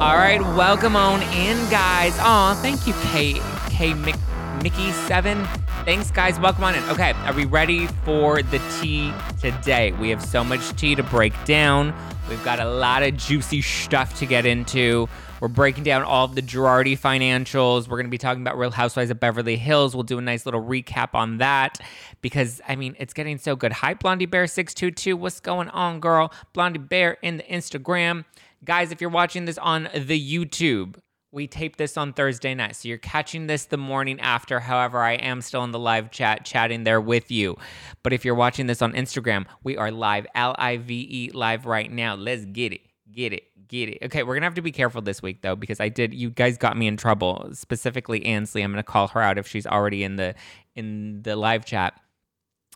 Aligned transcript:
All 0.00 0.16
right, 0.16 0.40
welcome 0.40 0.96
on 0.96 1.20
in, 1.20 1.58
guys. 1.68 2.18
Aw, 2.20 2.54
thank 2.62 2.86
you, 2.86 2.94
K 3.12 3.34
K 3.68 3.90
Mick, 3.92 4.18
Mickey 4.62 4.92
Seven. 4.92 5.44
Thanks, 5.84 6.10
guys. 6.10 6.40
Welcome 6.40 6.64
on 6.64 6.74
in. 6.74 6.82
Okay, 6.84 7.12
are 7.26 7.34
we 7.34 7.44
ready 7.44 7.86
for 7.86 8.40
the 8.40 8.58
tea 8.80 9.12
today? 9.42 9.92
We 9.92 10.08
have 10.08 10.24
so 10.24 10.42
much 10.42 10.74
tea 10.76 10.94
to 10.94 11.02
break 11.02 11.34
down. 11.44 11.92
We've 12.30 12.42
got 12.42 12.60
a 12.60 12.64
lot 12.64 13.02
of 13.02 13.14
juicy 13.18 13.60
stuff 13.60 14.18
to 14.20 14.24
get 14.24 14.46
into. 14.46 15.06
We're 15.38 15.48
breaking 15.48 15.84
down 15.84 16.02
all 16.02 16.24
of 16.24 16.34
the 16.34 16.42
Girardi 16.42 16.98
financials. 16.98 17.86
We're 17.86 17.98
going 17.98 18.06
to 18.06 18.10
be 18.10 18.18
talking 18.18 18.40
about 18.40 18.56
Real 18.56 18.70
Housewives 18.70 19.10
of 19.10 19.20
Beverly 19.20 19.56
Hills. 19.56 19.94
We'll 19.94 20.04
do 20.04 20.16
a 20.16 20.22
nice 20.22 20.46
little 20.46 20.62
recap 20.62 21.10
on 21.12 21.38
that 21.38 21.78
because, 22.22 22.62
I 22.66 22.76
mean, 22.76 22.96
it's 22.98 23.12
getting 23.12 23.36
so 23.36 23.54
good. 23.54 23.72
Hi, 23.72 23.92
Blondie 23.92 24.24
Bear 24.24 24.46
622. 24.46 25.14
What's 25.14 25.40
going 25.40 25.68
on, 25.68 26.00
girl? 26.00 26.32
Blondie 26.54 26.78
Bear 26.78 27.18
in 27.20 27.36
the 27.36 27.42
Instagram. 27.42 28.24
Guys, 28.64 28.92
if 28.92 29.00
you're 29.00 29.10
watching 29.10 29.46
this 29.46 29.56
on 29.58 29.88
the 29.94 30.20
YouTube, 30.20 30.96
we 31.32 31.46
tape 31.46 31.76
this 31.76 31.96
on 31.96 32.12
Thursday 32.12 32.54
night. 32.54 32.76
So 32.76 32.88
you're 32.88 32.98
catching 32.98 33.46
this 33.46 33.64
the 33.64 33.78
morning 33.78 34.20
after. 34.20 34.60
However, 34.60 34.98
I 34.98 35.12
am 35.12 35.40
still 35.40 35.64
in 35.64 35.70
the 35.70 35.78
live 35.78 36.10
chat, 36.10 36.44
chatting 36.44 36.84
there 36.84 37.00
with 37.00 37.30
you. 37.30 37.56
But 38.02 38.12
if 38.12 38.24
you're 38.24 38.34
watching 38.34 38.66
this 38.66 38.82
on 38.82 38.92
Instagram, 38.92 39.46
we 39.62 39.76
are 39.76 39.90
live, 39.90 40.26
L 40.34 40.54
I 40.58 40.76
V 40.76 41.06
E, 41.08 41.30
live 41.32 41.64
right 41.64 41.90
now. 41.90 42.16
Let's 42.16 42.44
get 42.44 42.72
it. 42.72 42.82
Get 43.10 43.32
it. 43.32 43.44
Get 43.66 43.88
it. 43.88 43.98
Okay, 44.02 44.24
we're 44.24 44.34
gonna 44.34 44.46
have 44.46 44.54
to 44.54 44.62
be 44.62 44.72
careful 44.72 45.00
this 45.00 45.22
week 45.22 45.42
though, 45.42 45.56
because 45.56 45.80
I 45.80 45.88
did 45.88 46.12
you 46.12 46.28
guys 46.28 46.58
got 46.58 46.76
me 46.76 46.86
in 46.86 46.96
trouble. 46.96 47.48
Specifically 47.52 48.26
Ansley. 48.26 48.62
I'm 48.62 48.72
gonna 48.72 48.82
call 48.82 49.08
her 49.08 49.22
out 49.22 49.38
if 49.38 49.46
she's 49.46 49.66
already 49.66 50.02
in 50.02 50.16
the 50.16 50.34
in 50.74 51.22
the 51.22 51.36
live 51.36 51.64
chat. 51.64 51.98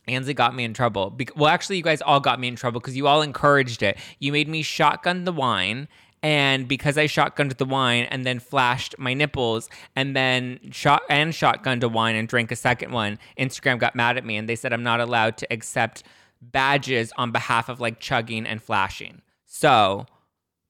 Ansley 0.06 0.34
got 0.34 0.54
me 0.54 0.64
in 0.64 0.74
trouble. 0.74 1.10
Be- 1.10 1.28
well, 1.36 1.48
actually, 1.48 1.78
you 1.78 1.82
guys 1.82 2.02
all 2.02 2.20
got 2.20 2.38
me 2.38 2.48
in 2.48 2.56
trouble 2.56 2.80
because 2.80 2.96
you 2.96 3.06
all 3.06 3.22
encouraged 3.22 3.82
it. 3.82 3.98
You 4.18 4.32
made 4.32 4.48
me 4.48 4.62
shotgun 4.62 5.24
the 5.24 5.32
wine, 5.32 5.88
and 6.24 6.66
because 6.66 6.96
I 6.96 7.04
shotgunned 7.04 7.56
the 7.58 7.66
wine 7.66 8.04
and 8.10 8.24
then 8.24 8.38
flashed 8.38 8.94
my 8.98 9.12
nipples 9.12 9.68
and 9.94 10.16
then 10.16 10.58
shot 10.70 11.02
and 11.10 11.34
shotgunned 11.34 11.82
a 11.82 11.88
wine 11.88 12.16
and 12.16 12.26
drank 12.26 12.50
a 12.50 12.56
second 12.56 12.92
one, 12.92 13.18
Instagram 13.38 13.78
got 13.78 13.94
mad 13.94 14.16
at 14.16 14.24
me 14.24 14.38
and 14.38 14.48
they 14.48 14.56
said 14.56 14.72
I'm 14.72 14.82
not 14.82 15.00
allowed 15.00 15.36
to 15.36 15.52
accept 15.52 16.02
badges 16.40 17.12
on 17.18 17.30
behalf 17.30 17.68
of 17.68 17.78
like 17.78 18.00
chugging 18.00 18.46
and 18.46 18.62
flashing. 18.62 19.20
So, 19.44 20.06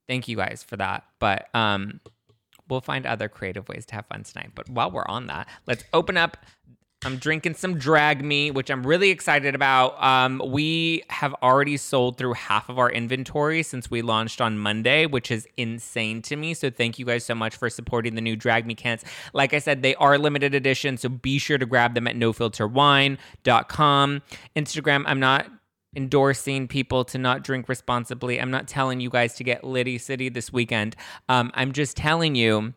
thank 0.09 0.27
you 0.27 0.37
guys 0.37 0.65
for 0.67 0.77
that. 0.77 1.05
But 1.21 1.49
um 1.55 2.01
we'll 2.69 2.81
find 2.81 3.07
other 3.07 3.29
creative 3.29 3.69
ways 3.69 3.87
to 3.87 3.95
have 3.95 4.07
fun 4.07 4.25
tonight. 4.25 4.51
But 4.55 4.69
while 4.69 4.91
we're 4.91 5.07
on 5.07 5.27
that, 5.27 5.49
let's 5.67 5.85
open 5.93 6.17
up 6.17 6.37
I'm 7.05 7.19
drinking 7.19 7.55
some 7.55 7.79
Drag 7.79 8.25
Me, 8.25 8.51
which 8.51 8.71
I'm 8.71 8.87
really 8.87 9.11
excited 9.11 9.55
about. 9.55 10.03
Um, 10.03 10.41
we 10.47 11.03
have 11.11 11.35
already 11.43 11.77
sold 11.77 12.17
through 12.17 12.35
half 12.35 12.69
of 12.69 12.79
our 12.79 12.91
inventory 12.91 13.63
since 13.63 13.91
we 13.91 14.01
launched 14.01 14.41
on 14.41 14.59
Monday, 14.59 15.07
which 15.07 15.31
is 15.31 15.47
insane 15.57 16.23
to 16.23 16.37
me. 16.37 16.55
So 16.55 16.71
thank 16.71 16.99
you 16.99 17.05
guys 17.05 17.25
so 17.25 17.35
much 17.35 17.57
for 17.57 17.69
supporting 17.69 18.15
the 18.15 18.21
new 18.21 18.37
Drag 18.37 18.67
Me 18.67 18.75
cans. 18.75 19.05
Like 19.33 19.53
I 19.53 19.59
said, 19.59 19.83
they 19.83 19.95
are 19.97 20.19
limited 20.19 20.55
edition, 20.55 20.97
so 20.97 21.09
be 21.09 21.39
sure 21.39 21.59
to 21.59 21.67
grab 21.67 21.95
them 21.95 22.07
at 22.07 22.17
nofilterwine.com. 22.17 24.23
Instagram, 24.57 25.05
I'm 25.07 25.21
not 25.21 25.47
endorsing 25.97 26.67
people 26.67 27.05
to 27.05 27.19
not 27.19 27.45
drink 27.45 27.69
responsibly. 27.69 28.41
I'm 28.41 28.51
not 28.51 28.67
telling 28.67 29.01
you 29.01 29.11
guys 29.11 29.35
to 29.35 29.45
get 29.45 29.63
Liddy 29.63 29.99
City 29.99 30.29
this 30.29 30.53
weekend. 30.53 30.97
Um, 31.29 31.53
I'm 31.55 31.73
just 31.73 31.97
telling 31.97 32.35
you, 32.35 32.75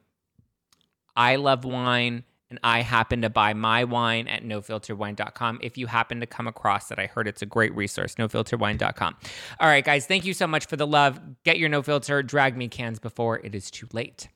I 1.16 1.38
love 1.38 1.66
wine 1.66 2.24
and 2.50 2.60
I 2.64 2.82
happen 2.82 3.22
to 3.22 3.30
buy 3.30 3.54
my 3.54 3.84
wine 3.84 4.28
at 4.28 4.44
nofilterwine.com. 4.44 5.60
If 5.62 5.78
you 5.78 5.88
happen 5.88 6.20
to 6.22 6.26
come 6.26 6.48
across 6.48 6.88
that, 6.88 7.00
I 7.00 7.08
heard 7.08 7.28
it's 7.28 7.42
a 7.42 7.46
great 7.46 7.76
resource, 7.76 8.16
nofilterwine.com. 8.16 9.16
All 9.60 9.68
right, 9.68 9.84
guys, 9.84 10.06
thank 10.06 10.26
you 10.26 10.34
so 10.34 10.48
much 10.48 10.66
for 10.66 10.76
the 10.76 10.88
love. 10.88 11.20
Get 11.44 11.60
your 11.60 11.70
no 11.70 11.82
filter, 11.82 12.24
drag 12.24 12.56
me 12.56 12.68
cans 12.68 13.00
before 13.00 13.40
it 13.40 13.54
is 13.54 13.70
too 13.70 13.88
late. 13.92 14.30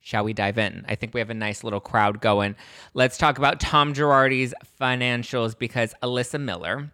Shall 0.00 0.24
we 0.24 0.32
dive 0.32 0.58
in? 0.58 0.84
I 0.88 0.96
think 0.96 1.14
we 1.14 1.20
have 1.20 1.30
a 1.30 1.34
nice 1.34 1.62
little 1.62 1.78
crowd 1.78 2.20
going. 2.20 2.56
Let's 2.92 3.16
talk 3.16 3.38
about 3.38 3.60
Tom 3.60 3.94
Girardi's 3.94 4.52
financials 4.80 5.56
because 5.56 5.94
Elissa 6.02 6.40
Miller 6.40 6.92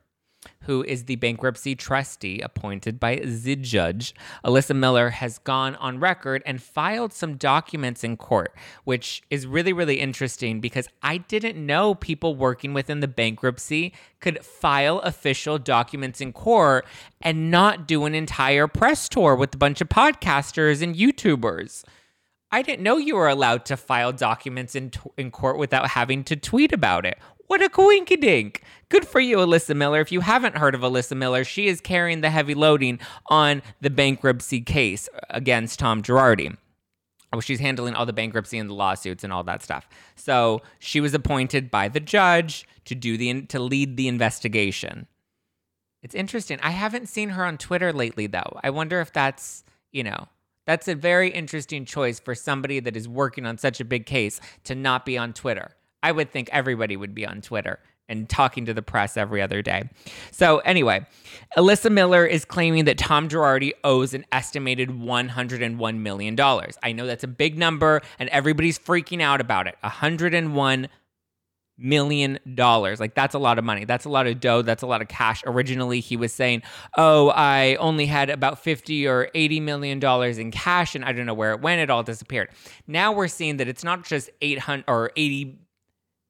who 0.62 0.82
is 0.84 1.04
the 1.04 1.16
bankruptcy 1.16 1.75
trustee 1.75 2.41
appointed 2.41 3.00
by 3.00 3.16
the 3.16 3.56
judge. 3.56 4.14
Elissa 4.44 4.75
Miller 4.75 5.10
has 5.10 5.38
gone 5.38 5.76
on 5.76 6.00
record 6.00 6.42
and 6.44 6.62
filed 6.62 7.12
some 7.12 7.36
documents 7.36 8.04
in 8.04 8.16
court, 8.16 8.54
which 8.84 9.22
is 9.31 9.47
really, 9.47 9.72
really 9.72 10.00
interesting 10.00 10.60
because 10.60 10.88
I 11.03 11.19
didn't 11.19 11.64
know 11.64 11.94
people 11.94 12.34
working 12.34 12.75
within 12.75 13.00
the 13.00 13.08
bankruptcy 13.08 13.92
could 14.20 14.44
file 14.44 14.98
official 15.00 15.58
documents 15.58 16.20
in 16.20 16.32
court 16.32 16.87
and 17.20 17.50
not 17.50 17.87
do 17.87 18.04
an 18.04 18.14
entire 18.14 18.66
press 18.66 19.08
tour 19.08 19.34
with 19.34 19.54
a 19.54 19.58
bunch 19.58 19.81
of 19.81 19.88
podcasters 19.88 20.82
and 20.82 20.94
YouTubers. 20.94 21.84
I 22.50 22.62
didn't 22.62 22.82
know 22.82 22.97
you 22.97 23.16
were 23.16 23.28
allowed 23.28 23.66
to 23.66 23.76
file 23.76 24.12
documents 24.12 24.75
in, 24.75 24.91
t- 24.91 25.00
in 25.19 25.31
court 25.31 25.58
without 25.58 25.88
having 25.91 26.25
to 26.25 26.37
tweet 26.37 26.72
about 26.72 27.04
it. 27.04 27.19
What 27.48 27.62
a 27.62 27.70
coinkydink. 27.70 28.59
Good 28.91 29.09
for 29.09 29.20
you, 29.20 29.41
Elissa 29.41 29.75
Miller. 29.75 30.00
If 30.00 30.12
you 30.12 30.20
haven't 30.20 30.59
heard 30.59 30.75
of 30.75 30.82
Elissa 30.82 31.14
Miller, 31.14 31.44
she 31.44 31.66
is 31.66 31.81
carrying 31.81 32.20
the 32.20 32.28
heavy 32.28 32.54
loading 32.54 33.00
on 33.26 33.62
the 33.81 33.88
bankruptcy 33.88 34.60
case 34.60 35.09
against 35.31 35.78
Tom 35.78 36.03
Girardi. 36.03 36.58
Oh, 37.32 37.41
she's 37.41 37.58
handling 37.58 37.94
all 37.94 38.04
the 38.04 38.12
bankruptcy 38.12 38.58
and 38.58 38.69
the 38.69 38.75
lawsuits 38.75 39.25
and 39.25 39.32
all 39.32 39.44
that 39.44 39.62
stuff. 39.62 39.88
So 40.14 40.60
she 40.78 41.00
was 41.00 41.14
appointed 41.14 41.70
by 41.70 41.88
the 41.88 42.00
judge 42.00 42.66
to 42.84 42.94
do 42.94 43.16
the 43.16 43.42
to 43.47 43.58
lead 43.58 43.97
the 43.97 44.08
investigation. 44.08 45.06
It's 46.03 46.14
interesting. 46.14 46.58
I 46.62 46.70
haven't 46.70 47.08
seen 47.08 47.31
her 47.31 47.47
on 47.47 47.56
Twitter 47.56 47.94
lately, 47.94 48.26
though. 48.26 48.60
I 48.62 48.69
wonder 48.69 49.00
if 49.00 49.10
that's 49.10 49.64
you 49.91 50.04
know 50.04 50.28
that's 50.66 50.87
a 50.87 50.94
very 50.94 51.31
interesting 51.31 51.87
choice 51.87 52.20
for 52.20 52.34
somebody 52.34 52.78
that 52.81 52.94
is 52.94 53.08
working 53.08 53.47
on 53.47 53.56
such 53.56 53.81
a 53.81 53.87
big 53.87 54.04
case 54.04 54.38
to 54.64 54.75
not 54.75 55.06
be 55.06 55.16
on 55.16 55.32
Twitter. 55.32 55.70
I 56.03 56.12
would 56.12 56.31
think 56.31 56.48
everybody 56.53 56.97
would 56.97 57.14
be 57.14 57.26
on 57.26 57.41
Twitter 57.41 57.81
and 58.09 58.28
talking 58.28 58.64
to 58.66 58.75
the 58.75 58.82
press 58.82 59.16
every 59.16 59.42
other 59.42 59.60
day. 59.62 59.88
So, 60.31 60.59
anyway, 60.59 61.06
Elissa 61.56 61.91
Miller 61.91 62.25
is 62.25 62.44
claiming 62.44 62.86
that 62.86 62.97
Tom 62.98 63.28
Girardi 63.28 63.72
owes 63.84 64.14
an 64.14 64.25
estimated 64.32 64.88
$101 64.88 65.98
million. 65.98 66.37
I 66.82 66.92
know 66.92 67.06
that's 67.06 67.25
a 67.25 67.28
big 67.28 67.58
number 67.58 68.00
and 68.19 68.28
everybody's 68.31 68.78
freaking 68.78 69.20
out 69.20 69.41
about 69.41 69.66
it. 69.66 69.76
$101 69.84 70.88
million. 71.78 72.38
Like 72.56 73.14
that's 73.14 73.34
a 73.34 73.38
lot 73.38 73.58
of 73.58 73.64
money. 73.64 73.84
That's 73.84 74.04
a 74.04 74.08
lot 74.08 74.26
of 74.26 74.41
dough. 74.41 74.62
That's 74.62 74.82
a 74.82 74.87
lot 74.87 75.00
of 75.00 75.08
cash. 75.08 75.42
Originally, 75.47 76.00
he 76.00 76.16
was 76.16 76.32
saying, 76.32 76.62
"Oh, 76.97 77.31
I 77.31 77.76
only 77.76 78.06
had 78.06 78.31
about 78.31 78.58
50 78.58 79.06
or 79.06 79.31
80 79.34 79.60
million 79.60 80.00
dollars 80.00 80.38
in 80.38 80.50
cash 80.50 80.94
and 80.94 81.04
I 81.04 81.12
don't 81.12 81.26
know 81.26 81.34
where 81.34 81.53
it 81.53 81.60
went. 81.60 81.81
It 81.81 81.88
all 81.91 82.03
disappeared." 82.03 82.50
Now 82.87 83.12
we're 83.12 83.28
seeing 83.28 83.58
that 83.58 83.69
it's 83.69 83.84
not 83.84 84.04
just 84.04 84.28
800 84.41 84.84
or 84.88 85.12
80 85.16 85.58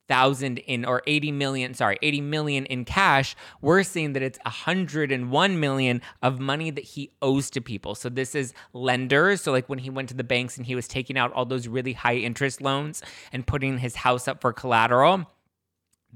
thousand 0.08 0.58
in 0.58 0.84
or 0.84 1.02
80 1.06 1.32
million 1.32 1.74
sorry 1.74 1.98
80 2.02 2.20
million 2.22 2.66
in 2.66 2.84
cash 2.84 3.36
we're 3.60 3.82
seeing 3.82 4.12
that 4.14 4.22
it's 4.22 4.38
101 4.44 5.60
million 5.60 6.02
of 6.22 6.38
money 6.40 6.70
that 6.70 6.84
he 6.84 7.10
owes 7.22 7.50
to 7.50 7.60
people. 7.60 7.94
So 7.94 8.08
this 8.08 8.34
is 8.34 8.52
lenders. 8.72 9.42
So 9.42 9.52
like 9.52 9.68
when 9.68 9.78
he 9.78 9.90
went 9.90 10.08
to 10.10 10.14
the 10.14 10.24
banks 10.24 10.56
and 10.56 10.66
he 10.66 10.74
was 10.74 10.88
taking 10.88 11.18
out 11.18 11.32
all 11.32 11.44
those 11.44 11.68
really 11.68 11.92
high 11.92 12.16
interest 12.16 12.60
loans 12.60 13.02
and 13.32 13.46
putting 13.46 13.78
his 13.78 13.96
house 13.96 14.28
up 14.28 14.40
for 14.40 14.52
collateral 14.52 15.26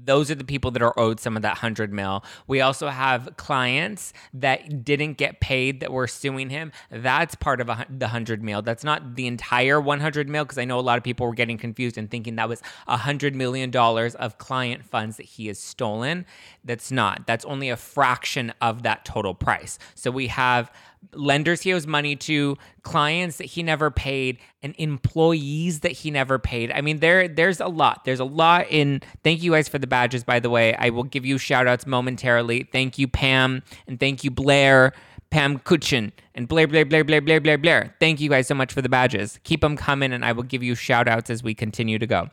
those 0.05 0.29
are 0.31 0.35
the 0.35 0.43
people 0.43 0.71
that 0.71 0.81
are 0.81 0.97
owed 0.99 1.19
some 1.19 1.35
of 1.35 1.41
that 1.41 1.55
100 1.55 1.93
mil. 1.93 2.23
We 2.47 2.61
also 2.61 2.89
have 2.89 3.29
clients 3.37 4.13
that 4.33 4.83
didn't 4.83 5.13
get 5.13 5.39
paid 5.39 5.79
that 5.79 5.91
were 5.91 6.07
suing 6.07 6.49
him. 6.49 6.71
That's 6.89 7.35
part 7.35 7.61
of 7.61 7.69
a, 7.69 7.85
the 7.89 8.05
100 8.05 8.43
mil. 8.43 8.61
That's 8.61 8.83
not 8.83 9.15
the 9.15 9.27
entire 9.27 9.79
100 9.79 10.29
mil 10.29 10.45
because 10.45 10.57
I 10.57 10.65
know 10.65 10.79
a 10.79 10.81
lot 10.81 10.97
of 10.97 11.03
people 11.03 11.27
were 11.27 11.33
getting 11.33 11.57
confused 11.57 11.97
and 11.97 12.09
thinking 12.09 12.35
that 12.35 12.49
was 12.49 12.61
a 12.87 12.97
$100 12.97 13.33
million 13.33 13.75
of 13.75 14.37
client 14.37 14.85
funds 14.85 15.17
that 15.17 15.25
he 15.25 15.47
has 15.47 15.59
stolen. 15.59 16.25
That's 16.63 16.91
not. 16.91 17.25
That's 17.27 17.45
only 17.45 17.69
a 17.69 17.77
fraction 17.77 18.53
of 18.61 18.83
that 18.83 19.05
total 19.05 19.33
price. 19.33 19.79
So 19.95 20.11
we 20.11 20.27
have 20.27 20.71
lenders 21.13 21.61
he 21.61 21.73
owes 21.73 21.87
money 21.87 22.15
to, 22.15 22.57
clients 22.83 23.37
that 23.37 23.45
he 23.45 23.63
never 23.63 23.91
paid, 23.91 24.37
and 24.61 24.73
employees 24.77 25.81
that 25.81 25.91
he 25.91 26.11
never 26.11 26.39
paid. 26.39 26.71
I 26.71 26.81
mean, 26.81 26.99
there 26.99 27.27
there's 27.27 27.59
a 27.59 27.67
lot. 27.67 28.05
There's 28.05 28.19
a 28.19 28.25
lot 28.25 28.67
in 28.69 29.01
thank 29.23 29.43
you 29.43 29.51
guys 29.51 29.67
for 29.67 29.79
the 29.79 29.87
badges, 29.87 30.23
by 30.23 30.39
the 30.39 30.49
way. 30.49 30.75
I 30.75 30.89
will 30.89 31.03
give 31.03 31.25
you 31.25 31.37
shout 31.37 31.67
outs 31.67 31.85
momentarily. 31.85 32.67
Thank 32.71 32.97
you, 32.97 33.07
Pam, 33.07 33.63
and 33.87 33.99
thank 33.99 34.23
you, 34.23 34.31
Blair. 34.31 34.93
Pam 35.29 35.57
Kuchin 35.57 36.11
and 36.35 36.47
Blair, 36.47 36.67
Blair, 36.67 36.85
Blair, 36.85 37.03
Blair, 37.03 37.19
Blair, 37.19 37.41
Blair, 37.41 37.57
Blair. 37.57 37.95
Thank 37.99 38.21
you 38.21 38.29
guys 38.29 38.45
so 38.45 38.53
much 38.53 38.71
for 38.71 38.83
the 38.83 38.89
badges. 38.89 39.39
Keep 39.43 39.61
them 39.61 39.75
coming, 39.75 40.13
and 40.13 40.23
I 40.23 40.31
will 40.31 40.43
give 40.43 40.61
you 40.61 40.75
shout 40.75 41.07
outs 41.07 41.31
as 41.31 41.41
we 41.41 41.55
continue 41.55 41.97
to 41.97 42.05
go. 42.05 42.29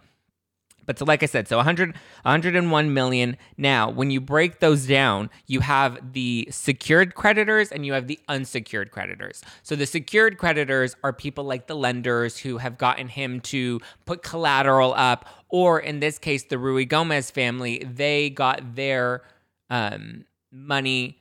But 0.90 0.98
so 0.98 1.04
like 1.04 1.22
I 1.22 1.26
said, 1.26 1.46
so 1.46 1.56
100, 1.58 1.94
101 2.22 2.92
million. 2.92 3.36
Now, 3.56 3.88
when 3.88 4.10
you 4.10 4.20
break 4.20 4.58
those 4.58 4.88
down, 4.88 5.30
you 5.46 5.60
have 5.60 6.14
the 6.14 6.48
secured 6.50 7.14
creditors 7.14 7.70
and 7.70 7.86
you 7.86 7.92
have 7.92 8.08
the 8.08 8.18
unsecured 8.26 8.90
creditors. 8.90 9.40
So 9.62 9.76
the 9.76 9.86
secured 9.86 10.36
creditors 10.36 10.96
are 11.04 11.12
people 11.12 11.44
like 11.44 11.68
the 11.68 11.76
lenders 11.76 12.38
who 12.38 12.58
have 12.58 12.76
gotten 12.76 13.06
him 13.06 13.38
to 13.42 13.80
put 14.04 14.24
collateral 14.24 14.92
up, 14.96 15.28
or 15.48 15.78
in 15.78 16.00
this 16.00 16.18
case, 16.18 16.42
the 16.42 16.56
Ruigomez 16.56 17.30
family, 17.30 17.86
they 17.88 18.28
got 18.28 18.74
their 18.74 19.22
um, 19.70 20.24
money 20.50 21.19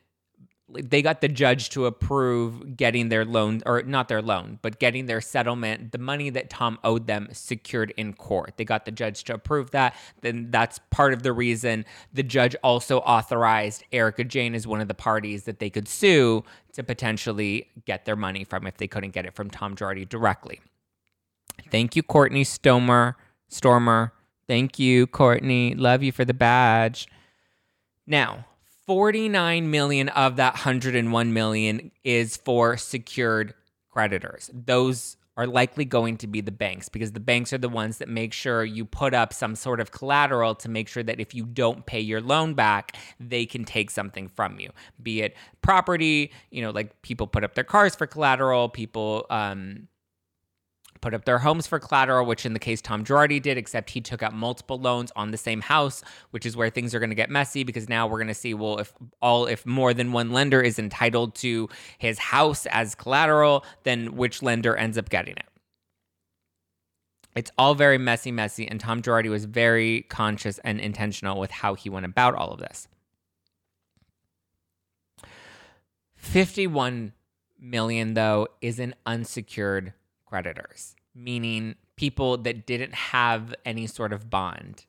they 0.74 1.01
got 1.01 1.21
the 1.21 1.27
judge 1.27 1.69
to 1.69 1.86
approve 1.86 2.77
getting 2.77 3.10
their 3.10 3.25
loan 3.25 3.62
or 3.66 3.81
not 3.83 4.07
their 4.07 4.21
loan 4.21 4.60
but 4.62 4.80
getting 4.80 5.06
their 5.06 5.21
settlement 5.21 5.92
the 5.92 5.98
money 5.98 6.30
that 6.30 6.50
tom 6.50 6.77
owed 6.83 7.07
them 7.07 7.27
secured 7.31 7.94
in 7.98 8.13
court. 8.13 8.54
They 8.57 8.66
got 8.66 8.86
the 8.86 8.92
judge 8.92 9.24
to 9.25 9.33
approve 9.33 9.71
that. 9.71 9.95
Then 10.21 10.51
that's 10.51 10.80
part 10.89 11.13
of 11.13 11.24
the 11.24 11.33
reason 11.33 11.86
the 12.13 12.24
judge 12.24 12.56
also 12.63 13.00
authorized 13.00 13.83
erika 13.92 14.24
jayne 14.24 14.56
as 14.56 14.68
one 14.68 14.81
of 14.81 14.88
the 14.88 14.94
parties 14.94 15.44
that 15.44 15.60
they 15.60 15.69
could 15.69 15.88
sue 15.88 16.44
to 16.74 16.83
potentially 16.83 17.69
get 17.86 18.06
their 18.06 18.16
money 18.16 18.44
from 18.44 18.68
if 18.68 18.77
they 18.77 18.88
couldn't 18.88 19.12
get 19.12 19.25
it 19.25 19.36
from 19.36 19.50
tom 19.50 19.75
girardi 19.75 20.07
directly. 20.07 20.62
Thank 21.71 21.95
you 21.95 22.04
courtney 22.04 22.44
stomer 22.44 23.16
stormer. 23.48 24.13
Thank 24.48 24.80
you 24.80 25.07
courtney. 25.07 25.75
Love 25.75 26.01
you 26.01 26.12
for 26.12 26.25
the 26.25 26.33
badge. 26.33 27.07
Now 28.07 28.45
49 28.89 29.69
million 29.69 30.09
of 30.09 30.38
that 30.38 30.53
101 30.53 31.31
million 31.31 31.91
is 32.03 32.38
for 32.38 32.75
secured 32.75 33.53
creditors. 33.91 34.50
Those 34.51 35.15
are 35.38 35.45
likely 35.45 35.86
going 35.86 36.18
to 36.18 36.25
be 36.25 36.41
the 36.41 36.51
banks 36.51 36.89
because 36.89 37.12
the 37.12 37.19
banks 37.19 37.53
are 37.53 37.59
the 37.59 37.69
ones 37.69 38.00
that 38.00 38.09
make 38.09 38.33
sure 38.33 38.65
you 38.65 38.86
put 38.86 39.13
up 39.13 39.31
some 39.31 39.56
sort 39.56 39.80
of 39.80 39.91
collateral 39.91 40.56
to 40.56 40.69
make 40.69 40.88
sure 40.88 41.03
that 41.03 41.19
if 41.19 41.36
you 41.36 41.45
don't 41.45 41.86
pay 41.86 42.00
your 42.00 42.19
loan 42.19 42.56
back, 42.56 42.97
they 43.19 43.45
can 43.45 43.63
take 43.63 43.91
something 43.91 44.27
from 44.27 44.59
you, 44.59 44.71
be 45.03 45.21
it 45.21 45.38
property, 45.62 46.31
you 46.50 46.63
know, 46.63 46.71
like 46.71 47.00
people 47.03 47.27
put 47.27 47.44
up 47.44 47.53
their 47.53 47.63
cars 47.63 47.95
for 47.95 48.07
collateral, 48.07 48.69
people, 48.69 49.27
um, 49.30 49.88
put 51.01 51.13
up 51.13 51.25
their 51.25 51.39
homes 51.39 51.67
for 51.67 51.79
collateral, 51.79 52.25
which 52.25 52.45
in 52.45 52.53
the 52.53 52.59
case 52.59 52.81
Tom 52.81 53.03
Girardi 53.03 53.41
did, 53.41 53.57
except 53.57 53.89
he 53.89 54.01
took 54.01 54.21
out 54.21 54.33
multiple 54.33 54.79
loans 54.79 55.11
on 55.15 55.31
the 55.31 55.37
same 55.37 55.61
house, 55.61 56.03
which 56.31 56.45
is 56.45 56.55
where 56.55 56.69
things 56.69 56.93
are 56.93 56.99
going 56.99 57.09
to 57.09 57.15
get 57.15 57.29
messy 57.29 57.63
because 57.63 57.89
now 57.89 58.07
we're 58.07 58.17
going 58.17 58.27
to 58.27 58.33
see 58.33 58.53
well 58.53 58.79
if 58.79 58.93
all 59.21 59.45
if 59.45 59.65
more 59.65 59.93
than 59.93 60.11
one 60.11 60.31
lender 60.31 60.61
is 60.61 60.79
entitled 60.79 61.35
to 61.35 61.69
his 61.97 62.19
house 62.19 62.65
as 62.67 62.95
collateral, 62.95 63.65
then 63.83 64.15
which 64.15 64.41
lender 64.41 64.75
ends 64.75 64.97
up 64.97 65.09
getting 65.09 65.35
it. 65.35 65.45
It's 67.35 67.51
all 67.57 67.75
very 67.75 67.97
messy, 67.97 68.31
messy, 68.31 68.67
and 68.67 68.79
Tom 68.79 69.01
Girardi 69.01 69.29
was 69.29 69.45
very 69.45 70.01
conscious 70.09 70.59
and 70.59 70.79
intentional 70.79 71.39
with 71.39 71.51
how 71.51 71.75
he 71.75 71.89
went 71.89 72.05
about 72.05 72.35
all 72.35 72.51
of 72.51 72.59
this. 72.59 72.87
51 76.15 77.13
million 77.59 78.13
though 78.13 78.47
is 78.61 78.79
an 78.79 78.95
unsecured 79.05 79.93
creditors, 80.29 80.95
meaning 81.15 81.75
people 81.95 82.37
that 82.37 82.65
didn't 82.65 82.93
have 82.93 83.53
any 83.65 83.87
sort 83.87 84.13
of 84.13 84.29
bond, 84.29 84.85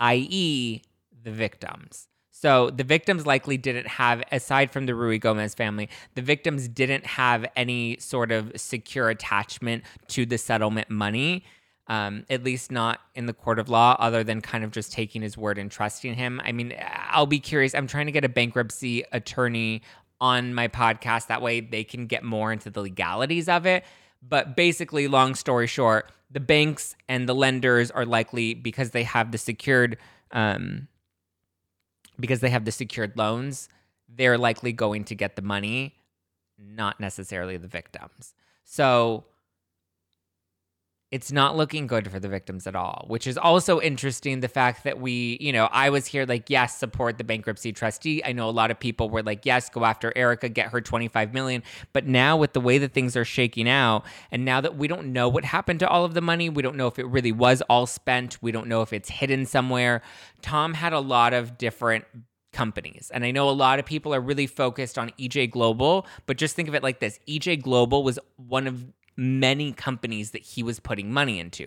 i.e., 0.00 0.82
the 1.22 1.30
victims. 1.30 2.08
So 2.30 2.68
the 2.68 2.84
victims 2.84 3.24
likely 3.24 3.56
didn't 3.56 3.86
have, 3.86 4.22
aside 4.30 4.70
from 4.70 4.84
the 4.84 4.92
Ruigomez 4.92 5.56
family, 5.56 5.88
the 6.14 6.22
victims 6.22 6.68
didn't 6.68 7.06
have 7.06 7.46
any 7.56 7.96
sort 7.98 8.30
of 8.30 8.52
secure 8.56 9.08
attachment 9.08 9.84
to 10.08 10.26
the 10.26 10.36
settlement 10.36 10.90
money. 10.90 11.44
Um, 11.88 12.26
at 12.28 12.42
least 12.42 12.72
not 12.72 12.98
in 13.14 13.26
the 13.26 13.32
court 13.32 13.60
of 13.60 13.68
law, 13.68 13.94
other 14.00 14.24
than 14.24 14.40
kind 14.40 14.64
of 14.64 14.72
just 14.72 14.92
taking 14.92 15.22
his 15.22 15.38
word 15.38 15.56
and 15.56 15.70
trusting 15.70 16.14
him. 16.14 16.40
I 16.44 16.50
mean, 16.50 16.74
I'll 17.10 17.26
be 17.26 17.38
curious. 17.38 17.76
I'm 17.76 17.86
trying 17.86 18.06
to 18.06 18.12
get 18.12 18.24
a 18.24 18.28
bankruptcy 18.28 19.04
attorney 19.12 19.82
on 20.20 20.52
my 20.52 20.66
podcast. 20.66 21.28
That 21.28 21.42
way 21.42 21.60
they 21.60 21.84
can 21.84 22.06
get 22.06 22.24
more 22.24 22.52
into 22.52 22.70
the 22.70 22.80
legalities 22.80 23.48
of 23.48 23.66
it. 23.66 23.84
But 24.28 24.56
basically, 24.56 25.08
long 25.08 25.34
story 25.34 25.66
short, 25.66 26.10
the 26.30 26.40
banks 26.40 26.96
and 27.08 27.28
the 27.28 27.34
lenders 27.34 27.90
are 27.90 28.04
likely 28.04 28.54
because 28.54 28.90
they 28.90 29.04
have 29.04 29.30
the 29.30 29.38
secured 29.38 29.98
um, 30.32 30.88
because 32.18 32.40
they 32.40 32.50
have 32.50 32.64
the 32.64 32.72
secured 32.72 33.16
loans, 33.16 33.68
they're 34.08 34.38
likely 34.38 34.72
going 34.72 35.04
to 35.04 35.14
get 35.14 35.36
the 35.36 35.42
money, 35.42 35.94
not 36.58 36.98
necessarily 36.98 37.56
the 37.56 37.68
victims. 37.68 38.34
So 38.64 39.24
it's 41.16 41.32
not 41.32 41.56
looking 41.56 41.86
good 41.86 42.10
for 42.10 42.20
the 42.20 42.28
victims 42.28 42.66
at 42.66 42.76
all, 42.76 43.06
which 43.08 43.26
is 43.26 43.38
also 43.38 43.80
interesting. 43.80 44.40
The 44.40 44.48
fact 44.48 44.84
that 44.84 45.00
we, 45.00 45.38
you 45.40 45.50
know, 45.50 45.66
I 45.72 45.88
was 45.88 46.04
here 46.04 46.26
like, 46.26 46.50
yes, 46.50 46.76
support 46.76 47.16
the 47.16 47.24
bankruptcy 47.24 47.72
trustee. 47.72 48.22
I 48.22 48.32
know 48.32 48.50
a 48.50 48.52
lot 48.52 48.70
of 48.70 48.78
people 48.78 49.08
were 49.08 49.22
like, 49.22 49.46
yes, 49.46 49.70
go 49.70 49.86
after 49.86 50.12
Erica, 50.14 50.50
get 50.50 50.68
her 50.72 50.82
25 50.82 51.32
million. 51.32 51.62
But 51.94 52.06
now 52.06 52.36
with 52.36 52.52
the 52.52 52.60
way 52.60 52.76
that 52.76 52.92
things 52.92 53.16
are 53.16 53.24
shaking 53.24 53.66
out, 53.66 54.04
and 54.30 54.44
now 54.44 54.60
that 54.60 54.76
we 54.76 54.88
don't 54.88 55.14
know 55.14 55.26
what 55.26 55.46
happened 55.46 55.80
to 55.80 55.88
all 55.88 56.04
of 56.04 56.12
the 56.12 56.20
money, 56.20 56.50
we 56.50 56.62
don't 56.62 56.76
know 56.76 56.86
if 56.86 56.98
it 56.98 57.06
really 57.06 57.32
was 57.32 57.62
all 57.62 57.86
spent, 57.86 58.36
we 58.42 58.52
don't 58.52 58.68
know 58.68 58.82
if 58.82 58.92
it's 58.92 59.08
hidden 59.08 59.46
somewhere. 59.46 60.02
Tom 60.42 60.74
had 60.74 60.92
a 60.92 61.00
lot 61.00 61.32
of 61.32 61.56
different 61.56 62.04
companies. 62.52 63.10
And 63.14 63.24
I 63.24 63.30
know 63.30 63.48
a 63.48 63.52
lot 63.52 63.78
of 63.78 63.86
people 63.86 64.14
are 64.14 64.20
really 64.20 64.46
focused 64.46 64.98
on 64.98 65.12
EJ 65.18 65.50
Global, 65.50 66.06
but 66.26 66.36
just 66.36 66.54
think 66.54 66.68
of 66.68 66.74
it 66.74 66.82
like 66.82 67.00
this 67.00 67.18
EJ 67.26 67.62
Global 67.62 68.02
was 68.02 68.18
one 68.36 68.66
of 68.66 68.84
many 69.16 69.72
companies 69.72 70.32
that 70.32 70.42
he 70.42 70.62
was 70.62 70.80
putting 70.80 71.12
money 71.12 71.38
into. 71.38 71.66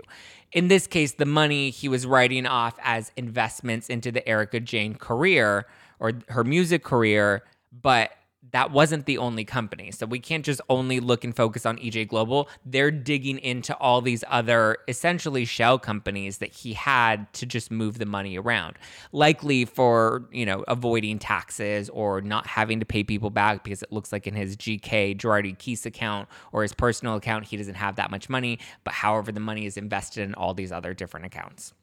In 0.52 0.68
this 0.68 0.88
case, 0.88 1.14
the 1.14 1.26
money 1.26 1.70
he 1.70 1.88
was 1.88 2.06
writing 2.06 2.46
off 2.46 2.76
as 2.84 3.12
investments 3.18 3.90
into 3.90 4.12
the 4.12 4.28
Erika 4.28 4.60
Jayne 4.60 4.96
career 4.96 5.66
or 6.00 6.14
her 6.30 6.44
music 6.44 6.84
career, 6.84 7.44
but 7.72 8.12
that 8.52 8.72
wasn't 8.72 9.06
the 9.06 9.18
only 9.18 9.46
company. 9.46 9.92
So 9.92 10.06
we 10.06 10.20
can't 10.20 10.46
just 10.46 10.62
only 10.70 11.00
look 11.00 11.24
and 11.24 11.36
focus 11.36 11.66
on 11.66 11.78
EJ 11.78 12.08
Global. 12.08 12.50
They're 12.66 12.92
digging 12.92 13.40
into 13.40 13.76
all 13.78 14.02
these 14.02 14.24
other 14.28 14.78
essentially 14.88 15.46
shell 15.46 15.80
companies 15.80 16.38
that 16.40 16.52
he 16.52 16.74
had 16.74 17.32
to 17.34 17.46
just 17.46 17.72
move 17.72 17.98
the 17.98 18.06
money 18.06 18.38
around. 18.38 18.78
Likely 19.12 19.66
for, 19.66 20.28
you 20.32 20.46
know, 20.46 20.64
avoiding 20.68 21.20
taxes 21.20 21.90
or 21.90 22.22
not 22.22 22.48
having 22.48 22.80
to 22.80 22.86
pay 22.86 23.04
people 23.04 23.30
back 23.30 23.64
because 23.64 23.84
it 23.84 23.92
looks 23.92 24.12
like 24.12 24.28
in 24.28 24.34
his 24.34 24.56
GK 24.58 25.18
Girardi 25.18 25.58
Keese 25.58 25.86
account 25.86 26.28
or 26.52 26.62
his 26.62 26.74
personal 26.74 27.16
account 27.16 27.46
he 27.46 27.58
doesn't 27.58 27.76
have 27.76 27.96
that 27.96 28.12
much 28.12 28.30
money, 28.30 28.60
but 28.84 28.94
however 28.94 29.32
the 29.32 29.40
money 29.40 29.66
is 29.66 29.78
invested 29.78 30.24
in 30.24 30.34
all 30.36 30.54
these 30.54 30.72
other 30.72 30.94
different 30.94 31.26
accounts 31.26 31.74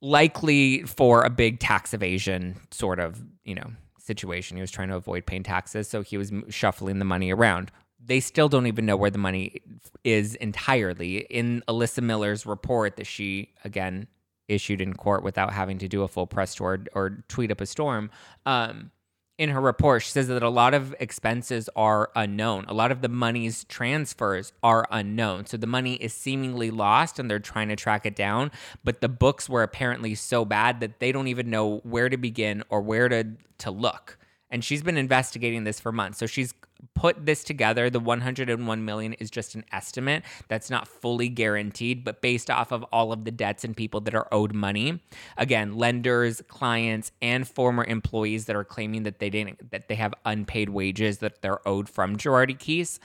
likely 0.00 0.82
for 0.82 1.22
a 1.22 1.30
big 1.30 1.58
tax 1.58 1.94
evasion 1.94 2.54
sort 2.70 3.00
of, 3.00 3.22
you 3.44 3.54
know, 3.54 3.70
situation. 4.04 4.56
He 4.56 4.60
was 4.60 4.70
trying 4.70 4.88
to 4.88 4.96
avoid 4.96 5.26
paying 5.26 5.42
taxes, 5.42 5.88
so 5.88 6.02
he 6.02 6.16
was 6.16 6.32
shuffling 6.48 6.98
the 6.98 7.04
money 7.04 7.32
around. 7.32 7.70
They 8.04 8.20
still 8.20 8.48
don't 8.48 8.66
even 8.66 8.84
know 8.84 8.96
where 8.96 9.10
the 9.10 9.18
money 9.18 9.62
is 10.04 10.34
entirely. 10.36 11.18
In 11.18 11.62
Elissa 11.68 12.02
Miller's 12.02 12.44
report 12.44 12.96
that 12.96 13.06
she, 13.06 13.52
again, 13.64 14.08
issued 14.48 14.80
in 14.80 14.94
court 14.94 15.22
without 15.22 15.52
having 15.52 15.78
to 15.78 15.88
do 15.88 16.02
a 16.02 16.08
full 16.08 16.26
press 16.26 16.54
tour 16.54 16.84
or 16.94 17.24
tweet 17.28 17.50
up 17.50 17.60
a 17.60 17.66
storm, 17.66 18.10
um, 18.44 18.90
in 19.36 19.50
her 19.50 19.60
report, 19.60 20.02
she 20.02 20.10
says 20.10 20.28
that 20.28 20.42
a 20.42 20.48
lot 20.48 20.74
of 20.74 20.94
expenses 21.00 21.68
are 21.74 22.10
unknown. 22.14 22.64
A 22.68 22.74
lot 22.74 22.92
of 22.92 23.00
the 23.00 23.08
money's 23.08 23.64
transfers 23.64 24.52
are 24.62 24.86
unknown. 24.90 25.46
So 25.46 25.56
the 25.56 25.66
money 25.66 25.94
is 25.94 26.14
seemingly 26.14 26.70
lost 26.70 27.18
and 27.18 27.28
they're 27.28 27.40
trying 27.40 27.68
to 27.68 27.76
track 27.76 28.06
it 28.06 28.14
down. 28.14 28.52
But 28.84 29.00
the 29.00 29.08
books 29.08 29.48
were 29.48 29.62
apparently 29.62 30.14
so 30.14 30.44
bad 30.44 30.80
that 30.80 31.00
they 31.00 31.10
don't 31.10 31.26
even 31.26 31.50
know 31.50 31.78
where 31.78 32.08
to 32.08 32.16
begin 32.16 32.62
or 32.68 32.80
where 32.80 33.08
to, 33.08 33.26
to 33.58 33.70
look 33.70 34.18
and 34.50 34.64
she's 34.64 34.82
been 34.82 34.96
investigating 34.96 35.64
this 35.64 35.80
for 35.80 35.92
months. 35.92 36.18
So 36.18 36.26
she's 36.26 36.54
put 36.94 37.24
this 37.26 37.44
together. 37.44 37.88
The 37.90 38.00
101 38.00 38.84
million 38.84 39.14
is 39.14 39.30
just 39.30 39.54
an 39.54 39.64
estimate 39.72 40.22
that's 40.48 40.70
not 40.70 40.86
fully 40.86 41.28
guaranteed, 41.28 42.04
but 42.04 42.20
based 42.20 42.50
off 42.50 42.72
of 42.72 42.82
all 42.84 43.12
of 43.12 43.24
the 43.24 43.30
debts 43.30 43.64
and 43.64 43.76
people 43.76 44.00
that 44.02 44.14
are 44.14 44.28
owed 44.32 44.54
money. 44.54 45.00
Again, 45.36 45.76
lenders, 45.76 46.42
clients, 46.48 47.12
and 47.22 47.48
former 47.48 47.84
employees 47.84 48.44
that 48.46 48.56
are 48.56 48.64
claiming 48.64 49.04
that 49.04 49.18
they 49.18 49.30
didn't 49.30 49.70
that 49.70 49.88
they 49.88 49.94
have 49.94 50.14
unpaid 50.24 50.68
wages 50.68 51.18
that 51.18 51.42
they're 51.42 51.66
owed 51.66 51.88
from 51.88 52.16
Girardi 52.16 52.58
Keese. 52.58 52.98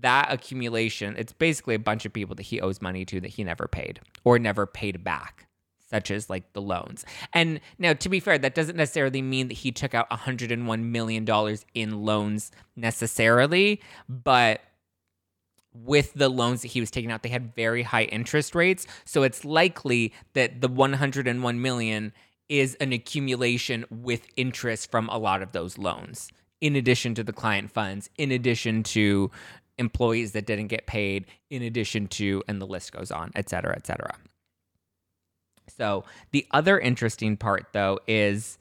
That 0.00 0.32
accumulation, 0.32 1.14
it's 1.16 1.32
basically 1.32 1.76
a 1.76 1.78
bunch 1.78 2.04
of 2.04 2.12
people 2.12 2.34
that 2.34 2.42
he 2.42 2.60
owes 2.60 2.82
money 2.82 3.04
to 3.04 3.20
that 3.20 3.28
he 3.28 3.44
never 3.44 3.68
paid 3.68 4.00
or 4.24 4.40
never 4.40 4.66
paid 4.66 5.04
back 5.04 5.43
such 5.94 6.10
as 6.10 6.28
like 6.28 6.52
the 6.54 6.60
loans. 6.60 7.04
And 7.32 7.60
now, 7.78 7.92
to 7.92 8.08
be 8.08 8.18
fair, 8.18 8.36
that 8.36 8.56
doesn't 8.56 8.74
necessarily 8.74 9.22
mean 9.22 9.46
that 9.46 9.54
he 9.54 9.70
took 9.70 9.94
out 9.94 10.10
$101 10.10 10.82
million 10.82 11.56
in 11.74 12.04
loans 12.04 12.50
necessarily, 12.74 13.80
but 14.08 14.60
with 15.72 16.12
the 16.14 16.28
loans 16.28 16.62
that 16.62 16.72
he 16.72 16.80
was 16.80 16.90
taking 16.90 17.12
out, 17.12 17.22
they 17.22 17.28
had 17.28 17.54
very 17.54 17.84
high 17.84 18.04
interest 18.04 18.56
rates. 18.56 18.88
So 19.04 19.22
it's 19.22 19.44
likely 19.44 20.12
that 20.32 20.60
the 20.60 20.66
101 20.66 21.62
million 21.62 22.12
is 22.48 22.74
an 22.80 22.92
accumulation 22.92 23.84
with 23.88 24.26
interest 24.36 24.90
from 24.90 25.08
a 25.10 25.18
lot 25.18 25.42
of 25.42 25.52
those 25.52 25.78
loans, 25.78 26.28
in 26.60 26.74
addition 26.74 27.14
to 27.14 27.22
the 27.22 27.32
client 27.32 27.70
funds, 27.70 28.10
in 28.18 28.32
addition 28.32 28.82
to 28.82 29.30
employees 29.78 30.32
that 30.32 30.44
didn't 30.44 30.66
get 30.66 30.88
paid, 30.88 31.26
in 31.50 31.62
addition 31.62 32.08
to, 32.08 32.42
and 32.48 32.60
the 32.60 32.66
list 32.66 32.90
goes 32.90 33.12
on, 33.12 33.30
et 33.36 33.48
cetera, 33.48 33.76
et 33.76 33.86
cetera. 33.86 34.16
So 35.68 36.04
the 36.30 36.46
other 36.50 36.78
interesting 36.78 37.36
part, 37.36 37.66
though, 37.72 37.98
is 38.06 38.58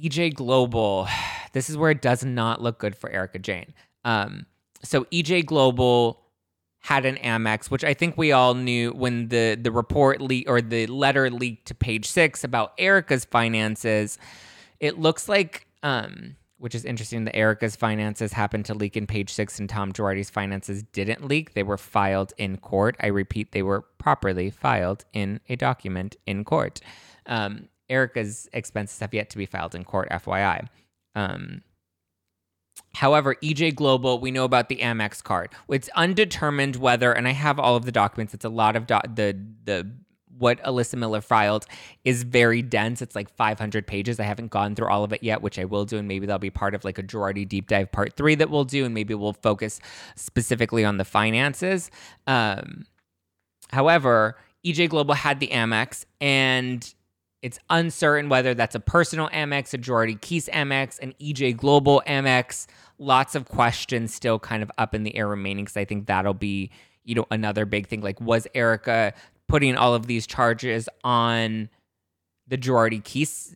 EJ 0.00 0.34
Global. 0.34 1.08
This 1.54 1.70
is 1.70 1.78
where 1.78 1.90
it 1.90 2.02
does 2.02 2.22
not 2.22 2.60
look 2.60 2.78
good 2.78 2.94
for 2.94 3.08
Erika 3.08 3.38
Jayne. 3.38 3.72
Um, 4.04 4.44
so 4.82 5.04
EJ 5.04 5.46
Global 5.46 6.20
had 6.80 7.06
an 7.06 7.16
Amex, 7.16 7.70
which 7.70 7.84
I 7.84 7.94
think 7.94 8.16
we 8.18 8.32
all 8.32 8.54
knew 8.54 8.90
when 8.92 9.28
the 9.28 9.58
the 9.60 9.72
report 9.72 10.20
leak 10.20 10.48
or 10.48 10.60
the 10.60 10.86
letter 10.88 11.30
leaked 11.30 11.66
to 11.68 11.74
Page 11.74 12.06
Six 12.06 12.44
about 12.44 12.74
Erica's 12.78 13.24
finances. 13.24 14.18
it 14.78 14.98
looks 14.98 15.28
like 15.28 15.66
um 15.82 16.36
which 16.58 16.74
is 16.74 16.84
interesting 16.84 17.24
that 17.24 17.36
Erica's 17.36 17.76
finances 17.76 18.32
happened 18.32 18.64
to 18.66 18.74
leak 18.74 18.96
in 18.96 19.06
page 19.06 19.30
six 19.30 19.58
and 19.58 19.68
Tom 19.68 19.92
Girardi's 19.92 20.30
finances 20.30 20.82
didn't 20.82 21.26
leak. 21.26 21.54
They 21.54 21.62
were 21.62 21.78
filed 21.78 22.32
in 22.36 22.56
court. 22.58 22.96
I 23.00 23.06
repeat, 23.08 23.52
they 23.52 23.62
were 23.62 23.82
properly 23.98 24.50
filed 24.50 25.04
in 25.12 25.40
a 25.48 25.56
document 25.56 26.16
in 26.26 26.44
court. 26.44 26.80
Um, 27.26 27.68
Erika's 27.88 28.48
expenses 28.52 28.98
have 29.00 29.14
yet 29.14 29.30
to 29.30 29.38
be 29.38 29.46
filed 29.46 29.74
in 29.74 29.84
court, 29.84 30.10
FYI. 30.10 30.66
Um, 31.14 31.62
However, 32.94 33.36
EJ 33.42 33.74
Global, 33.74 34.18
we 34.18 34.30
know 34.30 34.44
about 34.44 34.68
the 34.68 34.76
Amex 34.76 35.22
card. 35.22 35.50
It's 35.68 35.88
undetermined 35.94 36.76
whether, 36.76 37.12
and 37.12 37.28
I 37.28 37.32
have 37.32 37.58
all 37.58 37.76
of 37.76 37.84
the 37.84 37.92
documents. 37.92 38.34
It's 38.34 38.44
a 38.44 38.48
lot 38.48 38.76
of 38.76 38.86
do- 38.86 38.98
the 39.14 39.38
the 39.64 39.90
what 40.36 40.60
Elissa 40.64 40.96
Miller 40.96 41.20
filed 41.20 41.66
is 42.04 42.22
very 42.22 42.62
dense. 42.62 43.02
It's 43.02 43.14
like 43.14 43.30
500 43.30 43.86
pages. 43.86 44.20
I 44.20 44.24
haven't 44.24 44.50
gone 44.50 44.74
through 44.74 44.88
all 44.88 45.04
of 45.04 45.12
it 45.12 45.22
yet, 45.22 45.42
which 45.42 45.58
I 45.58 45.64
will 45.64 45.84
do, 45.84 45.98
and 45.98 46.08
maybe 46.08 46.26
that'll 46.26 46.38
be 46.38 46.50
part 46.50 46.74
of 46.74 46.84
like 46.84 46.98
a 46.98 47.02
Girardi 47.02 47.48
deep 47.48 47.68
dive 47.68 47.90
part 47.92 48.14
three 48.16 48.34
that 48.36 48.50
we'll 48.50 48.64
do, 48.64 48.84
and 48.84 48.94
maybe 48.94 49.14
we'll 49.14 49.32
focus 49.32 49.80
specifically 50.16 50.84
on 50.84 50.98
the 50.98 51.04
finances. 51.04 51.90
Um, 52.26 52.86
however, 53.70 54.36
EJ 54.64 54.88
Global 54.90 55.14
had 55.14 55.40
the 55.40 55.48
Amex, 55.48 56.04
and 56.20 56.94
it's 57.42 57.58
uncertain 57.70 58.28
whether 58.28 58.54
that's 58.54 58.74
a 58.74 58.80
personal 58.80 59.28
Amex, 59.28 59.72
a 59.72 59.78
Girardi 59.78 60.18
Keese 60.18 60.48
Amex, 60.50 60.98
an 61.00 61.14
EJ 61.20 61.56
Global 61.56 62.02
Amex. 62.06 62.66
Lots 62.98 63.34
of 63.34 63.46
questions 63.46 64.12
still 64.12 64.38
kind 64.38 64.62
of 64.62 64.70
up 64.76 64.94
in 64.94 65.04
the 65.04 65.16
air 65.16 65.28
remaining 65.28 65.64
because 65.64 65.76
I 65.76 65.84
think 65.84 66.06
that'll 66.06 66.34
be, 66.34 66.70
you 67.04 67.14
know, 67.14 67.26
another 67.30 67.64
big 67.64 67.86
thing. 67.86 68.00
Like, 68.00 68.20
was 68.20 68.48
Erika 68.54 69.14
putting 69.48 69.76
all 69.76 69.94
of 69.94 70.06
these 70.06 70.26
charges 70.26 70.88
on 71.02 71.68
the 72.46 72.58
Girardi 72.58 73.02
Keese 73.02 73.54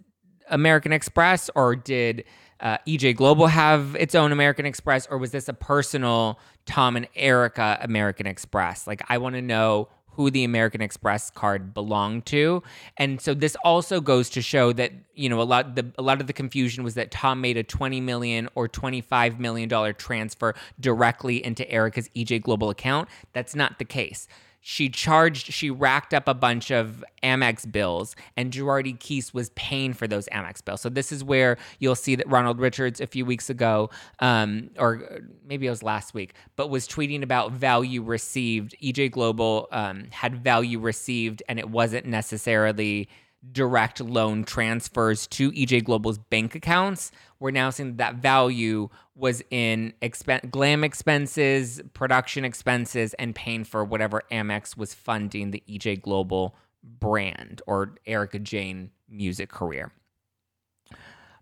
American 0.49 0.93
Express, 0.93 1.51
or 1.55 1.77
did 1.77 2.25
uh, 2.61 2.79
EJ 2.87 3.17
Global 3.17 3.47
have 3.47 3.97
its 3.97 4.15
own 4.15 4.33
American 4.33 4.67
Express, 4.67 5.07
or 5.07 5.19
was 5.19 5.31
this 5.31 5.49
a 5.49 5.55
personal 5.55 6.39
Tom 6.67 6.97
and 6.97 7.09
Erica 7.15 7.79
American 7.81 8.27
Express? 8.27 8.87
Like, 8.87 9.03
I 9.09 9.19
want 9.19 9.35
to 9.35 9.43
know 9.43 9.89
who 10.15 10.31
the 10.31 10.45
American 10.45 10.83
Express 10.83 11.31
card 11.31 11.73
belonged 11.73 12.27
to. 12.27 12.63
And 12.99 13.19
so 13.19 13.33
this 13.33 13.57
also 13.65 13.99
goes 14.01 14.29
to 14.31 14.43
show 14.43 14.73
that, 14.75 14.93
you 15.15 15.29
know, 15.29 15.41
a 15.41 15.45
lot 15.45 15.75
the 15.75 15.91
a 15.97 16.03
lot 16.03 16.21
of 16.21 16.27
the 16.27 16.35
confusion 16.35 16.85
was 16.85 16.95
that 16.95 17.11
Tom 17.11 17.41
made 17.41 17.57
a 17.57 17.63
20 17.63 18.01
million 18.03 18.49
or 18.55 18.69
25 18.69 19.41
million 19.41 19.71
dollar 19.71 19.95
transfer 19.95 20.55
directly 20.79 21.43
into 21.43 21.69
Erica's 21.71 22.11
EJ 22.11 22.43
Global 22.43 22.69
account. 22.69 23.09
That's 23.33 23.55
not 23.55 23.79
the 23.79 23.87
case 23.87 24.29
she 24.65 24.89
charged, 24.89 25.53
she 25.53 25.71
racked 25.71 26.15
up 26.15 26.29
a 26.29 26.35
bunch 26.35 26.71
of 26.71 27.05
Amex 27.25 27.71
bills, 27.71 28.15
and 28.37 28.53
Girardi 28.53 28.97
Keese 28.97 29.35
was 29.35 29.51
paying 29.51 29.93
for 29.93 30.07
those 30.07 30.29
Amex 30.29 30.65
bills. 30.65 30.81
So 30.81 30.89
this 30.89 31.11
is 31.11 31.25
where 31.25 31.59
you'll 31.81 31.97
see 31.97 32.15
that 32.15 32.29
Ronald 32.29 32.61
Richards 32.61 33.01
a 33.01 33.09
few 33.09 33.27
weeks 33.27 33.51
ago, 33.51 33.91
um, 34.21 34.71
or 34.79 35.21
maybe 35.45 35.67
it 35.67 35.71
was 35.71 35.83
last 35.83 36.15
week, 36.15 36.35
but 36.55 36.71
was 36.71 36.87
tweeting 36.87 37.25
about 37.25 37.51
value 37.51 38.03
received. 38.03 38.77
EJ 38.81 39.11
Global 39.11 39.67
um, 39.73 40.07
had 40.13 40.37
value 40.37 40.79
received, 40.79 41.43
and 41.49 41.59
it 41.59 41.69
wasn't 41.69 42.07
necessarily 42.07 43.09
direct 43.51 44.01
loan 44.01 44.45
transfers 44.45 45.27
to 45.27 45.51
EJ 45.53 45.85
Global's 45.85 46.19
bank 46.19 46.55
accounts. 46.55 47.11
We're 47.41 47.51
now 47.51 47.71
seeing 47.71 47.97
that, 47.97 48.17
value 48.17 48.89
was 49.15 49.43
in 49.51 49.93
expen- 50.01 50.51
glam 50.51 50.85
expenses, 50.85 51.81
production 51.93 52.45
expenses, 52.45 53.15
and 53.15 53.35
paying 53.35 53.65
for 53.65 53.85
whatever 53.85 54.23
Amex 54.31 54.77
was 54.77 54.95
funding 54.95 55.51
the 55.51 55.63
EJ 55.69 56.03
Global 56.03 56.55
brand 56.85 57.63
or 57.67 57.97
Erika 58.07 58.39
Jayne 58.39 58.91
music 59.09 59.49
career. 59.49 59.93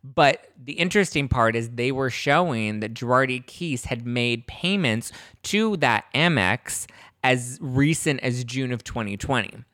But 0.03 0.49
the 0.57 0.73
interesting 0.73 1.29
part 1.29 1.55
is 1.55 1.71
they 1.71 1.93
were 1.93 2.11
showing 2.11 2.81
that 2.81 2.95
Girardi 2.95 3.45
Keese 3.45 3.85
had 3.85 4.07
made 4.07 4.47
payments 4.47 5.13
to 5.45 5.77
that 5.79 6.07
Amex 6.15 6.87
as 7.23 7.59
recent 7.61 8.21
as 8.21 8.45
June 8.45 8.73
of 8.73 8.83
2020. 8.83 9.65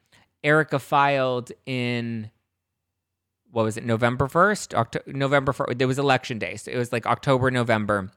Erika 0.46 0.78
filed 0.78 1.50
in 1.66 2.30
what 3.50 3.64
was 3.64 3.76
it 3.76 3.84
November 3.84 4.28
1st 4.28 4.74
October 4.74 5.12
November 5.12 5.52
1st 5.52 5.76
there 5.76 5.88
was 5.88 5.98
election 5.98 6.38
day 6.38 6.54
so 6.54 6.70
it 6.70 6.76
was 6.76 6.92
like 6.92 7.04
October 7.04 7.50
November. 7.50 8.10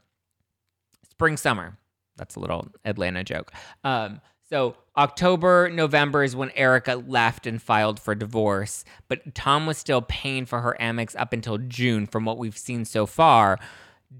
Spring 1.09 1.35
summer. 1.35 1.77
That's 2.15 2.35
a 2.35 2.39
little 2.39 2.67
Atlanta 2.85 3.23
joke. 3.23 3.51
Um, 3.83 4.21
so 4.47 4.75
October 4.95 5.69
November 5.69 6.23
is 6.23 6.35
when 6.35 6.51
Erica 6.51 6.95
left 7.07 7.47
and 7.47 7.59
filed 7.61 7.99
for 7.99 8.13
divorce 8.13 8.85
but 9.07 9.33
Tom 9.33 9.65
was 9.65 9.79
still 9.79 10.03
paying 10.03 10.45
for 10.45 10.61
her 10.61 10.77
Amex 10.79 11.15
up 11.17 11.33
until 11.33 11.57
June 11.57 12.05
from 12.05 12.25
what 12.25 12.37
we've 12.37 12.57
seen 12.57 12.85
so 12.85 13.07
far 13.07 13.57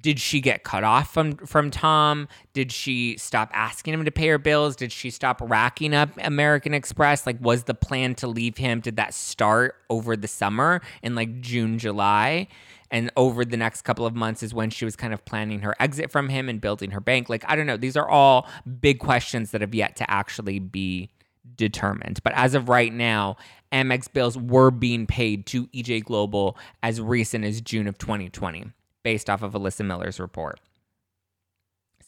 did 0.02 0.20
she 0.20 0.40
get 0.40 0.64
cut 0.64 0.84
off 0.84 1.14
from 1.14 1.36
from 1.38 1.72
Tom? 1.72 2.28
Did 2.54 2.72
she 2.72 3.18
stop 3.18 3.50
asking 3.54 3.96
him 3.96 4.06
to 4.06 4.12
pay 4.12 4.28
her 4.28 4.38
bills? 4.38 4.76
Did 4.76 4.92
she 4.92 5.10
stop 5.10 5.42
racking 5.44 5.96
up 5.96 6.10
American 6.20 6.74
Express? 6.74 7.26
Like 7.26 7.38
was 7.42 7.64
the 7.64 7.74
plan 7.74 8.16
to 8.16 8.28
leave 8.28 8.58
him 8.58 8.82
did 8.82 8.98
that 8.98 9.14
start 9.14 9.76
over 9.90 10.16
the 10.16 10.28
summer 10.28 10.82
in 11.02 11.16
like 11.16 11.42
June, 11.42 11.80
July? 11.80 12.48
And 12.92 13.12
over 13.16 13.46
the 13.46 13.58
next 13.58 13.84
couple 13.84 14.06
of 14.06 14.16
months 14.16 14.42
is 14.42 14.52
when 14.54 14.72
she 14.72 14.84
was 14.84 14.96
kind 14.96 15.14
of 15.14 15.24
planning 15.26 15.60
her 15.60 15.76
exit 15.80 16.12
from 16.12 16.30
him 16.30 16.50
and 16.50 16.60
building 16.60 16.92
her 16.92 17.00
bank. 17.00 17.30
Like 17.30 17.44
I 17.48 17.56
don't 17.56 17.68
know, 17.68 17.78
these 17.78 17.98
are 17.98 18.08
all 18.08 18.48
big 18.80 19.00
questions 19.00 19.52
that 19.52 19.62
have 19.62 19.74
yet 19.74 19.96
to 19.98 20.10
actually 20.10 20.60
be 20.60 21.10
determined. 21.56 22.22
But 22.24 22.34
as 22.34 22.54
of 22.54 22.70
right 22.70 22.94
now, 22.94 23.38
Amex 23.72 24.12
bills 24.12 24.38
were 24.38 24.70
being 24.70 25.08
paid 25.08 25.48
to 25.48 25.66
EJ 25.68 26.04
Global 26.04 26.58
as 26.84 27.02
recent 27.02 27.44
as 27.44 27.60
June 27.62 27.88
of 27.88 27.98
2020 27.98 28.72
based 29.10 29.28
off 29.28 29.42
of 29.42 29.56
Elissa 29.56 29.84
Miller's 29.84 30.20
report. 30.20 30.60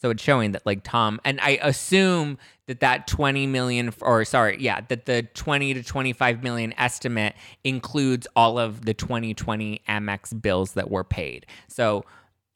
So 0.00 0.10
it's 0.10 0.22
showing 0.22 0.52
that 0.52 0.64
like 0.64 0.84
Tom 0.84 1.20
and 1.24 1.40
I 1.40 1.58
assume 1.60 2.38
that 2.68 2.78
that 2.78 3.08
20 3.08 3.48
million 3.48 3.92
or 4.00 4.24
sorry, 4.24 4.58
yeah, 4.60 4.82
that 4.82 5.06
the 5.06 5.24
20 5.34 5.74
to 5.74 5.82
25 5.82 6.44
million 6.44 6.72
estimate 6.78 7.34
includes 7.64 8.28
all 8.36 8.56
of 8.56 8.84
the 8.84 8.94
2020 8.94 9.82
Amex 9.88 10.40
bills 10.40 10.74
that 10.74 10.92
were 10.92 11.02
paid. 11.02 11.44
So 11.66 12.04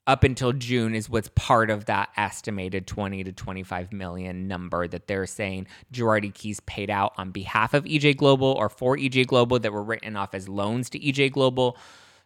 up 0.07 0.23
until 0.23 0.53
June 0.53 0.95
is 0.95 1.11
what's 1.11 1.31
part 1.35 1.69
of 1.69 1.87
that 1.87 2.11
estimated 2.17 2.87
20 2.87 3.25
to 3.25 3.33
25 3.33 3.93
million 3.93 4.47
number 4.47 4.87
that 4.87 5.09
they're 5.09 5.27
saying 5.27 5.67
Girardi 5.93 6.33
Keese 6.33 6.65
paid 6.67 6.89
out 6.89 7.15
on 7.17 7.33
behalf 7.33 7.75
of 7.75 7.83
EJ 7.83 8.17
Global 8.17 8.53
or 8.53 8.69
for 8.69 8.97
EJ 8.97 9.27
Global 9.27 9.59
that 9.59 9.73
were 9.73 9.83
written 9.83 10.15
off 10.15 10.37
as 10.37 10.49
loans 10.49 10.89
to 10.91 11.01
EJ 11.01 11.33
Global. 11.33 11.77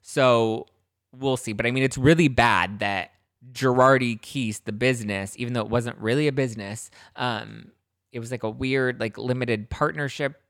So 0.02 0.66
we'll 1.12 1.36
see. 1.36 1.52
But 1.52 1.66
I 1.66 1.70
mean, 1.70 1.82
it's 1.82 1.98
really 1.98 2.28
bad 2.28 2.80
that 2.80 3.12
Girardi 3.52 4.20
Keese, 4.20 4.64
the 4.64 4.72
business, 4.72 5.34
even 5.36 5.54
though 5.54 5.62
it 5.62 5.70
wasn't 5.70 5.98
really 5.98 6.28
a 6.28 6.32
business, 6.32 6.90
um, 7.16 7.72
it 8.12 8.18
was 8.18 8.30
like 8.30 8.42
a 8.42 8.50
weird, 8.50 9.00
like 9.00 9.16
limited 9.16 9.70
partnership, 9.70 10.40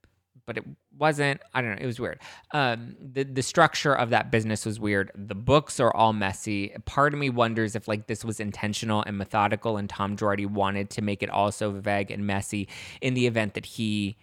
but 0.46 0.56
it 0.56 0.64
wasn't. 0.98 1.40
I 1.54 1.60
don't 1.60 1.72
know. 1.72 1.78
It 1.80 1.86
was 1.86 2.00
weird. 2.00 2.20
Um, 2.52 2.96
the 3.00 3.22
the 3.22 3.42
structure 3.42 3.94
of 3.94 4.10
that 4.10 4.30
business 4.30 4.66
was 4.66 4.80
weird. 4.80 5.12
The 5.14 5.34
books 5.34 5.78
are 5.78 5.94
all 5.94 6.12
messy. 6.12 6.74
Part 6.86 7.14
of 7.14 7.20
me 7.20 7.30
wonders 7.30 7.76
if 7.76 7.86
like 7.86 8.06
this 8.06 8.24
was 8.24 8.40
intentional 8.40 9.04
and 9.06 9.16
methodical, 9.16 9.76
and 9.76 9.88
Tom 9.88 10.16
Girardi 10.16 10.46
wanted 10.46 10.90
to 10.90 11.02
make 11.02 11.22
it 11.22 11.30
all 11.30 11.52
so 11.52 11.70
vague 11.70 12.10
and 12.10 12.26
messy 12.26 12.68
in 13.00 13.14
the 13.14 13.26
event 13.26 13.54
that 13.54 13.66
he 13.66 14.16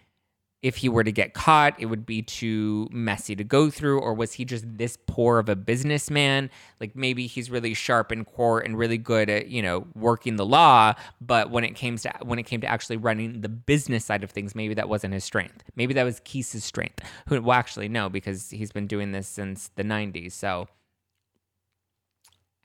if 0.63 0.77
he 0.77 0.89
were 0.89 1.03
to 1.03 1.11
get 1.11 1.33
caught, 1.33 1.79
it 1.79 1.85
would 1.85 2.05
be 2.05 2.21
too 2.21 2.87
messy 2.91 3.35
to 3.35 3.43
go 3.43 3.69
through? 3.69 3.99
Or 3.99 4.13
was 4.13 4.33
he 4.33 4.45
just 4.45 4.65
this 4.77 4.97
poor 5.05 5.37
of 5.37 5.49
a 5.49 5.55
businessman? 5.55 6.49
Like 6.79 6.95
maybe 6.95 7.27
he's 7.27 7.51
really 7.51 7.73
sharp 7.73 8.11
in 8.11 8.25
court 8.25 8.65
and 8.65 8.77
really 8.77 8.97
good 8.97 9.29
at, 9.29 9.49
you 9.49 9.61
know, 9.61 9.85
working 9.93 10.35
the 10.35 10.45
law, 10.45 10.93
but 11.21 11.51
when 11.51 11.63
it 11.63 11.75
came 11.75 11.97
to 11.97 12.11
when 12.23 12.39
it 12.39 12.43
came 12.43 12.61
to 12.61 12.67
actually 12.67 12.97
running 12.97 13.41
the 13.41 13.49
business 13.49 14.05
side 14.05 14.23
of 14.23 14.31
things, 14.31 14.55
maybe 14.55 14.73
that 14.73 14.89
wasn't 14.89 15.13
his 15.13 15.23
strength. 15.23 15.63
Maybe 15.75 15.93
that 15.93 16.03
was 16.03 16.21
Keese's 16.21 16.63
strength. 16.63 17.03
Who 17.27 17.39
well 17.41 17.57
actually 17.57 17.87
no, 17.87 18.09
because 18.09 18.49
he's 18.49 18.71
been 18.71 18.87
doing 18.87 19.11
this 19.11 19.27
since 19.27 19.69
the 19.75 19.83
nineties. 19.83 20.33
So 20.33 20.67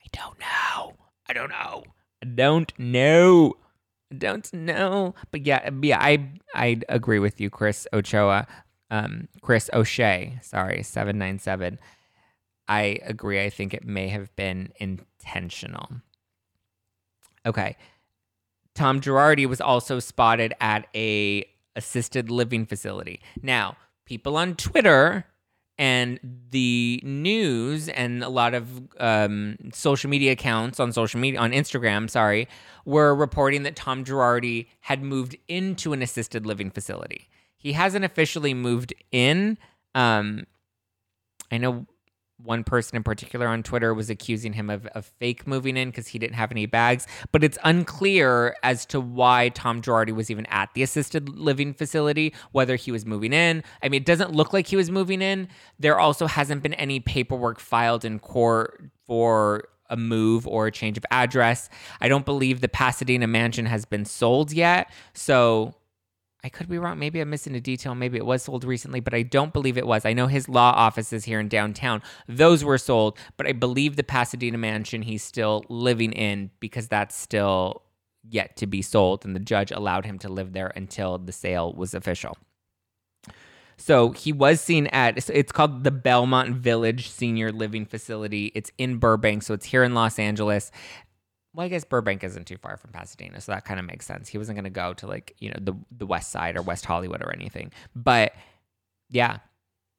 I 0.03 0.07
don't 0.11 0.39
know. 0.39 0.95
I 1.27 1.33
don't 1.33 1.49
know. 1.49 1.83
I 2.23 2.25
don't 2.25 2.73
know 2.79 3.55
don't 4.17 4.51
know. 4.53 5.15
But 5.31 5.45
yeah, 5.45 5.69
yeah, 5.81 5.99
I 5.99 6.29
I 6.53 6.81
agree 6.89 7.19
with 7.19 7.41
you, 7.41 7.49
Chris 7.49 7.87
Ochoa. 7.93 8.47
Um, 8.89 9.27
Chris 9.41 9.69
O'Shea, 9.73 10.39
sorry, 10.41 10.83
seven 10.83 11.17
nine 11.17 11.39
seven. 11.39 11.79
I 12.67 12.99
agree. 13.03 13.43
I 13.43 13.49
think 13.49 13.73
it 13.73 13.85
may 13.85 14.07
have 14.09 14.33
been 14.35 14.71
intentional. 14.77 15.89
Okay. 17.45 17.75
Tom 18.75 19.01
Girardi 19.01 19.45
was 19.45 19.61
also 19.61 19.99
spotted 19.99 20.53
at 20.59 20.87
a 20.95 21.45
assisted 21.75 22.31
living 22.31 22.65
facility. 22.65 23.19
Now, 23.41 23.77
people 24.05 24.37
on 24.37 24.55
Twitter 24.55 25.25
and 25.83 26.17
the 26.51 27.01
news 27.03 27.89
and 27.89 28.23
a 28.23 28.29
lot 28.29 28.53
of 28.53 28.87
um, 29.01 29.57
social 29.73 30.09
media 30.09 30.31
accounts 30.31 30.79
on 30.79 30.93
social 30.93 31.19
media 31.19 31.37
on 31.37 31.51
Instagram, 31.51 32.09
sorry, 32.09 32.47
were 32.85 33.13
reporting 33.13 33.63
that 33.63 33.75
Tom 33.75 34.05
Girardi 34.05 34.67
had 34.79 35.03
moved 35.03 35.35
into 35.49 35.91
an 35.91 36.01
assisted 36.01 36.45
living 36.45 36.71
facility. 36.71 37.27
He 37.57 37.73
hasn't 37.73 38.05
officially 38.05 38.53
moved 38.53 38.93
in. 39.11 39.57
Um, 39.93 40.45
I 41.51 41.57
know 41.57 41.85
one 42.43 42.63
person 42.63 42.95
in 42.95 43.03
particular 43.03 43.47
on 43.47 43.63
Twitter 43.63 43.93
was 43.93 44.09
accusing 44.09 44.53
him 44.53 44.69
of, 44.69 44.85
of 44.87 45.05
fake 45.19 45.47
moving 45.47 45.77
in 45.77 45.89
because 45.89 46.07
he 46.07 46.19
didn't 46.19 46.35
have 46.35 46.51
any 46.51 46.65
bags. 46.65 47.07
But 47.31 47.43
it's 47.43 47.57
unclear 47.63 48.55
as 48.63 48.85
to 48.87 48.99
why 48.99 49.49
Tom 49.49 49.81
Girardi 49.81 50.13
was 50.13 50.29
even 50.29 50.45
at 50.47 50.73
the 50.73 50.83
assisted 50.83 51.29
living 51.29 51.73
facility, 51.73 52.33
whether 52.51 52.75
he 52.75 52.91
was 52.91 53.05
moving 53.05 53.33
in. 53.33 53.63
I 53.81 53.89
mean, 53.89 54.01
it 54.01 54.05
doesn't 54.05 54.31
look 54.31 54.53
like 54.53 54.67
he 54.67 54.75
was 54.75 54.91
moving 54.91 55.21
in. 55.21 55.47
There 55.79 55.99
also 55.99 56.27
hasn't 56.27 56.63
been 56.63 56.73
any 56.73 56.99
paperwork 56.99 57.59
filed 57.59 58.05
in 58.05 58.19
court 58.19 58.83
for 59.05 59.69
a 59.89 59.97
move 59.97 60.47
or 60.47 60.67
a 60.67 60.71
change 60.71 60.97
of 60.97 61.05
address. 61.11 61.69
I 62.01 62.07
don't 62.07 62.25
believe 62.25 62.61
the 62.61 62.69
Pasadena 62.69 63.27
mansion 63.27 63.65
has 63.65 63.85
been 63.85 64.05
sold 64.05 64.51
yet. 64.51 64.91
So 65.13 65.75
I 66.43 66.49
could 66.49 66.67
be 66.67 66.77
wrong. 66.77 66.99
Maybe 66.99 67.21
I'm 67.21 67.29
missing 67.29 67.55
a 67.55 67.61
detail. 67.61 67.95
Maybe 67.95 68.17
it 68.17 68.25
was 68.25 68.43
sold 68.43 68.65
recently, 68.65 68.99
but 68.99 69.13
I 69.13 69.21
don't 69.21 69.53
believe 69.53 69.77
it 69.77 69.87
was. 69.87 70.05
I 70.05 70.11
know 70.11 70.27
his 70.27 70.49
law 70.49 70.73
offices 70.75 71.23
here 71.23 71.39
in 71.39 71.47
downtown, 71.47 72.01
those 72.27 72.65
were 72.65 72.77
sold, 72.77 73.17
but 73.37 73.47
I 73.47 73.53
believe 73.53 73.95
the 73.95 74.03
Pasadena 74.03 74.57
mansion 74.57 75.03
he's 75.03 75.23
still 75.23 75.63
living 75.69 76.11
in 76.11 76.51
because 76.59 76.89
that's 76.89 77.15
still 77.15 77.83
yet 78.29 78.57
to 78.57 78.67
be 78.67 78.81
sold. 78.81 79.25
And 79.25 79.35
the 79.35 79.39
judge 79.39 79.71
allowed 79.71 80.05
him 80.05 80.19
to 80.19 80.29
live 80.29 80.51
there 80.51 80.73
until 80.75 81.17
the 81.17 81.31
sale 81.31 81.71
was 81.73 81.93
official. 81.93 82.37
So 83.77 84.11
he 84.11 84.31
was 84.31 84.61
seen 84.61 84.87
at 84.87 85.29
it's 85.29 85.51
called 85.51 85.83
the 85.83 85.91
Belmont 85.91 86.55
Village 86.55 87.09
Senior 87.09 87.51
Living 87.51 87.85
Facility. 87.85 88.51
It's 88.53 88.71
in 88.77 88.97
Burbank, 88.97 89.43
so 89.43 89.53
it's 89.53 89.65
here 89.65 89.83
in 89.83 89.93
Los 89.93 90.19
Angeles 90.19 90.71
well, 91.53 91.65
I 91.65 91.69
guess 91.69 91.83
Burbank 91.83 92.23
isn't 92.23 92.47
too 92.47 92.57
far 92.57 92.77
from 92.77 92.91
Pasadena, 92.91 93.39
so 93.39 93.51
that 93.51 93.65
kind 93.65 93.79
of 93.79 93.85
makes 93.85 94.05
sense. 94.05 94.27
He 94.27 94.37
wasn't 94.37 94.55
going 94.55 94.63
to 94.63 94.71
go 94.71 94.93
to 94.95 95.07
like 95.07 95.35
you 95.39 95.49
know 95.49 95.59
the 95.59 95.73
the 95.91 96.05
West 96.05 96.31
Side 96.31 96.57
or 96.57 96.61
West 96.61 96.85
Hollywood 96.85 97.21
or 97.21 97.31
anything. 97.31 97.71
But 97.95 98.33
yeah, 99.09 99.37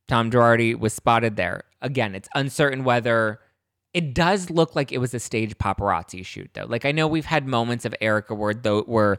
Tom 0.09 0.31
Girardi 0.31 0.79
was 0.79 0.93
spotted 0.93 1.37
there. 1.37 1.65
Again, 1.81 2.15
it's 2.15 2.29
uncertain 2.35 2.85
whether 2.85 3.41
it 3.93 4.13
does 4.15 4.51
look 4.51 4.75
like 4.75 4.91
it 4.91 4.99
was 4.99 5.15
a 5.15 5.21
stage 5.21 5.57
paparazzi 5.57 6.27
shoot 6.27 6.51
though. 6.55 6.67
Like 6.67 6.85
I 6.85 6.93
know 6.93 7.07
we've 7.07 7.25
had 7.25 7.47
moments 7.47 7.85
of 7.85 7.95
Erica 8.01 8.35
where 8.35 8.55
though 8.55 8.83
where 8.83 9.19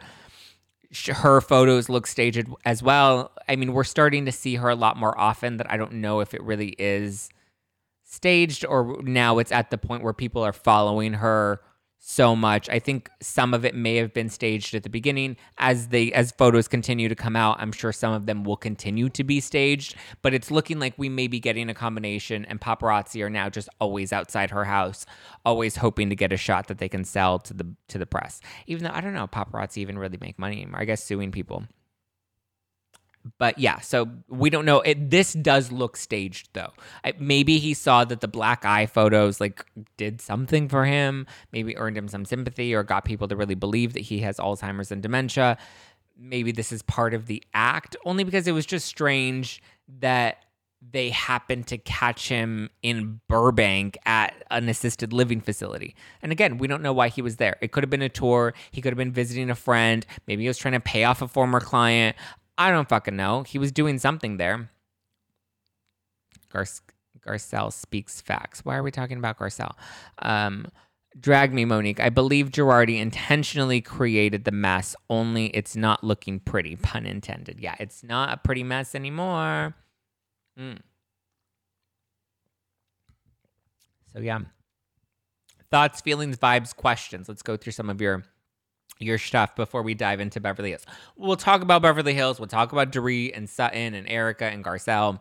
her 1.08 1.42
photos 1.42 1.90
look 1.90 2.06
staged 2.08 2.48
as 2.66 2.84
well. 2.84 3.32
I 3.48 3.56
mean, 3.56 3.74
we're 3.74 3.84
starting 3.86 4.26
to 4.26 4.32
see 4.32 4.56
her 4.56 4.70
a 4.70 4.76
lot 4.76 4.98
more 4.98 5.18
often. 5.18 5.58
That 5.58 5.72
I 5.72 5.78
don't 5.78 5.94
know 5.94 6.20
if 6.20 6.34
it 6.34 6.44
really 6.44 6.76
is 6.78 7.30
staged 8.04 8.66
or 8.66 9.02
now 9.04 9.40
it's 9.40 9.52
at 9.52 9.72
the 9.72 9.78
point 9.78 10.04
where 10.04 10.14
people 10.14 10.44
are 10.44 10.54
following 10.54 11.14
her 11.14 11.62
so 12.08 12.36
much. 12.36 12.70
I 12.70 12.78
think 12.78 13.10
some 13.20 13.52
of 13.56 13.66
it 13.66 13.74
may 13.74 13.96
have 13.96 14.14
been 14.14 14.30
staged 14.30 14.76
at 14.76 14.84
the 14.84 14.90
beginning. 14.90 15.38
As 15.58 15.88
they 15.88 16.12
as 16.14 16.32
photos 16.32 16.68
continue 16.68 17.10
to 17.10 17.16
come 17.16 17.36
out, 17.36 17.58
I'm 17.60 17.72
sure 17.72 17.92
some 17.92 18.14
of 18.14 18.28
them 18.28 18.44
will 18.44 18.58
continue 18.58 19.10
to 19.10 19.24
be 19.24 19.40
staged, 19.40 19.96
but 20.22 20.32
it's 20.32 20.52
looking 20.52 20.80
like 20.80 20.94
we 20.98 21.10
may 21.10 21.28
be 21.28 21.40
getting 21.40 21.68
a 21.68 21.74
combination 21.74 22.46
and 22.46 22.62
paparazzi 22.62 23.24
are 23.24 23.30
now 23.30 23.50
just 23.50 23.70
always 23.82 24.14
outside 24.14 24.52
her 24.52 24.66
house, 24.66 25.08
always 25.44 25.78
hoping 25.78 26.10
to 26.12 26.16
get 26.16 26.32
a 26.32 26.38
shot 26.38 26.68
that 26.68 26.78
they 26.78 26.88
can 26.88 27.04
sell 27.04 27.40
to 27.40 27.56
the 27.56 27.66
to 27.88 27.98
the 27.98 28.06
press. 28.06 28.40
Even 28.68 28.84
though 28.84 28.94
I 28.94 29.02
don't 29.02 29.16
know 29.16 29.26
paparazzi 29.26 29.78
even 29.78 29.98
really 29.98 30.20
make 30.22 30.38
money 30.38 30.62
anymore. 30.62 30.82
I 30.82 30.86
guess 30.86 31.04
suing 31.04 31.32
people 31.32 31.64
but 33.38 33.58
yeah, 33.58 33.80
so 33.80 34.08
we 34.28 34.50
don't 34.50 34.66
know. 34.66 34.82
It, 34.82 35.10
this 35.10 35.34
does 35.34 35.72
look 35.72 35.98
staged 35.98 36.50
though. 36.54 36.74
I, 37.04 37.14
maybe 37.20 37.58
he 37.58 37.74
saw 37.74 38.06
that 38.06 38.22
the 38.22 38.28
black 38.28 38.66
eye 38.66 38.86
photos 38.86 39.42
like 39.42 39.66
did 39.98 40.22
something 40.22 40.70
for 40.70 40.86
him, 40.86 41.26
maybe 41.52 41.76
earned 41.78 41.98
him 41.98 42.08
some 42.08 42.26
sympathy 42.26 42.74
or 42.74 42.84
got 42.84 43.06
people 43.06 43.28
to 43.28 43.36
really 43.36 43.56
believe 43.56 43.94
that 43.94 44.02
he 44.02 44.20
has 44.20 44.38
Alzheimer's 44.38 44.92
and 44.92 45.02
dementia. 45.02 45.58
Maybe 46.18 46.52
this 46.52 46.72
is 46.72 46.82
part 46.84 47.14
of 47.14 47.26
the 47.26 47.44
act, 47.54 47.96
only 48.06 48.24
because 48.24 48.48
it 48.48 48.54
was 48.54 48.66
just 48.66 48.86
strange 48.86 49.62
that 50.00 50.38
they 50.92 51.10
happened 51.10 51.68
to 51.68 51.78
catch 51.78 52.30
him 52.30 52.70
in 52.84 53.20
Burbank 53.28 53.98
at 54.06 54.36
an 54.52 54.70
assisted 54.70 55.14
living 55.14 55.42
facility. 55.42 55.96
And 56.22 56.32
again, 56.32 56.58
we 56.58 56.68
don't 56.68 56.82
know 56.82 56.94
why 56.94 57.10
he 57.10 57.22
was 57.22 57.38
there. 57.38 57.56
It 57.62 57.72
could 57.72 57.84
have 57.84 57.90
been 57.90 58.02
a 58.02 58.10
tour. 58.10 58.54
He 58.72 58.82
could 58.82 58.92
have 58.92 58.98
been 58.98 59.12
visiting 59.12 59.50
a 59.50 59.56
friend. 59.56 60.06
Maybe 60.28 60.44
he 60.44 60.48
was 60.48 60.58
trying 60.58 60.74
to 60.74 60.80
pay 60.80 61.04
off 61.04 61.22
a 61.22 61.28
former 61.28 61.60
client. 61.60 62.16
I 62.58 62.72
don't 62.72 62.88
fucking 62.88 63.16
know. 63.16 63.44
He 63.44 63.58
was 63.58 63.72
doing 63.72 64.00
something 64.00 64.38
there. 64.38 64.70
Gar- 66.52 66.66
Garcelle 67.26 67.74
speaks 67.74 68.22
facts. 68.22 68.64
Why 68.64 68.78
are 68.78 68.84
we 68.84 68.92
talking 68.92 69.18
about 69.18 69.38
Garcelle? 69.38 69.76
Um, 70.20 70.68
drag 71.20 71.54
me, 71.54 71.66
Monique. 71.66 72.00
I 72.00 72.10
believe 72.10 72.52
Girardi 72.52 73.00
intentionally 73.00 73.82
created 73.82 74.46
the 74.46 74.52
mess, 74.52 74.96
only 75.10 75.48
it's 75.48 75.76
not 75.76 76.04
looking 76.04 76.40
pretty, 76.40 76.76
pun 76.76 77.06
intended. 77.06 77.60
Yeah, 77.60 77.76
it's 77.80 78.04
not 78.04 78.34
a 78.34 78.38
pretty 78.38 78.64
mess 78.64 78.96
anymore. 78.96 79.76
Mm. 80.60 80.80
So, 84.14 84.20
yeah. 84.20 84.40
Thoughts, 85.72 86.00
feelings, 86.00 86.38
vibes, 86.38 86.74
questions. 86.74 87.28
Let's 87.28 87.42
go 87.42 87.58
through 87.58 87.74
some 87.74 87.90
of 87.90 88.00
your 88.00 88.24
your 89.00 89.18
stuff 89.18 89.56
before 89.56 89.82
we 89.82 89.94
dive 89.94 90.20
into 90.20 90.40
Beverly 90.40 90.70
Hills. 90.70 90.86
We'll 91.18 91.36
talk 91.36 91.62
about 91.62 91.82
Beverly 91.82 92.14
Hills. 92.14 92.40
We'll 92.40 92.48
talk 92.48 92.72
about 92.72 92.92
Dorit 92.92 93.36
and 93.36 93.50
Sutton 93.50 93.94
and 93.94 94.10
Erica 94.10 94.46
and 94.46 94.64
Garcelle. 94.64 95.20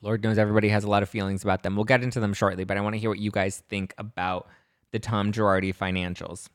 Lord 0.00 0.22
knows 0.22 0.38
everybody 0.38 0.68
has 0.68 0.84
a 0.84 0.90
lot 0.90 1.02
of 1.02 1.08
feelings 1.08 1.42
about 1.42 1.62
them. 1.62 1.74
We'll 1.74 1.84
get 1.84 2.04
into 2.04 2.20
them 2.20 2.34
shortly, 2.34 2.64
but 2.64 2.76
I 2.76 2.80
want 2.80 2.94
to 2.94 3.00
hear 3.00 3.10
what 3.10 3.18
you 3.18 3.32
guys 3.32 3.62
think 3.68 3.94
about 3.98 4.48
the 4.92 5.00
Tom 5.00 5.32
Girardi 5.32 5.74
financials. 5.74 6.48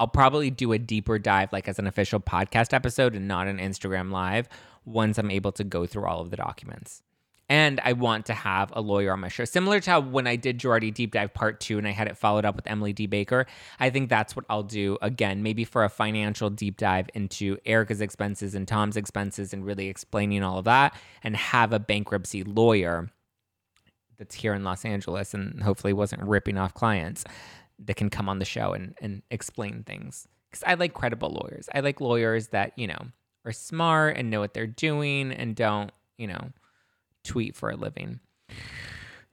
I'll 0.00 0.08
probably 0.08 0.50
do 0.50 0.72
a 0.72 0.78
deeper 0.78 1.18
dive, 1.18 1.52
like 1.52 1.68
as 1.68 1.78
an 1.78 1.86
official 1.86 2.20
podcast 2.20 2.72
episode 2.72 3.14
and 3.14 3.26
not 3.28 3.46
an 3.46 3.58
Instagram 3.58 4.10
live, 4.10 4.48
once 4.84 5.18
I'm 5.18 5.30
able 5.30 5.52
to 5.52 5.64
go 5.64 5.86
through 5.86 6.06
all 6.06 6.20
of 6.20 6.30
the 6.30 6.36
documents 6.36 7.02
and 7.48 7.80
I 7.82 7.94
want 7.94 8.26
to 8.26 8.34
have 8.34 8.72
a 8.74 8.80
lawyer 8.80 9.12
on 9.12 9.20
my 9.20 9.28
show. 9.28 9.44
Similar 9.44 9.80
to 9.80 9.90
how 9.90 10.00
when 10.00 10.26
I 10.26 10.36
did 10.36 10.58
Girardi 10.58 10.92
Deep 10.92 11.12
Dive 11.12 11.32
Part 11.32 11.60
2 11.60 11.78
and 11.78 11.88
I 11.88 11.92
had 11.92 12.06
it 12.06 12.16
followed 12.16 12.44
up 12.44 12.56
with 12.56 12.66
Emily 12.66 12.92
D. 12.92 13.06
Baker, 13.06 13.46
I 13.80 13.90
think 13.90 14.10
that's 14.10 14.36
what 14.36 14.44
I'll 14.50 14.62
do 14.62 14.98
again, 15.00 15.42
maybe 15.42 15.64
for 15.64 15.84
a 15.84 15.88
financial 15.88 16.50
deep 16.50 16.76
dive 16.76 17.08
into 17.14 17.56
Erica's 17.64 18.00
expenses 18.00 18.54
and 18.54 18.68
Tom's 18.68 18.96
expenses 18.96 19.52
and 19.52 19.64
really 19.64 19.88
explaining 19.88 20.42
all 20.42 20.58
of 20.58 20.64
that 20.66 20.94
and 21.22 21.36
have 21.36 21.72
a 21.72 21.78
bankruptcy 21.78 22.44
lawyer 22.44 23.10
that's 24.18 24.34
here 24.34 24.52
in 24.52 24.64
Los 24.64 24.84
Angeles 24.84 25.32
and 25.32 25.62
hopefully 25.62 25.92
wasn't 25.92 26.22
ripping 26.22 26.58
off 26.58 26.74
clients 26.74 27.24
that 27.78 27.96
can 27.96 28.10
come 28.10 28.28
on 28.28 28.40
the 28.40 28.44
show 28.44 28.72
and, 28.72 28.94
and 29.00 29.22
explain 29.30 29.84
things. 29.84 30.26
Because 30.50 30.64
I 30.66 30.74
like 30.74 30.94
credible 30.94 31.30
lawyers. 31.30 31.68
I 31.74 31.80
like 31.80 32.00
lawyers 32.00 32.48
that, 32.48 32.72
you 32.76 32.86
know, 32.86 32.98
are 33.44 33.52
smart 33.52 34.16
and 34.16 34.30
know 34.30 34.40
what 34.40 34.54
they're 34.54 34.66
doing 34.66 35.30
and 35.30 35.54
don't, 35.54 35.92
you 36.16 36.26
know, 36.26 36.50
tweet 37.24 37.56
for 37.56 37.70
a 37.70 37.76
living. 37.76 38.20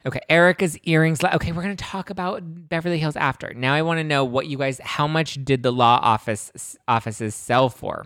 Okay, 0.05 0.21
Erica's 0.29 0.77
earrings. 0.83 1.23
Okay, 1.23 1.51
we're 1.51 1.63
gonna 1.63 1.75
talk 1.75 2.11
about 2.11 2.41
Beverly 2.43 2.99
Hills 2.99 3.15
after. 3.15 3.53
Now 3.55 3.73
I 3.73 3.81
want 3.81 3.97
to 3.97 4.03
know 4.03 4.23
what 4.23 4.45
you 4.45 4.57
guys. 4.57 4.79
How 4.83 5.07
much 5.07 5.43
did 5.43 5.63
the 5.63 5.71
law 5.71 5.99
office 6.01 6.77
offices 6.87 7.33
sell 7.33 7.69
for? 7.69 8.05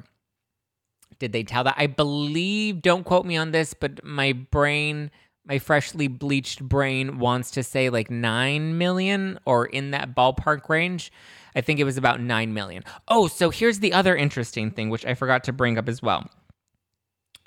Did 1.19 1.33
they 1.33 1.43
tell 1.43 1.65
that? 1.65 1.75
I 1.77 1.87
believe. 1.87 2.81
Don't 2.81 3.03
quote 3.03 3.25
me 3.25 3.35
on 3.35 3.51
this, 3.51 3.73
but 3.73 4.01
my 4.05 4.31
brain, 4.31 5.11
my 5.45 5.59
freshly 5.59 6.07
bleached 6.07 6.63
brain, 6.63 7.19
wants 7.19 7.51
to 7.51 7.63
say 7.63 7.89
like 7.89 8.09
nine 8.09 8.77
million 8.77 9.37
or 9.43 9.65
in 9.65 9.91
that 9.91 10.15
ballpark 10.15 10.69
range. 10.69 11.11
I 11.53 11.59
think 11.59 11.81
it 11.81 11.83
was 11.83 11.97
about 11.97 12.21
nine 12.21 12.53
million. 12.53 12.83
Oh, 13.09 13.27
so 13.27 13.49
here's 13.49 13.79
the 13.79 13.91
other 13.91 14.15
interesting 14.15 14.71
thing, 14.71 14.89
which 14.89 15.05
I 15.05 15.15
forgot 15.15 15.43
to 15.45 15.51
bring 15.51 15.77
up 15.77 15.89
as 15.89 16.01
well, 16.01 16.29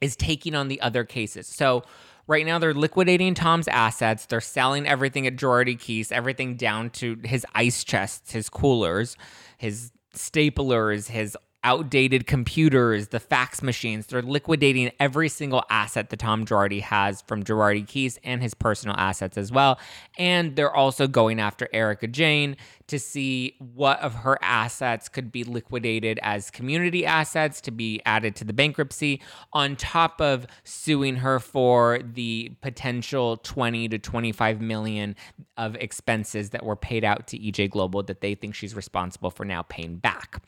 is 0.02 0.14
taking 0.14 0.54
on 0.54 0.68
the 0.68 0.82
other 0.82 1.04
cases. 1.04 1.46
So 1.46 1.84
Right 2.26 2.46
now, 2.46 2.58
they're 2.58 2.74
liquidating 2.74 3.34
Tom's 3.34 3.68
assets. 3.68 4.26
They're 4.26 4.40
selling 4.40 4.86
everything 4.86 5.26
at 5.26 5.36
Girardi 5.36 5.78
Keese, 5.78 6.12
everything 6.12 6.56
down 6.56 6.90
to 6.90 7.18
his 7.24 7.44
ice 7.54 7.82
chests, 7.84 8.32
his 8.32 8.48
coolers, 8.48 9.16
his 9.58 9.92
staplers, 10.14 11.08
his 11.08 11.36
outdated 11.64 12.26
computers, 12.26 13.08
the 13.08 13.20
fax 13.20 13.62
machines. 13.62 14.06
They're 14.06 14.22
liquidating 14.22 14.90
every 14.98 15.28
single 15.28 15.64
asset 15.70 16.10
that 16.10 16.18
Tom 16.18 16.44
Girardi 16.44 16.80
has 16.80 17.22
from 17.22 17.42
Girardi 17.42 17.86
Keese 17.86 18.18
and 18.24 18.42
his 18.42 18.54
personal 18.54 18.96
assets 18.96 19.38
as 19.38 19.52
well. 19.52 19.78
And 20.18 20.56
they're 20.56 20.74
also 20.74 21.06
going 21.06 21.40
after 21.40 21.68
Erika 21.72 22.08
Jayne 22.08 22.56
to 22.88 22.98
see 22.98 23.56
what 23.58 24.00
of 24.00 24.14
her 24.14 24.38
assets 24.42 25.08
could 25.08 25.30
be 25.30 25.44
liquidated 25.44 26.18
as 26.22 26.50
community 26.50 27.06
assets 27.06 27.60
to 27.62 27.70
be 27.70 28.02
added 28.04 28.36
to 28.36 28.44
the 28.44 28.52
bankruptcy, 28.52 29.22
on 29.52 29.76
top 29.76 30.20
of 30.20 30.46
suing 30.64 31.16
her 31.16 31.38
for 31.38 32.00
the 32.02 32.50
potential 32.60 33.36
20 33.38 33.88
to 33.88 33.98
25 33.98 34.60
million 34.60 35.16
of 35.56 35.76
expenses 35.76 36.50
that 36.50 36.64
were 36.64 36.76
paid 36.76 37.04
out 37.04 37.26
to 37.28 37.38
EJ 37.38 37.70
Global 37.70 38.02
that 38.02 38.20
they 38.20 38.34
think 38.34 38.54
she's 38.54 38.74
responsible 38.74 39.30
for 39.30 39.44
now 39.44 39.62
paying 39.62 39.96
back. 39.96 40.42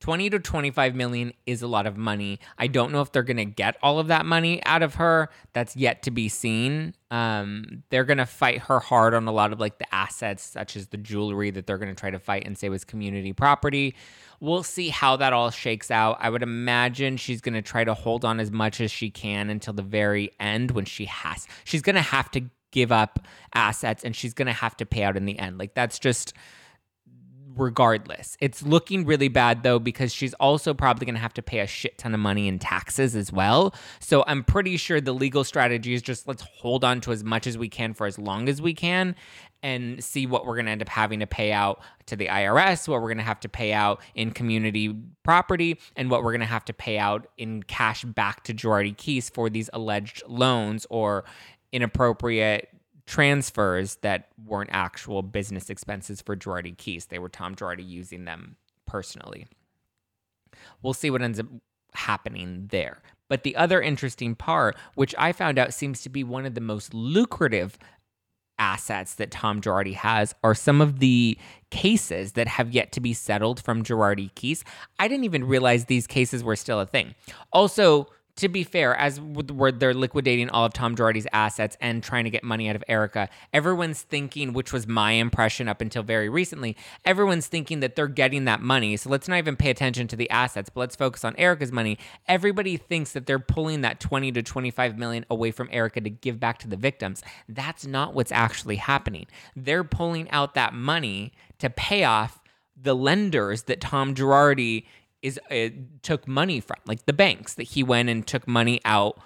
20 0.00 0.30
to 0.30 0.38
25 0.38 0.94
million 0.94 1.32
is 1.44 1.62
a 1.62 1.66
lot 1.66 1.86
of 1.86 1.96
money. 1.96 2.38
I 2.56 2.68
don't 2.68 2.92
know 2.92 3.00
if 3.00 3.10
they're 3.10 3.22
going 3.24 3.38
to 3.38 3.44
get 3.44 3.76
all 3.82 3.98
of 3.98 4.08
that 4.08 4.24
money 4.24 4.64
out 4.64 4.82
of 4.82 4.94
her. 4.96 5.28
That's 5.52 5.76
yet 5.76 6.02
to 6.04 6.12
be 6.12 6.28
seen. 6.28 6.94
Um, 7.10 7.82
they're 7.90 8.04
going 8.04 8.18
to 8.18 8.26
fight 8.26 8.58
her 8.62 8.78
hard 8.78 9.14
on 9.14 9.26
a 9.26 9.32
lot 9.32 9.52
of 9.52 9.58
like 9.58 9.78
the 9.78 9.92
assets, 9.92 10.44
such 10.44 10.76
as 10.76 10.88
the 10.88 10.98
jewelry 10.98 11.50
that 11.50 11.66
they're 11.66 11.78
going 11.78 11.94
to 11.94 11.98
try 11.98 12.10
to 12.10 12.18
fight 12.20 12.46
and 12.46 12.56
say 12.56 12.68
was 12.68 12.84
community 12.84 13.32
property. 13.32 13.96
We'll 14.40 14.62
see 14.62 14.88
how 14.88 15.16
that 15.16 15.32
all 15.32 15.50
shakes 15.50 15.90
out. 15.90 16.18
I 16.20 16.30
would 16.30 16.44
imagine 16.44 17.16
she's 17.16 17.40
going 17.40 17.54
to 17.54 17.62
try 17.62 17.82
to 17.82 17.94
hold 17.94 18.24
on 18.24 18.38
as 18.38 18.52
much 18.52 18.80
as 18.80 18.92
she 18.92 19.10
can 19.10 19.50
until 19.50 19.74
the 19.74 19.82
very 19.82 20.30
end 20.38 20.70
when 20.70 20.84
she 20.84 21.06
has. 21.06 21.48
She's 21.64 21.82
going 21.82 21.96
to 21.96 22.02
have 22.02 22.30
to 22.32 22.42
give 22.70 22.92
up 22.92 23.26
assets 23.54 24.04
and 24.04 24.14
she's 24.14 24.34
going 24.34 24.46
to 24.46 24.52
have 24.52 24.76
to 24.76 24.86
pay 24.86 25.02
out 25.02 25.16
in 25.16 25.24
the 25.24 25.38
end. 25.38 25.58
Like 25.58 25.74
that's 25.74 25.98
just 25.98 26.34
regardless. 27.58 28.36
It's 28.40 28.62
looking 28.62 29.04
really 29.04 29.28
bad 29.28 29.62
though 29.62 29.78
because 29.78 30.12
she's 30.12 30.34
also 30.34 30.74
probably 30.74 31.06
going 31.06 31.14
to 31.14 31.20
have 31.20 31.34
to 31.34 31.42
pay 31.42 31.60
a 31.60 31.66
shit 31.66 31.98
ton 31.98 32.14
of 32.14 32.20
money 32.20 32.48
in 32.48 32.58
taxes 32.58 33.16
as 33.16 33.32
well. 33.32 33.74
So 34.00 34.24
I'm 34.26 34.44
pretty 34.44 34.76
sure 34.76 35.00
the 35.00 35.12
legal 35.12 35.44
strategy 35.44 35.94
is 35.94 36.02
just 36.02 36.28
let's 36.28 36.42
hold 36.42 36.84
on 36.84 37.00
to 37.02 37.12
as 37.12 37.24
much 37.24 37.46
as 37.46 37.58
we 37.58 37.68
can 37.68 37.94
for 37.94 38.06
as 38.06 38.18
long 38.18 38.48
as 38.48 38.62
we 38.62 38.74
can 38.74 39.14
and 39.62 40.02
see 40.02 40.26
what 40.26 40.46
we're 40.46 40.54
going 40.54 40.66
to 40.66 40.72
end 40.72 40.82
up 40.82 40.88
having 40.88 41.20
to 41.20 41.26
pay 41.26 41.52
out 41.52 41.80
to 42.06 42.16
the 42.16 42.26
IRS, 42.26 42.86
what 42.86 43.00
we're 43.00 43.08
going 43.08 43.18
to 43.18 43.24
have 43.24 43.40
to 43.40 43.48
pay 43.48 43.72
out 43.72 44.00
in 44.14 44.30
community 44.30 44.94
property, 45.24 45.78
and 45.96 46.10
what 46.10 46.22
we're 46.22 46.32
going 46.32 46.40
to 46.40 46.46
have 46.46 46.64
to 46.66 46.72
pay 46.72 46.98
out 46.98 47.26
in 47.36 47.62
cash 47.64 48.04
back 48.04 48.44
to 48.44 48.54
Girardi 48.54 48.96
Keese 48.96 49.32
for 49.32 49.50
these 49.50 49.68
alleged 49.72 50.22
loans 50.28 50.86
or 50.90 51.24
inappropriate 51.72 52.68
transfers 53.08 53.96
that 54.02 54.28
weren't 54.44 54.68
actual 54.70 55.22
business 55.22 55.70
expenses 55.70 56.20
for 56.20 56.36
Girardi 56.36 56.76
Keese. 56.76 57.08
They 57.08 57.18
were 57.18 57.30
Tom 57.30 57.54
Girardi 57.54 57.88
using 57.88 58.26
them 58.26 58.56
personally. 58.86 59.46
We'll 60.82 60.92
see 60.92 61.10
what 61.10 61.22
ends 61.22 61.40
up 61.40 61.46
happening 61.94 62.68
there. 62.70 62.98
But 63.28 63.44
the 63.44 63.56
other 63.56 63.80
interesting 63.80 64.34
part, 64.34 64.76
which 64.94 65.14
I 65.16 65.32
found 65.32 65.58
out 65.58 65.72
seems 65.72 66.02
to 66.02 66.10
be 66.10 66.22
one 66.22 66.44
of 66.44 66.54
the 66.54 66.60
most 66.60 66.92
lucrative 66.92 67.78
assets 68.58 69.14
that 69.14 69.30
Tom 69.30 69.62
Girardi 69.62 69.94
has, 69.94 70.34
are 70.44 70.54
some 70.54 70.82
of 70.82 70.98
the 70.98 71.38
cases 71.70 72.32
that 72.32 72.46
have 72.46 72.72
yet 72.72 72.92
to 72.92 73.00
be 73.00 73.14
settled 73.14 73.62
from 73.62 73.84
Girardi 73.84 74.30
Keese. 74.34 74.64
I 74.98 75.08
didn't 75.08 75.24
even 75.24 75.44
realize 75.44 75.86
these 75.86 76.06
cases 76.06 76.44
were 76.44 76.56
still 76.56 76.80
a 76.80 76.86
thing. 76.86 77.14
Also, 77.54 78.08
to 78.38 78.48
be 78.48 78.62
fair, 78.62 78.94
as 78.94 79.20
where 79.20 79.72
they're 79.72 79.92
liquidating 79.92 80.48
all 80.50 80.64
of 80.64 80.72
Tom 80.72 80.94
Girardi's 80.94 81.26
assets 81.32 81.76
and 81.80 82.04
trying 82.04 82.22
to 82.22 82.30
get 82.30 82.44
money 82.44 82.68
out 82.68 82.76
of 82.76 82.84
Erica, 82.86 83.28
everyone's 83.52 84.02
thinking, 84.02 84.52
which 84.52 84.72
was 84.72 84.86
my 84.86 85.12
impression 85.12 85.68
up 85.68 85.80
until 85.80 86.04
very 86.04 86.28
recently, 86.28 86.76
everyone's 87.04 87.48
thinking 87.48 87.80
that 87.80 87.96
they're 87.96 88.06
getting 88.06 88.44
that 88.44 88.62
money. 88.62 88.96
So 88.96 89.10
let's 89.10 89.26
not 89.26 89.38
even 89.38 89.56
pay 89.56 89.70
attention 89.70 90.06
to 90.08 90.16
the 90.16 90.30
assets, 90.30 90.70
but 90.70 90.78
let's 90.80 90.94
focus 90.94 91.24
on 91.24 91.34
Erica's 91.36 91.72
money. 91.72 91.98
Everybody 92.28 92.76
thinks 92.76 93.10
that 93.12 93.26
they're 93.26 93.40
pulling 93.40 93.80
that 93.80 93.98
20 93.98 94.30
to 94.30 94.42
25 94.42 94.96
million 94.96 95.26
away 95.28 95.50
from 95.50 95.68
Erica 95.72 96.00
to 96.00 96.10
give 96.10 96.38
back 96.38 96.58
to 96.60 96.68
the 96.68 96.76
victims. 96.76 97.24
That's 97.48 97.84
not 97.86 98.14
what's 98.14 98.30
actually 98.30 98.76
happening. 98.76 99.26
They're 99.56 99.82
pulling 99.82 100.30
out 100.30 100.54
that 100.54 100.74
money 100.74 101.32
to 101.58 101.68
pay 101.70 102.04
off 102.04 102.40
the 102.80 102.94
lenders 102.94 103.64
that 103.64 103.80
Tom 103.80 104.14
Girardi 104.14 104.84
is 105.22 105.38
uh, 105.50 105.68
took 106.02 106.28
money 106.28 106.60
from, 106.60 106.76
like 106.86 107.06
the 107.06 107.12
banks 107.12 107.54
that 107.54 107.64
he 107.64 107.82
went 107.82 108.08
and 108.08 108.26
took 108.26 108.46
money 108.46 108.80
out 108.84 109.18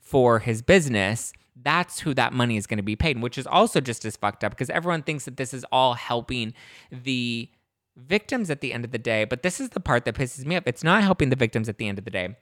for 0.00 0.38
his 0.40 0.62
business. 0.62 1.32
That's 1.60 2.00
who 2.00 2.14
that 2.14 2.32
money 2.32 2.56
is 2.56 2.66
going 2.66 2.78
to 2.78 2.84
be 2.84 2.96
paid, 2.96 3.20
which 3.20 3.36
is 3.36 3.46
also 3.46 3.80
just 3.80 4.04
as 4.04 4.16
fucked 4.16 4.44
up 4.44 4.52
because 4.52 4.70
everyone 4.70 5.02
thinks 5.02 5.24
that 5.24 5.36
this 5.36 5.52
is 5.52 5.64
all 5.72 5.94
helping 5.94 6.54
the 6.90 7.50
victims 7.96 8.48
at 8.48 8.60
the 8.60 8.72
end 8.72 8.84
of 8.84 8.92
the 8.92 8.98
day. 8.98 9.24
But 9.24 9.42
this 9.42 9.60
is 9.60 9.70
the 9.70 9.80
part 9.80 10.04
that 10.04 10.14
pisses 10.14 10.46
me 10.46 10.56
off. 10.56 10.62
It's 10.66 10.84
not 10.84 11.02
helping 11.02 11.30
the 11.30 11.36
victims 11.36 11.68
at 11.68 11.78
the 11.78 11.88
end 11.88 11.98
of 11.98 12.04
the 12.04 12.10
day. 12.10 12.36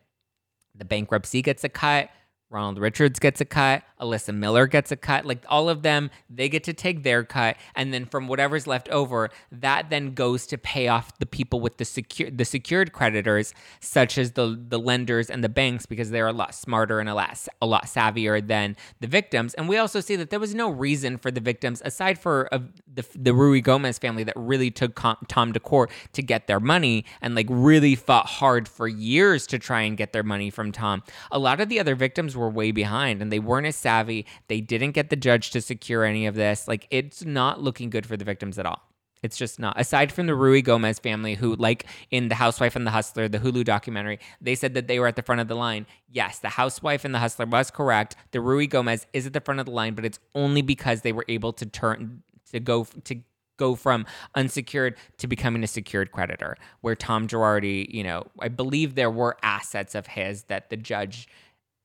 The 0.74 0.84
bankruptcy 0.84 1.40
gets 1.42 1.64
a 1.64 1.68
cut. 1.68 2.10
Ronald 2.48 2.78
Richards 2.78 3.18
gets 3.18 3.40
a 3.40 3.44
cut, 3.44 3.82
Elissa 4.00 4.32
Miller 4.32 4.66
gets 4.66 4.92
a 4.92 4.96
cut. 4.96 5.24
Like 5.24 5.44
all 5.48 5.68
of 5.68 5.82
them, 5.82 6.10
they 6.30 6.48
get 6.48 6.62
to 6.64 6.72
take 6.72 7.02
their 7.02 7.24
cut, 7.24 7.56
and 7.74 7.92
then 7.92 8.04
from 8.04 8.28
whatever's 8.28 8.66
left 8.66 8.88
over, 8.90 9.30
that 9.50 9.90
then 9.90 10.14
goes 10.14 10.46
to 10.48 10.58
pay 10.58 10.86
off 10.86 11.18
the 11.18 11.26
people 11.26 11.60
with 11.60 11.78
the 11.78 11.84
secure 11.84 12.30
the 12.30 12.44
secured 12.44 12.92
creditors, 12.92 13.52
such 13.80 14.16
as 14.16 14.32
the 14.32 14.56
the 14.68 14.78
lenders 14.78 15.28
and 15.28 15.42
the 15.42 15.48
banks, 15.48 15.86
because 15.86 16.10
they're 16.10 16.28
a 16.28 16.32
lot 16.32 16.54
smarter 16.54 17.00
and 17.00 17.08
a 17.08 17.14
lot 17.14 17.36
a 17.60 17.66
lot 17.66 17.86
savvier 17.86 18.46
than 18.46 18.76
the 19.00 19.08
victims. 19.08 19.54
And 19.54 19.68
we 19.68 19.76
also 19.76 20.00
see 20.00 20.14
that 20.16 20.30
there 20.30 20.40
was 20.40 20.54
no 20.54 20.70
reason 20.70 21.18
for 21.18 21.32
the 21.32 21.40
victims, 21.40 21.82
aside 21.84 22.18
for 22.18 22.48
the 22.52 23.04
the 23.14 23.32
Ruigomez 23.32 23.98
family, 23.98 24.22
that 24.22 24.36
really 24.36 24.70
took 24.70 24.94
Tom 25.26 25.52
to 25.52 25.60
court 25.60 25.90
to 26.12 26.22
get 26.22 26.46
their 26.46 26.60
money 26.60 27.04
and 27.20 27.34
like 27.34 27.46
really 27.50 27.96
fought 27.96 28.26
hard 28.26 28.68
for 28.68 28.86
years 28.86 29.48
to 29.48 29.58
try 29.58 29.80
and 29.80 29.96
get 29.96 30.12
their 30.12 30.22
money 30.22 30.50
from 30.50 30.70
Tom. 30.70 31.02
A 31.32 31.38
lot 31.38 31.60
of 31.60 31.68
the 31.68 31.80
other 31.80 31.96
victims 31.96 32.35
were 32.36 32.50
way 32.50 32.70
behind 32.70 33.22
and 33.22 33.32
they 33.32 33.38
weren't 33.38 33.66
as 33.66 33.76
savvy. 33.76 34.26
They 34.48 34.60
didn't 34.60 34.92
get 34.92 35.10
the 35.10 35.16
judge 35.16 35.50
to 35.50 35.60
secure 35.60 36.04
any 36.04 36.26
of 36.26 36.34
this. 36.34 36.68
Like, 36.68 36.86
it's 36.90 37.24
not 37.24 37.62
looking 37.62 37.90
good 37.90 38.06
for 38.06 38.16
the 38.16 38.24
victims 38.24 38.58
at 38.58 38.66
all. 38.66 38.82
It's 39.22 39.36
just 39.36 39.58
not. 39.58 39.80
Aside 39.80 40.12
from 40.12 40.26
the 40.26 40.34
Ruigomez 40.34 41.00
family, 41.00 41.34
who, 41.34 41.56
like 41.56 41.86
in 42.10 42.28
The 42.28 42.34
Housewife 42.34 42.76
and 42.76 42.86
the 42.86 42.90
Hustler, 42.90 43.28
the 43.28 43.38
Hulu 43.38 43.64
documentary, 43.64 44.20
they 44.40 44.54
said 44.54 44.74
that 44.74 44.88
they 44.88 45.00
were 45.00 45.06
at 45.06 45.16
the 45.16 45.22
front 45.22 45.40
of 45.40 45.48
the 45.48 45.56
line. 45.56 45.86
Yes, 46.08 46.38
The 46.38 46.50
Housewife 46.50 47.04
and 47.04 47.14
the 47.14 47.18
Hustler 47.18 47.46
was 47.46 47.70
correct. 47.70 48.14
The 48.32 48.38
Ruigomez 48.38 49.06
is 49.12 49.26
at 49.26 49.32
the 49.32 49.40
front 49.40 49.58
of 49.58 49.66
the 49.66 49.72
line, 49.72 49.94
but 49.94 50.04
it's 50.04 50.18
only 50.34 50.62
because 50.62 51.00
they 51.00 51.12
were 51.12 51.24
able 51.28 51.52
to 51.54 51.66
turn 51.66 52.22
to 52.52 52.60
go 52.60 52.86
to 53.04 53.16
go 53.56 53.74
from 53.74 54.06
unsecured 54.34 54.96
to 55.16 55.26
becoming 55.26 55.64
a 55.64 55.66
secured 55.66 56.12
creditor. 56.12 56.56
Where 56.82 56.94
Tom 56.94 57.26
Girardi, 57.26 57.92
you 57.92 58.04
know, 58.04 58.24
I 58.38 58.48
believe 58.48 58.94
there 58.94 59.10
were 59.10 59.38
assets 59.42 59.94
of 59.94 60.06
his 60.06 60.44
that 60.44 60.70
the 60.70 60.76
judge 60.76 61.26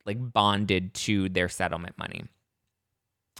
like 0.06 0.18
bonded 0.20 0.94
to 0.94 1.28
their 1.28 1.48
settlement 1.48 1.96
money. 1.98 2.24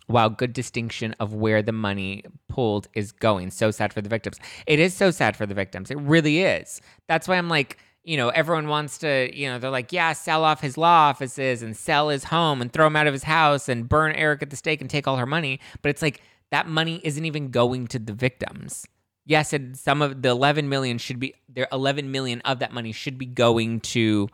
Wow, 0.09 0.29
good 0.29 0.53
distinction 0.53 1.14
of 1.20 1.33
where 1.35 1.62
the 1.62 1.72
money 1.72 2.25
pulled 2.48 2.88
is 2.94 3.12
going. 3.12 3.51
So 3.51 3.70
sad 3.70 3.92
for 3.92 4.01
the 4.01 4.09
victims. 4.09 4.38
It 4.66 4.79
is 4.79 4.94
so 4.94 5.11
sad 5.11 5.37
for 5.37 5.46
the 5.46 5.55
victims. 5.55 5.90
It 5.90 5.98
really 5.98 6.42
is. 6.42 6.81
That's 7.07 7.29
why 7.29 7.37
I'm 7.37 7.48
like, 7.48 7.79
you 8.05 8.16
know, 8.16 8.31
everyone 8.31 8.66
wants 8.68 8.98
to, 8.98 9.31
you 9.35 9.48
know, 9.48 9.59
they're 9.59 9.70
like, 9.70 9.92
yeah, 9.92 10.12
sell 10.12 10.44
off 10.44 10.61
his 10.61 10.77
law 10.77 11.09
offices 11.09 11.62
and 11.62 11.77
sell 11.77 12.09
his 12.09 12.25
home 12.25 12.61
and 12.61 12.72
throw 12.72 12.88
him 12.88 12.96
out 12.96 13.07
of 13.07 13.12
his 13.12 13.22
house 13.22 13.68
and 13.68 13.88
burn 13.88 14.12
Eric 14.12 14.42
at 14.42 14.51
the 14.51 14.57
stake 14.57 14.81
and 14.81 14.90
take 14.90 15.07
all 15.07 15.16
her 15.16 15.27
money. 15.27 15.61
But 15.83 15.90
it's 15.90 16.03
like 16.03 16.20
that 16.51 16.66
money 16.66 17.01
isn't 17.05 17.25
even 17.25 17.51
going 17.51 17.87
to 17.88 17.98
the 17.98 18.12
victims. 18.12 18.87
Yes, 19.25 19.53
and 19.53 19.79
some 19.79 20.03
of 20.03 20.22
the 20.22 20.31
11 20.31 20.68
million 20.68 20.98
should 20.98 21.20
be 21.20 21.35
there 21.48 21.68
11 21.70 22.11
million 22.11 22.40
of 22.40 22.59
that 22.59 22.72
money 22.72 22.90
should 22.90 23.18
be 23.18 23.27
going 23.27 23.81
to 23.81 24.29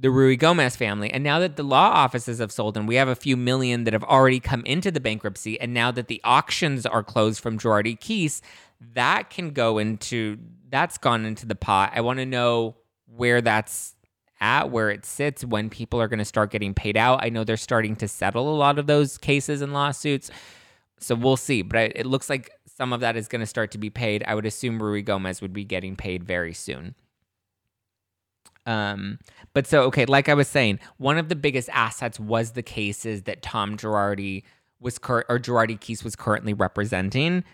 the 0.00 0.08
Ruigomez 0.08 0.76
family. 0.76 1.10
And 1.10 1.24
now 1.24 1.40
that 1.40 1.56
the 1.56 1.62
law 1.62 1.90
offices 1.90 2.38
have 2.38 2.52
sold 2.52 2.76
and 2.76 2.86
we 2.86 2.94
have 2.94 3.08
a 3.08 3.16
few 3.16 3.36
million 3.36 3.84
that 3.84 3.92
have 3.92 4.04
already 4.04 4.38
come 4.40 4.64
into 4.64 4.90
the 4.90 5.00
bankruptcy, 5.00 5.60
and 5.60 5.74
now 5.74 5.90
that 5.90 6.08
the 6.08 6.20
auctions 6.24 6.86
are 6.86 7.02
closed 7.02 7.40
from 7.40 7.58
Girardi 7.58 7.98
Keese, 7.98 8.40
that 8.94 9.30
can 9.30 9.50
go 9.50 9.78
into 9.78 10.38
that's 10.70 10.98
gone 10.98 11.24
into 11.24 11.46
the 11.46 11.54
pot. 11.54 11.92
I 11.94 12.02
want 12.02 12.18
to 12.18 12.26
know 12.26 12.76
where 13.06 13.40
that's 13.40 13.96
at, 14.40 14.70
where 14.70 14.90
it 14.90 15.04
sits, 15.04 15.44
when 15.44 15.70
people 15.70 16.00
are 16.00 16.08
going 16.08 16.18
to 16.18 16.24
start 16.24 16.50
getting 16.50 16.74
paid 16.74 16.96
out. 16.96 17.24
I 17.24 17.30
know 17.30 17.42
they're 17.42 17.56
starting 17.56 17.96
to 17.96 18.06
settle 18.06 18.54
a 18.54 18.56
lot 18.56 18.78
of 18.78 18.86
those 18.86 19.18
cases 19.18 19.62
and 19.62 19.72
lawsuits. 19.72 20.30
So 21.00 21.14
we'll 21.14 21.36
see. 21.36 21.62
But 21.62 21.92
it 21.96 22.06
looks 22.06 22.28
like 22.28 22.50
some 22.66 22.92
of 22.92 23.00
that 23.00 23.16
is 23.16 23.28
going 23.28 23.40
to 23.40 23.46
start 23.46 23.72
to 23.72 23.78
be 23.78 23.90
paid. 23.90 24.22
I 24.26 24.34
would 24.34 24.46
assume 24.46 24.78
Ruigomez 24.78 25.40
would 25.42 25.52
be 25.52 25.64
getting 25.64 25.96
paid 25.96 26.22
very 26.22 26.52
soon. 26.52 26.94
Um, 28.68 29.18
but 29.54 29.66
so 29.66 29.82
okay, 29.84 30.04
like 30.04 30.28
I 30.28 30.34
was 30.34 30.46
saying, 30.46 30.78
one 30.98 31.16
of 31.16 31.30
the 31.30 31.36
biggest 31.36 31.70
assets 31.72 32.20
was 32.20 32.52
the 32.52 32.62
cases 32.62 33.22
that 33.22 33.40
Tom 33.42 33.76
Girardi 33.78 34.42
was 34.78 34.98
cur- 34.98 35.24
or 35.28 35.38
Girardi 35.38 35.80
Keese 35.80 36.04
was 36.04 36.14
currently 36.14 36.52
representing. 36.52 37.44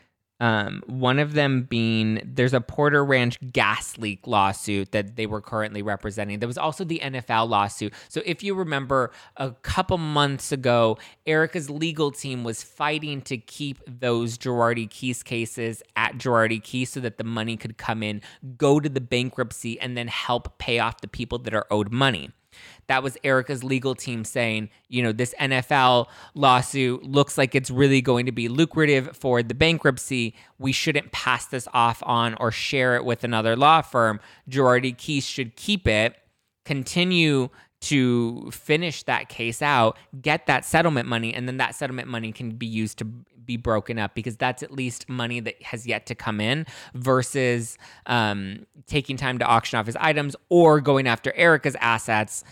Um, 0.40 0.82
one 0.86 1.20
of 1.20 1.34
them 1.34 1.62
being 1.62 2.20
there's 2.24 2.54
a 2.54 2.60
Porter 2.60 3.04
Ranch 3.04 3.38
gas 3.52 3.96
leak 3.98 4.26
lawsuit 4.26 4.90
that 4.92 5.16
they 5.16 5.26
were 5.26 5.40
currently 5.40 5.80
representing. 5.80 6.40
There 6.40 6.48
was 6.48 6.58
also 6.58 6.84
the 6.84 7.00
NFL 7.02 7.48
lawsuit. 7.48 7.94
So 8.08 8.20
if 8.26 8.42
you 8.42 8.54
remember 8.54 9.12
a 9.36 9.52
couple 9.52 9.96
months 9.96 10.50
ago, 10.50 10.98
Erica's 11.26 11.70
legal 11.70 12.10
team 12.10 12.42
was 12.42 12.62
fighting 12.62 13.22
to 13.22 13.38
keep 13.38 13.78
those 13.86 14.36
Girardi 14.36 14.88
Keese 14.88 15.24
cases 15.24 15.82
at 15.94 16.18
Girardi 16.18 16.60
Keese 16.60 16.88
so 16.88 17.00
that 17.00 17.16
the 17.18 17.24
money 17.24 17.56
could 17.56 17.78
come 17.78 18.02
in, 18.02 18.20
go 18.56 18.80
to 18.80 18.88
the 18.88 19.00
bankruptcy, 19.00 19.78
and 19.80 19.96
then 19.96 20.08
help 20.08 20.58
pay 20.58 20.80
off 20.80 21.00
the 21.00 21.08
people 21.08 21.38
that 21.38 21.54
are 21.54 21.66
owed 21.70 21.92
money. 21.92 22.30
That 22.86 23.02
was 23.02 23.16
Erica's 23.24 23.64
legal 23.64 23.94
team 23.94 24.24
saying, 24.24 24.70
you 24.88 25.02
know, 25.02 25.12
this 25.12 25.34
NFL 25.40 26.06
lawsuit 26.34 27.04
looks 27.04 27.38
like 27.38 27.54
it's 27.54 27.70
really 27.70 28.02
going 28.02 28.26
to 28.26 28.32
be 28.32 28.48
lucrative 28.48 29.16
for 29.16 29.42
the 29.42 29.54
bankruptcy. 29.54 30.34
We 30.58 30.72
shouldn't 30.72 31.12
pass 31.12 31.46
this 31.46 31.66
off 31.72 32.02
on 32.04 32.34
or 32.40 32.50
share 32.50 32.96
it 32.96 33.04
with 33.04 33.24
another 33.24 33.56
law 33.56 33.82
firm. 33.82 34.20
Girardi 34.48 34.96
Keese 34.96 35.24
should 35.24 35.56
keep 35.56 35.86
it, 35.86 36.16
continue 36.64 37.48
to 37.84 38.50
finish 38.50 39.02
that 39.02 39.28
case 39.28 39.60
out, 39.60 39.98
get 40.22 40.46
that 40.46 40.64
settlement 40.64 41.06
money, 41.06 41.34
and 41.34 41.46
then 41.46 41.58
that 41.58 41.74
settlement 41.74 42.08
money 42.08 42.32
can 42.32 42.52
be 42.52 42.66
used 42.66 42.98
to 42.98 43.06
be 43.46 43.56
broken 43.56 43.98
up 43.98 44.14
because 44.14 44.36
that's 44.36 44.62
at 44.62 44.72
least 44.72 45.08
money 45.08 45.40
that 45.40 45.60
has 45.62 45.86
yet 45.86 46.06
to 46.06 46.14
come 46.14 46.40
in 46.40 46.66
versus 46.94 47.78
um, 48.06 48.66
taking 48.86 49.16
time 49.16 49.38
to 49.38 49.44
auction 49.44 49.78
off 49.78 49.86
his 49.86 49.96
items 49.96 50.36
or 50.48 50.80
going 50.80 51.06
after 51.06 51.32
Erica's 51.34 51.76
assets 51.80 52.44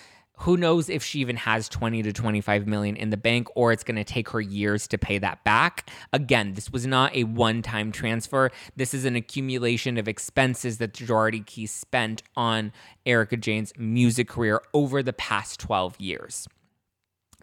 who 0.43 0.57
knows 0.57 0.89
if 0.89 1.05
she 1.05 1.21
even 1.21 1.37
has 1.37 1.69
20 1.69 2.03
to 2.03 2.13
25 2.13 2.67
million 2.67 2.97
in 2.97 3.11
the 3.11 3.17
bank 3.17 3.47
or 3.55 3.71
it's 3.71 3.85
going 3.85 3.97
to 3.97 4.05
take 4.05 4.29
her 4.31 4.41
years 4.41 4.89
to 4.89 4.99
pay 4.99 5.19
that 5.19 5.45
back. 5.45 5.89
Again, 6.13 6.55
this 6.55 6.71
was 6.71 6.85
not 6.85 7.15
a 7.15 7.25
one-time 7.25 7.93
transfer. 7.93 8.51
This 8.75 8.93
is 8.93 9.05
an 9.05 9.15
accumulation 9.15 9.99
of 9.99 10.09
expenses 10.09 10.79
that 10.79 10.95
Girardi 10.95 11.47
Key 11.47 11.67
spent 11.67 12.23
on 12.37 12.73
Erika 13.07 13.37
Jayne's 13.37 13.73
music 13.79 14.29
career 14.29 14.61
over 14.75 15.03
the 15.03 15.13
past 15.13 15.61
12 15.61 16.01
years. 16.01 16.49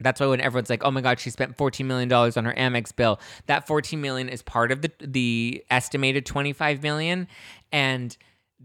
That's 0.02 0.20
why 0.20 0.28
when 0.28 0.42
everyone's 0.42 0.70
like, 0.70 0.84
"Oh 0.84 0.92
my 0.92 1.02
God, 1.02 1.20
she 1.20 1.30
spent 1.30 1.58
fourteen 1.58 1.88
million 1.88 2.10
dollars 2.10 2.38
on 2.38 2.46
her 2.46 2.54
Amex 2.54 2.96
bill," 2.96 3.20
that 3.48 3.68
fourteen 3.68 4.02
million 4.02 4.30
is 4.30 4.42
part 4.42 4.72
of 4.72 4.82
the 4.82 4.92
the 5.00 5.64
estimated 5.70 6.26
twenty 6.26 6.54
five 6.54 6.82
million, 6.84 7.28
and 7.72 8.16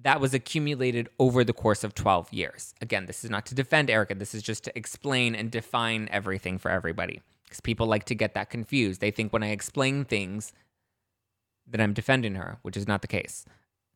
that 0.03 0.21
was 0.21 0.35
accumulated 0.35 1.09
over 1.19 1.45
the 1.45 1.53
course 1.53 1.85
of 1.85 1.95
12 1.95 2.33
years. 2.33 2.75
Again, 2.81 3.07
this 3.07 3.23
is 3.25 3.31
not 3.31 3.47
to 3.47 3.55
defend 3.55 3.91
Erica. 3.91 4.15
This 4.15 4.35
is 4.35 4.43
just 4.43 4.65
to 4.65 4.77
explain 4.77 5.35
and 5.35 5.51
define 5.51 6.09
everything 6.11 6.59
for 6.59 6.71
everybody. 6.71 7.23
Because 7.45 7.61
people 7.61 7.87
like 7.87 8.05
to 8.07 8.15
get 8.15 8.35
that 8.35 8.51
confused. 8.51 9.01
They 9.01 9.13
think 9.13 9.33
when 9.33 9.45
I 9.45 9.51
explain 9.51 10.05
things 10.05 10.53
that 11.69 11.81
I'm 11.81 11.93
defending 11.93 12.35
her, 12.35 12.59
which 12.63 12.77
is 12.77 12.89
not 12.89 13.03
the 13.03 13.09
case. 13.09 13.45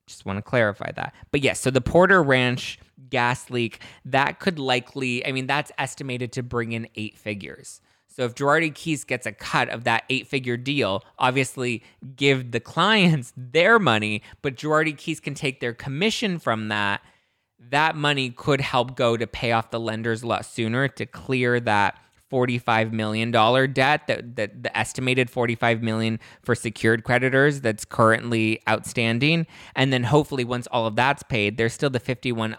Just 0.09 0.27
want 0.27 0.39
to 0.39 0.43
clarify 0.43 0.91
that. 0.93 1.15
But 1.31 1.43
yes, 1.43 1.61
so 1.61 1.71
the 1.71 1.81
Porter 1.81 2.23
Ranch 2.23 2.79
gas 3.11 3.51
leak, 3.51 3.81
that 4.05 4.41
could 4.41 4.59
likely, 4.59 5.25
I 5.27 5.33
mean, 5.33 5.47
that's 5.47 5.71
estimated 5.79 6.33
to 6.33 6.43
bring 6.43 6.73
in 6.73 6.89
eight 6.97 7.17
figures. 7.17 7.81
So 8.07 8.25
if 8.25 8.35
Girardi 8.35 8.73
Keese 8.73 9.07
gets 9.07 9.27
a 9.27 9.33
cut 9.33 9.69
of 9.69 9.85
that 9.85 10.05
eight 10.11 10.27
figure 10.27 10.57
deal, 10.57 11.05
obviously 11.19 11.85
give 12.17 12.51
the 12.51 12.61
clients 12.61 13.33
their 13.37 13.79
money, 13.79 14.23
but 14.43 14.57
Girardi 14.57 14.97
Keese 14.97 15.23
can 15.23 15.35
take 15.35 15.61
their 15.61 15.75
commission 15.75 16.39
from 16.39 16.69
that. 16.69 17.03
That 17.71 17.95
money 17.95 18.31
could 18.31 18.61
help 18.61 18.97
go 18.97 19.17
to 19.17 19.27
pay 19.27 19.53
off 19.53 19.71
the 19.71 19.79
lenders 19.79 20.23
a 20.23 20.27
lot 20.27 20.47
sooner 20.47 20.89
to 20.89 21.07
clear 21.07 21.61
that 21.61 21.99
$45 22.31 22.93
million 22.93 23.31
debt 23.31 24.07
that, 24.07 24.37
that 24.37 24.63
the 24.63 24.77
estimated 24.77 25.31
45 25.31 25.83
million 25.83 26.19
for 26.43 26.55
secured 26.55 27.05
creditors 27.05 27.61
that's 27.61 27.85
currently 27.85 28.61
outstanding 28.69 29.47
and 29.75 29.93
then 29.93 30.05
hopefully 30.05 30.45
once 30.45 30.67
all 30.69 30.87
of 30.87 30.97
that's 30.97 31.23
paid 31.23 31.57
there's 31.57 31.73
still 31.73 31.91
the 31.91 32.01
51 32.01 32.57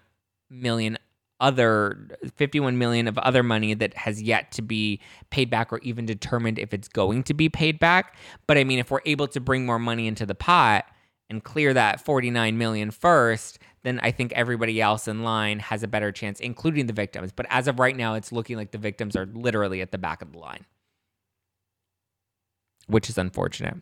million 0.49 0.97
other 1.39 2.07
51 2.35 2.77
million 2.77 3.07
of 3.07 3.17
other 3.19 3.43
money 3.43 3.73
that 3.73 3.95
has 3.95 4.21
yet 4.21 4.51
to 4.51 4.61
be 4.61 4.99
paid 5.29 5.49
back 5.49 5.71
or 5.71 5.79
even 5.79 6.05
determined 6.05 6.59
if 6.59 6.73
it's 6.73 6.87
going 6.87 7.23
to 7.23 7.33
be 7.33 7.47
paid 7.47 7.79
back. 7.79 8.17
But 8.47 8.57
I 8.57 8.63
mean, 8.63 8.79
if 8.79 8.91
we're 8.91 8.99
able 9.05 9.27
to 9.29 9.39
bring 9.39 9.65
more 9.65 9.79
money 9.79 10.07
into 10.07 10.25
the 10.25 10.35
pot 10.35 10.85
and 11.29 11.43
clear 11.43 11.73
that 11.73 12.03
49 12.03 12.57
million 12.57 12.91
first, 12.91 13.59
then 13.83 13.99
I 14.01 14.11
think 14.11 14.31
everybody 14.33 14.81
else 14.81 15.07
in 15.07 15.23
line 15.23 15.59
has 15.59 15.83
a 15.83 15.87
better 15.87 16.11
chance, 16.11 16.39
including 16.39 16.87
the 16.87 16.93
victims. 16.93 17.31
But 17.31 17.45
as 17.49 17.67
of 17.67 17.79
right 17.79 17.95
now, 17.95 18.15
it's 18.15 18.31
looking 18.31 18.57
like 18.57 18.71
the 18.71 18.77
victims 18.77 19.15
are 19.15 19.25
literally 19.25 19.81
at 19.81 19.91
the 19.91 19.97
back 19.97 20.21
of 20.21 20.31
the 20.31 20.39
line, 20.39 20.65
which 22.87 23.09
is 23.09 23.17
unfortunate. 23.17 23.77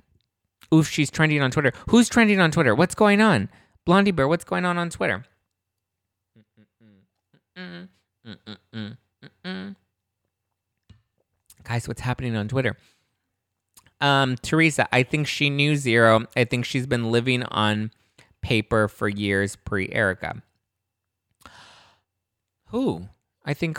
Oof, 0.73 0.87
she's 0.87 1.09
trending 1.09 1.41
on 1.41 1.51
Twitter. 1.51 1.71
Who's 1.89 2.09
trending 2.09 2.39
on 2.39 2.51
Twitter? 2.51 2.75
What's 2.75 2.95
going 2.95 3.21
on? 3.21 3.49
Blondie 3.85 4.11
Bear, 4.11 4.27
what's 4.27 4.43
going 4.43 4.65
on 4.65 4.77
on 4.77 4.89
Twitter? 4.89 5.23
Guys, 11.63 11.87
what's 11.87 12.01
happening 12.01 12.35
on 12.35 12.47
Twitter? 12.47 12.75
Um, 13.99 14.35
Teresa, 14.41 14.87
I 14.93 15.03
think 15.03 15.25
she 15.27 15.49
knew 15.49 15.75
zero. 15.75 16.25
I 16.35 16.43
think 16.43 16.65
she's 16.65 16.85
been 16.85 17.11
living 17.11 17.43
on 17.43 17.91
paper 18.47 18.87
for 18.87 19.09
years 19.09 19.57
pre 19.57 19.89
Erica. 19.91 20.41
Who? 22.67 23.09
I 23.45 23.53
think 23.53 23.77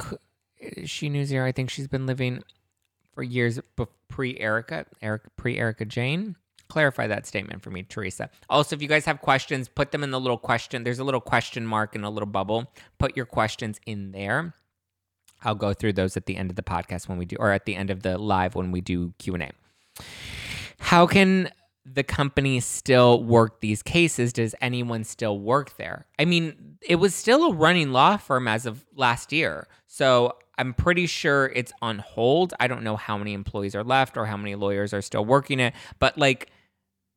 eh, 0.61 0.85
she 0.85 1.09
knew 1.09 1.24
zero. 1.24 1.46
I 1.46 1.52
think 1.52 1.70
she's 1.70 1.88
been 1.88 2.04
living 2.04 2.42
for 3.14 3.22
years 3.22 3.59
pre 4.09 4.38
Erica, 4.38 4.85
Eric 5.00 5.22
pre 5.37 5.57
Erika 5.59 5.87
Jayne. 5.87 6.37
clarify 6.68 7.07
that 7.07 7.26
statement 7.26 7.62
for 7.62 7.70
me, 7.70 7.83
Teresa. 7.83 8.28
Also, 8.50 8.76
if 8.76 8.83
you 8.83 8.88
guys 8.88 9.07
have 9.07 9.22
questions, 9.22 9.70
put 9.70 9.90
them 9.90 10.04
in 10.04 10.11
the 10.11 10.20
little 10.20 10.37
question. 10.37 10.85
There's 10.85 10.98
a 10.98 11.04
little 11.04 11.22
question 11.22 11.66
mark 11.66 11.94
in 11.96 12.04
a 12.04 12.11
little 12.11 12.26
bubble. 12.26 12.70
Put 12.98 13.16
your 13.16 13.24
questions 13.24 13.81
in 13.87 14.12
there. 14.12 14.52
I'll 15.44 15.54
go 15.54 15.72
through 15.72 15.94
those 15.94 16.14
at 16.18 16.26
the 16.26 16.37
end 16.37 16.50
of 16.50 16.57
the 16.57 16.62
podcast 16.62 17.09
when 17.09 17.16
we 17.16 17.24
do, 17.24 17.37
or 17.38 17.52
at 17.52 17.64
the 17.64 17.74
end 17.74 17.88
of 17.88 18.02
the 18.02 18.18
live 18.18 18.54
when 18.54 18.70
we 18.70 18.83
do 18.83 19.14
Q 19.18 19.33
and 19.35 19.44
A. 19.44 19.50
How 20.78 21.07
can 21.07 21.50
the 21.94 22.03
company 22.03 22.61
still 22.61 23.22
work 23.22 23.61
these 23.61 23.83
cases? 23.83 24.33
Does 24.33 24.55
anyone 24.61 25.05
still 25.05 25.38
work 25.38 25.77
there? 25.77 26.07
I 26.18 26.24
mean, 26.24 26.79
it 26.83 26.96
was 26.96 27.14
still 27.14 27.44
a 27.44 27.55
running 27.55 27.92
law 27.92 28.16
firm 28.16 28.48
as 28.48 28.66
of 28.66 28.85
last 28.94 29.33
year. 29.33 29.68
So 29.87 30.37
I'm 30.59 30.74
pretty 30.74 31.07
sure 31.07 31.46
it's 31.46 31.72
on 31.81 31.98
hold. 31.98 32.55
I 32.61 32.66
don't 32.66 32.83
know 32.83 32.96
how 32.96 33.16
many 33.16 33.33
employees 33.33 33.74
are 33.74 33.85
left 33.85 34.16
or 34.16 34.27
how 34.27 34.37
many 34.37 34.55
lawyers 34.55 34.92
are 34.92 35.03
still 35.03 35.24
working 35.24 35.61
it, 35.61 35.74
but 35.98 36.18
like 36.18 36.51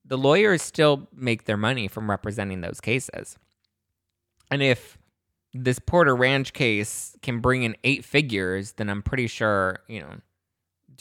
the 0.06 0.18
lawyers 0.18 0.62
still 0.62 1.08
make 1.14 1.46
their 1.46 1.58
money 1.58 1.88
from 1.88 2.10
representing 2.10 2.62
those 2.62 2.80
cases. 2.80 3.38
And 4.50 4.62
if 4.62 4.98
this 5.54 5.80
Porter 5.80 6.16
Ranch 6.16 6.54
case 6.54 7.16
can 7.22 7.40
bring 7.40 7.64
in 7.64 7.76
eight 7.84 8.06
figures, 8.06 8.74
then 8.74 8.90
I'm 8.90 9.02
pretty 9.02 9.28
sure, 9.28 9.80
you 9.88 10.02
know, 10.02 10.16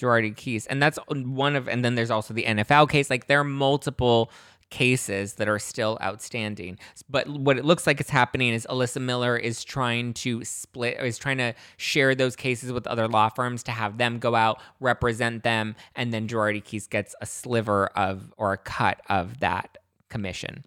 Girardi 0.00 0.34
Keese. 0.34 0.66
And 0.70 0.82
that's 0.82 0.98
one 1.08 1.56
of, 1.56 1.68
and 1.68 1.84
then 1.84 1.94
there's 1.94 2.10
also 2.10 2.34
the 2.34 2.44
NFL 2.44 2.88
case. 2.88 3.10
Like 3.10 3.26
there 3.26 3.40
are 3.40 3.44
multiple 3.44 4.30
cases 4.70 5.34
that 5.34 5.48
are 5.48 5.58
still 5.58 5.98
outstanding. 6.00 6.78
But 7.08 7.28
what 7.28 7.58
it 7.58 7.64
looks 7.64 7.86
like 7.86 8.00
is 8.00 8.08
happening 8.08 8.54
is 8.54 8.66
Elissa 8.70 9.00
Miller 9.00 9.36
is 9.36 9.64
trying 9.64 10.14
to 10.14 10.44
split, 10.44 10.98
is 11.00 11.18
trying 11.18 11.38
to 11.38 11.54
share 11.76 12.14
those 12.14 12.36
cases 12.36 12.72
with 12.72 12.86
other 12.86 13.08
law 13.08 13.28
firms 13.28 13.62
to 13.64 13.72
have 13.72 13.98
them 13.98 14.18
go 14.18 14.34
out, 14.34 14.60
represent 14.78 15.42
them, 15.42 15.74
and 15.94 16.14
then 16.14 16.28
Girardi 16.28 16.62
Keese 16.62 16.88
gets 16.88 17.14
a 17.20 17.26
sliver 17.26 17.86
of 17.88 18.32
or 18.36 18.52
a 18.52 18.58
cut 18.58 19.00
of 19.08 19.40
that 19.40 19.76
commission. 20.08 20.64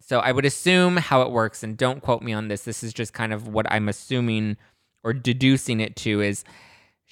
So 0.00 0.20
I 0.20 0.32
would 0.32 0.44
assume 0.44 0.96
how 0.96 1.22
it 1.22 1.30
works, 1.30 1.62
and 1.62 1.76
don't 1.76 2.00
quote 2.00 2.22
me 2.22 2.32
on 2.32 2.48
this. 2.48 2.62
This 2.62 2.82
is 2.82 2.92
just 2.92 3.12
kind 3.12 3.32
of 3.32 3.46
what 3.48 3.70
I'm 3.70 3.88
assuming 3.88 4.56
or 5.02 5.12
deducing 5.12 5.80
it 5.80 5.96
to 5.96 6.20
is 6.20 6.44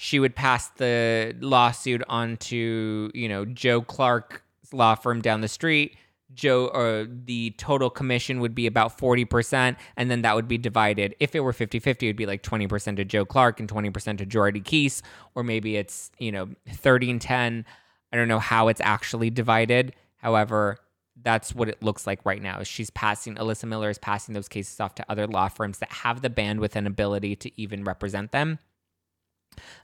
she 0.01 0.17
would 0.17 0.33
pass 0.33 0.69
the 0.77 1.35
lawsuit 1.41 2.01
on 2.07 2.37
to, 2.37 3.11
you 3.13 3.27
know, 3.27 3.43
Joe 3.43 3.81
Clark's 3.81 4.71
law 4.71 4.95
firm 4.95 5.19
down 5.19 5.41
the 5.41 5.49
street. 5.49 5.97
Joe 6.33 6.67
or 6.67 7.05
the 7.05 7.49
total 7.57 7.89
commission 7.89 8.39
would 8.39 8.55
be 8.55 8.65
about 8.65 8.97
40% 8.97 9.75
and 9.97 10.09
then 10.09 10.21
that 10.21 10.35
would 10.35 10.47
be 10.47 10.57
divided. 10.57 11.15
If 11.19 11.35
it 11.35 11.41
were 11.41 11.51
50-50 11.51 12.03
it 12.03 12.05
would 12.07 12.15
be 12.15 12.25
like 12.25 12.43
20% 12.43 12.95
to 12.95 13.03
joe 13.03 13.25
clark 13.25 13.59
and 13.59 13.69
20% 13.69 14.19
to 14.19 14.25
Girardi 14.25 14.63
Keese 14.63 15.01
or 15.35 15.43
maybe 15.43 15.75
it's 15.75 16.11
you 16.17 16.31
know 16.31 16.47
30 16.69 17.11
and 17.11 17.21
10 17.21 17.65
i 18.13 18.15
don't 18.15 18.29
know 18.29 18.39
how 18.39 18.69
it's 18.69 18.81
actually 18.81 19.29
divided. 19.29 19.93
However 20.15 20.77
that's 21.21 21.53
what 21.53 21.67
it 21.67 21.83
looks 21.83 22.07
like 22.07 22.25
right 22.25 22.41
now 22.41 22.63
she's 22.63 22.89
passing 22.89 23.35
elissa 23.35 23.67
miller 23.67 23.89
is 23.89 23.97
passing 23.97 24.33
those 24.33 24.47
cases 24.47 24.79
off 24.79 24.95
to 24.95 25.05
other 25.09 25.27
law 25.27 25.49
firms 25.49 25.79
that 25.79 25.91
have 25.91 26.21
the 26.21 26.29
bandwidth 26.29 26.77
and 26.77 26.87
ability 26.87 27.35
to 27.35 27.61
even 27.61 27.83
represent 27.83 28.31
them 28.31 28.59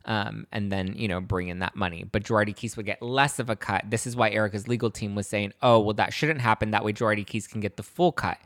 um, 0.06 0.48
and 0.52 0.72
then 0.72 0.94
you 0.96 1.08
know 1.08 1.22
bring 1.22 1.48
in 1.48 1.60
that 1.60 1.76
money. 1.76 2.06
But 2.10 2.24
Girardi 2.24 2.56
Keese 2.56 2.78
would 2.78 2.86
get 2.86 3.02
less 3.02 3.40
of 3.40 3.50
a 3.50 3.56
cut. 3.56 3.86
This 3.90 4.08
is 4.08 4.16
why 4.16 4.30
Erica's 4.30 4.68
legal 4.68 4.92
team 4.92 5.16
was 5.16 5.28
saying, 5.28 5.54
"Oh, 5.62 5.80
well, 5.80 5.94
that 5.96 6.14
shouldn't 6.14 6.42
happen. 6.42 6.72
That 6.72 6.84
way, 6.84 6.94
Girardi 6.94 7.26
Keese 7.26 7.50
can 7.50 7.62
get 7.62 7.78
the 7.78 7.84
full 7.84 8.12
cut." 8.12 8.38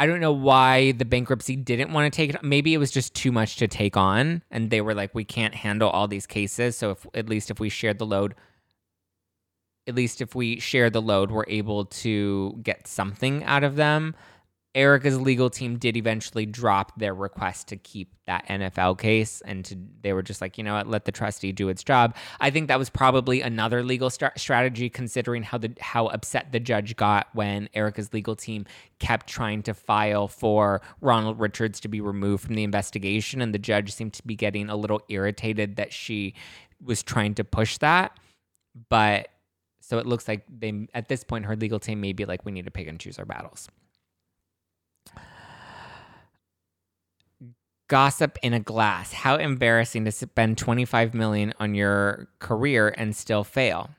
I 0.00 0.06
don't 0.06 0.20
know 0.20 0.32
why 0.32 0.92
the 0.92 1.04
bankruptcy 1.04 1.56
didn't 1.56 1.92
want 1.92 2.12
to 2.12 2.16
take 2.16 2.30
it. 2.30 2.42
Maybe 2.44 2.72
it 2.72 2.78
was 2.78 2.92
just 2.92 3.14
too 3.14 3.32
much 3.32 3.56
to 3.56 3.66
take 3.66 3.96
on, 3.96 4.42
and 4.50 4.70
they 4.70 4.80
were 4.80 4.94
like, 4.94 5.14
"We 5.14 5.24
can't 5.24 5.54
handle 5.54 5.88
all 5.90 6.06
these 6.06 6.26
cases." 6.26 6.76
So, 6.76 6.92
if 6.92 7.06
at 7.14 7.28
least 7.28 7.50
if 7.50 7.58
we 7.58 7.68
shared 7.68 7.98
the 7.98 8.06
load, 8.06 8.34
at 9.88 9.94
least 9.94 10.20
if 10.20 10.34
we 10.34 10.60
share 10.60 10.90
the 10.90 11.02
load, 11.02 11.30
we're 11.30 11.44
able 11.48 11.86
to 11.86 12.60
get 12.62 12.86
something 12.86 13.42
out 13.44 13.64
of 13.64 13.76
them. 13.76 14.14
Erika's 14.78 15.20
legal 15.20 15.50
team 15.50 15.76
did 15.76 15.96
eventually 15.96 16.46
drop 16.46 16.96
their 17.00 17.12
request 17.12 17.66
to 17.66 17.76
keep 17.76 18.14
that 18.28 18.46
NFL 18.46 18.96
case, 18.98 19.42
and 19.44 19.64
to, 19.64 19.76
they 20.02 20.12
were 20.12 20.22
just 20.22 20.40
like, 20.40 20.56
you 20.56 20.62
know 20.62 20.74
what, 20.74 20.86
let 20.86 21.04
the 21.04 21.10
trustee 21.10 21.50
do 21.50 21.68
its 21.68 21.82
job. 21.82 22.14
I 22.38 22.50
think 22.50 22.68
that 22.68 22.78
was 22.78 22.88
probably 22.88 23.40
another 23.40 23.82
legal 23.82 24.08
st- 24.08 24.38
strategy, 24.38 24.88
considering 24.88 25.42
how 25.42 25.58
the 25.58 25.74
how 25.80 26.06
upset 26.06 26.52
the 26.52 26.60
judge 26.60 26.94
got 26.94 27.26
when 27.32 27.68
Erica's 27.74 28.12
legal 28.12 28.36
team 28.36 28.66
kept 29.00 29.26
trying 29.26 29.64
to 29.64 29.74
file 29.74 30.28
for 30.28 30.80
Ronald 31.00 31.40
Richards 31.40 31.80
to 31.80 31.88
be 31.88 32.00
removed 32.00 32.44
from 32.44 32.54
the 32.54 32.62
investigation, 32.62 33.42
and 33.42 33.52
the 33.52 33.58
judge 33.58 33.92
seemed 33.92 34.12
to 34.12 34.22
be 34.24 34.36
getting 34.36 34.70
a 34.70 34.76
little 34.76 35.02
irritated 35.08 35.74
that 35.74 35.92
she 35.92 36.34
was 36.80 37.02
trying 37.02 37.34
to 37.34 37.44
push 37.44 37.78
that, 37.78 38.16
but. 38.88 39.28
So 39.80 39.96
it 39.96 40.04
looks 40.04 40.28
like 40.28 40.44
they, 40.50 40.86
at 40.92 41.08
this 41.08 41.24
point, 41.24 41.46
her 41.46 41.56
legal 41.56 41.78
team 41.80 42.02
may 42.02 42.12
be 42.12 42.26
like, 42.26 42.44
we 42.44 42.52
need 42.52 42.66
to 42.66 42.70
pick 42.70 42.88
and 42.88 43.00
choose 43.00 43.18
our 43.18 43.24
battles. 43.24 43.70
Gossip 47.88 48.38
in 48.42 48.52
a 48.52 48.60
glass. 48.60 49.12
How 49.12 49.36
embarrassing 49.36 50.04
to 50.04 50.12
spend 50.12 50.58
25 50.58 51.14
million 51.14 51.54
on 51.58 51.74
your 51.74 52.28
career 52.38 52.94
and 52.96 53.16
still 53.16 53.44
fail. 53.44 53.90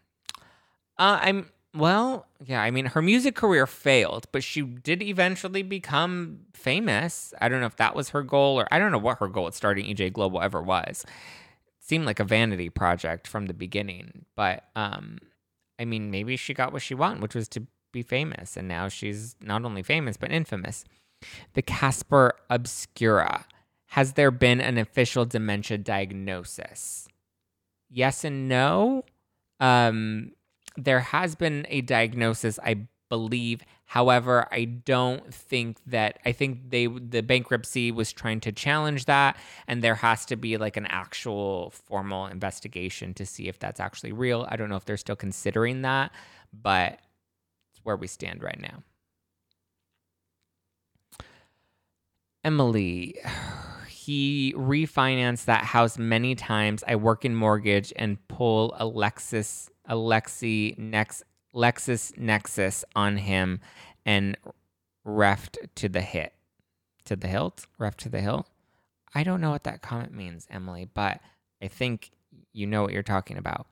Uh, 0.97 1.19
I'm 1.21 1.49
well, 1.73 2.25
yeah, 2.43 2.62
I 2.62 2.71
mean 2.71 2.88
her 2.88 3.02
music 3.02 3.36
career 3.36 3.67
failed, 3.67 4.28
but 4.32 4.43
she 4.43 4.62
did 4.62 5.04
eventually 5.04 5.62
become 5.62 6.39
famous. 6.54 7.34
I 7.39 7.47
don't 7.47 7.60
know 7.60 7.67
if 7.67 7.75
that 7.78 7.95
was 7.95 8.10
her 8.10 8.23
goal 8.23 8.60
or 8.60 8.67
I 8.71 8.80
don't 8.80 8.91
know 8.91 8.97
what 8.97 9.19
her 9.19 9.28
goal 9.28 9.47
at 9.47 9.54
starting 9.54 9.86
EJ 9.86 10.13
Global 10.13 10.41
ever 10.41 10.62
was. 10.62 11.06
It 11.08 11.86
seemed 11.86 12.06
like 12.06 12.19
a 12.19 12.23
vanity 12.23 12.69
project 12.69 13.28
from 13.28 13.45
the 13.45 13.54
beginning, 13.54 14.25
but 14.36 14.65
um 14.75 15.19
I 15.80 15.86
mean 15.86 16.10
maybe 16.10 16.38
she 16.38 16.54
got 16.54 16.73
what 16.73 16.82
she 16.82 16.95
wanted, 16.95 17.21
which 17.21 17.36
was 17.36 17.47
to 17.49 17.67
be 17.91 18.02
famous, 18.02 18.58
and 18.58 18.67
now 18.67 18.88
she's 18.88 19.36
not 19.39 19.63
only 19.63 19.84
famous 19.84 20.17
but 20.17 20.32
infamous. 20.32 20.86
The 21.54 21.62
Casper 21.62 22.34
Obscura. 22.49 23.45
Has 23.89 24.13
there 24.13 24.32
been 24.32 24.62
an 24.62 24.78
official 24.78 25.25
dementia 25.25 25.78
diagnosis? 25.78 27.08
Yes 27.89 28.23
and 28.23 28.47
no. 28.47 29.04
Um, 29.60 30.34
there 30.78 30.99
has 30.99 31.36
been 31.36 31.65
a 31.69 31.82
diagnosis, 31.82 32.60
I 32.63 32.88
believe. 33.10 33.63
However, 33.86 34.47
I 34.52 34.65
don't 34.65 35.34
think 35.34 35.80
that 35.88 36.19
I 36.23 36.32
think 36.32 36.69
they 36.69 36.86
the 36.86 37.21
bankruptcy 37.21 37.91
was 37.91 38.13
trying 38.13 38.39
to 38.41 38.52
challenge 38.52 39.06
that 39.06 39.36
and 39.67 39.82
there 39.84 39.95
has 39.95 40.25
to 40.28 40.36
be 40.36 40.58
like 40.58 40.78
an 40.78 40.86
actual 40.86 41.71
formal 41.71 42.28
investigation 42.28 43.15
to 43.15 43.25
see 43.25 43.47
if 43.47 43.58
that's 43.58 43.80
actually 43.80 44.12
real. 44.12 44.45
I 44.49 44.56
don't 44.56 44.69
know 44.69 44.75
if 44.75 44.86
they're 44.86 44.97
still 44.97 45.15
considering 45.15 45.82
that, 45.82 46.12
but 46.54 46.99
it's 47.73 47.84
where 47.84 47.97
we 47.97 48.06
stand 48.06 48.43
right 48.43 48.60
now. 48.62 48.84
Emily, 52.43 53.15
he 54.10 54.56
refinanced 54.58 55.45
that 55.45 55.63
house 55.63 56.00
many 56.00 56.34
times. 56.34 56.84
I 56.88 56.95
work 56.95 57.26
in 57.26 57.36
mortgage 57.36 57.93
and 57.95 58.17
pull 58.28 58.76
Alexis 58.80 59.69
Alexi 59.88 60.76
Nex 60.80 61.22
LexisNexis 61.54 62.84
on 62.95 63.17
him 63.17 63.60
and 64.08 64.36
refed 65.06 65.58
to 65.76 65.88
the 65.88 66.02
hit. 66.02 66.34
To 67.06 67.15
the 67.15 67.28
hilt? 67.28 67.67
Ref 67.78 67.98
to 67.98 68.10
the 68.10 68.19
hilt? 68.19 68.48
I 69.13 69.22
don't 69.22 69.41
know 69.41 69.52
what 69.52 69.65
that 69.65 69.84
comment 69.84 70.12
means, 70.12 70.48
Emily, 70.50 70.89
but 70.91 71.19
I 71.62 71.67
think 71.67 72.10
you 72.52 72.65
know 72.65 72.82
what 72.82 72.93
you're 72.93 73.04
talking 73.04 73.38
about. 73.38 73.67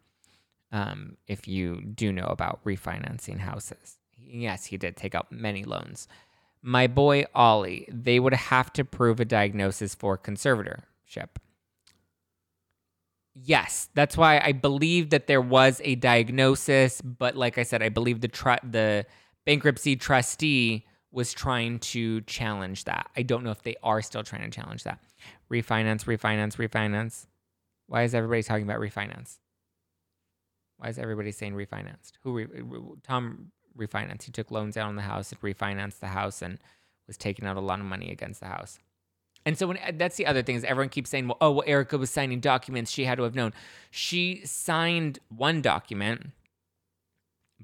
Um, 0.71 1.17
if 1.25 1.47
you 1.47 1.81
do 1.81 2.13
know 2.13 2.27
about 2.27 2.63
refinancing 2.63 3.39
houses. 3.39 3.97
Yes, 4.15 4.65
he 4.65 4.77
did 4.77 4.97
take 4.97 5.15
out 5.15 5.31
many 5.31 5.63
loans. 5.63 6.07
My 6.61 6.87
boy 6.87 7.25
Ollie, 7.33 7.87
they 7.91 8.19
would 8.19 8.33
have 8.33 8.73
to 8.73 8.83
prove 8.83 9.19
a 9.19 9.25
diagnosis 9.25 9.95
for 9.95 10.17
conservatorship. 10.17 11.29
Yes, 13.35 13.89
that's 13.93 14.17
why 14.17 14.39
I 14.39 14.51
believe 14.51 15.11
that 15.11 15.27
there 15.27 15.41
was 15.41 15.79
a 15.83 15.95
diagnosis, 15.95 17.01
but 17.01 17.35
like 17.35 17.57
I 17.57 17.63
said, 17.63 17.83
I 17.83 17.89
believe 17.89 18.21
the 18.21 18.27
tr- 18.27 18.63
the 18.63 19.05
bankruptcy 19.45 19.95
trustee 19.95 20.85
was 21.11 21.33
trying 21.33 21.79
to 21.79 22.21
challenge 22.21 22.85
that. 22.85 23.09
I 23.15 23.21
don't 23.21 23.43
know 23.43 23.51
if 23.51 23.61
they 23.61 23.75
are 23.83 24.01
still 24.01 24.23
trying 24.23 24.49
to 24.49 24.49
challenge 24.49 24.83
that. 24.83 24.99
Refinance, 25.51 26.05
refinance, 26.05 26.57
refinance. 26.57 27.27
Why 27.85 28.03
is 28.03 28.13
everybody 28.13 28.43
talking 28.43 28.63
about 28.63 28.81
refinance? 28.81 29.37
Why 30.77 30.89
is 30.89 30.99
everybody 30.99 31.31
saying 31.31 31.53
refinanced? 31.53 32.13
Who 32.23 32.33
re- 32.33 32.47
Tom 33.03 33.51
refinanced? 33.77 34.23
He 34.23 34.31
took 34.31 34.51
loans 34.51 34.77
out 34.77 34.87
on 34.87 34.95
the 34.95 35.01
house 35.03 35.31
and 35.31 35.41
refinanced 35.41 35.99
the 35.99 36.07
house 36.07 36.41
and 36.41 36.59
was 37.07 37.17
taking 37.17 37.45
out 37.45 37.57
a 37.57 37.61
lot 37.61 37.79
of 37.79 37.85
money 37.85 38.11
against 38.11 38.39
the 38.39 38.47
house. 38.47 38.79
And 39.45 39.57
so 39.57 39.67
when 39.67 39.79
that's 39.93 40.17
the 40.17 40.25
other 40.25 40.43
thing 40.43 40.55
is 40.55 40.65
everyone 40.65 40.89
keeps 40.89 41.09
saying, 41.09 41.27
well, 41.27 41.37
oh, 41.39 41.51
well, 41.51 41.63
Erika 41.65 41.97
was 41.97 42.09
signing 42.09 42.41
documents 42.41 42.91
she 42.91 43.05
had 43.05 43.17
to 43.17 43.23
have 43.23 43.33
known. 43.33 43.53
She 43.89 44.41
signed 44.43 45.19
one 45.29 45.61
document, 45.61 46.31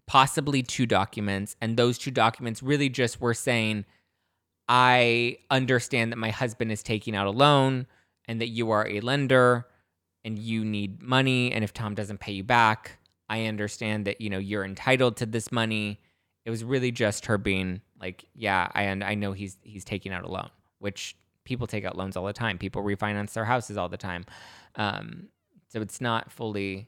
possibly 0.07 0.63
two 0.63 0.85
documents, 0.85 1.57
and 1.59 1.75
those 1.75 1.97
two 1.97 2.11
documents 2.11 2.63
really 2.63 2.87
just 2.87 3.19
were 3.19 3.33
saying, 3.33 3.83
I 4.69 5.39
understand 5.51 6.13
that 6.13 6.17
my 6.17 6.29
husband 6.29 6.71
is 6.71 6.83
taking 6.83 7.17
out 7.17 7.27
a 7.27 7.31
loan 7.31 7.87
and 8.29 8.39
that 8.39 8.47
you 8.47 8.71
are 8.71 8.87
a 8.87 9.01
lender 9.01 9.67
and 10.23 10.39
you 10.39 10.63
need 10.63 11.01
money 11.01 11.51
and 11.51 11.65
if 11.65 11.73
Tom 11.73 11.95
doesn't 11.95 12.21
pay 12.21 12.31
you 12.31 12.43
back, 12.43 12.97
I 13.29 13.45
understand 13.45 14.05
that 14.05 14.21
you 14.21 14.29
know 14.29 14.39
you're 14.39 14.65
entitled 14.65 15.17
to 15.17 15.25
this 15.25 15.51
money. 15.51 15.99
It 16.45 16.49
was 16.49 16.63
really 16.63 16.91
just 16.91 17.25
her 17.27 17.37
being 17.37 17.81
like, 17.99 18.25
yeah, 18.35 18.69
I 18.73 18.83
and 18.83 19.03
I 19.03 19.15
know 19.15 19.31
he's 19.31 19.57
he's 19.61 19.85
taking 19.85 20.11
out 20.11 20.23
a 20.23 20.29
loan, 20.29 20.49
which 20.79 21.15
people 21.45 21.67
take 21.67 21.85
out 21.85 21.97
loans 21.97 22.15
all 22.15 22.25
the 22.25 22.33
time. 22.33 22.57
People 22.57 22.83
refinance 22.83 23.33
their 23.33 23.45
houses 23.45 23.77
all 23.77 23.89
the 23.89 23.97
time. 23.97 24.25
Um, 24.75 25.29
so 25.69 25.81
it's 25.81 25.99
not 25.99 26.31
fully 26.31 26.87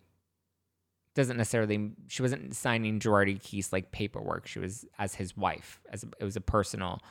doesn't 1.15 1.37
necessarily 1.37 1.91
she 2.07 2.21
wasn't 2.21 2.53
signing 2.53 2.99
Girardi 2.99 3.41
Keese 3.41 3.71
like 3.71 3.91
paperwork. 3.91 4.47
She 4.47 4.59
was 4.59 4.85
as 4.99 5.15
his 5.15 5.35
wife. 5.35 5.79
As 5.91 6.03
it 6.03 6.23
was 6.23 6.35
a 6.35 6.41
personal 6.41 7.01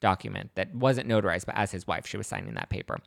document 0.00 0.50
that 0.54 0.74
wasn't 0.74 1.08
notarized, 1.08 1.44
but 1.44 1.56
as 1.56 1.72
his 1.72 1.86
wife, 1.86 2.06
she 2.06 2.16
was 2.16 2.26
signing 2.26 2.54
that 2.54 2.70
paper. 2.70 2.98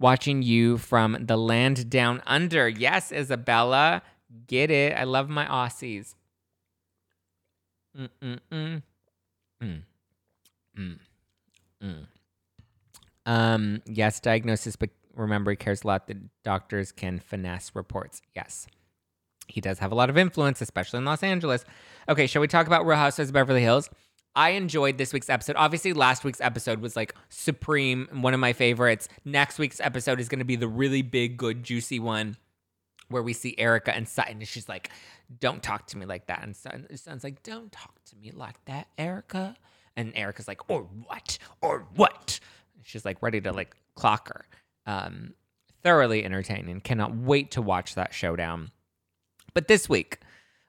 Watching 0.00 0.42
you 0.42 0.78
from 0.78 1.18
the 1.20 1.36
land 1.36 1.88
down 1.90 2.22
under. 2.26 2.68
Yes, 2.68 3.12
Isabella. 3.12 4.02
Get 4.46 4.70
it. 4.70 4.96
I 4.96 5.04
love 5.04 5.28
my 5.28 5.46
Aussies. 5.46 6.14
Mm-mm-mm. 7.96 8.82
Mm. 9.62 9.82
Mm. 11.82 12.06
Um, 13.26 13.82
yes, 13.86 14.20
diagnosis, 14.20 14.76
but 14.76 14.90
remember, 15.14 15.50
he 15.50 15.56
cares 15.56 15.84
a 15.84 15.86
lot 15.86 16.06
that 16.08 16.16
doctors 16.42 16.92
can 16.92 17.18
finesse 17.18 17.70
reports. 17.74 18.20
Yes. 18.34 18.66
He 19.46 19.60
does 19.60 19.78
have 19.78 19.92
a 19.92 19.94
lot 19.94 20.10
of 20.10 20.16
influence, 20.16 20.60
especially 20.60 20.98
in 20.98 21.04
Los 21.04 21.22
Angeles. 21.22 21.64
Okay, 22.08 22.26
shall 22.26 22.40
we 22.40 22.48
talk 22.48 22.66
about 22.66 22.86
Real 22.86 22.96
Housewives 22.96 23.30
of 23.30 23.34
Beverly 23.34 23.60
Hills? 23.60 23.90
I 24.36 24.50
enjoyed 24.50 24.98
this 24.98 25.12
week's 25.12 25.30
episode. 25.30 25.54
Obviously, 25.56 25.92
last 25.92 26.24
week's 26.24 26.40
episode 26.40 26.80
was 26.80 26.96
like 26.96 27.14
supreme, 27.28 28.08
one 28.10 28.34
of 28.34 28.40
my 28.40 28.52
favorites. 28.52 29.08
Next 29.24 29.58
week's 29.58 29.80
episode 29.80 30.18
is 30.18 30.28
going 30.28 30.40
to 30.40 30.44
be 30.44 30.56
the 30.56 30.66
really 30.66 31.02
big, 31.02 31.36
good, 31.36 31.62
juicy 31.62 32.00
one 32.00 32.36
where 33.14 33.22
we 33.22 33.32
see 33.32 33.54
Erica 33.56 33.94
and 33.94 34.08
Sutton, 34.08 34.38
and 34.38 34.48
she's 34.48 34.68
like, 34.68 34.90
"Don't 35.38 35.62
talk 35.62 35.86
to 35.86 35.96
me 35.96 36.04
like 36.04 36.26
that." 36.26 36.42
And 36.42 36.54
Sutton, 36.54 36.84
Sutton's 36.96 37.22
like, 37.22 37.44
"Don't 37.44 37.70
talk 37.70 38.02
to 38.06 38.16
me 38.16 38.32
like 38.32 38.62
that, 38.64 38.88
Erica." 38.98 39.56
And 39.96 40.12
Erica's 40.16 40.48
like, 40.48 40.68
"Or 40.68 40.82
what? 40.82 41.38
Or 41.62 41.86
what?" 41.94 42.40
She's 42.82 43.04
like 43.04 43.22
ready 43.22 43.40
to 43.40 43.52
like 43.52 43.76
clock 43.94 44.28
her. 44.28 44.46
Um, 44.84 45.34
thoroughly 45.84 46.24
entertaining. 46.24 46.80
Cannot 46.80 47.14
wait 47.14 47.52
to 47.52 47.62
watch 47.62 47.94
that 47.94 48.12
showdown. 48.12 48.72
But 49.54 49.68
this 49.68 49.88
week, 49.88 50.18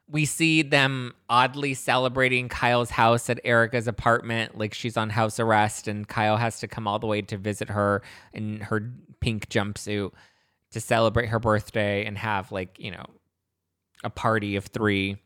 we 0.08 0.24
see 0.24 0.62
them 0.62 1.14
oddly 1.28 1.74
celebrating 1.74 2.48
Kyle's 2.48 2.90
house 2.90 3.28
at 3.28 3.40
Erica's 3.42 3.88
apartment. 3.88 4.56
Like 4.56 4.72
she's 4.72 4.96
on 4.96 5.10
house 5.10 5.40
arrest, 5.40 5.88
and 5.88 6.06
Kyle 6.06 6.36
has 6.36 6.60
to 6.60 6.68
come 6.68 6.86
all 6.86 7.00
the 7.00 7.08
way 7.08 7.22
to 7.22 7.36
visit 7.36 7.70
her 7.70 8.02
in 8.32 8.60
her 8.60 8.92
pink 9.20 9.48
jumpsuit 9.48 10.12
to 10.72 10.80
celebrate 10.80 11.26
her 11.26 11.38
birthday 11.38 12.04
and 12.04 12.18
have, 12.18 12.52
like, 12.52 12.78
you 12.78 12.90
know, 12.90 13.06
a 14.04 14.10
party 14.10 14.56
of 14.56 14.66
three 14.66 15.18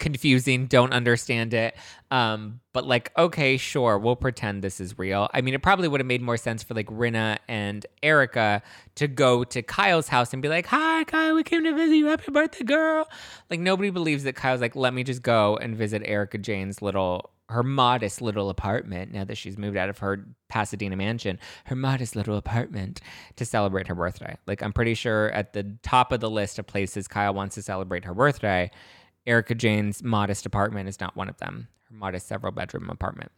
confusing, 0.00 0.66
don't 0.66 0.92
understand 0.92 1.54
it. 1.54 1.76
Um, 2.10 2.60
but 2.72 2.86
like, 2.86 3.12
okay, 3.16 3.56
sure, 3.56 3.98
we'll 3.98 4.16
pretend 4.16 4.62
this 4.62 4.80
is 4.80 4.98
real. 4.98 5.28
I 5.32 5.42
mean, 5.42 5.54
it 5.54 5.62
probably 5.62 5.86
would 5.86 6.00
have 6.00 6.06
made 6.06 6.22
more 6.22 6.36
sense 6.36 6.64
for 6.64 6.74
like 6.74 6.86
Rinna 6.86 7.38
and 7.46 7.86
Erica 8.02 8.62
to 8.96 9.06
go 9.06 9.44
to 9.44 9.62
Kyle's 9.62 10.08
house 10.08 10.32
and 10.32 10.42
be 10.42 10.48
like, 10.48 10.66
Hi, 10.66 11.04
Kyle, 11.04 11.36
we 11.36 11.44
came 11.44 11.62
to 11.62 11.74
visit 11.74 11.94
you. 11.94 12.06
Happy 12.06 12.32
birthday, 12.32 12.64
girl. 12.64 13.08
Like, 13.48 13.60
nobody 13.60 13.90
believes 13.90 14.24
that 14.24 14.34
Kyle's 14.34 14.60
like, 14.60 14.74
Let 14.74 14.92
me 14.92 15.04
just 15.04 15.22
go 15.22 15.56
and 15.58 15.76
visit 15.76 16.02
Erika 16.04 16.38
Jayne's 16.38 16.82
little, 16.82 17.30
her 17.50 17.62
modest 17.62 18.22
little 18.22 18.50
apartment 18.50 19.12
now 19.12 19.24
that 19.24 19.36
she's 19.36 19.58
moved 19.58 19.76
out 19.76 19.88
of 19.88 19.98
her 19.98 20.26
Pasadena 20.48 20.96
mansion, 20.96 21.38
her 21.66 21.76
modest 21.76 22.16
little 22.16 22.36
apartment 22.36 23.00
to 23.36 23.44
celebrate 23.44 23.88
her 23.88 23.94
birthday. 23.94 24.36
Like, 24.46 24.62
I'm 24.62 24.72
pretty 24.72 24.94
sure 24.94 25.30
at 25.32 25.52
the 25.52 25.76
top 25.82 26.12
of 26.12 26.20
the 26.20 26.30
list 26.30 26.58
of 26.58 26.66
places 26.66 27.08
Kyle 27.08 27.34
wants 27.34 27.54
to 27.56 27.62
celebrate 27.62 28.04
her 28.04 28.14
birthday 28.14 28.70
Erika 29.26 29.54
Jayne's 29.54 30.02
modest 30.02 30.46
apartment 30.46 30.88
is 30.88 31.00
not 31.00 31.16
one 31.16 31.28
of 31.28 31.36
them, 31.38 31.68
her 31.88 31.96
modest 31.96 32.26
several 32.26 32.52
bedroom 32.52 32.88
apartment. 32.90 33.30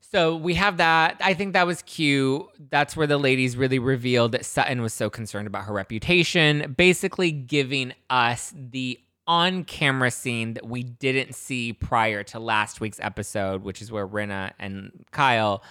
So 0.00 0.36
we 0.36 0.54
have 0.54 0.76
that. 0.76 1.16
I 1.20 1.34
think 1.34 1.52
that 1.54 1.66
was 1.66 1.82
cute. 1.82 2.46
That's 2.70 2.96
where 2.96 3.06
the 3.06 3.18
ladies 3.18 3.56
really 3.56 3.78
revealed 3.78 4.32
that 4.32 4.44
Sutton 4.44 4.80
was 4.80 4.92
so 4.92 5.10
concerned 5.10 5.46
about 5.46 5.64
her 5.64 5.72
reputation, 5.72 6.74
basically 6.76 7.32
giving 7.32 7.92
us 8.08 8.52
the 8.54 9.00
on 9.26 9.64
camera 9.64 10.10
scene 10.10 10.54
that 10.54 10.66
we 10.66 10.82
didn't 10.82 11.34
see 11.34 11.72
prior 11.72 12.22
to 12.24 12.38
last 12.38 12.80
week's 12.80 13.00
episode, 13.00 13.62
which 13.62 13.82
is 13.82 13.90
where 13.90 14.06
Rinna 14.06 14.52
and 14.58 15.04
Kyle 15.10 15.62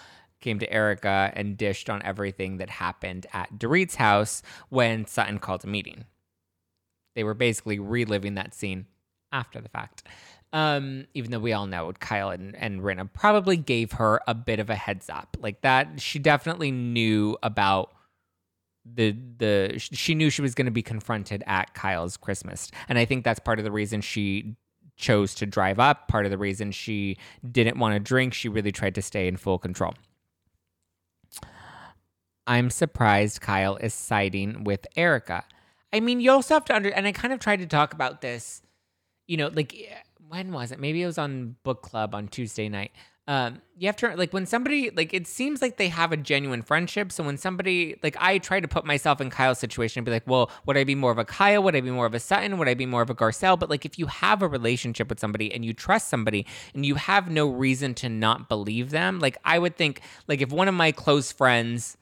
came 0.42 0.60
to 0.60 0.72
Erica 0.72 1.32
and 1.36 1.58
dished 1.58 1.90
on 1.90 2.04
everything 2.04 2.58
that 2.58 2.70
happened 2.70 3.26
at 3.34 3.58
Dorit's 3.58 3.96
house 3.96 4.44
when 4.70 5.06
Sutton 5.06 5.40
called 5.40 5.64
a 5.64 5.68
meeting. 5.68 6.06
They 7.16 7.24
were 7.24 7.34
basically 7.34 7.80
reliving 7.80 8.36
that 8.36 8.54
scene 8.54 8.86
after 9.32 9.62
the 9.62 9.70
fact. 9.70 10.04
Um, 10.54 11.08
even 11.14 11.32
though 11.32 11.40
we 11.40 11.54
all 11.54 11.66
know 11.66 11.92
Kyle 12.00 12.30
and, 12.30 12.56
and 12.56 12.82
Rinna 12.82 13.12
probably 13.12 13.58
gave 13.58 13.94
her 13.94 14.22
a 14.28 14.34
bit 14.34 14.60
of 14.60 14.70
a 14.70 14.76
heads 14.76 15.10
up. 15.10 15.36
Like 15.42 15.62
that, 15.62 16.00
she 16.00 16.20
definitely 16.20 16.72
knew 16.72 17.38
about 17.42 17.92
the 18.86 19.16
the 19.38 19.76
she 19.78 20.14
knew 20.16 20.30
she 20.30 20.42
was 20.42 20.54
going 20.54 20.66
to 20.66 20.72
be 20.72 20.84
confronted 20.84 21.44
at 21.48 21.74
Kyle's 21.74 22.18
Christmas. 22.18 22.70
And 22.88 22.98
I 22.98 23.06
think 23.06 23.24
that's 23.24 23.40
part 23.40 23.60
of 23.60 23.66
the 23.66 23.72
reason 23.72 24.02
she 24.02 24.56
chose 24.96 25.36
to 25.36 25.46
drive 25.46 25.80
up, 25.80 26.08
part 26.08 26.26
of 26.26 26.32
the 26.32 26.38
reason 26.38 26.72
she 26.72 27.18
didn't 27.50 27.78
want 27.78 27.94
to 27.94 28.00
drink. 28.00 28.34
She 28.34 28.48
really 28.48 28.72
tried 28.72 28.96
to 28.96 29.02
stay 29.02 29.28
in 29.28 29.38
full 29.38 29.58
control. 29.58 29.94
I'm 32.48 32.70
surprised 32.70 33.42
Kyle 33.42 33.76
is 33.78 33.94
siding 33.94 34.64
with 34.64 34.86
Erica. 34.96 35.44
I 35.92 36.00
mean, 36.00 36.20
you 36.20 36.32
also 36.32 36.54
have 36.54 36.66
to 36.66 36.76
under, 36.76 36.90
and 36.90 37.08
I 37.08 37.12
kind 37.12 37.34
of 37.34 37.40
tried 37.40 37.60
to 37.60 37.66
talk 37.66 37.94
about 37.94 38.22
this, 38.22 38.62
you 39.28 39.38
know, 39.38 39.48
like 39.48 39.74
eh, 39.74 39.96
when 40.28 40.52
was 40.52 40.72
it? 40.72 40.80
Maybe 40.80 41.02
it 41.02 41.08
was 41.08 41.18
on 41.18 41.56
book 41.64 41.82
club 41.82 42.14
on 42.14 42.28
Tuesday 42.28 42.70
night. 42.70 42.92
Um, 43.28 43.62
you 43.76 43.88
have 43.88 43.96
to 43.98 44.16
like 44.16 44.34
when 44.34 44.46
somebody 44.46 44.92
like 44.92 45.12
it 45.12 45.26
seems 45.26 45.62
like 45.62 45.78
they 45.78 45.88
have 45.90 46.12
a 46.12 46.18
genuine 46.18 46.62
friendship. 46.62 47.12
So 47.12 47.24
when 47.24 47.38
somebody 47.38 48.00
like 48.04 48.16
I 48.20 48.38
try 48.38 48.60
to 48.60 48.68
put 48.68 48.86
myself 48.86 49.20
in 49.20 49.32
Kyle's 49.32 49.58
situation 49.58 50.00
and 50.00 50.06
be 50.06 50.12
like, 50.12 50.28
well, 50.28 50.52
would 50.66 50.78
I 50.78 50.84
be 50.84 50.94
more 50.94 51.12
of 51.12 51.18
a 51.18 51.26
Kyle? 51.26 51.64
Would 51.64 51.76
I 51.76 51.82
be 51.82 51.90
more 51.90 52.06
of 52.06 52.14
a 52.14 52.20
Sutton? 52.20 52.58
Would 52.60 52.68
I 52.68 52.76
be 52.76 52.86
more 52.86 53.02
of 53.02 53.10
a 53.10 53.16
Garcelle? 53.16 53.58
But 53.58 53.70
like 53.70 53.84
if 53.84 53.98
you 53.98 54.06
have 54.06 54.44
a 54.44 54.48
relationship 54.48 55.10
with 55.10 55.20
somebody 55.20 55.52
and 55.52 55.66
you 55.66 55.74
trust 55.74 56.08
somebody 56.08 56.46
and 56.76 56.86
you 56.86 56.96
have 56.96 57.32
no 57.32 57.50
reason 57.50 57.96
to 57.96 58.10
not 58.10 58.48
believe 58.48 58.92
them, 58.92 59.20
like 59.20 59.38
I 59.44 59.58
would 59.58 59.76
think 59.76 60.02
like 60.28 60.42
if 60.42 60.52
one 60.52 60.68
of 60.68 60.76
my 60.76 60.92
close 60.92 61.32
friends 61.32 61.98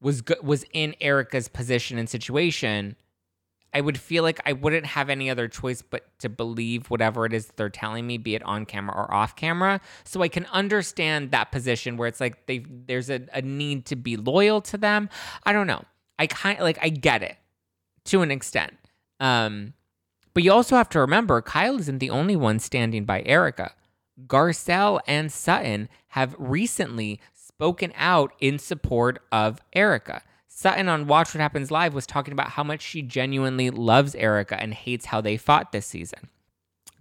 was 0.00 0.22
was 0.42 0.64
in 0.72 0.96
Erica's 1.00 1.46
position 1.46 1.96
and 1.96 2.08
situation, 2.08 2.96
I 3.72 3.80
would 3.80 3.98
feel 3.98 4.22
like 4.22 4.40
I 4.44 4.52
wouldn't 4.52 4.86
have 4.86 5.08
any 5.08 5.30
other 5.30 5.46
choice 5.46 5.82
but 5.82 6.06
to 6.20 6.28
believe 6.28 6.90
whatever 6.90 7.24
it 7.24 7.32
is 7.32 7.48
they're 7.56 7.68
telling 7.68 8.06
me, 8.06 8.18
be 8.18 8.34
it 8.34 8.42
on 8.42 8.66
camera 8.66 8.96
or 8.96 9.12
off 9.12 9.36
camera. 9.36 9.80
So 10.04 10.22
I 10.22 10.28
can 10.28 10.46
understand 10.46 11.30
that 11.30 11.52
position 11.52 11.96
where 11.96 12.08
it's 12.08 12.20
like 12.20 12.46
they 12.46 12.64
there's 12.68 13.10
a, 13.10 13.22
a 13.32 13.42
need 13.42 13.86
to 13.86 13.96
be 13.96 14.16
loyal 14.16 14.60
to 14.62 14.78
them. 14.78 15.08
I 15.44 15.52
don't 15.52 15.66
know. 15.66 15.84
I 16.18 16.26
kind 16.26 16.58
of 16.58 16.64
like 16.64 16.78
I 16.82 16.88
get 16.88 17.22
it 17.22 17.36
to 18.06 18.22
an 18.22 18.30
extent. 18.30 18.72
Um, 19.20 19.74
but 20.34 20.42
you 20.42 20.52
also 20.52 20.76
have 20.76 20.88
to 20.90 21.00
remember 21.00 21.40
Kyle 21.42 21.78
isn't 21.78 21.98
the 21.98 22.10
only 22.10 22.36
one 22.36 22.58
standing 22.58 23.04
by 23.04 23.22
Erica. 23.22 23.72
Garcelle 24.26 25.00
and 25.06 25.32
Sutton 25.32 25.88
have 26.08 26.34
recently 26.38 27.20
spoken 27.32 27.92
out 27.96 28.32
in 28.40 28.58
support 28.58 29.22
of 29.30 29.60
Erika. 29.72 30.22
Sutton 30.60 30.90
on 30.90 31.06
Watch 31.06 31.32
What 31.32 31.40
Happens 31.40 31.70
Live 31.70 31.94
was 31.94 32.06
talking 32.06 32.32
about 32.32 32.50
how 32.50 32.62
much 32.62 32.82
she 32.82 33.00
genuinely 33.00 33.70
loves 33.70 34.14
Erica 34.14 34.60
and 34.60 34.74
hates 34.74 35.06
how 35.06 35.22
they 35.22 35.38
fought 35.38 35.72
this 35.72 35.86
season. 35.86 36.28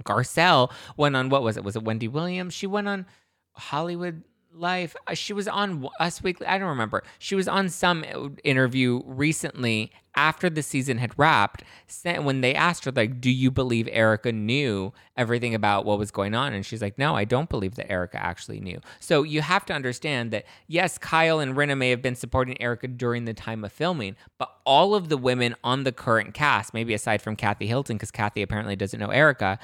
Garcelle 0.05 0.71
went 0.95 1.17
on 1.17 1.27
what 1.27 1.43
was 1.43 1.57
it? 1.57 1.65
Was 1.65 1.75
it 1.75 1.83
Wendy 1.83 2.07
Williams? 2.07 2.53
She 2.53 2.67
went 2.67 2.87
on 2.87 3.05
Hollywood 3.51 4.23
Life. 4.53 4.95
Uh, 5.07 5.13
she 5.13 5.33
was 5.33 5.49
on 5.49 5.89
Us 5.99 6.23
Weekly. 6.23 6.47
I 6.47 6.57
don't 6.57 6.69
remember. 6.69 7.03
She 7.17 7.35
was 7.35 7.49
on 7.49 7.67
some 7.67 8.37
interview 8.45 9.01
recently 9.05 9.91
after 10.15 10.49
the 10.49 10.63
season 10.63 10.97
had 10.97 11.17
wrapped, 11.17 11.63
when 12.03 12.41
they 12.41 12.55
asked 12.55 12.85
her, 12.85 12.91
like, 12.91 13.21
do 13.21 13.29
you 13.29 13.51
believe 13.51 13.87
Erica 13.91 14.31
knew 14.31 14.91
everything 15.15 15.55
about 15.55 15.85
what 15.85 15.99
was 15.99 16.11
going 16.11 16.35
on? 16.35 16.53
And 16.53 16.65
she's 16.65 16.81
like, 16.81 16.97
no, 16.97 17.15
I 17.15 17.25
don't 17.25 17.49
believe 17.49 17.75
that 17.75 17.91
Erica 17.91 18.21
actually 18.21 18.59
knew. 18.59 18.79
So 18.99 19.23
you 19.23 19.41
have 19.41 19.65
to 19.67 19.73
understand 19.73 20.31
that, 20.31 20.45
yes, 20.67 20.97
Kyle 20.97 21.39
and 21.39 21.55
Rinna 21.55 21.77
may 21.77 21.89
have 21.89 22.01
been 22.01 22.15
supporting 22.15 22.61
Erica 22.61 22.87
during 22.87 23.25
the 23.25 23.33
time 23.33 23.63
of 23.63 23.71
filming, 23.71 24.15
but 24.37 24.51
all 24.65 24.95
of 24.95 25.09
the 25.09 25.17
women 25.17 25.55
on 25.63 25.83
the 25.83 25.91
current 25.91 26.33
cast, 26.33 26.73
maybe 26.73 26.93
aside 26.93 27.21
from 27.21 27.35
Kathy 27.35 27.67
Hilton, 27.67 27.97
because 27.97 28.11
Kathy 28.11 28.41
apparently 28.41 28.75
doesn't 28.75 28.99
know 28.99 29.09
Erica, 29.09 29.59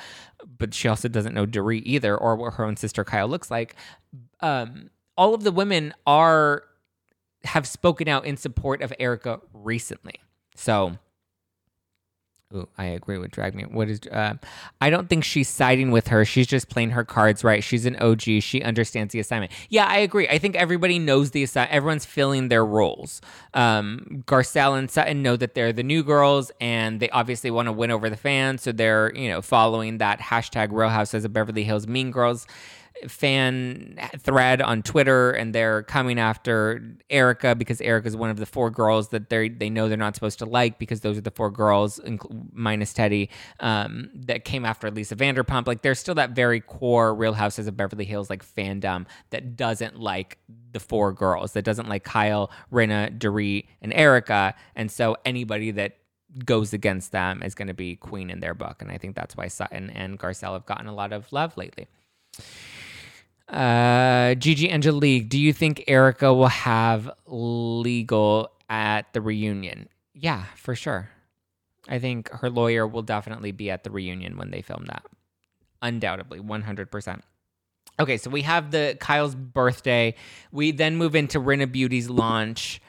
but 0.58 0.74
she 0.74 0.88
also 0.88 1.08
doesn't 1.08 1.34
know 1.34 1.46
Dorit 1.46 1.84
either, 1.86 2.16
or 2.16 2.36
what 2.36 2.54
her 2.56 2.66
own 2.66 2.78
sister 2.78 3.04
Kyle 3.04 3.28
looks 3.28 3.50
like. 3.50 3.76
Um, 4.42 4.90
all 5.18 5.34
of 5.34 5.44
the 5.44 5.52
women 5.52 5.94
are 6.06 6.64
have 7.46 7.68
spoken 7.68 8.08
out 8.08 8.26
in 8.26 8.38
support 8.38 8.82
of 8.82 8.92
Erica 9.00 9.40
recently. 9.54 10.20
So, 10.56 10.98
Ooh, 12.54 12.70
I 12.78 12.86
agree 12.86 13.18
with 13.18 13.32
Drag 13.32 13.56
Me. 13.56 13.64
What 13.64 13.90
is? 13.90 14.00
Uh, 14.10 14.36
I 14.80 14.90
don't 14.90 15.10
think 15.10 15.24
she's 15.24 15.50
siding 15.50 15.90
with 15.92 16.08
her. 16.10 16.24
She's 16.24 16.46
just 16.46 16.70
playing 16.70 16.92
her 16.92 17.04
cards 17.04 17.44
right. 17.44 17.64
She's 17.64 17.86
an 17.86 17.96
OG. 17.98 18.22
She 18.22 18.62
understands 18.62 19.12
the 19.12 19.20
assignment. 19.20 19.52
Yeah, 19.70 19.86
I 19.86 19.98
agree. 19.98 20.28
I 20.28 20.38
think 20.38 20.56
everybody 20.56 21.00
knows 21.00 21.32
the 21.32 21.42
assignment. 21.44 21.74
Everyone's 21.74 22.06
filling 22.06 22.50
their 22.50 22.64
roles. 22.64 23.20
Um, 23.56 24.24
Garcelle 24.28 24.78
and 24.78 24.90
Sutton 24.90 25.24
know 25.24 25.36
that 25.36 25.56
they're 25.56 25.74
the 25.74 25.84
new 25.84 26.04
girls, 26.04 26.52
and 26.62 27.00
they 27.00 27.10
obviously 27.10 27.50
want 27.50 27.66
to 27.68 27.72
win 27.72 27.90
over 27.90 28.10
the 28.10 28.18
fans. 28.18 28.62
So 28.62 28.72
they're 28.72 29.14
you 29.16 29.28
know 29.28 29.42
following 29.42 29.98
that 29.98 30.20
hashtag 30.20 30.70
Real 30.72 30.90
Houses 30.90 31.26
of 31.26 31.34
Beverly 31.34 31.64
Hills 31.64 31.88
Mean 31.88 32.12
Girls 32.12 32.46
fan 33.08 33.98
thread 34.20 34.62
on 34.62 34.82
Twitter 34.82 35.32
and 35.32 35.54
they're 35.54 35.84
coming 35.84 36.20
after 36.20 36.82
Erica 37.10 37.56
because 37.56 37.82
Erica 37.82 38.08
is 38.08 38.16
one 38.16 38.30
of 38.30 38.38
the 38.38 38.46
four 38.46 38.70
girls 38.72 39.10
that 39.10 39.30
they 39.30 39.50
they 39.50 39.70
know 39.70 39.88
they're 39.90 39.98
not 39.98 40.16
supposed 40.16 40.40
to 40.40 40.46
like 40.46 40.80
because 40.80 41.02
those 41.02 41.18
are 41.18 41.22
the 41.22 41.32
four 41.32 41.52
girls 41.52 42.00
minus 42.54 42.94
Teddy 42.94 43.30
um, 43.60 44.10
that 44.14 44.46
came 44.46 44.66
after 44.66 44.90
Lisa 44.90 45.16
Vanderpump. 45.16 45.68
Like 45.68 45.82
there's 45.82 46.00
still 46.00 46.16
that 46.16 46.32
very 46.32 46.62
core 46.62 47.14
Real 47.14 47.34
Houses 47.34 47.68
of 47.68 47.76
Beverly 47.78 48.06
Hills 48.06 48.30
like 48.30 48.46
fandom 48.46 49.06
that 49.30 49.56
doesn't 49.56 50.00
like 50.00 50.38
the 50.72 50.80
four 50.80 51.12
girls 51.12 51.54
that 51.54 51.64
doesn't 51.64 51.90
like 51.90 52.04
Kyle, 52.04 52.52
Rinna, 52.72 53.18
Dorit, 53.18 53.68
and 53.82 53.94
Erica, 53.94 54.56
and 54.76 54.90
so 54.90 55.18
anybody 55.26 55.72
that 55.72 55.98
goes 56.44 56.74
against 56.74 57.12
them 57.12 57.42
is 57.44 57.56
going 57.56 57.68
to 57.68 57.74
be 57.74 57.96
queen 57.96 58.30
in 58.30 58.40
their 58.40 58.54
book, 58.54 58.82
and 58.82 58.92
I 58.92 58.98
think 58.98 59.16
that's 59.16 59.38
why 59.38 59.48
Sutton 59.48 59.90
and 59.90 60.20
Garcelle 60.20 60.54
have 60.54 60.66
gotten 60.66 60.88
a 60.88 60.94
lot 60.94 61.14
of 61.14 61.32
love 61.32 61.56
lately. 61.58 61.88
Uh, 63.56 64.36
Gigi 64.36 64.70
Angelique, 64.70 65.30
do 65.30 65.40
you 65.40 65.54
think 65.54 65.86
Erica 65.88 66.34
will 66.34 66.48
have 66.48 67.10
legal 67.26 68.52
at 68.70 69.14
the 69.14 69.22
reunion? 69.22 69.88
Yeah, 70.14 70.44
for 70.56 70.76
sure. 70.76 71.10
I 71.88 72.00
think 72.00 72.30
her 72.30 72.50
lawyer 72.50 72.86
will 72.86 73.02
definitely 73.02 73.54
be 73.54 73.72
at 73.72 73.86
the 73.86 73.92
reunion 73.92 74.36
when 74.38 74.52
they 74.52 74.62
film 74.62 74.86
that. 74.88 75.06
Undoubtedly, 75.82 76.40
100%. 76.40 77.22
Okay, 77.98 78.18
so 78.18 78.30
we 78.30 78.42
have 78.42 78.72
the 78.72 78.98
Kyle's 79.00 79.36
birthday. 79.36 80.16
We 80.52 80.72
then 80.72 80.98
move 80.98 81.16
into 81.16 81.40
Rinna 81.40 81.72
Beauty's 81.72 82.10
launch 82.10 82.82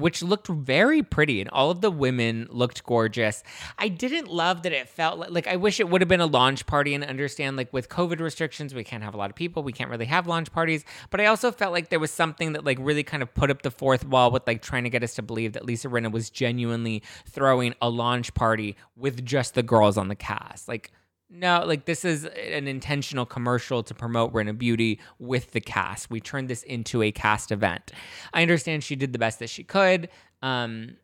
which 0.00 0.22
looked 0.22 0.48
very 0.48 1.02
pretty 1.02 1.40
and 1.40 1.50
all 1.50 1.70
of 1.70 1.80
the 1.80 1.90
women 1.90 2.46
looked 2.50 2.84
gorgeous. 2.84 3.42
I 3.78 3.88
didn't 3.88 4.28
love 4.28 4.62
that 4.62 4.72
it 4.72 4.88
felt 4.88 5.18
like, 5.18 5.30
like 5.30 5.46
I 5.46 5.56
wish 5.56 5.80
it 5.80 5.88
would 5.88 6.00
have 6.00 6.08
been 6.08 6.20
a 6.20 6.26
launch 6.26 6.66
party 6.66 6.94
and 6.94 7.04
understand 7.04 7.56
like 7.56 7.72
with 7.72 7.88
COVID 7.88 8.20
restrictions 8.20 8.74
we 8.74 8.84
can't 8.84 9.02
have 9.02 9.14
a 9.14 9.16
lot 9.16 9.30
of 9.30 9.36
people, 9.36 9.62
we 9.62 9.72
can't 9.72 9.90
really 9.90 10.06
have 10.06 10.26
launch 10.26 10.52
parties, 10.52 10.84
but 11.10 11.20
I 11.20 11.26
also 11.26 11.52
felt 11.52 11.72
like 11.72 11.88
there 11.88 12.00
was 12.00 12.10
something 12.10 12.52
that 12.52 12.64
like 12.64 12.78
really 12.80 13.02
kind 13.02 13.22
of 13.22 13.32
put 13.34 13.50
up 13.50 13.62
the 13.62 13.70
fourth 13.70 14.04
wall 14.06 14.30
with 14.30 14.46
like 14.46 14.62
trying 14.62 14.84
to 14.84 14.90
get 14.90 15.02
us 15.02 15.14
to 15.14 15.22
believe 15.22 15.52
that 15.52 15.64
Lisa 15.64 15.88
Rinna 15.88 16.10
was 16.10 16.30
genuinely 16.30 17.02
throwing 17.28 17.74
a 17.80 17.88
launch 17.88 18.34
party 18.34 18.76
with 18.96 19.24
just 19.24 19.54
the 19.54 19.62
girls 19.62 19.96
on 19.96 20.08
the 20.08 20.14
cast. 20.14 20.68
Like 20.68 20.92
no, 21.30 21.64
like 21.64 21.84
this 21.84 22.04
is 22.04 22.24
an 22.24 22.66
intentional 22.66 23.24
commercial 23.24 23.82
to 23.84 23.94
promote 23.94 24.32
Rinna 24.32 24.56
Beauty 24.56 24.98
with 25.18 25.52
the 25.52 25.60
cast. 25.60 26.10
We 26.10 26.20
turned 26.20 26.48
this 26.48 26.64
into 26.64 27.02
a 27.02 27.12
cast 27.12 27.52
event. 27.52 27.92
I 28.34 28.42
understand 28.42 28.82
she 28.82 28.96
did 28.96 29.12
the 29.12 29.18
best 29.18 29.38
that 29.38 29.48
she 29.48 29.62
could. 29.62 30.08
Um, 30.42 30.96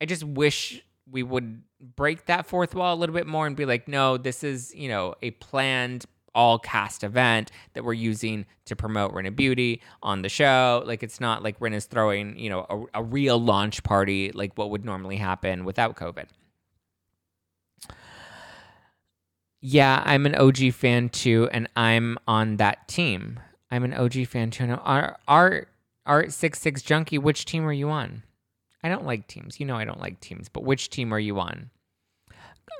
I 0.00 0.06
just 0.06 0.22
wish 0.22 0.84
we 1.10 1.22
would 1.22 1.62
break 1.96 2.26
that 2.26 2.46
fourth 2.46 2.74
wall 2.74 2.94
a 2.94 2.98
little 2.98 3.14
bit 3.14 3.26
more 3.26 3.46
and 3.46 3.56
be 3.56 3.66
like, 3.66 3.88
no, 3.88 4.16
this 4.16 4.44
is, 4.44 4.72
you 4.74 4.88
know, 4.88 5.14
a 5.20 5.32
planned 5.32 6.06
all 6.34 6.58
cast 6.58 7.04
event 7.04 7.50
that 7.74 7.84
we're 7.84 7.92
using 7.92 8.46
to 8.64 8.74
promote 8.74 9.12
Rinna 9.12 9.34
Beauty 9.34 9.82
on 10.02 10.22
the 10.22 10.28
show. 10.28 10.82
Like 10.84 11.02
it's 11.02 11.20
not 11.20 11.42
like 11.42 11.58
Rinna's 11.60 11.86
throwing, 11.86 12.38
you 12.38 12.50
know, 12.50 12.88
a, 12.94 13.00
a 13.00 13.02
real 13.02 13.40
launch 13.40 13.82
party 13.82 14.30
like 14.32 14.56
what 14.56 14.70
would 14.70 14.84
normally 14.84 15.16
happen 15.16 15.64
without 15.64 15.96
COVID. 15.96 16.26
Yeah, 19.66 20.02
I'm 20.04 20.26
an 20.26 20.34
OG 20.34 20.74
fan 20.74 21.08
too, 21.08 21.48
and 21.50 21.70
I'm 21.74 22.18
on 22.28 22.58
that 22.58 22.86
team. 22.86 23.40
I'm 23.70 23.82
an 23.82 23.94
OG 23.94 24.26
fan 24.26 24.50
too. 24.50 24.66
Our 24.66 25.16
art 25.26 25.68
art 26.04 26.34
six 26.34 26.60
six 26.60 26.82
junkie. 26.82 27.16
Which 27.16 27.46
team 27.46 27.64
are 27.64 27.72
you 27.72 27.88
on? 27.88 28.24
I 28.82 28.90
don't 28.90 29.06
like 29.06 29.26
teams. 29.26 29.58
You 29.58 29.64
know 29.64 29.74
I 29.74 29.86
don't 29.86 30.00
like 30.00 30.20
teams. 30.20 30.50
But 30.50 30.64
which 30.64 30.90
team 30.90 31.14
are 31.14 31.18
you 31.18 31.40
on? 31.40 31.70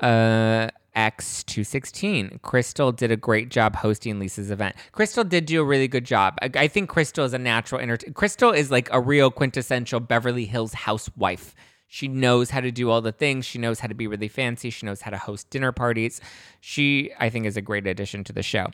Uh, 0.03 0.69
X 0.95 1.43
two 1.45 1.65
sixteen. 1.65 2.39
Crystal 2.43 2.93
did 2.93 3.11
a 3.11 3.17
great 3.17 3.49
job 3.49 3.77
hosting 3.77 4.19
Lisa's 4.19 4.51
event. 4.51 4.77
Crystal 4.93 5.25
did 5.25 5.47
do 5.47 5.63
a 5.63 5.65
really 5.65 5.89
good 5.89 6.05
job. 6.05 6.37
I, 6.43 6.51
I 6.55 6.69
think 6.69 6.91
Crystal 6.91 7.25
is 7.25 7.33
a 7.33 7.39
natural 7.39 7.81
entertainer. 7.81 8.13
Crystal 8.13 8.51
is 8.51 8.71
like 8.71 8.91
a 8.93 9.01
real 9.01 9.31
quintessential 9.31 10.01
Beverly 10.01 10.45
Hills 10.45 10.75
housewife. 10.75 11.55
She 11.95 12.09
knows 12.09 12.51
how 12.51 12.61
to 12.61 12.73
do 12.73 12.91
all 12.91 13.01
the 13.01 13.13
things. 13.13 13.47
She 13.47 13.57
knows 13.57 13.79
how 13.79 13.87
to 13.87 13.95
be 13.95 14.09
really 14.09 14.27
fancy. 14.27 14.69
She 14.69 14.85
knows 14.85 15.03
how 15.03 15.13
to 15.13 15.17
host 15.17 15.49
dinner 15.49 15.71
parties. 15.71 16.21
She, 16.61 17.13
I 17.21 17.31
think, 17.31 17.47
is 17.47 17.57
a 17.57 17.61
great 17.61 17.87
addition 17.87 18.25
to 18.25 18.33
the 18.33 18.43
show. 18.43 18.67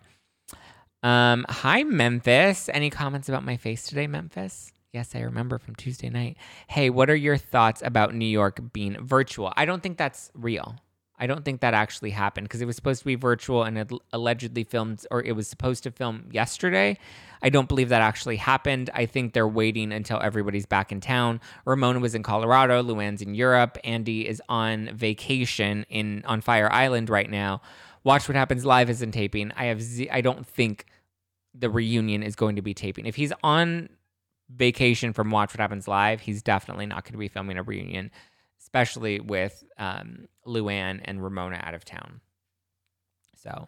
Um, 1.03 1.45
hi, 1.47 1.85
Memphis. 1.85 2.71
Any 2.73 2.89
comments 2.89 3.29
about 3.29 3.45
my 3.45 3.59
face 3.59 3.83
today, 3.83 4.07
Memphis? 4.07 4.73
Yes, 4.95 5.15
I 5.15 5.21
remember 5.21 5.59
from 5.59 5.75
Tuesday 5.75 6.09
night. 6.09 6.39
Hey, 6.67 6.89
what 6.89 7.11
are 7.11 7.15
your 7.15 7.37
thoughts 7.37 7.83
about 7.85 8.15
New 8.15 8.25
York 8.25 8.59
being 8.73 8.97
virtual? 9.05 9.53
I 9.55 9.67
don't 9.67 9.83
think 9.83 9.99
that's 9.99 10.31
real. 10.33 10.77
I 11.21 11.27
don't 11.27 11.45
think 11.45 11.61
that 11.61 11.75
actually 11.75 12.11
happened 12.11 12.47
because 12.47 12.63
it 12.63 12.65
was 12.65 12.77
supposed 12.77 13.01
to 13.01 13.05
be 13.05 13.15
virtual 13.15 13.63
and 13.63 13.77
it 13.77 13.93
allegedly 14.13 14.65
filmed, 14.65 15.07
or 15.11 15.23
it 15.23 15.33
was 15.33 15.47
supposed 15.47 15.83
to 15.83 15.91
film 15.91 16.25
yesterday. 16.33 16.99
I 17.43 17.51
don't 17.51 17.69
believe 17.69 17.91
that 17.91 18.01
actually 18.01 18.37
happened. 18.37 18.89
I 18.95 19.05
think 19.05 19.35
they're 19.35 19.47
waiting 19.47 19.93
until 19.93 20.19
everybody's 20.21 20.65
back 20.65 20.91
in 20.91 21.01
town. 21.01 21.41
Ramona 21.67 22.01
was 22.01 22.15
in 22.15 22.23
Colorado, 22.23 22.83
Luann's 22.83 23.21
in 23.21 23.35
Europe, 23.35 23.77
Andy 23.85 24.27
is 24.27 24.43
on 24.49 24.91
vacation 24.95 25.85
in 25.91 26.25
on 26.27 26.41
Fire 26.41 26.73
Island 26.73 27.11
right 27.11 27.31
now. 27.31 27.61
Watch 28.03 28.27
What 28.27 28.37
Happens 28.37 28.65
Live 28.65 28.89
isn't 28.89 29.13
taping. 29.13 29.53
I 29.57 29.67
have 29.67 29.83
z- 29.83 30.09
I 30.11 30.23
don't 30.23 30.47
think 30.47 30.87
the 31.55 31.69
reunion 31.69 32.23
is 32.23 32.35
going 32.35 32.57
to 32.57 32.63
be 32.63 32.73
taping. 32.73 33.05
If 33.05 33.17
he's 33.17 33.33
on 33.43 33.91
vacation 34.49 35.13
from 35.13 35.31
Watch 35.31 35.53
What 35.53 35.61
Happens 35.61 35.87
Live, 35.87 36.23
he's 36.23 36.43
definitely 36.43 36.87
not 36.87 37.05
going 37.05 37.13
to 37.13 37.19
be 37.19 37.29
filming 37.29 37.59
a 37.59 37.63
reunion 37.63 38.11
especially 38.71 39.19
with 39.19 39.65
um, 39.79 40.29
Luann 40.47 41.01
and 41.05 41.23
Ramona 41.23 41.61
out 41.63 41.75
of 41.75 41.85
town. 41.85 42.21
So 43.37 43.67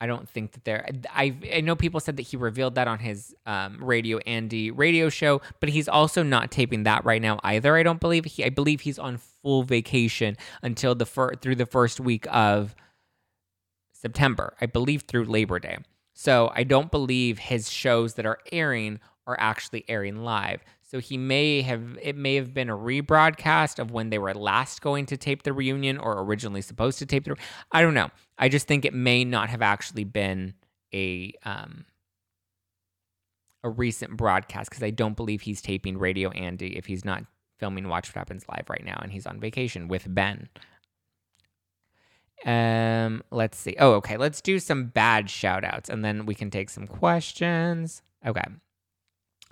I 0.00 0.06
don't 0.06 0.28
think 0.28 0.52
that 0.52 0.64
they're. 0.64 0.88
I 1.10 1.34
I 1.54 1.60
know 1.60 1.76
people 1.76 2.00
said 2.00 2.16
that 2.16 2.22
he 2.22 2.36
revealed 2.38 2.76
that 2.76 2.88
on 2.88 2.98
his 2.98 3.34
um, 3.44 3.82
Radio 3.84 4.18
Andy 4.18 4.70
radio 4.70 5.10
show, 5.10 5.42
but 5.60 5.68
he's 5.68 5.88
also 5.88 6.22
not 6.22 6.50
taping 6.50 6.84
that 6.84 7.04
right 7.04 7.20
now 7.20 7.40
either. 7.42 7.76
I 7.76 7.82
don't 7.82 8.00
believe 8.00 8.24
he. 8.24 8.44
I 8.44 8.48
believe 8.48 8.82
he's 8.82 8.98
on 8.98 9.18
full 9.18 9.64
vacation 9.64 10.36
until 10.62 10.94
the 10.94 11.06
fir- 11.06 11.34
through 11.34 11.56
the 11.56 11.66
first 11.66 12.00
week 12.00 12.26
of 12.30 12.74
September. 13.92 14.56
I 14.60 14.66
believe 14.66 15.02
through 15.02 15.24
Labor 15.24 15.58
Day. 15.58 15.78
So 16.14 16.50
I 16.54 16.64
don't 16.64 16.90
believe 16.90 17.38
his 17.38 17.70
shows 17.70 18.14
that 18.14 18.24
are 18.24 18.38
airing 18.50 19.00
are 19.26 19.36
actually 19.38 19.84
airing 19.88 20.22
live. 20.22 20.62
So 20.94 21.00
he 21.00 21.18
may 21.18 21.60
have 21.62 21.98
it 22.00 22.14
may 22.14 22.36
have 22.36 22.54
been 22.54 22.70
a 22.70 22.76
rebroadcast 22.76 23.80
of 23.80 23.90
when 23.90 24.10
they 24.10 24.18
were 24.18 24.32
last 24.32 24.80
going 24.80 25.06
to 25.06 25.16
tape 25.16 25.42
the 25.42 25.52
reunion 25.52 25.98
or 25.98 26.22
originally 26.22 26.62
supposed 26.62 27.00
to 27.00 27.06
tape 27.06 27.24
the 27.24 27.34
I 27.72 27.82
don't 27.82 27.94
know. 27.94 28.10
I 28.38 28.48
just 28.48 28.68
think 28.68 28.84
it 28.84 28.94
may 28.94 29.24
not 29.24 29.50
have 29.50 29.60
actually 29.60 30.04
been 30.04 30.54
a 30.94 31.32
um 31.44 31.86
a 33.64 33.70
recent 33.70 34.16
broadcast 34.16 34.70
because 34.70 34.84
I 34.84 34.90
don't 34.90 35.16
believe 35.16 35.40
he's 35.40 35.60
taping 35.60 35.98
Radio 35.98 36.30
Andy 36.30 36.76
if 36.76 36.86
he's 36.86 37.04
not 37.04 37.24
filming 37.58 37.88
Watch 37.88 38.10
What 38.10 38.14
Happens 38.14 38.44
Live 38.48 38.70
right 38.70 38.84
now 38.84 39.00
and 39.02 39.10
he's 39.10 39.26
on 39.26 39.40
vacation 39.40 39.88
with 39.88 40.06
Ben. 40.06 40.48
Um, 42.46 43.24
let's 43.32 43.58
see. 43.58 43.74
Oh, 43.80 43.94
okay. 43.94 44.16
Let's 44.16 44.40
do 44.40 44.60
some 44.60 44.86
bad 44.86 45.28
shout 45.28 45.64
outs 45.64 45.88
and 45.88 46.04
then 46.04 46.24
we 46.24 46.36
can 46.36 46.50
take 46.50 46.70
some 46.70 46.86
questions. 46.86 48.00
Okay. 48.24 48.44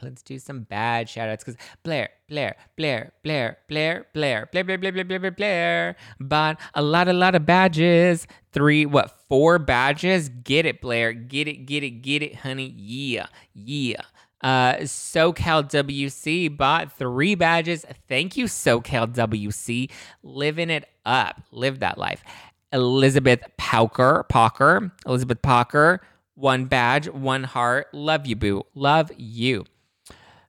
Let's 0.03 0.23
do 0.23 0.39
some 0.39 0.63
bad 0.63 1.09
shout 1.09 1.29
outs 1.29 1.45
because 1.45 1.61
Blair, 1.85 2.11
Blair, 2.29 2.57
Blair, 2.77 3.13
Blair, 3.23 3.59
Blair, 3.69 4.07
Blair, 4.13 4.47
Blair, 4.53 4.65
Blair, 4.65 4.79
Blair, 4.79 4.93
Blair, 4.93 5.05
Blair, 5.05 5.21
Blair, 5.21 5.31
Blair, 5.31 5.97
bought 6.19 6.61
a 6.75 6.83
lot, 6.83 7.09
a 7.09 7.13
lot 7.13 7.35
of 7.35 7.47
badges. 7.47 8.27
Three, 8.53 8.85
what, 8.85 9.11
four 9.29 9.59
badges? 9.59 10.29
Get 10.29 10.67
it, 10.67 10.81
Blair. 10.81 11.13
Get 11.13 11.47
it, 11.47 11.67
get 11.67 11.85
it, 11.85 12.03
get 12.03 12.23
it, 12.23 12.37
honey. 12.37 12.75
Yeah, 12.77 13.27
yeah. 13.55 14.03
Uh, 14.43 14.75
SoCal 14.79 15.71
WC 15.71 16.57
bought 16.57 16.93
three 16.99 17.37
badges. 17.37 17.87
Thank 18.09 18.37
you, 18.37 18.47
SoCal 18.47 19.15
WC. 19.15 19.89
Living 20.25 20.69
it 20.69 20.89
up. 21.07 21.41
Live 21.53 21.79
that 21.79 21.97
life. 21.97 22.25
Elizabeth 22.73 23.41
Pauker, 23.59 24.27
Pauker, 24.29 24.91
Elizabeth 25.07 25.43
Pauker, 25.43 25.99
one 26.35 26.65
badge, 26.65 27.09
one 27.09 27.45
heart. 27.45 27.89
Love 27.93 28.27
you, 28.27 28.35
boo. 28.35 28.65
Love 28.75 29.13
you. 29.17 29.65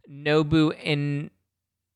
Nobu 0.09 0.73
and 0.83 1.29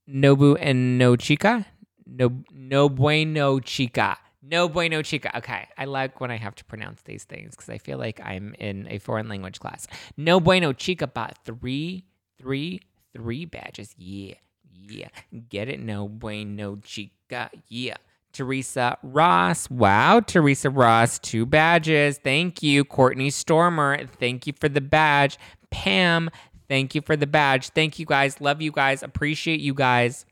Nobu 0.10 0.58
and 0.60 0.98
No 0.98 1.16
Chica. 1.16 1.66
No 2.06 2.44
No 2.52 2.90
Bueno 2.90 3.60
Chica. 3.60 4.18
No 4.42 4.70
Bueno 4.70 5.02
Chica. 5.02 5.36
Okay. 5.38 5.68
I 5.78 5.86
like 5.86 6.22
when 6.22 6.32
I 6.32 6.38
have 6.38 6.56
to 6.56 6.66
pronounce 6.66 7.02
these 7.04 7.26
things 7.26 7.52
because 7.52 7.70
I 7.70 7.78
feel 7.78 7.98
like 7.98 8.20
I'm 8.24 8.56
in 8.60 8.88
a 8.90 9.00
foreign 9.00 9.28
language 9.28 9.60
class. 9.60 9.88
No 10.16 10.40
Bueno 10.40 10.74
Chica 10.74 11.08
bought 11.08 11.38
three, 11.44 12.06
three, 12.38 12.82
three 13.14 13.46
badges. 13.46 13.94
Yeah. 13.98 14.36
Yeah. 14.72 15.10
Get 15.50 15.70
it? 15.70 15.80
No 15.80 16.08
Bueno 16.08 16.78
Chica. 16.78 17.50
Yeah. 17.68 17.98
Teresa 18.38 18.98
Ross. 19.02 19.68
Wow, 19.70 20.20
Teresa 20.20 20.70
Ross, 20.70 21.18
two 21.18 21.46
badges. 21.46 22.20
Thank 22.20 22.62
you. 22.62 22.86
Courtney 22.86 23.32
Stormer, 23.32 24.06
thank 24.06 24.46
you 24.46 24.54
for 24.54 24.70
the 24.70 24.82
badge. 24.82 25.40
Pam, 25.72 26.30
Thank 26.70 26.96
you 26.96 27.02
for 27.02 27.16
the 27.16 27.28
badge. 27.28 27.70
Thank 27.70 28.00
you 28.00 28.06
guys. 28.06 28.42
Love 28.42 28.62
you 28.62 28.72
guys. 28.72 29.04
Appreciate 29.04 29.60
you 29.60 29.74
guys. 29.74 30.26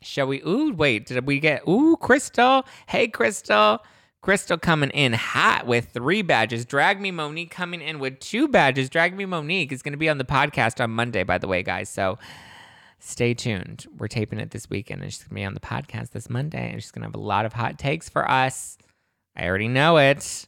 Shall 0.00 0.26
we? 0.26 0.42
Ooh, 0.42 0.72
wait. 0.72 1.06
Did 1.06 1.26
we 1.26 1.40
get? 1.40 1.66
Ooh, 1.68 1.96
Crystal. 1.96 2.64
Hey, 2.86 3.08
Crystal. 3.08 3.80
Crystal 4.22 4.56
coming 4.56 4.90
in 4.90 5.12
hot 5.12 5.66
with 5.66 5.90
three 5.90 6.22
badges. 6.22 6.64
Drag 6.64 6.98
Me 6.98 7.10
Monique 7.10 7.50
coming 7.50 7.82
in 7.82 7.98
with 7.98 8.18
two 8.20 8.48
badges. 8.48 8.88
Drag 8.88 9.14
Me 9.14 9.26
Monique 9.26 9.70
is 9.70 9.82
going 9.82 9.92
to 9.92 9.98
be 9.98 10.08
on 10.08 10.16
the 10.16 10.24
podcast 10.24 10.82
on 10.82 10.90
Monday, 10.90 11.24
by 11.24 11.36
the 11.36 11.46
way, 11.46 11.62
guys. 11.62 11.90
So 11.90 12.18
stay 12.98 13.34
tuned. 13.34 13.86
We're 13.98 14.08
taping 14.08 14.40
it 14.40 14.50
this 14.50 14.70
weekend 14.70 15.02
and 15.02 15.12
she's 15.12 15.22
going 15.22 15.28
to 15.28 15.34
be 15.34 15.44
on 15.44 15.52
the 15.52 15.60
podcast 15.60 16.12
this 16.12 16.30
Monday 16.30 16.70
and 16.72 16.82
she's 16.82 16.90
going 16.90 17.02
to 17.02 17.08
have 17.08 17.14
a 17.14 17.18
lot 17.18 17.44
of 17.44 17.52
hot 17.52 17.78
takes 17.78 18.08
for 18.08 18.26
us. 18.30 18.78
I 19.36 19.46
already 19.46 19.68
know 19.68 19.98
it. 19.98 20.46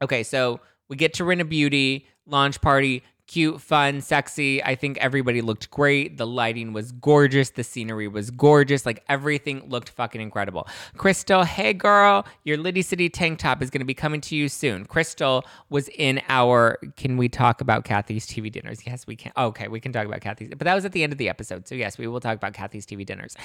Okay, 0.00 0.22
so 0.22 0.60
we 0.88 0.96
get 0.96 1.14
to 1.14 1.24
Rinna 1.24 1.48
Beauty 1.48 2.06
launch 2.26 2.60
party. 2.60 3.02
Cute, 3.26 3.60
fun, 3.60 4.00
sexy. 4.00 4.62
I 4.62 4.76
think 4.76 4.98
everybody 4.98 5.40
looked 5.40 5.68
great. 5.72 6.16
The 6.16 6.26
lighting 6.26 6.72
was 6.72 6.92
gorgeous. 6.92 7.50
The 7.50 7.64
scenery 7.64 8.06
was 8.06 8.30
gorgeous. 8.30 8.86
Like 8.86 9.02
everything 9.08 9.68
looked 9.68 9.88
fucking 9.88 10.20
incredible. 10.20 10.68
Crystal, 10.96 11.42
hey 11.42 11.72
girl, 11.72 12.24
your 12.44 12.56
Liddy 12.56 12.82
City 12.82 13.08
tank 13.08 13.40
top 13.40 13.62
is 13.62 13.70
going 13.70 13.80
to 13.80 13.84
be 13.84 13.94
coming 13.94 14.20
to 14.20 14.36
you 14.36 14.48
soon. 14.48 14.84
Crystal 14.84 15.44
was 15.70 15.88
in 15.88 16.22
our. 16.28 16.78
Can 16.96 17.16
we 17.16 17.28
talk 17.28 17.60
about 17.60 17.84
Kathy's 17.84 18.28
TV 18.28 18.50
dinners? 18.50 18.86
Yes, 18.86 19.08
we 19.08 19.16
can. 19.16 19.32
Okay, 19.36 19.66
we 19.66 19.80
can 19.80 19.92
talk 19.92 20.06
about 20.06 20.20
Kathy's. 20.20 20.50
But 20.50 20.60
that 20.60 20.76
was 20.76 20.84
at 20.84 20.92
the 20.92 21.02
end 21.02 21.12
of 21.12 21.18
the 21.18 21.28
episode. 21.28 21.66
So 21.66 21.74
yes, 21.74 21.98
we 21.98 22.06
will 22.06 22.20
talk 22.20 22.36
about 22.36 22.52
Kathy's 22.52 22.86
TV 22.86 23.04
dinners. 23.04 23.36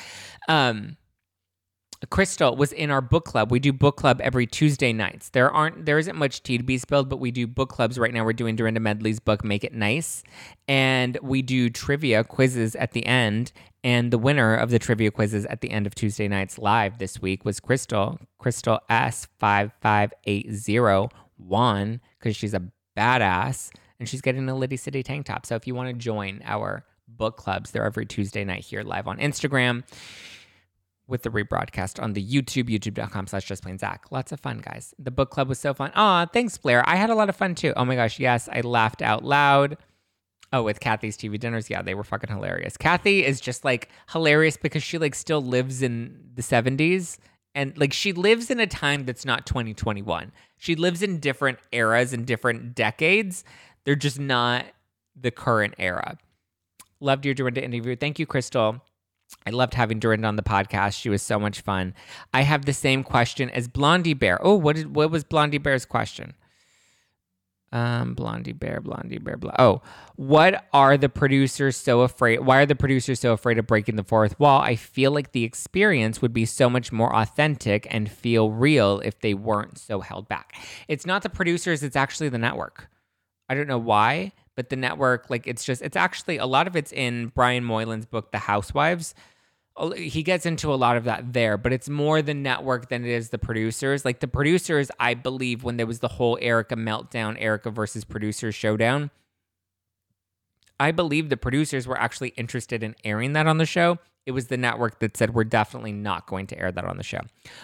Um, 0.48 0.96
Crystal 2.08 2.56
was 2.56 2.72
in 2.72 2.90
our 2.90 3.02
book 3.02 3.26
club. 3.26 3.52
We 3.52 3.60
do 3.60 3.72
book 3.72 3.96
club 3.96 4.22
every 4.22 4.48
Tuesday 4.48 4.92
nights. 4.92 5.30
There 5.30 5.52
aren't 5.52 5.86
there 5.86 6.00
isn't 6.00 6.16
much 6.16 6.42
tea 6.42 6.58
to 6.58 6.64
be 6.64 6.78
spilled, 6.78 7.10
but 7.10 7.20
we 7.20 7.30
do 7.30 7.46
book 7.46 7.70
clubs 7.70 8.00
right 8.00 8.14
now. 8.14 8.26
We're 8.26 8.34
doing 8.34 8.56
Dorinda 8.56 8.80
Medley's 8.80 9.20
book, 9.20 9.44
Make 9.44 9.64
It 9.64 9.74
Nice, 9.74 10.24
and 10.68 11.18
we 11.22 11.42
do 11.44 11.70
trivia 11.70 12.24
quizzes 12.24 12.76
at 12.76 12.94
the 12.94 13.06
end. 13.06 13.52
And 13.84 14.12
the 14.12 14.18
winner 14.18 14.56
of 14.56 14.70
the 14.70 14.80
trivia 14.80 15.12
quizzes 15.12 15.46
at 15.46 15.62
the 15.62 15.72
end 15.72 15.88
of 15.88 15.96
Tuesday 15.96 16.28
nights 16.28 16.58
live 16.58 16.98
this 16.98 17.22
week 17.22 17.46
was 17.46 17.60
Crystal. 17.60 18.20
Crystal 18.40 18.80
S 18.90 19.28
five 19.40 19.72
five 19.82 20.12
eight 20.26 20.52
zero 20.52 21.10
one 21.38 22.02
because 22.20 22.36
she's 22.36 22.54
a 22.54 22.64
badass 22.98 23.72
and 24.00 24.10
she's 24.10 24.22
getting 24.22 24.50
a 24.50 24.56
Liddy 24.56 24.78
City 24.78 25.04
tank 25.04 25.28
top. 25.28 25.46
So 25.46 25.56
if 25.56 25.68
you 25.68 25.76
want 25.76 25.90
to 25.90 25.94
join 25.94 26.42
our 26.46 26.84
book 27.08 27.38
clubs, 27.38 27.72
they're 27.72 27.86
every 27.86 28.06
Tuesday 28.06 28.44
night 28.44 28.64
here 28.64 28.82
live 28.82 29.08
on 29.08 29.18
Instagram 29.18 29.84
with 31.08 31.24
the 31.24 31.30
rebroadcast 31.30 32.02
on 32.02 32.14
the 32.14 32.24
YouTube, 32.24 32.70
youtube.com 32.70 33.28
slash 33.28 33.46
just 33.46 33.64
plain 33.64 33.78
Zack. 33.78 34.06
Lots 34.12 34.32
of 34.32 34.40
fun, 34.40 34.60
guys. 34.60 34.94
The 34.98 35.12
book 35.12 35.30
club 35.30 35.50
was 35.50 35.60
so 35.60 35.74
fun. 35.74 35.92
Aw, 35.96 36.28
thanks, 36.28 36.58
Blair. 36.58 36.88
I 36.88 36.96
had 36.96 37.10
a 37.10 37.16
lot 37.16 37.30
of 37.30 37.36
fun 37.36 37.56
too. 37.56 37.74
Oh 37.76 37.86
my 37.86 37.96
gosh, 37.96 38.20
yes, 38.20 38.48
I 38.52 38.62
laughed 38.62 39.02
out 39.02 39.24
loud. 39.24 39.78
Oh, 40.54 40.64
with 40.64 40.80
Kathy's 40.82 41.18
TV 41.18 41.40
dinners, 41.40 41.70
yeah, 41.70 41.82
they 41.82 41.94
were 41.94 42.04
fucking 42.04 42.30
hilarious. 42.30 42.76
Kathy 42.76 43.26
is 43.26 43.40
just 43.40 43.64
like 43.64 43.90
hilarious 44.12 44.58
because 44.58 44.84
she 44.84 44.98
like 44.98 45.16
still 45.16 45.42
lives 45.42 45.82
in 45.82 46.20
the 46.34 46.42
70s 46.42 47.18
and 47.56 47.78
like 47.78 47.94
she 47.94 48.14
lives 48.14 48.52
in 48.52 48.60
a 48.60 48.68
time 48.68 49.06
that's 49.06 49.26
not 49.26 49.46
2021. 49.46 50.32
She 50.58 50.76
lives 50.76 51.02
in 51.02 51.20
different 51.20 51.60
eras 51.72 52.14
and 52.14 52.26
different 52.26 52.76
decades. 52.76 53.44
They're 53.86 53.96
just 53.96 54.20
not 54.20 54.66
the 55.16 55.32
current 55.32 55.76
era. 55.78 56.18
Loved 57.00 57.26
your 57.26 57.34
Dorinda 57.34 57.64
interview. 57.64 57.96
Thank 57.96 58.20
you, 58.20 58.26
Crystal. 58.26 58.82
I 59.46 59.50
loved 59.50 59.74
having 59.74 60.00
Dorinda 60.00 60.28
on 60.28 60.36
the 60.36 60.44
podcast. 60.44 61.00
She 61.00 61.10
was 61.10 61.22
so 61.22 61.40
much 61.40 61.62
fun. 61.62 61.94
I 62.34 62.42
have 62.42 62.66
the 62.66 62.74
same 62.74 63.04
question 63.04 63.50
as 63.50 63.68
Blondie 63.68 64.14
Bear. 64.14 64.40
Oh, 64.42 64.56
what 64.56 64.76
did 64.76 64.96
what 64.96 65.12
was 65.12 65.24
Blondie 65.24 65.58
Bear's 65.58 65.86
question? 65.86 66.36
Um, 67.74 68.16
Blondie 68.16 68.52
Bear, 68.52 68.82
Blondie 68.82 69.18
Bear, 69.18 69.38
blah. 69.38 69.56
Oh, 69.58 69.82
what 70.18 70.66
are 70.74 70.98
the 70.98 71.08
producers 71.08 71.78
so 71.78 72.02
afraid? 72.02 72.42
Why 72.42 72.58
are 72.58 72.66
the 72.66 72.76
producers 72.76 73.22
so 73.22 73.32
afraid 73.32 73.58
of 73.58 73.66
breaking 73.66 73.96
the 73.96 74.04
fourth 74.04 74.38
wall? 74.40 74.62
I 74.62 74.76
feel 74.76 75.12
like 75.12 75.32
the 75.32 75.46
experience 75.46 76.22
would 76.22 76.34
be 76.34 76.46
so 76.46 76.70
much 76.70 76.92
more 76.92 77.16
authentic 77.16 77.88
and 77.90 78.12
feel 78.12 78.52
real 78.52 79.00
if 79.06 79.22
they 79.22 79.34
weren't 79.34 79.78
so 79.78 80.02
held 80.02 80.28
back. 80.28 80.54
It's 80.90 81.06
not 81.06 81.24
the 81.24 81.30
producers, 81.30 81.82
it's 81.82 81.96
actually 81.96 82.28
the 82.28 82.38
network. 82.38 82.90
I 83.48 83.56
don't 83.56 83.68
know 83.68 83.78
why, 83.78 84.34
but 84.62 84.70
the 84.70 84.76
network, 84.76 85.32
like, 85.32 85.48
it's 85.48 85.64
just, 85.64 85.82
it's 85.82 85.98
actually 85.98 86.38
a 86.38 86.46
lot 86.46 86.68
of 86.68 86.76
it's 86.76 86.92
in 86.92 87.32
Brian 87.34 87.64
Moylan's 87.64 88.06
book, 88.06 88.32
The 88.32 88.38
Housewives 88.38 89.16
he 89.96 90.22
gets 90.22 90.46
into 90.46 90.74
a 90.74 90.76
lot 90.76 90.98
of 90.98 91.06
that 91.06 91.34
there, 91.34 91.58
but 91.58 91.74
it's 91.74 91.90
more 91.90 92.22
the 92.22 92.34
network 92.34 92.90
than 92.90 93.06
it 93.06 93.12
is 93.12 93.30
the 93.30 93.38
producers. 93.38 94.04
Like 94.04 94.20
the 94.20 94.28
producers, 94.28 94.92
I 95.00 95.14
believe, 95.14 95.64
when 95.64 95.78
there 95.78 95.88
was 95.88 96.00
the 96.00 96.08
whole 96.08 96.38
Erica 96.42 96.76
meltdown, 96.76 97.38
Erica 97.40 97.72
versus 97.72 98.04
producers 98.04 98.54
showdown, 98.54 99.12
I 100.80 100.92
believe 100.92 101.30
the 101.30 101.38
producers 101.38 101.88
were 101.88 101.98
actually 101.98 102.30
interested 102.30 102.84
in 102.84 102.96
airing 103.04 103.34
that 103.34 103.48
on 103.48 103.58
the 103.58 103.66
show. 103.66 104.00
it 104.28 104.32
was 104.34 104.48
the 104.48 104.58
network 104.58 105.00
that 105.00 105.18
said 105.18 105.34
we're 105.34 105.44
definitely 105.44 105.92
not 105.92 106.28
going 106.28 106.46
to 106.48 106.60
air 106.60 106.72
that 106.72 106.86
on 106.86 106.98
the 106.98 107.04
show. 107.04 107.22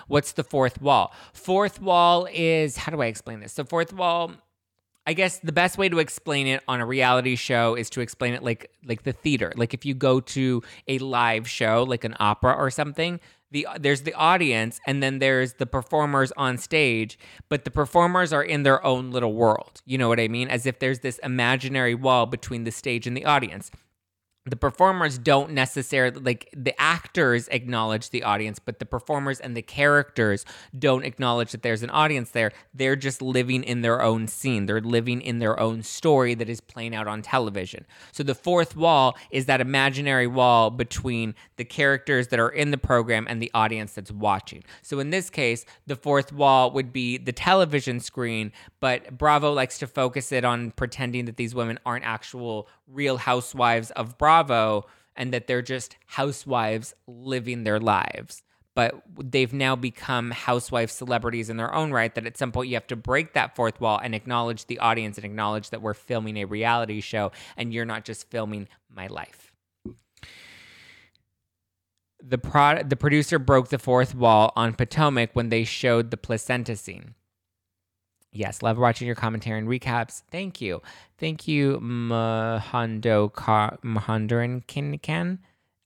What's 0.07 0.31
the 0.31 0.43
fourth 0.43 0.81
wall? 0.81 1.13
Fourth 1.33 1.79
wall 1.79 2.27
is 2.33 2.77
how 2.77 2.91
do 2.91 3.01
I 3.01 3.05
explain 3.07 3.41
this? 3.41 3.53
So 3.53 3.63
fourth 3.63 3.93
wall 3.93 4.31
I 5.07 5.13
guess 5.13 5.39
the 5.39 5.53
best 5.53 5.77
way 5.77 5.87
to 5.87 5.99
explain 5.99 6.47
it 6.47 6.61
on 6.67 6.81
a 6.81 6.85
reality 6.85 7.37
show 7.37 7.75
is 7.75 7.89
to 7.91 8.01
explain 8.01 8.33
it 8.33 8.43
like 8.43 8.69
like 8.85 9.03
the 9.03 9.13
theater. 9.13 9.53
Like 9.55 9.73
if 9.73 9.85
you 9.85 9.93
go 9.93 10.19
to 10.19 10.61
a 10.89 10.99
live 10.99 11.49
show, 11.49 11.83
like 11.83 12.03
an 12.03 12.13
opera 12.19 12.53
or 12.53 12.69
something, 12.69 13.21
the 13.49 13.65
there's 13.79 14.01
the 14.01 14.13
audience 14.13 14.81
and 14.85 15.01
then 15.01 15.19
there's 15.19 15.53
the 15.53 15.65
performers 15.65 16.33
on 16.35 16.57
stage, 16.57 17.17
but 17.47 17.63
the 17.63 17.71
performers 17.71 18.33
are 18.33 18.43
in 18.43 18.63
their 18.63 18.85
own 18.85 19.11
little 19.11 19.33
world. 19.33 19.81
You 19.85 19.97
know 19.97 20.09
what 20.09 20.19
I 20.19 20.27
mean? 20.27 20.49
As 20.49 20.65
if 20.65 20.79
there's 20.79 20.99
this 20.99 21.19
imaginary 21.19 21.95
wall 21.95 22.25
between 22.25 22.65
the 22.65 22.71
stage 22.71 23.07
and 23.07 23.15
the 23.15 23.23
audience 23.23 23.71
the 24.49 24.55
performers 24.55 25.17
don't 25.17 25.51
necessarily 25.51 26.19
like 26.21 26.49
the 26.55 26.79
actors 26.81 27.47
acknowledge 27.49 28.11
the 28.11 28.23
audience 28.23 28.59
but 28.59 28.79
the 28.79 28.85
performers 28.85 29.39
and 29.39 29.57
the 29.57 29.61
characters 29.61 30.45
don't 30.77 31.03
acknowledge 31.03 31.51
that 31.51 31.63
there's 31.63 31.83
an 31.83 31.89
audience 31.89 32.31
there. 32.31 32.51
They're 32.73 32.95
just 32.95 33.21
living 33.21 33.63
in 33.63 33.81
their 33.81 34.01
own 34.01 34.27
scene. 34.27 34.65
They're 34.65 34.81
living 34.81 35.21
in 35.21 35.39
their 35.39 35.59
own 35.59 35.83
story 35.83 36.33
that 36.35 36.49
is 36.49 36.61
playing 36.61 36.95
out 36.95 37.07
on 37.07 37.21
television. 37.21 37.85
So 38.11 38.23
the 38.23 38.35
fourth 38.35 38.75
wall 38.75 39.17
is 39.31 39.45
that 39.47 39.59
imaginary 39.59 40.27
wall 40.27 40.69
between 40.69 41.35
the 41.57 41.65
characters 41.65 42.29
that 42.29 42.39
are 42.39 42.49
in 42.49 42.71
the 42.71 42.77
program 42.77 43.27
and 43.29 43.41
the 43.41 43.51
audience 43.53 43.93
that's 43.93 44.11
watching. 44.11 44.63
So 44.81 44.99
in 44.99 45.09
this 45.09 45.29
case 45.29 45.65
the 45.85 45.95
fourth 45.95 46.31
wall 46.31 46.71
would 46.71 46.93
be 46.93 47.17
the 47.17 47.33
television 47.33 47.99
screen 47.99 48.51
but 48.79 49.17
bravo 49.17 49.51
likes 49.51 49.77
to 49.79 49.87
focus 49.87 50.31
it 50.31 50.45
on 50.45 50.71
pretending 50.71 51.25
that 51.25 51.37
these 51.37 51.53
women 51.53 51.79
aren't 51.85 52.05
actual 52.05 52.67
real 52.87 53.17
housewives 53.17 53.91
of 53.91 54.17
Bravo 54.17 54.36
and 55.15 55.33
that 55.33 55.47
they're 55.47 55.61
just 55.61 55.97
housewives 56.05 56.93
living 57.07 57.63
their 57.63 57.79
lives. 57.79 58.43
But 58.75 59.01
they've 59.17 59.51
now 59.51 59.75
become 59.75 60.29
housewife 60.29 60.91
celebrities 60.91 61.49
in 61.49 61.57
their 61.57 61.73
own 61.73 61.91
right. 61.91 62.13
That 62.13 62.27
at 62.27 62.37
some 62.37 62.51
point 62.51 62.69
you 62.69 62.75
have 62.75 62.85
to 62.87 62.95
break 62.95 63.33
that 63.33 63.55
fourth 63.55 63.81
wall 63.81 63.99
and 64.01 64.13
acknowledge 64.13 64.67
the 64.67 64.77
audience 64.77 65.17
and 65.17 65.25
acknowledge 65.25 65.71
that 65.71 65.81
we're 65.81 65.95
filming 65.95 66.37
a 66.37 66.45
reality 66.45 67.01
show 67.01 67.31
and 67.57 67.73
you're 67.73 67.85
not 67.85 68.05
just 68.05 68.29
filming 68.29 68.67
my 68.87 69.07
life. 69.07 69.51
The, 72.21 72.37
pro- 72.37 72.83
the 72.83 72.95
producer 72.95 73.39
broke 73.39 73.69
the 73.69 73.79
fourth 73.79 74.13
wall 74.13 74.53
on 74.55 74.75
Potomac 74.75 75.31
when 75.33 75.49
they 75.49 75.63
showed 75.63 76.11
the 76.11 76.17
placenta 76.17 76.75
scene. 76.75 77.15
Yes, 78.37 78.61
love 78.61 78.77
watching 78.77 79.07
your 79.07 79.15
commentary 79.15 79.57
and 79.57 79.67
recaps. 79.67 80.21
Thank 80.29 80.61
you. 80.61 80.81
Thank 81.17 81.47
you, 81.47 81.79
Mahando 81.79 83.31
Mahandaran 83.31 84.63
Kinkan. 84.67 85.39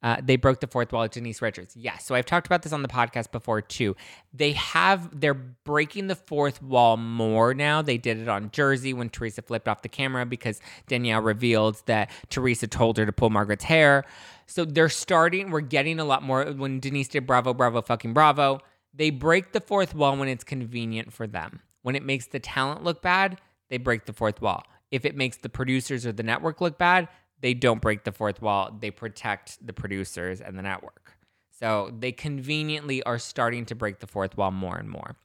Uh, 0.04 0.18
they 0.22 0.36
broke 0.36 0.60
the 0.60 0.68
fourth 0.68 0.92
wall 0.92 1.04
at 1.04 1.12
Denise 1.12 1.42
Richards. 1.42 1.78
Yes. 1.78 2.06
So 2.06 2.16
I've 2.16 2.26
talked 2.26 2.48
about 2.48 2.64
this 2.64 2.74
on 2.74 2.82
the 2.82 2.88
podcast 2.88 3.32
before 3.32 3.62
too. 3.62 3.96
They 4.34 4.54
have, 4.54 5.20
they're 5.20 5.36
breaking 5.36 6.08
the 6.08 6.16
fourth 6.16 6.62
wall 6.62 6.98
more 6.98 7.54
now. 7.54 7.84
They 7.84 8.00
did 8.00 8.18
it 8.18 8.28
on 8.28 8.50
Jersey 8.52 8.94
when 8.94 9.10
Teresa 9.10 9.44
flipped 9.44 9.68
off 9.68 9.84
the 9.84 9.90
camera 9.90 10.26
because 10.26 10.60
Danielle 10.88 11.22
revealed 11.22 11.84
that 11.86 12.10
Teresa 12.30 12.68
told 12.68 12.98
her 12.98 13.06
to 13.06 13.12
pull 13.12 13.30
Margaret's 13.30 13.64
hair. 13.64 14.04
So 14.48 14.66
they're 14.66 14.90
starting, 14.90 15.52
we're 15.52 15.62
getting 15.62 16.00
a 16.00 16.06
lot 16.06 16.24
more. 16.24 16.46
When 16.46 16.80
Denise 16.80 17.08
did 17.08 17.28
Bravo, 17.28 17.54
Bravo, 17.54 17.84
fucking 17.84 18.14
Bravo, 18.14 18.60
they 18.94 19.12
break 19.12 19.52
the 19.54 19.62
fourth 19.62 19.94
wall 19.94 20.18
when 20.18 20.28
it's 20.28 20.44
convenient 20.44 21.14
for 21.14 21.28
them. 21.28 21.62
When 21.82 21.96
it 21.96 22.04
makes 22.04 22.28
the 22.28 22.40
talent 22.40 22.84
look 22.84 23.02
bad, 23.02 23.40
they 23.70 23.78
break 23.78 24.06
the 24.06 24.14
fourth 24.14 24.42
wall. 24.42 24.64
If 24.92 25.06
it 25.06 25.16
makes 25.16 25.38
the 25.38 25.50
producers 25.50 26.06
or 26.06 26.12
the 26.12 26.24
network 26.24 26.62
look 26.62 26.78
bad, 26.78 27.08
they 27.40 27.54
don't 27.54 27.82
break 27.82 28.04
the 28.04 28.12
fourth 28.12 28.42
wall. 28.42 28.78
They 28.80 28.92
protect 28.92 29.66
the 29.66 29.74
producers 29.74 30.42
and 30.42 30.58
the 30.58 30.62
network. 30.62 31.18
So 31.50 31.92
they 31.98 32.12
conveniently 32.12 33.04
are 33.04 33.20
starting 33.20 33.66
to 33.68 33.76
break 33.76 34.00
the 34.00 34.08
fourth 34.08 34.38
wall 34.38 34.52
more 34.52 34.78
and 34.78 34.90
more. 34.90 35.16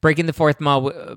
Breaking 0.00 0.26
the 0.26 0.32
fourth 0.32 0.60
wall, 0.60 0.88
uh, 0.88 1.16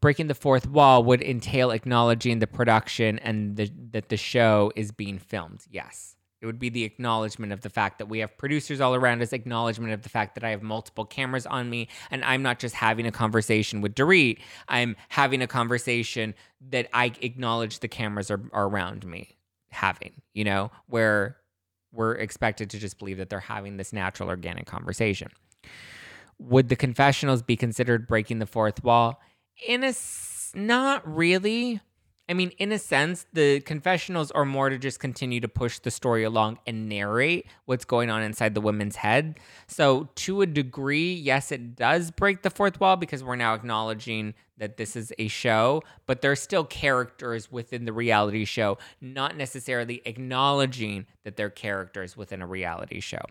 breaking 0.00 0.26
the 0.28 0.34
fourth 0.34 0.66
wall 0.68 1.02
would 1.04 1.22
entail 1.22 1.70
acknowledging 1.70 2.38
the 2.38 2.46
production 2.46 3.18
and 3.20 3.56
the, 3.56 3.70
that 3.92 4.08
the 4.08 4.16
show 4.16 4.70
is 4.76 4.92
being 4.92 5.18
filmed. 5.18 5.64
Yes. 5.70 6.17
It 6.40 6.46
would 6.46 6.58
be 6.58 6.68
the 6.68 6.84
acknowledgement 6.84 7.52
of 7.52 7.62
the 7.62 7.70
fact 7.70 7.98
that 7.98 8.06
we 8.06 8.20
have 8.20 8.36
producers 8.38 8.80
all 8.80 8.94
around 8.94 9.22
us, 9.22 9.32
acknowledgement 9.32 9.92
of 9.92 10.02
the 10.02 10.08
fact 10.08 10.36
that 10.36 10.44
I 10.44 10.50
have 10.50 10.62
multiple 10.62 11.04
cameras 11.04 11.46
on 11.46 11.68
me, 11.68 11.88
and 12.10 12.24
I'm 12.24 12.42
not 12.42 12.60
just 12.60 12.76
having 12.76 13.06
a 13.06 13.12
conversation 13.12 13.80
with 13.80 13.94
Dorit. 13.94 14.38
I'm 14.68 14.96
having 15.08 15.42
a 15.42 15.48
conversation 15.48 16.34
that 16.70 16.88
I 16.92 17.12
acknowledge 17.20 17.80
the 17.80 17.88
cameras 17.88 18.30
are, 18.30 18.40
are 18.52 18.68
around 18.68 19.04
me 19.04 19.36
having, 19.70 20.22
you 20.32 20.44
know, 20.44 20.70
where 20.86 21.38
we're 21.92 22.14
expected 22.14 22.70
to 22.70 22.78
just 22.78 22.98
believe 22.98 23.18
that 23.18 23.30
they're 23.30 23.40
having 23.40 23.76
this 23.76 23.92
natural, 23.92 24.28
organic 24.28 24.66
conversation. 24.66 25.30
Would 26.38 26.68
the 26.68 26.76
confessionals 26.76 27.42
be 27.42 27.56
considered 27.56 28.06
breaking 28.06 28.38
the 28.38 28.46
fourth 28.46 28.84
wall? 28.84 29.20
In 29.66 29.82
a 29.82 29.92
not 30.54 31.02
really. 31.06 31.80
I 32.30 32.34
mean, 32.34 32.50
in 32.58 32.72
a 32.72 32.78
sense, 32.78 33.24
the 33.32 33.60
confessionals 33.60 34.30
are 34.32 34.44
more 34.44 34.68
to 34.68 34.76
just 34.76 35.00
continue 35.00 35.40
to 35.40 35.48
push 35.48 35.78
the 35.78 35.90
story 35.90 36.24
along 36.24 36.58
and 36.66 36.86
narrate 36.86 37.46
what's 37.64 37.86
going 37.86 38.10
on 38.10 38.22
inside 38.22 38.54
the 38.54 38.60
women's 38.60 38.96
head. 38.96 39.40
So, 39.66 40.10
to 40.16 40.42
a 40.42 40.46
degree, 40.46 41.14
yes, 41.14 41.50
it 41.50 41.74
does 41.74 42.10
break 42.10 42.42
the 42.42 42.50
fourth 42.50 42.80
wall 42.80 42.96
because 42.96 43.24
we're 43.24 43.36
now 43.36 43.54
acknowledging 43.54 44.34
that 44.58 44.76
this 44.76 44.94
is 44.94 45.10
a 45.18 45.28
show, 45.28 45.82
but 46.06 46.20
there's 46.20 46.40
still 46.40 46.64
characters 46.64 47.50
within 47.50 47.86
the 47.86 47.92
reality 47.94 48.44
show, 48.44 48.76
not 49.00 49.36
necessarily 49.36 50.02
acknowledging 50.04 51.06
that 51.24 51.36
they're 51.36 51.48
characters 51.48 52.14
within 52.14 52.42
a 52.42 52.46
reality 52.46 53.00
show 53.00 53.22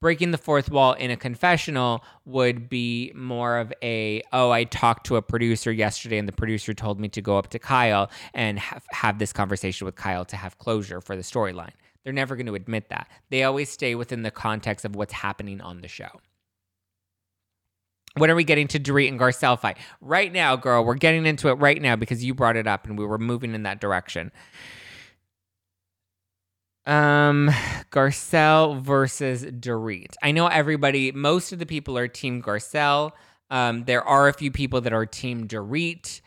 breaking 0.00 0.30
the 0.30 0.38
fourth 0.38 0.70
wall 0.70 0.92
in 0.94 1.10
a 1.10 1.16
confessional 1.16 2.04
would 2.24 2.68
be 2.68 3.12
more 3.14 3.58
of 3.58 3.72
a 3.82 4.22
oh 4.32 4.50
i 4.50 4.64
talked 4.64 5.06
to 5.06 5.16
a 5.16 5.22
producer 5.22 5.72
yesterday 5.72 6.18
and 6.18 6.28
the 6.28 6.32
producer 6.32 6.74
told 6.74 7.00
me 7.00 7.08
to 7.08 7.20
go 7.20 7.38
up 7.38 7.48
to 7.48 7.58
kyle 7.58 8.10
and 8.34 8.58
have, 8.58 8.84
have 8.90 9.18
this 9.18 9.32
conversation 9.32 9.84
with 9.84 9.96
kyle 9.96 10.24
to 10.24 10.36
have 10.36 10.58
closure 10.58 11.00
for 11.00 11.16
the 11.16 11.22
storyline 11.22 11.72
they're 12.04 12.12
never 12.12 12.36
going 12.36 12.46
to 12.46 12.54
admit 12.54 12.88
that 12.88 13.08
they 13.30 13.42
always 13.42 13.68
stay 13.68 13.94
within 13.94 14.22
the 14.22 14.30
context 14.30 14.84
of 14.84 14.94
what's 14.94 15.12
happening 15.12 15.60
on 15.60 15.80
the 15.80 15.88
show 15.88 16.20
when 18.16 18.30
are 18.30 18.34
we 18.34 18.44
getting 18.44 18.66
to 18.68 18.80
Dorit 18.80 19.08
and 19.08 19.20
Garcelle 19.20 19.58
fight? 19.58 19.76
Right 20.00 20.32
now, 20.32 20.56
girl, 20.56 20.84
we're 20.84 20.94
getting 20.94 21.24
into 21.24 21.48
it 21.48 21.54
right 21.54 21.80
now 21.80 21.94
because 21.94 22.24
you 22.24 22.34
brought 22.34 22.56
it 22.56 22.66
up 22.66 22.86
and 22.86 22.98
we 22.98 23.04
were 23.04 23.18
moving 23.18 23.54
in 23.54 23.62
that 23.62 23.80
direction. 23.80 24.32
Um, 26.88 27.50
Garcelle 27.90 28.80
versus 28.80 29.44
Dorit. 29.44 30.14
I 30.22 30.32
know 30.32 30.46
everybody, 30.46 31.12
most 31.12 31.52
of 31.52 31.58
the 31.58 31.66
people 31.66 31.98
are 31.98 32.08
Team 32.08 32.42
Garcelle. 32.42 33.12
Um, 33.50 33.84
there 33.84 34.02
are 34.02 34.28
a 34.28 34.32
few 34.32 34.50
people 34.50 34.80
that 34.80 34.94
are 34.94 35.04
Team 35.04 35.46
Dorit. 35.46 36.22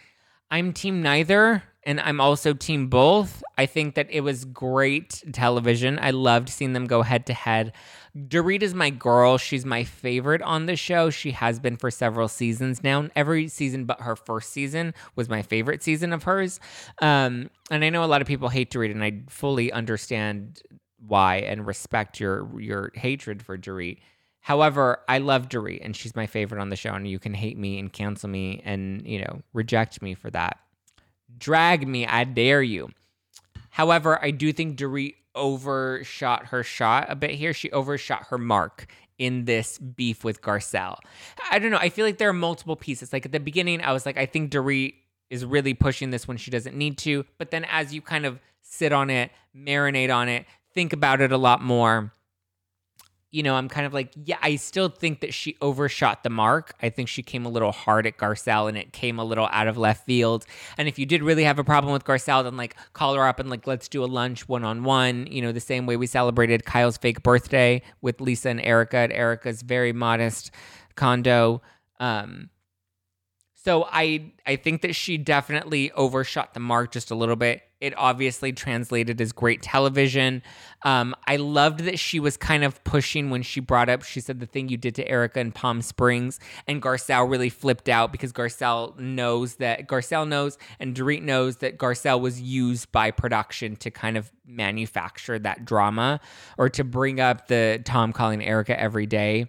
I'm 0.51 0.71
Team 0.71 1.01
neither, 1.01 1.63
and 1.83 1.99
I'm 1.99 2.21
also 2.21 2.53
Team 2.53 2.87
both. 2.87 3.43
I 3.57 3.65
think 3.65 3.95
that 3.95 4.07
it 4.09 4.21
was 4.21 4.45
great 4.45 5.23
television. 5.31 5.99
I 6.01 6.11
loved 6.11 6.49
seeing 6.49 6.73
them 6.73 6.85
go 6.85 7.01
head 7.01 7.25
to 7.27 7.33
head. 7.33 7.73
Dorit 8.15 8.61
is 8.61 8.73
my 8.73 8.89
girl. 8.89 9.37
She's 9.37 9.65
my 9.65 9.83
favorite 9.83 10.41
on 10.41 10.65
the 10.65 10.75
show. 10.75 11.09
She 11.09 11.31
has 11.31 11.59
been 11.59 11.77
for 11.77 11.89
several 11.89 12.27
seasons 12.27 12.83
now. 12.83 13.07
Every 13.15 13.47
season 13.47 13.85
but 13.85 14.01
her 14.01 14.15
first 14.15 14.51
season 14.51 14.93
was 15.15 15.29
my 15.29 15.41
favorite 15.41 15.81
season 15.81 16.11
of 16.11 16.23
hers. 16.23 16.59
Um, 17.01 17.49
and 17.69 17.83
I 17.83 17.89
know 17.89 18.03
a 18.03 18.05
lot 18.05 18.21
of 18.21 18.27
people 18.27 18.49
hate 18.49 18.71
Dorit, 18.71 18.91
and 18.91 19.03
I 19.03 19.21
fully 19.29 19.71
understand 19.71 20.61
why 21.07 21.37
and 21.37 21.65
respect 21.65 22.19
your 22.19 22.59
your 22.59 22.91
hatred 22.95 23.41
for 23.43 23.57
Dorit. 23.57 23.99
However, 24.41 24.99
I 25.07 25.19
love 25.19 25.49
Dorit, 25.49 25.79
and 25.83 25.95
she's 25.95 26.15
my 26.15 26.27
favorite 26.27 26.59
on 26.59 26.69
the 26.69 26.75
show. 26.75 26.93
And 26.93 27.07
you 27.07 27.17
can 27.19 27.33
hate 27.33 27.57
me 27.57 27.79
and 27.79 27.91
cancel 27.91 28.29
me 28.29 28.61
and 28.65 29.07
you 29.07 29.19
know 29.21 29.41
reject 29.53 30.01
me 30.01 30.13
for 30.15 30.29
that. 30.31 30.59
Drag 31.37 31.87
me, 31.87 32.05
I 32.05 32.23
dare 32.23 32.61
you. 32.61 32.89
However, 33.69 34.23
I 34.23 34.31
do 34.31 34.51
think 34.51 34.77
Dorit 34.77 35.15
overshot 35.33 36.47
her 36.47 36.63
shot 36.63 37.05
a 37.09 37.15
bit 37.15 37.31
here. 37.31 37.53
She 37.53 37.71
overshot 37.71 38.27
her 38.27 38.37
mark 38.37 38.87
in 39.17 39.45
this 39.45 39.77
beef 39.77 40.23
with 40.23 40.41
Garcelle. 40.41 40.97
I 41.51 41.59
don't 41.59 41.71
know. 41.71 41.77
I 41.77 41.89
feel 41.89 42.05
like 42.05 42.17
there 42.17 42.29
are 42.29 42.33
multiple 42.33 42.75
pieces. 42.75 43.13
Like 43.13 43.25
at 43.25 43.31
the 43.31 43.39
beginning, 43.39 43.81
I 43.81 43.93
was 43.93 44.05
like, 44.05 44.17
I 44.17 44.25
think 44.25 44.51
Dorit 44.51 44.95
is 45.29 45.45
really 45.45 45.73
pushing 45.73 46.09
this 46.09 46.27
when 46.27 46.37
she 46.37 46.51
doesn't 46.51 46.75
need 46.75 46.97
to. 46.99 47.25
But 47.37 47.51
then 47.51 47.65
as 47.65 47.93
you 47.93 48.01
kind 48.01 48.25
of 48.25 48.39
sit 48.61 48.91
on 48.91 49.09
it, 49.09 49.31
marinate 49.55 50.13
on 50.13 50.27
it, 50.27 50.45
think 50.73 50.91
about 50.91 51.21
it 51.21 51.31
a 51.31 51.37
lot 51.37 51.61
more, 51.61 52.11
you 53.31 53.43
know, 53.43 53.55
I'm 53.55 53.69
kind 53.69 53.87
of 53.87 53.93
like, 53.93 54.11
yeah, 54.25 54.37
I 54.41 54.57
still 54.57 54.89
think 54.89 55.21
that 55.21 55.33
she 55.33 55.55
overshot 55.61 56.23
the 56.23 56.29
mark. 56.29 56.73
I 56.81 56.89
think 56.89 57.07
she 57.07 57.23
came 57.23 57.45
a 57.45 57.49
little 57.49 57.71
hard 57.71 58.05
at 58.05 58.17
Garcelle 58.17 58.67
and 58.67 58.77
it 58.77 58.91
came 58.91 59.19
a 59.19 59.23
little 59.23 59.47
out 59.51 59.67
of 59.67 59.77
left 59.77 60.05
field. 60.05 60.45
And 60.77 60.89
if 60.89 60.99
you 60.99 61.05
did 61.05 61.23
really 61.23 61.45
have 61.45 61.57
a 61.57 61.63
problem 61.63 61.93
with 61.93 62.03
Garcelle, 62.03 62.43
then 62.43 62.57
like 62.57 62.75
call 62.91 63.15
her 63.15 63.25
up 63.25 63.39
and 63.39 63.49
like, 63.49 63.65
let's 63.65 63.87
do 63.87 64.03
a 64.03 64.05
lunch 64.05 64.49
one 64.49 64.65
on 64.65 64.83
one, 64.83 65.27
you 65.27 65.41
know, 65.41 65.53
the 65.53 65.61
same 65.61 65.85
way 65.85 65.95
we 65.95 66.07
celebrated 66.07 66.65
Kyle's 66.65 66.97
fake 66.97 67.23
birthday 67.23 67.81
with 68.01 68.19
Lisa 68.19 68.49
and 68.49 68.59
Erica 68.61 68.97
at 68.97 69.11
Erica's 69.13 69.61
very 69.61 69.93
modest 69.93 70.51
condo. 70.95 71.61
Um, 72.01 72.49
so 73.53 73.87
I 73.89 74.33
I 74.45 74.57
think 74.57 74.81
that 74.81 74.95
she 74.95 75.17
definitely 75.17 75.91
overshot 75.91 76.53
the 76.53 76.59
mark 76.59 76.91
just 76.91 77.11
a 77.11 77.15
little 77.15 77.35
bit 77.37 77.61
it 77.81 77.93
obviously 77.97 78.53
translated 78.53 79.19
as 79.19 79.31
great 79.31 79.61
television. 79.61 80.41
Um, 80.83 81.15
I 81.27 81.35
loved 81.35 81.81
that 81.81 81.99
she 81.99 82.19
was 82.19 82.37
kind 82.37 82.63
of 82.63 82.81
pushing 82.83 83.29
when 83.29 83.41
she 83.41 83.59
brought 83.59 83.89
up, 83.89 84.03
she 84.03 84.21
said 84.21 84.39
the 84.39 84.45
thing 84.45 84.69
you 84.69 84.77
did 84.77 84.95
to 84.95 85.07
Erica 85.07 85.39
in 85.39 85.51
Palm 85.51 85.81
Springs, 85.81 86.39
and 86.67 86.81
Garcelle 86.81 87.29
really 87.29 87.49
flipped 87.49 87.89
out 87.89 88.11
because 88.11 88.31
Garcelle 88.31 88.97
knows 88.97 89.55
that 89.55 89.87
Garcelle 89.87 90.27
knows 90.27 90.57
and 90.79 90.95
Dorit 90.95 91.23
knows 91.23 91.57
that 91.57 91.77
Garcelle 91.77 92.21
was 92.21 92.39
used 92.39 92.91
by 92.91 93.11
production 93.11 93.75
to 93.77 93.91
kind 93.91 94.15
of 94.15 94.31
manufacture 94.45 95.39
that 95.39 95.65
drama 95.65 96.19
or 96.57 96.69
to 96.69 96.83
bring 96.83 97.19
up 97.19 97.47
the 97.47 97.81
Tom 97.83 98.13
calling 98.13 98.43
Erica 98.43 98.79
every 98.79 99.05
day. 99.05 99.47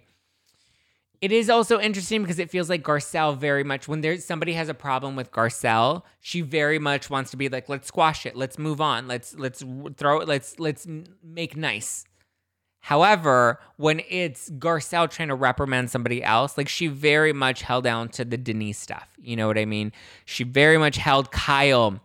It 1.23 1.31
is 1.31 1.49
also 1.49 1.79
interesting 1.79 2.21
because 2.21 2.37
it 2.37 2.49
feels 2.49 2.69
like 2.69 2.83
Garcelle 2.83 3.37
very 3.37 3.63
much 3.63 3.87
when 3.87 4.01
there's 4.01 4.25
somebody 4.25 4.51
has 4.55 4.67
a 4.67 4.73
problem 4.73 5.15
with 5.15 5.31
Garcelle, 5.31 6.03
she 6.19 6.41
very 6.41 6.79
much 6.79 7.09
wants 7.09 7.31
to 7.31 7.37
be 7.37 7.47
like, 7.47 7.69
let's 7.69 7.87
squash 7.87 8.25
it, 8.25 8.35
let's 8.35 8.59
move 8.59 8.81
on, 8.81 9.07
let's 9.07 9.33
let's 9.35 9.63
throw 9.95 10.19
it, 10.19 10.27
let's 10.27 10.59
let's 10.59 10.85
make 11.23 11.55
nice. 11.55 12.03
However, 12.81 13.61
when 13.77 14.01
it's 14.09 14.49
Garcelle 14.49 15.09
trying 15.09 15.29
to 15.29 15.35
reprimand 15.35 15.89
somebody 15.89 16.21
else, 16.21 16.57
like 16.57 16.67
she 16.67 16.87
very 16.87 17.31
much 17.31 17.61
held 17.61 17.85
down 17.85 18.09
to 18.09 18.25
the 18.25 18.35
Denise 18.35 18.77
stuff. 18.77 19.07
You 19.21 19.37
know 19.37 19.47
what 19.47 19.57
I 19.57 19.63
mean? 19.63 19.93
She 20.25 20.43
very 20.43 20.77
much 20.77 20.97
held 20.97 21.31
Kyle 21.31 22.01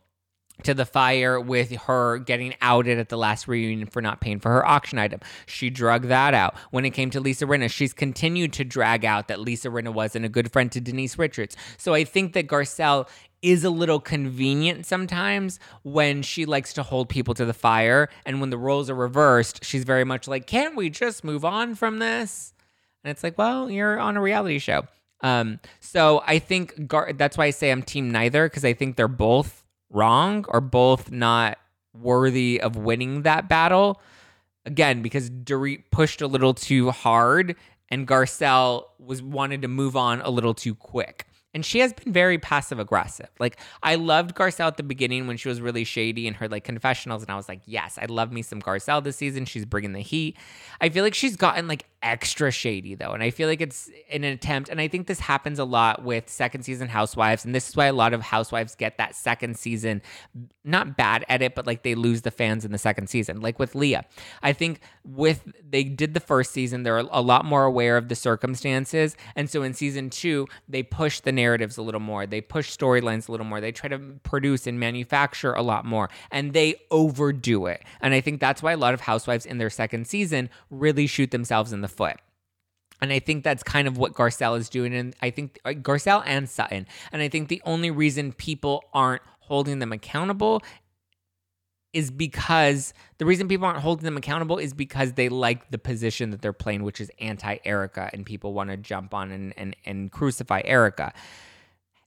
to 0.65 0.75
the 0.75 0.85
fire 0.85 1.41
with 1.41 1.71
her 1.73 2.19
getting 2.19 2.55
outed 2.61 2.99
at 2.99 3.09
the 3.09 3.17
last 3.17 3.47
reunion 3.47 3.89
for 3.89 4.03
not 4.03 4.21
paying 4.21 4.41
for 4.41 4.51
her 4.51 4.67
auction 4.67 4.99
item. 4.99 5.21
She 5.47 5.71
drug 5.71 6.05
that 6.09 6.35
out. 6.35 6.57
When 6.71 6.85
it 6.85 6.91
came 6.91 7.11
to 7.11 7.21
Lisa 7.21 7.47
Rinna, 7.47 7.71
she's 7.71 7.93
continued 7.93 8.53
to 8.55 8.65
drag 8.65 9.05
out 9.05 9.29
that 9.29 9.41
Lisa 9.41 9.69
Rinna 9.69 9.93
wasn't 9.93 10.25
a 10.25 10.29
good 10.29 10.53
friend 10.53 10.71
to 10.73 10.81
Denise 10.81 11.19
Richards. 11.19 11.57
So 11.77 11.95
I 11.95 12.05
think 12.05 12.33
that 12.33 12.49
Garcelle 12.49 13.09
is 13.41 13.63
a 13.63 13.71
little 13.71 14.01
convenient 14.01 14.85
sometimes 14.85 15.61
when 15.83 16.23
she 16.23 16.45
likes 16.45 16.73
to 16.73 16.83
hold 16.83 17.09
people 17.09 17.35
to 17.35 17.45
the 17.45 17.55
fire. 17.55 18.09
And 18.27 18.41
when 18.41 18.51
the 18.51 18.59
roles 18.59 18.91
are 18.91 18.95
reversed, 18.95 19.65
she's 19.65 19.85
very 19.85 20.05
much 20.05 20.27
like, 20.27 20.47
can't 20.47 20.75
we 20.77 20.91
just 20.91 21.23
move 21.23 21.45
on 21.45 21.75
from 21.75 21.99
this? 21.99 22.53
And 23.05 23.11
it's 23.13 23.23
like, 23.23 23.39
well, 23.39 23.71
you're 23.71 23.99
on 23.99 24.17
a 24.17 24.21
reality 24.21 24.59
show. 24.59 24.87
Um, 25.21 25.61
so 25.81 26.23
I 26.27 26.39
think 26.39 26.87
Gar- 26.87 27.13
that's 27.13 27.37
why 27.37 27.47
I 27.47 27.51
say 27.51 27.71
I'm 27.71 27.83
team 27.83 28.11
neither 28.11 28.47
because 28.49 28.65
I 28.65 28.73
think 28.73 28.97
they're 28.97 29.09
both 29.09 29.65
wrong 29.91 30.45
or 30.49 30.61
both 30.61 31.11
not 31.11 31.59
worthy 31.95 32.61
of 32.61 32.77
winning 32.77 33.23
that 33.23 33.49
battle. 33.49 34.01
Again, 34.67 35.03
because 35.03 35.31
Dorit 35.31 35.85
pushed 35.91 36.21
a 36.21 36.27
little 36.27 36.55
too 36.55 36.91
hard 36.91 37.57
and 37.91 38.07
Garcelle 38.07 38.85
was 38.99 39.23
wanted 39.23 39.63
to 39.63 39.69
move 39.69 39.97
on 39.97 40.21
a 40.21 40.31
little 40.31 40.55
too 40.55 40.75
quick. 40.75 41.25
And 41.55 41.65
she 41.65 41.79
has 41.79 41.95
been 41.95 42.13
very 42.13 42.39
passive 42.39 42.79
aggressive. 42.79 43.31
Like 43.41 43.59
I 43.83 43.95
loved 43.95 44.37
Garcelle 44.37 44.67
at 44.67 44.77
the 44.77 44.83
beginning 44.83 45.27
when 45.27 45.39
she 45.39 45.49
was 45.49 45.61
really 45.63 45.85
shady 45.85 46.27
in 46.27 46.35
her 46.35 46.47
like 46.49 46.65
confessionals, 46.65 47.23
and 47.23 47.31
I 47.31 47.37
was 47.37 47.49
like, 47.49 47.63
yes, 47.65 47.99
I 48.01 48.05
love 48.05 48.31
me 48.31 48.43
some 48.43 48.61
Garcelle 48.61 49.03
this 49.03 49.17
season. 49.17 49.47
She's 49.47 49.65
bringing 49.65 49.93
the 49.93 50.01
heat. 50.01 50.37
I 50.81 50.91
feel 50.91 51.03
like 51.03 51.15
she's 51.15 51.37
gotten 51.37 51.67
like 51.67 51.87
extra 52.03 52.51
shady 52.51 52.95
though, 52.95 53.13
and 53.13 53.23
I 53.23 53.31
feel 53.31 53.49
like 53.49 53.61
it's 53.61 53.91
an 54.11 54.25
attempt. 54.25 54.69
And 54.69 54.81
I 54.81 54.89
think 54.89 55.07
this 55.07 55.21
happens 55.21 55.59
a 55.59 55.65
lot 55.65 56.05
with 56.05 56.29
second 56.29 56.63
season 56.63 56.89
Housewives, 56.89 57.45
and 57.45 57.55
this 57.55 57.69
is 57.69 57.77
why 57.77 57.87
a 57.87 57.93
lot 57.93 58.13
of 58.13 58.23
Housewives 58.23 58.75
get 58.75 58.99
that 58.99 59.15
second 59.17 59.59
season, 59.59 60.03
not 60.65 60.97
bad 60.97 61.25
edit, 61.29 61.55
but 61.55 61.67
like 61.67 61.83
they 61.83 61.95
lose 61.95 62.23
the 62.23 62.31
fans 62.31 62.65
in 62.65 62.73
the 62.73 62.79
second 62.79 63.09
season. 63.09 63.41
Like 63.41 63.59
with 63.59 63.75
Leah, 63.75 64.05
I 64.43 64.53
think 64.53 64.81
with 65.05 65.43
they 65.69 65.85
did 65.85 66.15
the 66.15 66.21
first 66.21 66.53
season, 66.53 66.83
they're 66.83 66.99
a 66.99 67.23
lot 67.23 67.45
more 67.45 67.65
aware 67.65 67.97
of 67.97 68.09
the 68.09 68.15
circumstances, 68.15 69.17
and 69.35 69.51
so 69.51 69.63
in 69.63 69.75
season 69.75 70.11
two 70.11 70.47
they 70.69 70.83
push 70.83 71.21
the 71.21 71.33
narratives 71.33 71.77
a 71.77 71.83
little 71.83 72.01
more. 72.01 72.27
They 72.27 72.41
push 72.41 72.77
storylines 72.77 73.29
a 73.29 73.33
little 73.33 73.47
more. 73.47 73.61
They 73.61 73.73
try 73.73 73.89
to 73.89 73.99
produce 74.23 74.67
and 74.67 74.79
manufacture 74.79 75.53
a 75.53 75.63
lot 75.63 75.85
more 75.85 76.09
and 76.31 76.53
they 76.53 76.77
overdo 76.91 77.67
it. 77.67 77.83
And 78.01 78.15
I 78.15 78.21
think 78.21 78.41
that's 78.41 78.63
why 78.63 78.73
a 78.73 78.77
lot 78.77 78.95
of 78.95 79.01
housewives 79.01 79.47
in 79.47 79.59
their 79.59 79.71
second 79.71 80.07
season 80.07 80.51
really 80.71 81.07
shoot 81.07 81.31
themselves 81.31 81.73
in 81.73 81.81
the 81.81 81.88
foot. 81.89 82.17
And 83.01 83.13
I 83.13 83.21
think 83.21 83.45
that's 83.45 83.63
kind 83.63 83.87
of 83.87 83.97
what 83.97 84.15
Garcelle 84.15 84.59
is 84.59 84.69
doing. 84.69 84.95
And 84.95 85.15
I 85.23 85.31
think 85.31 85.61
uh, 85.65 85.71
Garcelle 85.71 86.23
and 86.27 86.49
Sutton. 86.49 86.87
And 87.13 87.23
I 87.23 87.29
think 87.29 87.49
the 87.49 87.63
only 87.65 87.91
reason 87.91 88.33
people 88.33 88.85
aren't 88.93 89.23
holding 89.41 89.79
them 89.79 89.93
accountable 89.93 90.63
is 91.93 92.11
because 92.11 92.93
the 93.17 93.25
reason 93.25 93.49
people 93.49 93.67
aren't 93.67 93.81
holding 93.81 94.05
them 94.05 94.17
accountable 94.17 94.59
is 94.59 94.75
because 94.75 95.15
they 95.15 95.29
like 95.29 95.71
the 95.71 95.79
position 95.79 96.31
that 96.31 96.43
they're 96.43 96.53
playing, 96.53 96.83
which 96.83 97.01
is 97.01 97.11
anti 97.19 97.57
Erica, 97.65 98.11
and 98.13 98.27
people 98.27 98.53
want 98.53 98.71
to 98.71 98.77
jump 98.77 99.15
on 99.15 99.31
and, 99.31 99.55
and, 99.57 99.75
and 99.87 100.13
crucify 100.13 100.61
Erika. 100.65 101.13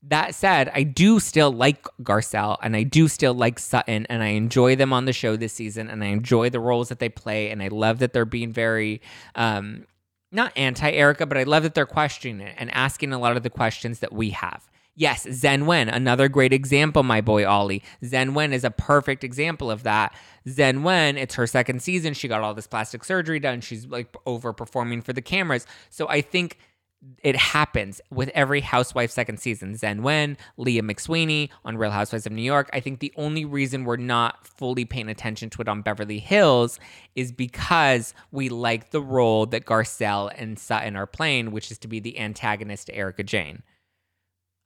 That 0.03 0.33
said, 0.33 0.71
I 0.73 0.81
do 0.83 1.19
still 1.19 1.51
like 1.51 1.83
Garcelle 2.01 2.57
and 2.63 2.75
I 2.75 2.83
do 2.83 3.07
still 3.07 3.35
like 3.35 3.59
Sutton 3.59 4.07
and 4.07 4.23
I 4.23 4.29
enjoy 4.29 4.75
them 4.75 4.93
on 4.93 5.05
the 5.05 5.13
show 5.13 5.35
this 5.35 5.53
season 5.53 5.89
and 5.89 6.03
I 6.03 6.07
enjoy 6.07 6.49
the 6.49 6.59
roles 6.59 6.89
that 6.89 6.97
they 6.99 7.09
play 7.09 7.51
and 7.51 7.61
I 7.61 7.67
love 7.67 7.99
that 7.99 8.11
they're 8.11 8.25
being 8.25 8.51
very 8.51 9.01
um, 9.35 9.85
not 10.31 10.53
anti 10.57 10.89
Erica, 10.91 11.25
but 11.25 11.37
I 11.37 11.43
love 11.43 11.63
that 11.63 11.75
they're 11.75 11.85
questioning 11.85 12.45
it 12.45 12.55
and 12.57 12.71
asking 12.71 13.13
a 13.13 13.19
lot 13.19 13.37
of 13.37 13.43
the 13.43 13.49
questions 13.49 13.99
that 13.99 14.11
we 14.11 14.31
have. 14.31 14.67
Yes, 14.95 15.25
Zhen 15.25 15.65
Wen, 15.65 15.87
another 15.87 16.27
great 16.27 16.51
example, 16.51 17.01
my 17.03 17.21
boy 17.21 17.47
Ollie. 17.47 17.81
Zhen 18.03 18.33
Wen 18.33 18.51
is 18.51 18.63
a 18.63 18.71
perfect 18.71 19.23
example 19.23 19.71
of 19.71 19.83
that. 19.83 20.13
Zhen 20.47 20.83
Wen, 20.83 21.17
it's 21.17 21.35
her 21.35 21.47
second 21.47 21.81
season. 21.81 22.13
She 22.13 22.27
got 22.27 22.41
all 22.41 22.53
this 22.53 22.67
plastic 22.67 23.05
surgery 23.05 23.39
done. 23.39 23.61
She's 23.61 23.85
like 23.85 24.11
overperforming 24.25 25.03
for 25.03 25.13
the 25.13 25.21
cameras. 25.21 25.65
So 25.89 26.09
I 26.09 26.21
think 26.21 26.57
it 27.23 27.35
happens 27.35 27.99
with 28.11 28.29
every 28.29 28.61
housewife 28.61 29.09
second 29.09 29.39
season. 29.39 29.75
Zen 29.75 30.03
Wen, 30.03 30.37
Leah 30.57 30.83
McSweeney 30.83 31.49
on 31.65 31.77
Real 31.77 31.91
Housewives 31.91 32.25
of 32.25 32.31
New 32.31 32.43
York. 32.43 32.69
I 32.73 32.79
think 32.79 32.99
the 32.99 33.13
only 33.15 33.43
reason 33.43 33.85
we're 33.85 33.97
not 33.97 34.47
fully 34.47 34.85
paying 34.85 35.09
attention 35.09 35.49
to 35.51 35.61
it 35.61 35.67
on 35.67 35.81
Beverly 35.81 36.19
Hills 36.19 36.79
is 37.15 37.31
because 37.31 38.13
we 38.31 38.49
like 38.49 38.91
the 38.91 39.01
role 39.01 39.45
that 39.47 39.65
Garcelle 39.65 40.31
and 40.35 40.59
Sutton 40.59 40.95
are 40.95 41.07
playing, 41.07 41.51
which 41.51 41.71
is 41.71 41.79
to 41.79 41.87
be 41.87 41.99
the 41.99 42.19
antagonist 42.19 42.87
to 42.87 42.95
Erika 42.95 43.23
Jayne. 43.23 43.63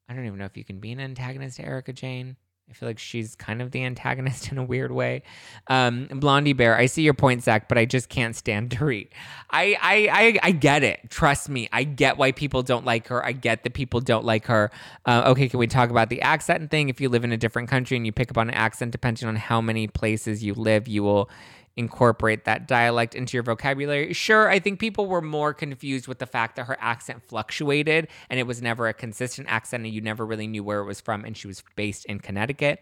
I 0.10 0.14
don't 0.14 0.26
even 0.26 0.38
know 0.38 0.46
if 0.46 0.58
you 0.58 0.66
can 0.66 0.80
be 0.80 0.92
an 0.92 1.00
antagonist 1.00 1.58
to 1.58 1.66
Erika 1.66 1.94
Jayne. 1.94 2.36
I 2.68 2.74
feel 2.74 2.90
like 2.90 2.98
she's 2.98 3.36
kind 3.36 3.62
of 3.62 3.72
the 3.72 3.84
antagonist 3.84 4.48
in 4.52 4.58
a 4.58 4.64
weird 4.64 4.92
way. 4.92 5.22
Um, 5.68 6.08
Blondie 6.08 6.54
Bear, 6.54 6.76
I 6.76 6.88
see 6.88 7.04
your 7.04 7.14
point, 7.14 7.44
Zach, 7.44 7.70
but 7.70 7.78
I 7.78 7.86
just 7.86 8.10
can't 8.10 8.36
stand 8.36 8.70
Dorit. 8.76 9.10
I, 9.52 9.78
I, 9.82 10.10
I, 10.12 10.40
I 10.44 10.52
get 10.52 10.84
it. 10.84 11.10
Trust 11.10 11.48
me. 11.48 11.70
I 11.72 11.84
get 11.84 12.18
why 12.18 12.32
people 12.32 12.64
don't 12.64 12.86
like 12.86 13.08
her. 13.08 13.24
I 13.24 13.34
get 13.34 13.64
that 13.64 13.74
people 13.74 14.02
don't 14.02 14.26
like 14.26 14.48
her. 14.48 14.72
Uh, 15.06 15.24
okay, 15.28 15.48
can 15.48 15.60
we 15.60 15.68
talk 15.68 15.90
about 15.90 16.10
the 16.10 16.22
accent 16.22 16.72
thing? 16.72 16.90
If 16.90 17.00
you 17.00 17.10
live 17.10 17.24
in 17.24 17.32
a 17.32 17.38
different 17.38 17.70
country 17.70 17.98
and 17.98 18.06
you 18.06 18.12
pick 18.12 18.32
up 18.32 18.38
on 18.38 18.50
an 18.50 18.56
accent, 18.56 18.92
depending 18.92 19.28
on 19.28 19.36
how 19.36 19.62
many 19.62 19.88
places 19.88 20.44
you 20.44 20.54
live, 20.54 20.88
you 20.88 21.04
will 21.04 21.30
incorporate 21.78 22.46
that 22.46 22.68
dialect 22.68 23.16
into 23.16 23.36
your 23.36 23.44
vocabulary. 23.44 24.14
Sure, 24.14 24.50
I 24.50 24.60
think 24.60 24.80
people 24.80 25.08
were 25.08 25.22
more 25.22 25.54
confused 25.54 26.08
with 26.08 26.20
the 26.20 26.26
fact 26.26 26.56
that 26.56 26.66
her 26.66 26.78
accent 26.80 27.24
fluctuated 27.24 28.08
and 28.30 28.40
it 28.40 28.48
was 28.48 28.62
never 28.62 28.88
a 28.88 28.94
consistent 28.94 29.48
accent 29.50 29.86
and 29.86 29.94
you 29.94 30.02
never 30.02 30.26
really 30.26 30.48
knew 30.48 30.64
where 30.64 30.80
it 30.80 30.86
was 30.86 31.02
from 31.02 31.26
and 31.26 31.36
she 31.36 31.48
was 31.48 31.64
based 31.76 32.06
in 32.06 32.20
Connecticut. 32.20 32.80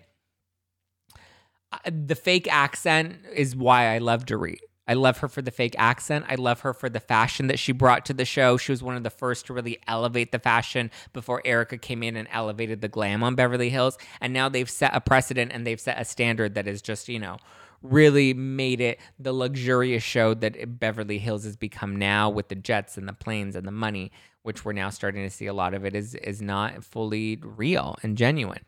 Uh, 1.71 1.77
the 1.85 2.15
fake 2.15 2.47
accent 2.51 3.17
is 3.33 3.55
why 3.55 3.93
I 3.93 3.97
love 3.97 4.25
Dorit. 4.25 4.59
I 4.87 4.95
love 4.95 5.19
her 5.19 5.29
for 5.29 5.41
the 5.41 5.51
fake 5.51 5.75
accent. 5.77 6.25
I 6.27 6.35
love 6.35 6.61
her 6.61 6.73
for 6.73 6.89
the 6.89 6.99
fashion 6.99 7.47
that 7.47 7.57
she 7.57 7.71
brought 7.71 8.05
to 8.07 8.13
the 8.13 8.25
show. 8.25 8.57
She 8.57 8.71
was 8.71 8.83
one 8.83 8.97
of 8.97 9.03
the 9.03 9.09
first 9.09 9.45
to 9.45 9.53
really 9.53 9.79
elevate 9.87 10.31
the 10.33 10.39
fashion 10.39 10.91
before 11.13 11.41
Erica 11.45 11.77
came 11.77 12.03
in 12.03 12.17
and 12.17 12.27
elevated 12.31 12.81
the 12.81 12.89
glam 12.89 13.23
on 13.23 13.35
Beverly 13.35 13.69
Hills. 13.69 13.97
And 14.19 14.33
now 14.33 14.49
they've 14.49 14.69
set 14.69 14.93
a 14.93 14.99
precedent 14.99 15.51
and 15.53 15.65
they've 15.65 15.79
set 15.79 15.99
a 15.99 16.05
standard 16.05 16.55
that 16.55 16.67
is 16.67 16.81
just, 16.81 17.07
you 17.07 17.19
know, 17.19 17.37
really 17.84 18.34
made 18.34 18.81
it 18.81 18.99
the 19.19 19.34
luxurious 19.34 20.03
show 20.03 20.34
that 20.34 20.79
Beverly 20.79 21.19
Hills 21.19 21.43
has 21.43 21.55
become 21.55 21.97
now 21.97 22.29
with 22.29 22.47
the 22.47 22.55
jets 22.55 22.97
and 22.97 23.07
the 23.07 23.13
planes 23.13 23.55
and 23.55 23.67
the 23.67 23.71
money, 23.71 24.11
which 24.41 24.65
we're 24.65 24.73
now 24.73 24.89
starting 24.89 25.23
to 25.23 25.29
see 25.29 25.45
a 25.45 25.53
lot 25.53 25.73
of 25.73 25.86
it 25.86 25.95
is 25.95 26.15
is 26.15 26.41
not 26.41 26.84
fully 26.84 27.39
real 27.41 27.97
and 28.01 28.17
genuine. 28.17 28.65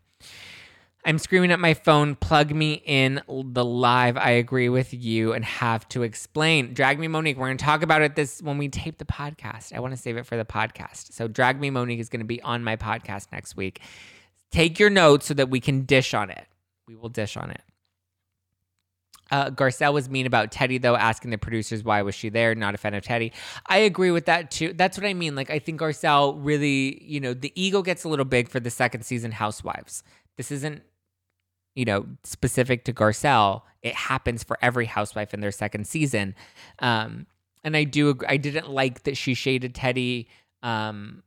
I'm 1.07 1.20
screaming 1.20 1.51
at 1.51 1.59
my 1.59 1.76
phone, 1.76 2.16
plug 2.16 2.49
me 2.51 2.82
in 2.84 3.22
the 3.28 3.63
live. 3.63 4.18
I 4.18 4.32
agree 4.32 4.70
with 4.70 4.91
you 4.91 5.34
and 5.34 5.45
have 5.45 5.88
to 5.89 6.01
explain. 6.01 6.74
Drag 6.74 6.97
Me 6.97 7.07
Monique, 7.07 7.38
we're 7.38 7.45
going 7.45 7.59
to 7.59 7.63
talk 7.63 7.84
about 7.84 8.01
it 8.01 8.16
this 8.16 8.41
when 8.41 8.57
we 8.57 8.70
tape 8.70 8.97
the 8.97 9.05
podcast. 9.05 9.72
I 9.72 9.82
want 9.82 9.95
to 9.95 10.01
save 10.01 10.18
it 10.18 10.26
for 10.26 10.36
the 10.36 10.45
podcast. 10.45 11.13
So 11.13 11.28
Drag 11.28 11.61
Me 11.61 11.70
Monique 11.70 11.99
is 11.99 12.09
going 12.09 12.22
to 12.22 12.26
be 12.26 12.41
on 12.41 12.63
my 12.63 12.76
podcast 12.76 13.28
next 13.32 13.55
week. 13.55 13.82
Take 14.49 14.80
your 14.80 14.89
notes 14.89 15.28
so 15.28 15.36
that 15.36 15.51
we 15.51 15.59
can 15.59 15.84
dish 15.86 16.16
on 16.16 16.32
it. 16.32 16.47
We 16.88 16.95
will 16.95 17.09
dish 17.09 17.38
on 17.38 17.51
it. 17.51 17.61
Uh, 19.32 19.49
Garcelle 19.49 19.93
was 19.93 20.09
mean 20.09 20.26
about 20.26 20.51
Teddy 20.51 20.78
though, 20.78 20.95
asking 20.95 21.32
the 21.32 21.38
producers 21.38 21.84
why 21.84 22.01
was 22.01 22.13
she 22.13 22.30
there. 22.30 22.53
Not 22.53 22.76
a 22.76 22.78
fan 22.78 22.93
of 22.93 23.03
Teddy. 23.03 23.34
I 23.67 23.80
agree 23.80 24.11
with 24.11 24.26
that 24.26 24.51
too. 24.51 24.73
That's 24.73 24.97
what 24.97 25.05
I 25.07 25.13
mean. 25.13 25.36
Like, 25.36 25.49
I 25.49 25.59
think 25.59 25.80
Garcelle 25.80 26.38
really, 26.38 27.03
you 27.03 27.19
know, 27.19 27.34
the 27.34 27.51
ego 27.55 27.82
gets 27.82 28.03
a 28.03 28.09
little 28.09 28.26
big 28.26 28.49
for 28.49 28.59
the 28.59 28.69
second 28.69 29.03
season 29.03 29.32
Housewives. 29.32 30.03
This 30.38 30.51
isn't, 30.51 30.84
you 31.76 31.86
know, 31.86 32.05
specific 32.23 32.86
to 32.86 32.93
Garcelle. 32.93 33.63
It 33.82 33.95
happens 33.95 34.43
for 34.43 34.57
every 34.61 34.86
housewife 34.86 35.34
in 35.34 35.41
their 35.41 35.51
second 35.51 35.88
season. 35.88 36.36
Um, 36.80 37.26
and 37.63 37.76
I 37.76 37.84
do, 37.84 38.17
I 38.28 38.38
didn't 38.38 38.69
like 38.69 39.03
that 39.03 39.17
she 39.17 39.34
shaded 39.34 39.73
Teddy. 39.73 40.30
Um, 40.61 41.23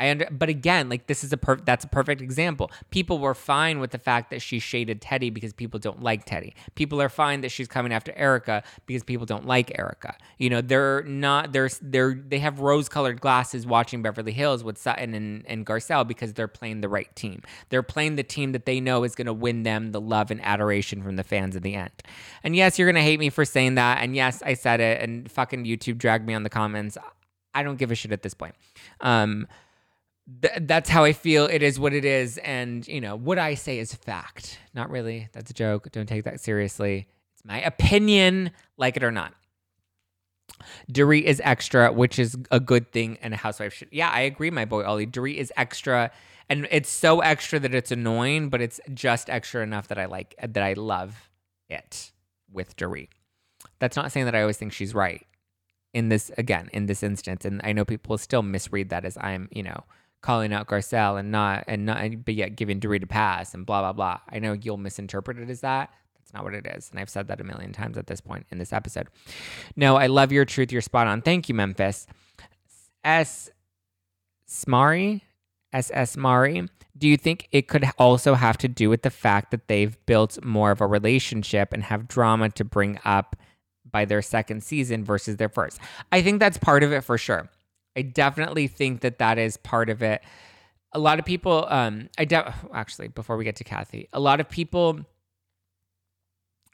I 0.00 0.10
under, 0.10 0.26
but 0.30 0.48
again, 0.48 0.88
like 0.88 1.06
this 1.06 1.22
is 1.22 1.32
a 1.32 1.36
per, 1.36 1.56
that's 1.56 1.84
a 1.84 1.88
perfect 1.88 2.22
example. 2.22 2.70
People 2.90 3.18
were 3.18 3.34
fine 3.34 3.78
with 3.78 3.90
the 3.90 3.98
fact 3.98 4.30
that 4.30 4.40
she 4.40 4.58
shaded 4.58 5.02
Teddy 5.02 5.28
because 5.28 5.52
people 5.52 5.78
don't 5.78 6.02
like 6.02 6.24
Teddy. 6.24 6.54
People 6.74 7.02
are 7.02 7.10
fine 7.10 7.42
that 7.42 7.50
she's 7.50 7.68
coming 7.68 7.92
after 7.92 8.12
Erica 8.16 8.62
because 8.86 9.04
people 9.04 9.26
don't 9.26 9.46
like 9.46 9.78
Erica. 9.78 10.16
You 10.38 10.48
know, 10.48 10.62
they're 10.62 11.02
not 11.02 11.52
they're 11.52 11.68
they're 11.82 12.14
they 12.14 12.38
have 12.38 12.60
rose-colored 12.60 13.20
glasses 13.20 13.66
watching 13.66 14.00
Beverly 14.00 14.32
Hills 14.32 14.64
with 14.64 14.78
Sutton 14.78 15.12
and, 15.12 15.44
and 15.46 15.66
Garcelle 15.66 16.08
because 16.08 16.32
they're 16.32 16.48
playing 16.48 16.80
the 16.80 16.88
right 16.88 17.14
team. 17.14 17.42
They're 17.68 17.82
playing 17.82 18.16
the 18.16 18.22
team 18.22 18.52
that 18.52 18.64
they 18.64 18.80
know 18.80 19.04
is 19.04 19.14
going 19.14 19.26
to 19.26 19.34
win 19.34 19.64
them 19.64 19.92
the 19.92 20.00
love 20.00 20.30
and 20.30 20.40
adoration 20.42 21.02
from 21.02 21.16
the 21.16 21.24
fans 21.24 21.56
in 21.56 21.62
the 21.62 21.74
end. 21.74 21.92
And 22.42 22.56
yes, 22.56 22.78
you're 22.78 22.90
going 22.90 23.02
to 23.02 23.02
hate 23.02 23.20
me 23.20 23.28
for 23.28 23.44
saying 23.44 23.74
that. 23.74 23.98
And 24.00 24.16
yes, 24.16 24.42
I 24.42 24.54
said 24.54 24.80
it. 24.80 25.02
And 25.02 25.30
fucking 25.30 25.64
YouTube 25.64 25.98
dragged 25.98 26.26
me 26.26 26.32
on 26.32 26.42
the 26.42 26.48
comments. 26.48 26.96
I 27.54 27.62
don't 27.62 27.76
give 27.76 27.90
a 27.90 27.94
shit 27.94 28.12
at 28.12 28.22
this 28.22 28.34
point. 28.34 28.54
Um, 29.00 29.46
th- 30.42 30.54
that's 30.62 30.88
how 30.88 31.04
I 31.04 31.12
feel. 31.12 31.46
It 31.46 31.62
is 31.62 31.78
what 31.78 31.92
it 31.92 32.04
is. 32.04 32.38
And, 32.38 32.86
you 32.86 33.00
know, 33.00 33.16
what 33.16 33.38
I 33.38 33.54
say 33.54 33.78
is 33.78 33.94
fact. 33.94 34.58
Not 34.74 34.90
really. 34.90 35.28
That's 35.32 35.50
a 35.50 35.54
joke. 35.54 35.90
Don't 35.92 36.08
take 36.08 36.24
that 36.24 36.40
seriously. 36.40 37.08
It's 37.34 37.44
my 37.44 37.60
opinion, 37.62 38.50
like 38.76 38.96
it 38.96 39.04
or 39.04 39.10
not. 39.10 39.34
Dorit 40.92 41.22
is 41.22 41.40
extra, 41.44 41.92
which 41.92 42.18
is 42.18 42.36
a 42.50 42.60
good 42.60 42.92
thing 42.92 43.18
and 43.22 43.32
a 43.34 43.36
housewife 43.36 43.72
should. 43.72 43.88
Yeah, 43.90 44.10
I 44.10 44.20
agree, 44.20 44.50
my 44.50 44.64
boy 44.64 44.84
Ollie. 44.84 45.06
Dorit 45.06 45.36
is 45.36 45.52
extra, 45.56 46.10
and 46.48 46.66
it's 46.70 46.90
so 46.90 47.20
extra 47.20 47.58
that 47.60 47.74
it's 47.74 47.90
annoying, 47.90 48.48
but 48.48 48.60
it's 48.60 48.80
just 48.92 49.30
extra 49.30 49.62
enough 49.62 49.88
that 49.88 49.98
I 49.98 50.06
like 50.06 50.34
that 50.40 50.62
I 50.62 50.74
love 50.74 51.30
it 51.68 52.12
with 52.52 52.76
Dorit. 52.76 53.08
That's 53.78 53.96
not 53.96 54.12
saying 54.12 54.26
that 54.26 54.34
I 54.34 54.40
always 54.40 54.56
think 54.56 54.72
she's 54.72 54.94
right 54.94 55.26
in 55.92 56.08
this 56.08 56.30
again 56.36 56.68
in 56.72 56.86
this 56.86 57.02
instance, 57.02 57.44
and 57.44 57.60
I 57.64 57.72
know 57.72 57.84
people 57.84 58.18
still 58.18 58.42
misread 58.42 58.90
that 58.90 59.04
as 59.04 59.16
I'm, 59.20 59.48
you 59.52 59.62
know, 59.62 59.84
calling 60.22 60.52
out 60.52 60.66
Garcelle 60.66 61.18
and 61.18 61.30
not 61.30 61.64
and 61.66 61.86
not 61.86 62.24
but 62.24 62.34
yet 62.34 62.56
giving 62.56 62.80
Dorit 62.80 63.02
a 63.02 63.06
pass 63.06 63.54
and 63.54 63.64
blah 63.64 63.80
blah 63.80 63.92
blah. 63.92 64.18
I 64.28 64.38
know 64.38 64.52
you'll 64.52 64.76
misinterpret 64.76 65.38
it 65.38 65.50
as 65.50 65.60
that. 65.60 65.90
That's 66.18 66.34
not 66.34 66.44
what 66.44 66.54
it 66.54 66.66
is. 66.66 66.90
And 66.90 67.00
I've 67.00 67.10
said 67.10 67.28
that 67.28 67.40
a 67.40 67.44
million 67.44 67.72
times 67.72 67.96
at 67.96 68.06
this 68.06 68.20
point 68.20 68.46
in 68.50 68.58
this 68.58 68.72
episode. 68.72 69.08
No, 69.76 69.96
I 69.96 70.06
love 70.06 70.32
your 70.32 70.44
truth. 70.44 70.70
You're 70.70 70.82
spot 70.82 71.06
on. 71.06 71.22
Thank 71.22 71.48
you, 71.48 71.54
Memphis. 71.54 72.06
S 73.02 73.50
Smari, 74.48 75.22
SS 75.72 76.16
Mari. 76.16 76.68
Do 76.96 77.08
you 77.08 77.16
think 77.16 77.48
it 77.50 77.68
could 77.68 77.84
also 77.98 78.34
have 78.34 78.58
to 78.58 78.68
do 78.68 78.90
with 78.90 79.02
the 79.02 79.10
fact 79.10 79.52
that 79.52 79.68
they've 79.68 79.96
built 80.06 80.44
more 80.44 80.70
of 80.70 80.80
a 80.80 80.86
relationship 80.86 81.72
and 81.72 81.82
have 81.84 82.08
drama 82.08 82.50
to 82.50 82.64
bring 82.64 82.98
up 83.04 83.36
by 83.90 84.04
their 84.04 84.22
second 84.22 84.62
season 84.62 85.04
versus 85.04 85.36
their 85.36 85.48
first? 85.48 85.78
I 86.12 86.20
think 86.20 86.40
that's 86.40 86.58
part 86.58 86.82
of 86.82 86.92
it 86.92 87.02
for 87.02 87.16
sure. 87.16 87.48
I 87.96 88.02
definitely 88.02 88.66
think 88.66 89.00
that 89.00 89.18
that 89.18 89.38
is 89.38 89.56
part 89.56 89.90
of 89.90 90.02
it. 90.02 90.22
A 90.92 90.98
lot 90.98 91.18
of 91.18 91.24
people, 91.24 91.66
um, 91.68 92.08
I 92.18 92.24
de- 92.24 92.54
actually 92.72 93.08
before 93.08 93.36
we 93.36 93.44
get 93.44 93.56
to 93.56 93.64
Kathy, 93.64 94.08
a 94.12 94.20
lot 94.20 94.40
of 94.40 94.48
people 94.48 95.00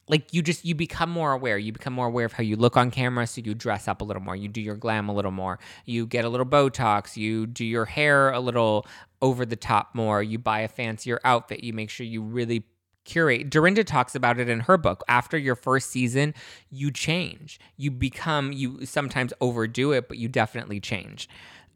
like 0.09 0.33
you 0.33 0.43
just 0.43 0.65
you 0.65 0.75
become 0.75 1.11
more 1.11 1.33
aware. 1.33 1.59
You 1.59 1.73
become 1.73 1.93
more 1.93 2.07
aware 2.07 2.27
of 2.27 2.33
how 2.33 2.43
you 2.43 2.57
look 2.57 2.77
on 2.77 2.91
camera 2.91 3.27
so 3.27 3.41
you 3.45 3.55
dress 3.55 3.89
up 3.89 4.01
a 4.01 4.05
little 4.05 4.23
more. 4.23 4.37
You 4.37 4.49
do 4.49 4.61
your 4.61 4.77
glam 4.77 5.09
a 5.09 5.15
little 5.15 5.33
more. 5.33 5.59
You 5.85 6.07
get 6.07 6.25
a 6.25 6.29
little 6.29 6.47
botox. 6.47 7.17
You 7.17 7.47
do 7.47 7.65
your 7.65 7.87
hair 7.87 8.31
a 8.31 8.41
little 8.41 8.87
over 9.21 9.45
the 9.45 9.57
top 9.57 9.95
more. 9.95 10.23
You 10.23 10.39
buy 10.39 10.61
a 10.61 10.69
fancier 10.69 11.21
outfit. 11.25 11.65
You 11.65 11.73
make 11.73 11.91
sure 11.91 12.07
you 12.07 12.23
really 12.23 12.65
curate. 13.07 13.49
Dorinda 13.49 13.85
talks 13.85 14.15
about 14.15 14.39
it 14.39 14.49
in 14.49 14.61
her 14.61 14.77
book. 14.77 15.03
After 15.09 15.39
your 15.39 15.55
first 15.55 15.91
season, 15.91 16.35
you 16.71 16.91
change. 16.91 17.59
You 17.77 17.91
become 17.91 18.53
you 18.53 18.85
sometimes 18.85 19.33
overdo 19.41 19.93
it, 19.93 20.09
but 20.09 20.19
you 20.19 20.29
definitely 20.29 20.81
change. 20.81 21.29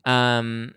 Um 0.04 0.74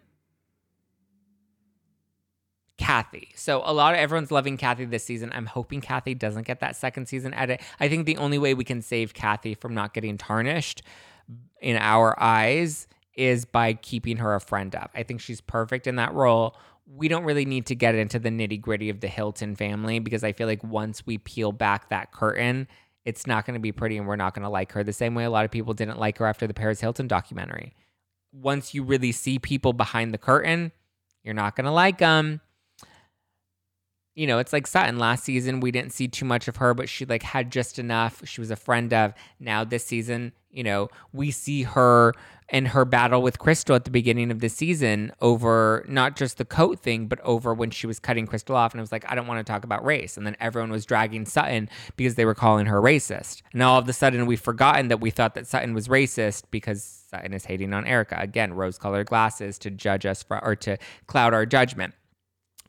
Kathy. 2.77 3.29
So 3.35 3.61
a 3.63 3.73
lot 3.73 3.93
of 3.93 3.99
everyone's 3.99 4.31
loving 4.31 4.57
Kathy 4.57 4.85
this 4.85 5.03
season. 5.03 5.31
I'm 5.33 5.45
hoping 5.45 5.79
Kathy 5.79 6.15
doesn't 6.15 6.47
get 6.47 6.59
that 6.61 6.75
second 6.75 7.07
season 7.07 7.33
edit. 7.33 7.61
I 7.79 7.87
think 7.87 8.05
the 8.05 8.17
only 8.17 8.37
way 8.37 8.53
we 8.53 8.63
can 8.63 8.81
save 8.81 9.13
Kathy 9.13 9.53
from 9.53 9.73
not 9.73 9.93
getting 9.93 10.17
tarnished 10.17 10.81
in 11.61 11.77
our 11.77 12.19
eyes 12.21 12.87
is 13.15 13.45
by 13.45 13.73
keeping 13.73 14.17
her 14.17 14.33
a 14.35 14.41
friend 14.41 14.75
of. 14.75 14.89
I 14.95 15.03
think 15.03 15.21
she's 15.21 15.39
perfect 15.39 15.87
in 15.87 15.95
that 15.97 16.13
role 16.13 16.57
we 16.85 17.07
don't 17.07 17.23
really 17.23 17.45
need 17.45 17.65
to 17.67 17.75
get 17.75 17.95
into 17.95 18.19
the 18.19 18.29
nitty 18.29 18.59
gritty 18.59 18.89
of 18.89 18.99
the 18.99 19.07
Hilton 19.07 19.55
family 19.55 19.99
because 19.99 20.23
I 20.23 20.33
feel 20.33 20.47
like 20.47 20.63
once 20.63 21.05
we 21.05 21.17
peel 21.17 21.51
back 21.51 21.89
that 21.89 22.11
curtain, 22.11 22.67
it's 23.05 23.25
not 23.25 23.45
going 23.45 23.53
to 23.53 23.59
be 23.59 23.71
pretty 23.71 23.97
and 23.97 24.07
we're 24.07 24.15
not 24.15 24.33
going 24.33 24.43
to 24.43 24.49
like 24.49 24.71
her 24.73 24.83
the 24.83 24.93
same 24.93 25.15
way 25.15 25.23
a 25.23 25.29
lot 25.29 25.45
of 25.45 25.51
people 25.51 25.73
didn't 25.73 25.99
like 25.99 26.17
her 26.17 26.25
after 26.25 26.47
the 26.47 26.53
Paris 26.53 26.81
Hilton 26.81 27.07
documentary. 27.07 27.75
Once 28.31 28.73
you 28.73 28.83
really 28.83 29.11
see 29.11 29.39
people 29.39 29.73
behind 29.73 30.13
the 30.13 30.17
curtain, 30.17 30.71
you're 31.23 31.33
not 31.33 31.55
going 31.55 31.65
to 31.65 31.71
like 31.71 31.99
them. 31.99 32.41
You 34.15 34.27
know, 34.27 34.37
it's 34.37 34.53
like 34.53 34.67
Sutton 34.67 34.99
last 34.99 35.23
season, 35.23 35.59
we 35.59 35.71
didn't 35.71 35.91
see 35.91 36.07
too 36.07 36.25
much 36.25 36.47
of 36.47 36.57
her, 36.57 36.73
but 36.73 36.87
she 36.87 37.05
like 37.05 37.23
had 37.23 37.51
just 37.51 37.79
enough. 37.79 38.21
She 38.25 38.41
was 38.41 38.51
a 38.51 38.55
friend 38.55 38.93
of. 38.93 39.13
Now 39.39 39.63
this 39.63 39.85
season, 39.85 40.33
you 40.51 40.63
know, 40.63 40.89
we 41.11 41.31
see 41.31 41.63
her 41.63 42.13
and 42.49 42.67
her 42.67 42.85
battle 42.85 43.23
with 43.23 43.39
Crystal 43.39 43.75
at 43.75 43.85
the 43.85 43.89
beginning 43.89 44.29
of 44.29 44.39
the 44.39 44.49
season 44.49 45.11
over 45.21 45.83
not 45.87 46.15
just 46.15 46.37
the 46.37 46.45
coat 46.45 46.79
thing, 46.79 47.07
but 47.07 47.19
over 47.21 47.53
when 47.53 47.71
she 47.71 47.87
was 47.87 47.99
cutting 47.99 48.27
Crystal 48.27 48.55
off. 48.55 48.73
And 48.73 48.79
I 48.79 48.83
was 48.83 48.91
like, 48.91 49.09
I 49.11 49.15
don't 49.15 49.25
want 49.25 49.45
to 49.45 49.51
talk 49.51 49.63
about 49.63 49.83
race. 49.83 50.17
And 50.17 50.27
then 50.27 50.37
everyone 50.39 50.69
was 50.69 50.85
dragging 50.85 51.25
Sutton 51.25 51.67
because 51.95 52.13
they 52.13 52.25
were 52.25 52.35
calling 52.35 52.67
her 52.67 52.79
racist. 52.79 53.41
And 53.53 53.63
all 53.63 53.79
of 53.79 53.89
a 53.89 53.93
sudden, 53.93 54.27
we've 54.27 54.39
forgotten 54.39 54.89
that 54.89 54.99
we 54.99 55.09
thought 55.09 55.33
that 55.33 55.47
Sutton 55.47 55.73
was 55.73 55.87
racist 55.87 56.43
because 56.51 56.83
Sutton 56.83 57.33
is 57.33 57.45
hating 57.45 57.73
on 57.73 57.87
Erica. 57.87 58.17
Again, 58.19 58.53
rose 58.53 58.77
colored 58.77 59.07
glasses 59.07 59.57
to 59.59 59.71
judge 59.71 60.05
us 60.05 60.21
for, 60.21 60.43
or 60.43 60.55
to 60.57 60.77
cloud 61.07 61.33
our 61.33 61.47
judgment. 61.47 61.95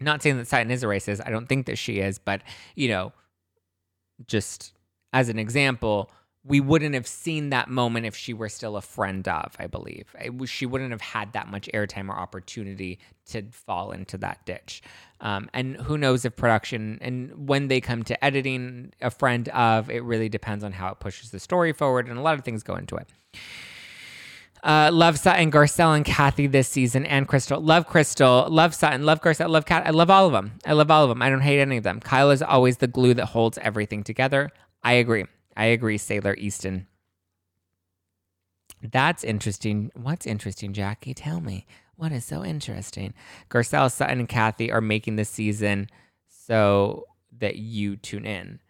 Not 0.04 0.22
saying 0.22 0.36
that 0.38 0.46
Sutton 0.46 0.70
is 0.70 0.82
a 0.82 0.86
racist. 0.86 1.20
I 1.26 1.30
don't 1.30 1.48
think 1.48 1.66
that 1.66 1.76
she 1.76 1.98
is, 1.98 2.18
but, 2.18 2.42
you 2.74 2.88
know, 2.88 3.12
just 4.26 4.72
as 5.12 5.28
an 5.28 5.38
example, 5.38 6.10
we 6.44 6.60
wouldn't 6.60 6.94
have 6.94 7.06
seen 7.06 7.50
that 7.50 7.70
moment 7.70 8.04
if 8.04 8.14
she 8.14 8.34
were 8.34 8.50
still 8.50 8.76
a 8.76 8.82
friend 8.82 9.26
of, 9.26 9.56
I 9.58 9.66
believe. 9.66 10.14
she 10.44 10.66
wouldn't 10.66 10.90
have 10.90 11.00
had 11.00 11.32
that 11.32 11.48
much 11.48 11.70
airtime 11.72 12.10
or 12.10 12.16
opportunity 12.16 12.98
to 13.30 13.44
fall 13.50 13.92
into 13.92 14.18
that 14.18 14.44
ditch. 14.44 14.82
Um, 15.20 15.48
and 15.54 15.76
who 15.78 15.96
knows 15.96 16.26
if 16.26 16.36
production 16.36 16.98
and 17.00 17.48
when 17.48 17.68
they 17.68 17.80
come 17.80 18.02
to 18.04 18.24
editing 18.24 18.92
a 19.00 19.10
friend 19.10 19.48
of, 19.48 19.88
it 19.88 20.04
really 20.04 20.28
depends 20.28 20.62
on 20.62 20.72
how 20.72 20.88
it 20.88 21.00
pushes 21.00 21.30
the 21.30 21.40
story 21.40 21.72
forward, 21.72 22.08
and 22.08 22.18
a 22.18 22.22
lot 22.22 22.38
of 22.38 22.44
things 22.44 22.62
go 22.62 22.76
into 22.76 22.96
it. 22.96 23.08
Uh, 24.64 24.88
love 24.90 25.18
Sutton, 25.18 25.52
Garcelle, 25.52 25.94
and 25.94 26.06
Kathy 26.06 26.46
this 26.46 26.68
season, 26.68 27.04
and 27.04 27.28
Crystal. 27.28 27.60
Love 27.60 27.86
Crystal, 27.86 28.48
love 28.48 28.74
Sutton, 28.74 29.04
love 29.04 29.20
Garcelle, 29.20 29.50
love 29.50 29.66
Kat. 29.66 29.86
I 29.86 29.90
love 29.90 30.08
all 30.08 30.26
of 30.26 30.32
them. 30.32 30.52
I 30.64 30.72
love 30.72 30.90
all 30.90 31.02
of 31.04 31.10
them. 31.10 31.20
I 31.20 31.28
don't 31.28 31.42
hate 31.42 31.60
any 31.60 31.76
of 31.76 31.84
them. 31.84 32.00
Kyle 32.00 32.30
is 32.30 32.40
always 32.40 32.78
the 32.78 32.86
glue 32.86 33.12
that 33.12 33.26
holds 33.26 33.58
everything 33.58 34.02
together. 34.02 34.50
I 34.82 34.94
agree. 34.94 35.26
I 35.54 35.66
agree, 35.66 35.98
Sailor 35.98 36.34
Easton. 36.38 36.86
That's 38.82 39.22
interesting. 39.22 39.90
What's 39.94 40.26
interesting, 40.26 40.72
Jackie? 40.72 41.12
Tell 41.12 41.40
me. 41.42 41.66
What 41.96 42.12
is 42.12 42.24
so 42.24 42.42
interesting? 42.42 43.12
Garcelle, 43.50 43.92
Sutton, 43.92 44.18
and 44.18 44.28
Kathy 44.28 44.72
are 44.72 44.80
making 44.80 45.16
the 45.16 45.26
season 45.26 45.88
so 46.26 47.04
that 47.38 47.56
you 47.56 47.96
tune 47.96 48.24
in. 48.24 48.60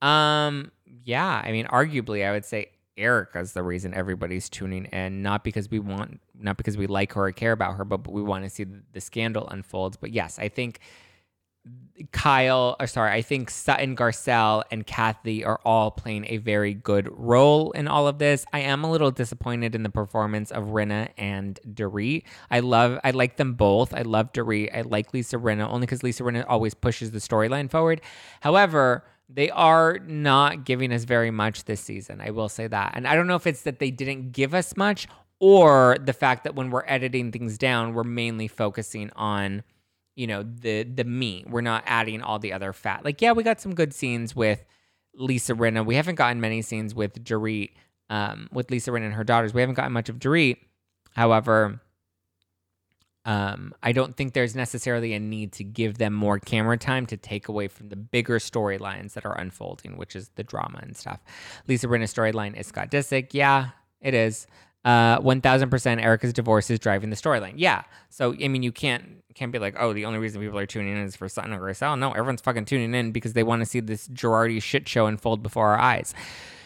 Um, 0.00 0.70
yeah, 0.84 1.42
I 1.44 1.50
mean, 1.50 1.66
arguably, 1.66 2.24
I 2.24 2.30
would 2.30 2.44
say 2.44 2.68
Erika's 2.96 3.52
the 3.52 3.62
reason 3.62 3.94
everybody's 3.94 4.48
tuning 4.48 4.86
in, 4.86 5.22
not 5.22 5.44
because 5.44 5.70
we 5.70 5.78
want, 5.78 6.20
not 6.38 6.56
because 6.56 6.76
we 6.76 6.86
like 6.86 7.12
her 7.14 7.26
or 7.26 7.32
care 7.32 7.52
about 7.52 7.76
her, 7.76 7.84
but, 7.84 7.98
but 7.98 8.12
we 8.12 8.22
want 8.22 8.44
to 8.44 8.50
see 8.50 8.64
the, 8.64 8.82
the 8.92 9.00
scandal 9.00 9.48
unfolds. 9.48 9.96
But 9.96 10.12
yes, 10.12 10.38
I 10.38 10.48
think 10.48 10.80
Kyle, 12.12 12.76
or 12.78 12.86
sorry, 12.86 13.12
I 13.12 13.22
think 13.22 13.48
Sutton, 13.48 13.96
Garcelle, 13.96 14.64
and 14.70 14.86
Kathy 14.86 15.44
are 15.44 15.60
all 15.64 15.90
playing 15.90 16.26
a 16.28 16.36
very 16.36 16.74
good 16.74 17.08
role 17.10 17.70
in 17.70 17.88
all 17.88 18.06
of 18.06 18.18
this. 18.18 18.44
I 18.52 18.60
am 18.60 18.84
a 18.84 18.90
little 18.90 19.10
disappointed 19.10 19.74
in 19.74 19.82
the 19.82 19.88
performance 19.88 20.50
of 20.50 20.64
Rinna 20.64 21.08
and 21.16 21.58
Dorit. 21.66 22.24
I 22.50 22.60
love, 22.60 22.98
I 23.02 23.12
like 23.12 23.36
them 23.36 23.54
both. 23.54 23.94
I 23.94 24.02
love 24.02 24.32
Dorit. 24.32 24.76
I 24.76 24.82
like 24.82 25.14
Lisa 25.14 25.36
Rinna 25.38 25.66
only 25.68 25.86
because 25.86 26.02
Lisa 26.02 26.24
Rinna 26.24 26.44
always 26.48 26.74
pushes 26.74 27.12
the 27.12 27.18
storyline 27.18 27.70
forward. 27.70 28.02
However, 28.40 29.04
they 29.34 29.50
are 29.50 29.98
not 30.06 30.64
giving 30.64 30.92
us 30.92 31.04
very 31.04 31.30
much 31.30 31.64
this 31.64 31.80
season. 31.80 32.20
I 32.20 32.30
will 32.30 32.48
say 32.48 32.68
that. 32.68 32.92
And 32.94 33.06
I 33.06 33.16
don't 33.16 33.26
know 33.26 33.34
if 33.34 33.46
it's 33.46 33.62
that 33.62 33.80
they 33.80 33.90
didn't 33.90 34.32
give 34.32 34.54
us 34.54 34.76
much 34.76 35.08
or 35.40 35.96
the 36.00 36.12
fact 36.12 36.44
that 36.44 36.54
when 36.54 36.70
we're 36.70 36.84
editing 36.86 37.32
things 37.32 37.58
down, 37.58 37.94
we're 37.94 38.04
mainly 38.04 38.48
focusing 38.48 39.10
on 39.16 39.62
you 40.14 40.28
know 40.28 40.44
the 40.44 40.84
the 40.84 41.04
meat. 41.04 41.50
We're 41.50 41.60
not 41.60 41.82
adding 41.86 42.22
all 42.22 42.38
the 42.38 42.52
other 42.52 42.72
fat. 42.72 43.04
Like 43.04 43.20
yeah, 43.20 43.32
we 43.32 43.42
got 43.42 43.60
some 43.60 43.74
good 43.74 43.92
scenes 43.92 44.36
with 44.36 44.64
Lisa 45.16 45.54
Rinna. 45.54 45.84
We 45.84 45.96
haven't 45.96 46.14
gotten 46.14 46.40
many 46.40 46.62
scenes 46.62 46.94
with 46.94 47.24
Dorit, 47.24 47.70
um, 48.10 48.48
with 48.52 48.70
Lisa 48.70 48.90
Rinna 48.90 49.06
and 49.06 49.14
her 49.14 49.24
daughters. 49.24 49.52
We 49.52 49.60
haven't 49.60 49.74
gotten 49.74 49.92
much 49.92 50.08
of 50.08 50.18
Dorit. 50.18 50.58
However, 51.12 51.80
um, 53.24 53.74
I 53.82 53.92
don't 53.92 54.16
think 54.16 54.34
there's 54.34 54.54
necessarily 54.54 55.14
a 55.14 55.20
need 55.20 55.52
to 55.52 55.64
give 55.64 55.98
them 55.98 56.12
more 56.12 56.38
camera 56.38 56.76
time 56.76 57.06
to 57.06 57.16
take 57.16 57.48
away 57.48 57.68
from 57.68 57.88
the 57.88 57.96
bigger 57.96 58.38
storylines 58.38 59.14
that 59.14 59.24
are 59.24 59.38
unfolding, 59.38 59.96
which 59.96 60.14
is 60.14 60.30
the 60.36 60.44
drama 60.44 60.80
and 60.82 60.96
stuff. 60.96 61.20
Lisa 61.66 61.88
Rinna's 61.88 62.12
storyline 62.12 62.58
is 62.58 62.66
Scott 62.66 62.90
Disick. 62.90 63.28
Yeah, 63.32 63.70
it 64.00 64.12
is. 64.12 64.46
Uh, 64.84 65.18
1000% 65.20 66.02
Erica's 66.02 66.34
divorce 66.34 66.68
is 66.68 66.78
driving 66.78 67.08
the 67.08 67.16
storyline. 67.16 67.54
Yeah. 67.56 67.84
So, 68.10 68.34
I 68.42 68.48
mean, 68.48 68.62
you 68.62 68.72
can't 68.72 69.22
can't 69.34 69.50
be 69.50 69.58
like, 69.58 69.74
oh, 69.78 69.92
the 69.92 70.04
only 70.04 70.18
reason 70.18 70.40
people 70.40 70.58
are 70.58 70.66
tuning 70.66 70.92
in 70.92 71.02
is 71.02 71.16
for 71.16 71.28
Sutton 71.28 71.52
or 71.52 71.60
Garcelle. 71.60 71.98
No, 71.98 72.10
everyone's 72.10 72.40
fucking 72.40 72.66
tuning 72.66 72.94
in 72.94 73.10
because 73.10 73.32
they 73.32 73.42
want 73.42 73.62
to 73.62 73.66
see 73.66 73.80
this 73.80 74.06
Girardi 74.08 74.62
shit 74.62 74.86
show 74.88 75.06
unfold 75.06 75.42
before 75.42 75.68
our 75.68 75.78
eyes. 75.78 76.14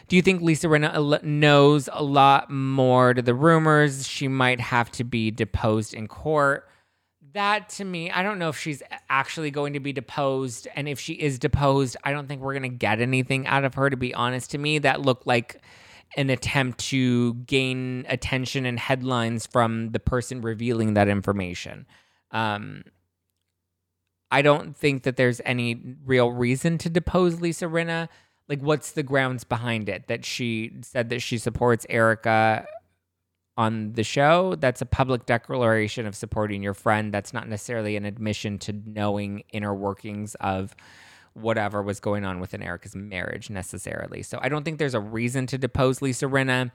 Do 0.09 0.17
you 0.17 0.23
think 0.23 0.41
Lisa 0.41 0.69
Rinna 0.69 1.23
knows 1.23 1.89
a 1.93 2.03
lot 2.03 2.51
more 2.51 3.13
to 3.13 3.21
the 3.21 3.35
rumors? 3.35 4.07
She 4.07 4.27
might 4.27 4.59
have 4.59 4.91
to 4.93 5.05
be 5.05 5.31
deposed 5.31 5.93
in 5.93 6.09
court. 6.09 6.67
That 7.35 7.69
to 7.71 7.85
me, 7.85 8.11
I 8.11 8.23
don't 8.23 8.39
know 8.39 8.49
if 8.49 8.59
she's 8.59 8.83
actually 9.11 9.51
going 9.51 9.75
to 9.75 9.81
be 9.81 9.93
deposed. 9.93 10.67
And 10.75 10.89
if 10.89 10.99
she 10.99 11.13
is 11.13 11.39
deposed, 11.39 11.99
I 12.05 12.13
don't 12.13 12.27
think 12.27 12.41
we're 12.41 12.55
going 12.55 12.63
to 12.71 12.77
get 12.77 13.03
anything 13.03 13.47
out 13.47 13.65
of 13.65 13.75
her, 13.75 13.91
to 13.91 13.99
be 13.99 14.15
honest. 14.15 14.51
To 14.53 14.59
me, 14.59 14.79
that 14.79 15.03
looked 15.03 15.27
like 15.27 15.61
an 16.17 16.31
attempt 16.31 16.79
to 16.79 17.35
gain 17.35 18.07
attention 18.09 18.65
and 18.65 18.79
headlines 18.79 19.47
from 19.47 19.91
the 19.91 20.01
person 20.01 20.41
revealing 20.41 20.95
that 20.95 21.09
information. 21.09 21.87
Um, 22.31 22.85
I 24.31 24.41
don't 24.41 24.75
think 24.75 25.03
that 25.03 25.17
there's 25.17 25.43
any 25.45 25.97
real 26.05 26.33
reason 26.33 26.79
to 26.79 26.91
depose 26.91 27.43
Lisa 27.43 27.67
Rinna. 27.67 28.09
Like, 28.49 28.61
what's 28.61 28.93
the 28.93 29.03
grounds 29.03 29.45
behind 29.45 29.89
it 29.89 30.09
that 30.09 30.25
she 30.25 30.73
said 30.81 31.11
that 31.11 31.21
she 31.21 31.37
supports 31.39 31.85
Erica 31.91 32.67
on 33.57 33.93
the 33.93 34.05
show? 34.05 34.55
That's 34.59 34.81
a 34.81 34.87
public 34.87 35.27
declaration 35.27 36.07
of 36.07 36.15
supporting 36.15 36.63
your 36.63 36.75
friend. 36.75 37.13
That's 37.13 37.35
not 37.35 37.49
necessarily 37.49 37.97
an 37.97 38.07
admission 38.07 38.59
to 38.61 38.73
knowing 38.73 39.43
inner 39.53 39.75
workings 39.75 40.35
of 40.37 40.75
whatever 41.35 41.83
was 41.83 42.01
going 42.01 42.25
on 42.25 42.41
within 42.41 42.63
Erica's 42.63 42.97
marriage 42.97 43.51
necessarily. 43.51 44.23
So 44.23 44.39
I 44.41 44.49
don't 44.49 44.65
think 44.65 44.79
there's 44.79 44.95
a 44.95 45.01
reason 45.01 45.47
to 45.49 45.59
depose 45.59 46.01
Lisa 46.03 46.27
Rinna. 46.27 46.73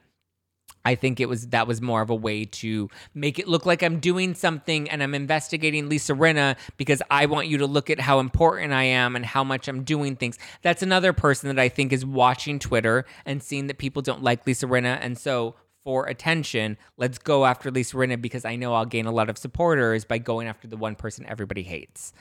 I 0.86 0.96
think 0.96 1.20
it 1.20 1.30
was 1.30 1.48
that 1.48 1.68
was 1.68 1.82
more 1.82 2.02
of 2.02 2.10
a 2.10 2.16
way 2.16 2.46
to 2.46 2.90
make 3.14 3.40
it 3.40 3.48
look 3.48 3.66
like 3.66 3.82
I'm 3.82 4.00
doing 4.00 4.36
something 4.36 4.90
and 4.90 5.02
I'm 5.02 5.14
investigating 5.14 5.88
Lisa 5.88 6.14
Rinna 6.14 6.58
because 6.78 7.02
I 7.10 7.26
want 7.26 7.48
you 7.48 7.58
to 7.60 7.68
look 7.68 7.90
at 7.90 8.00
how 8.00 8.20
important 8.20 8.74
I 8.74 8.84
am 8.84 9.16
and 9.16 9.26
how 9.26 9.44
much 9.44 9.68
I'm 9.68 9.84
doing 9.84 10.16
things. 10.16 10.38
That's 10.62 10.82
another 10.82 11.14
person 11.14 11.48
that 11.48 11.62
I 11.62 11.70
think 11.70 11.94
is 11.94 12.06
watching 12.06 12.60
Twitter 12.60 13.06
and 13.26 13.42
seeing 13.42 13.68
that 13.68 13.78
people 13.78 14.02
don't 14.02 14.24
like 14.24 14.46
Lisa 14.46 14.68
Rinna. 14.68 14.98
And 15.02 15.18
so 15.18 15.56
for 15.84 16.06
attention, 16.08 16.78
let's 16.98 17.18
go 17.18 17.46
after 17.46 17.72
Lisa 17.72 17.96
Rinna 17.96 18.22
because 18.22 18.46
I 18.46 18.56
know 18.56 18.74
I'll 18.74 18.86
gain 18.86 19.06
a 19.06 19.12
lot 19.12 19.30
of 19.30 19.38
supporters 19.38 20.06
by 20.06 20.18
going 20.18 20.48
after 20.48 20.68
the 20.68 20.78
one 20.78 20.96
person 20.96 21.26
everybody 21.28 21.64
hates. 21.64 22.14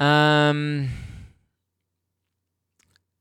Um 0.00 0.90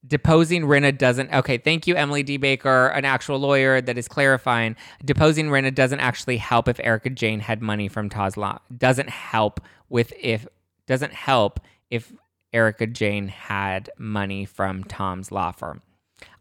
deposing 0.08 0.64
Rinna 0.64 0.98
doesn't. 0.98 1.34
Okay, 1.34 1.58
thank 1.58 1.88
you, 1.88 1.96
Emily 1.96 2.24
D. 2.24 2.38
Baker, 2.38 2.88
an 2.88 3.06
actual 3.06 3.40
lawyer 3.40 3.82
that 3.82 3.98
is 3.98 4.08
clarifying. 4.08 4.76
Deposing 5.04 5.50
Rinna 5.50 5.74
doesn't 5.74 6.00
actually 6.00 6.38
help 6.38 6.68
if 6.68 6.80
Erika 6.80 7.10
Jayne 7.10 7.40
had 7.40 7.62
money 7.62 7.88
from 7.88 8.10
Tom's 8.10 8.38
law. 8.38 8.60
Doesn't 8.76 9.10
help 9.10 9.60
with 9.90 10.14
if 10.20 10.48
doesn't 10.88 11.14
help 11.14 11.60
if 11.90 12.12
Erika 12.52 12.88
Jayne 12.88 13.30
had 13.30 13.90
money 13.98 14.46
from 14.46 14.84
Tom's 14.84 15.32
law 15.32 15.52
firm. 15.52 15.82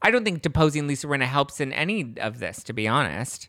I 0.01 0.11
don't 0.11 0.25
think 0.25 0.43
deposing 0.43 0.87
Lisa 0.87 1.07
Rinna 1.07 1.25
helps 1.25 1.61
in 1.61 1.73
any 1.73 2.15
of 2.19 2.39
this, 2.39 2.63
to 2.65 2.73
be 2.73 2.87
honest. 2.89 3.49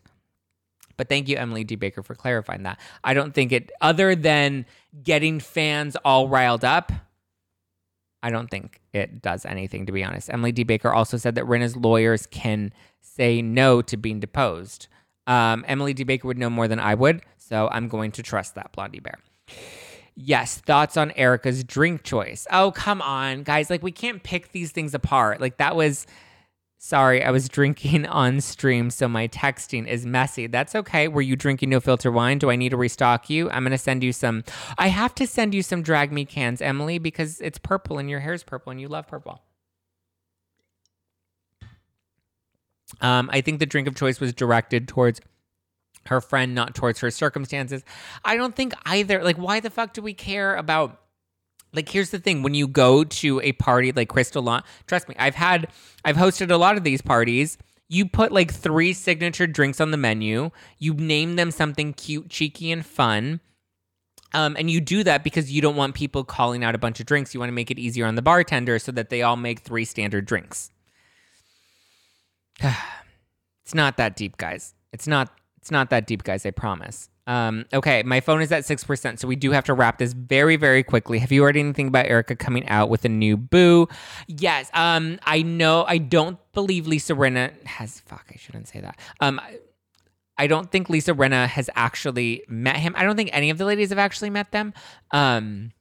But 0.96 1.08
thank 1.08 1.28
you, 1.28 1.36
Emily 1.36 1.64
D. 1.64 1.74
Baker, 1.74 2.02
for 2.02 2.14
clarifying 2.14 2.62
that. 2.62 2.78
I 3.02 3.14
don't 3.14 3.34
think 3.34 3.52
it, 3.52 3.72
other 3.80 4.14
than 4.14 4.64
getting 5.02 5.40
fans 5.40 5.96
all 6.04 6.28
riled 6.28 6.64
up, 6.64 6.92
I 8.24 8.30
don't 8.30 8.50
think 8.50 8.80
it 8.94 9.20
does 9.20 9.44
anything, 9.44 9.84
to 9.84 9.92
be 9.92 10.02
honest. 10.02 10.30
Emily 10.32 10.50
D. 10.50 10.64
Baker 10.64 10.90
also 10.90 11.18
said 11.18 11.34
that 11.34 11.44
Rinna's 11.44 11.76
lawyers 11.76 12.26
can 12.26 12.72
say 13.02 13.42
no 13.42 13.82
to 13.82 13.98
being 13.98 14.18
deposed. 14.18 14.88
Um, 15.26 15.62
Emily 15.68 15.92
D. 15.92 16.04
Baker 16.04 16.26
would 16.26 16.38
know 16.38 16.48
more 16.48 16.66
than 16.66 16.80
I 16.80 16.94
would, 16.94 17.20
so 17.36 17.68
I'm 17.70 17.86
going 17.86 18.12
to 18.12 18.22
trust 18.22 18.54
that, 18.54 18.72
Blondie 18.72 19.00
Bear. 19.00 19.18
Yes, 20.16 20.56
thoughts 20.56 20.96
on 20.96 21.10
Erika's 21.16 21.64
drink 21.64 22.02
choice. 22.02 22.46
Oh, 22.50 22.70
come 22.70 23.02
on, 23.02 23.42
guys. 23.42 23.68
Like, 23.68 23.82
we 23.82 23.92
can't 23.92 24.22
pick 24.22 24.52
these 24.52 24.70
things 24.70 24.94
apart. 24.94 25.42
Like, 25.42 25.58
that 25.58 25.76
was 25.76 26.06
Sorry, 26.78 27.24
I 27.24 27.30
was 27.30 27.48
drinking 27.48 28.06
on 28.08 28.40
stream, 28.40 28.90
so 28.90 29.08
my 29.08 29.28
texting 29.28 29.86
is 29.86 30.04
messy. 30.04 30.46
That's 30.46 30.74
okay. 30.74 31.08
Were 31.08 31.22
you 31.22 31.36
drinking 31.36 31.70
no 31.70 31.80
filter 31.80 32.12
wine? 32.12 32.38
Do 32.38 32.50
I 32.50 32.56
need 32.56 32.70
to 32.70 32.76
restock 32.76 33.30
you? 33.30 33.50
I'm 33.50 33.62
going 33.62 33.72
to 33.72 33.78
send 33.78 34.04
you 34.04 34.12
some. 34.12 34.44
I 34.76 34.88
have 34.88 35.14
to 35.16 35.26
send 35.26 35.54
you 35.54 35.62
some 35.62 35.82
drag 35.82 36.12
me 36.12 36.24
cans, 36.24 36.60
Emily, 36.60 36.98
because 36.98 37.40
it's 37.40 37.58
purple 37.58 37.98
and 37.98 38.10
your 38.10 38.20
hair's 38.20 38.42
purple 38.42 38.70
and 38.70 38.80
you 38.80 38.88
love 38.88 39.06
purple. 39.06 39.42
Um, 43.00 43.30
I 43.32 43.40
think 43.40 43.60
the 43.60 43.66
drink 43.66 43.88
of 43.88 43.94
choice 43.94 44.20
was 44.20 44.32
directed 44.32 44.86
towards 44.86 45.20
her 46.06 46.20
friend, 46.20 46.54
not 46.54 46.74
towards 46.74 47.00
her 47.00 47.10
circumstances. 47.10 47.82
I 48.24 48.36
don't 48.36 48.54
think 48.54 48.74
either. 48.84 49.24
Like, 49.24 49.36
why 49.36 49.60
the 49.60 49.70
fuck 49.70 49.94
do 49.94 50.02
we 50.02 50.14
care 50.14 50.54
about 50.56 51.00
like 51.74 51.88
here's 51.88 52.10
the 52.10 52.18
thing 52.18 52.42
when 52.42 52.54
you 52.54 52.66
go 52.66 53.04
to 53.04 53.40
a 53.40 53.52
party 53.52 53.92
like 53.92 54.08
crystal 54.08 54.42
lawn 54.42 54.62
trust 54.86 55.08
me 55.08 55.14
i've 55.18 55.34
had 55.34 55.68
i've 56.04 56.16
hosted 56.16 56.50
a 56.50 56.56
lot 56.56 56.76
of 56.76 56.84
these 56.84 57.02
parties. 57.02 57.58
You 57.88 58.08
put 58.08 58.32
like 58.32 58.52
three 58.52 58.94
signature 58.94 59.46
drinks 59.46 59.78
on 59.80 59.90
the 59.90 59.98
menu. 59.98 60.50
You 60.78 60.94
name 60.94 61.36
them 61.36 61.50
something 61.50 61.92
cute 61.92 62.30
cheeky 62.30 62.72
and 62.72 62.84
fun. 62.84 63.40
Um, 64.32 64.56
and 64.58 64.70
you 64.70 64.80
do 64.80 65.04
that 65.04 65.22
because 65.22 65.52
you 65.52 65.60
don't 65.60 65.76
want 65.76 65.94
people 65.94 66.24
calling 66.24 66.64
out 66.64 66.74
a 66.74 66.78
bunch 66.78 66.98
of 66.98 67.06
drinks. 67.06 67.34
You 67.34 67.40
want 67.40 67.50
to 67.50 67.54
make 67.54 67.70
it 67.70 67.78
easier 67.78 68.06
on 68.06 68.14
the 68.14 68.22
bartender 68.22 68.78
so 68.78 68.90
that 68.92 69.10
they 69.10 69.20
all 69.20 69.36
make 69.36 69.60
three 69.60 69.84
standard 69.84 70.26
drinks. 70.26 70.70
It's 73.62 73.74
not 73.74 73.96
that 73.96 74.14
deep 74.14 74.36
guys. 74.36 74.74
It's 74.92 75.06
not 75.06 75.30
it's 75.64 75.70
not 75.70 75.88
that 75.88 76.06
deep 76.06 76.22
guys 76.22 76.44
i 76.44 76.50
promise 76.50 77.08
um, 77.26 77.64
okay, 77.72 78.02
my 78.02 78.20
phone 78.20 78.42
is 78.42 78.52
at 78.52 78.64
6%, 78.64 79.18
so 79.18 79.26
we 79.26 79.36
do 79.36 79.50
have 79.52 79.64
to 79.64 79.74
wrap 79.74 79.98
this 79.98 80.12
very, 80.12 80.56
very 80.56 80.82
quickly. 80.82 81.18
Have 81.18 81.32
you 81.32 81.42
heard 81.42 81.56
anything 81.56 81.88
about 81.88 82.06
Erika 82.06 82.36
coming 82.36 82.68
out 82.68 82.90
with 82.90 83.04
a 83.04 83.08
new 83.08 83.36
boo? 83.36 83.88
Yes. 84.26 84.70
Um, 84.74 85.18
I 85.24 85.42
know, 85.42 85.84
I 85.88 85.98
don't 85.98 86.38
believe 86.52 86.86
Lisa 86.86 87.14
Rinna 87.14 87.64
has, 87.66 88.00
fuck, 88.00 88.26
I 88.32 88.36
shouldn't 88.36 88.68
say 88.68 88.80
that. 88.80 88.98
Um, 89.20 89.40
I 90.36 90.46
don't 90.46 90.70
think 90.70 90.90
Lisa 90.90 91.14
Rinna 91.14 91.46
has 91.46 91.70
actually 91.74 92.42
met 92.48 92.76
him. 92.76 92.94
I 92.96 93.04
don't 93.04 93.16
think 93.16 93.30
any 93.32 93.50
of 93.50 93.58
the 93.58 93.64
ladies 93.64 93.90
have 93.90 93.98
actually 93.98 94.30
met 94.30 94.50
them. 94.52 94.74
Um, 95.10 95.72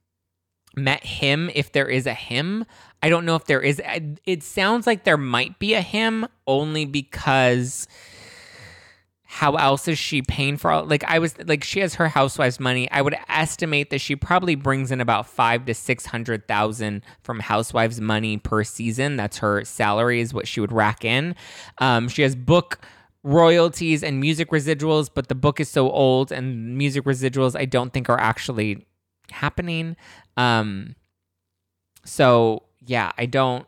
met 0.75 1.03
him 1.03 1.49
if 1.53 1.71
there 1.71 1.87
is 1.87 2.05
a 2.05 2.13
him. 2.13 2.65
I 3.01 3.09
don't 3.09 3.25
know 3.25 3.35
if 3.35 3.45
there 3.45 3.61
is. 3.61 3.81
It 4.25 4.43
sounds 4.43 4.87
like 4.87 5.03
there 5.03 5.17
might 5.17 5.59
be 5.59 5.73
a 5.73 5.81
him 5.81 6.27
only 6.47 6.85
because 6.85 7.87
how 9.33 9.55
else 9.55 9.87
is 9.87 9.97
she 9.97 10.21
paying 10.21 10.57
for 10.57 10.69
all 10.69 10.85
like 10.85 11.03
i 11.05 11.17
was 11.17 11.35
like 11.47 11.63
she 11.63 11.79
has 11.79 11.95
her 11.95 12.07
housewives 12.07 12.59
money. 12.59 12.89
I 12.91 13.01
would 13.01 13.15
estimate 13.27 13.89
that 13.89 13.99
she 13.99 14.15
probably 14.15 14.53
brings 14.53 14.91
in 14.91 15.01
about 15.01 15.27
five 15.27 15.65
to 15.65 15.73
six 15.73 16.05
hundred 16.05 16.47
thousand 16.47 17.01
from 17.23 17.39
housewives 17.39 17.99
money 17.99 18.37
per 18.37 18.63
season. 18.63 19.15
That's 19.17 19.39
her 19.39 19.65
salary 19.65 20.21
is 20.21 20.35
what 20.35 20.47
she 20.47 20.59
would 20.59 20.71
rack 20.71 21.03
in. 21.03 21.35
Um, 21.79 22.09
she 22.09 22.21
has 22.21 22.35
book 22.35 22.79
royalties 23.23 24.03
and 24.03 24.19
music 24.19 24.51
residuals 24.51 25.09
but 25.13 25.29
the 25.29 25.35
book 25.35 25.59
is 25.59 25.69
so 25.69 25.89
old 25.89 26.31
and 26.31 26.77
music 26.77 27.05
residuals 27.05 27.57
i 27.57 27.63
don't 27.63 27.91
think 27.91 28.09
are 28.09 28.19
actually 28.19 28.85
happening. 29.31 29.95
Um, 30.37 30.95
so 32.05 32.63
yeah 32.85 33.11
i 33.17 33.25
don't 33.25 33.65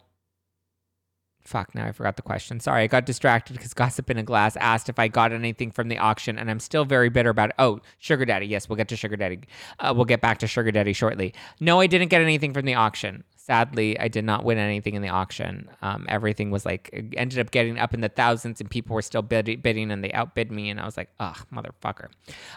Fuck, 1.45 1.75
now 1.75 1.85
I 1.85 1.91
forgot 1.91 2.15
the 2.15 2.23
question. 2.23 2.59
Sorry, 2.59 2.81
I 2.81 2.87
got 2.87 3.05
distracted 3.05 3.53
because 3.53 3.75
Gossip 3.75 4.09
in 4.09 4.17
a 4.17 4.23
Glass 4.23 4.55
asked 4.57 4.89
if 4.89 4.97
I 4.97 5.07
got 5.07 5.31
anything 5.31 5.69
from 5.69 5.89
the 5.89 5.99
auction, 5.99 6.39
and 6.39 6.49
I'm 6.49 6.59
still 6.59 6.85
very 6.85 7.09
bitter 7.09 7.29
about 7.29 7.49
it. 7.49 7.55
Oh, 7.59 7.81
Sugar 7.99 8.25
Daddy. 8.25 8.47
Yes, 8.47 8.67
we'll 8.67 8.77
get 8.77 8.87
to 8.87 8.95
Sugar 8.95 9.15
Daddy. 9.15 9.41
Uh, 9.77 9.93
we'll 9.95 10.05
get 10.05 10.21
back 10.21 10.39
to 10.39 10.47
Sugar 10.47 10.71
Daddy 10.71 10.91
shortly. 10.91 11.35
No, 11.59 11.79
I 11.79 11.85
didn't 11.85 12.07
get 12.07 12.21
anything 12.21 12.51
from 12.51 12.65
the 12.65 12.73
auction. 12.73 13.23
Sadly, 13.37 13.99
I 13.99 14.07
did 14.07 14.25
not 14.25 14.43
win 14.43 14.57
anything 14.57 14.95
in 14.95 15.03
the 15.03 15.09
auction. 15.09 15.69
Um, 15.83 16.07
everything 16.09 16.49
was 16.49 16.65
like, 16.65 16.89
ended 17.15 17.37
up 17.37 17.51
getting 17.51 17.77
up 17.77 17.93
in 17.93 18.01
the 18.01 18.09
thousands, 18.09 18.59
and 18.59 18.67
people 18.67 18.95
were 18.95 19.03
still 19.03 19.21
bid- 19.21 19.61
bidding, 19.61 19.91
and 19.91 20.03
they 20.03 20.11
outbid 20.13 20.51
me, 20.51 20.71
and 20.71 20.79
I 20.79 20.85
was 20.85 20.97
like, 20.97 21.09
ugh, 21.19 21.45
motherfucker. 21.53 22.07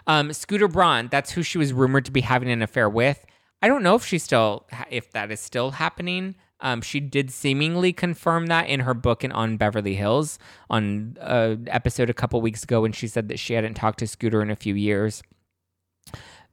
Um, 0.07 0.33
Scooter 0.33 0.67
Braun, 0.67 1.09
that's 1.11 1.33
who 1.33 1.43
she 1.43 1.59
was 1.59 1.75
rumored 1.75 2.07
to 2.07 2.11
be 2.11 2.23
having 2.23 2.51
an 2.51 2.63
affair 2.63 2.89
with. 2.89 3.27
I 3.61 3.69
don't 3.69 3.83
know 3.83 3.97
if 3.97 4.07
she's 4.07 4.23
still, 4.23 4.67
if 4.89 5.11
that 5.11 5.31
is 5.31 5.41
still 5.41 5.73
happening. 5.73 6.37
Um, 6.61 6.81
she 6.81 7.01
did 7.01 7.31
seemingly 7.31 7.93
confirm 7.93 8.47
that 8.47 8.69
in 8.69 8.81
her 8.81 8.95
book 8.95 9.23
and 9.23 9.33
on 9.33 9.57
Beverly 9.57 9.95
Hills 9.95 10.39
on 10.69 11.17
an 11.21 11.69
episode 11.71 12.11
a 12.11 12.15
couple 12.15 12.41
weeks 12.41 12.65
ago 12.65 12.83
when 12.83 12.93
she 12.93 13.07
said 13.07 13.29
that 13.29 13.39
she 13.39 13.55
hadn't 13.55 13.75
talked 13.75 14.01
to 14.01 14.07
Scooter 14.07 14.43
in 14.43 14.51
a 14.51 14.57
few 14.57 14.75
years. 14.75 15.23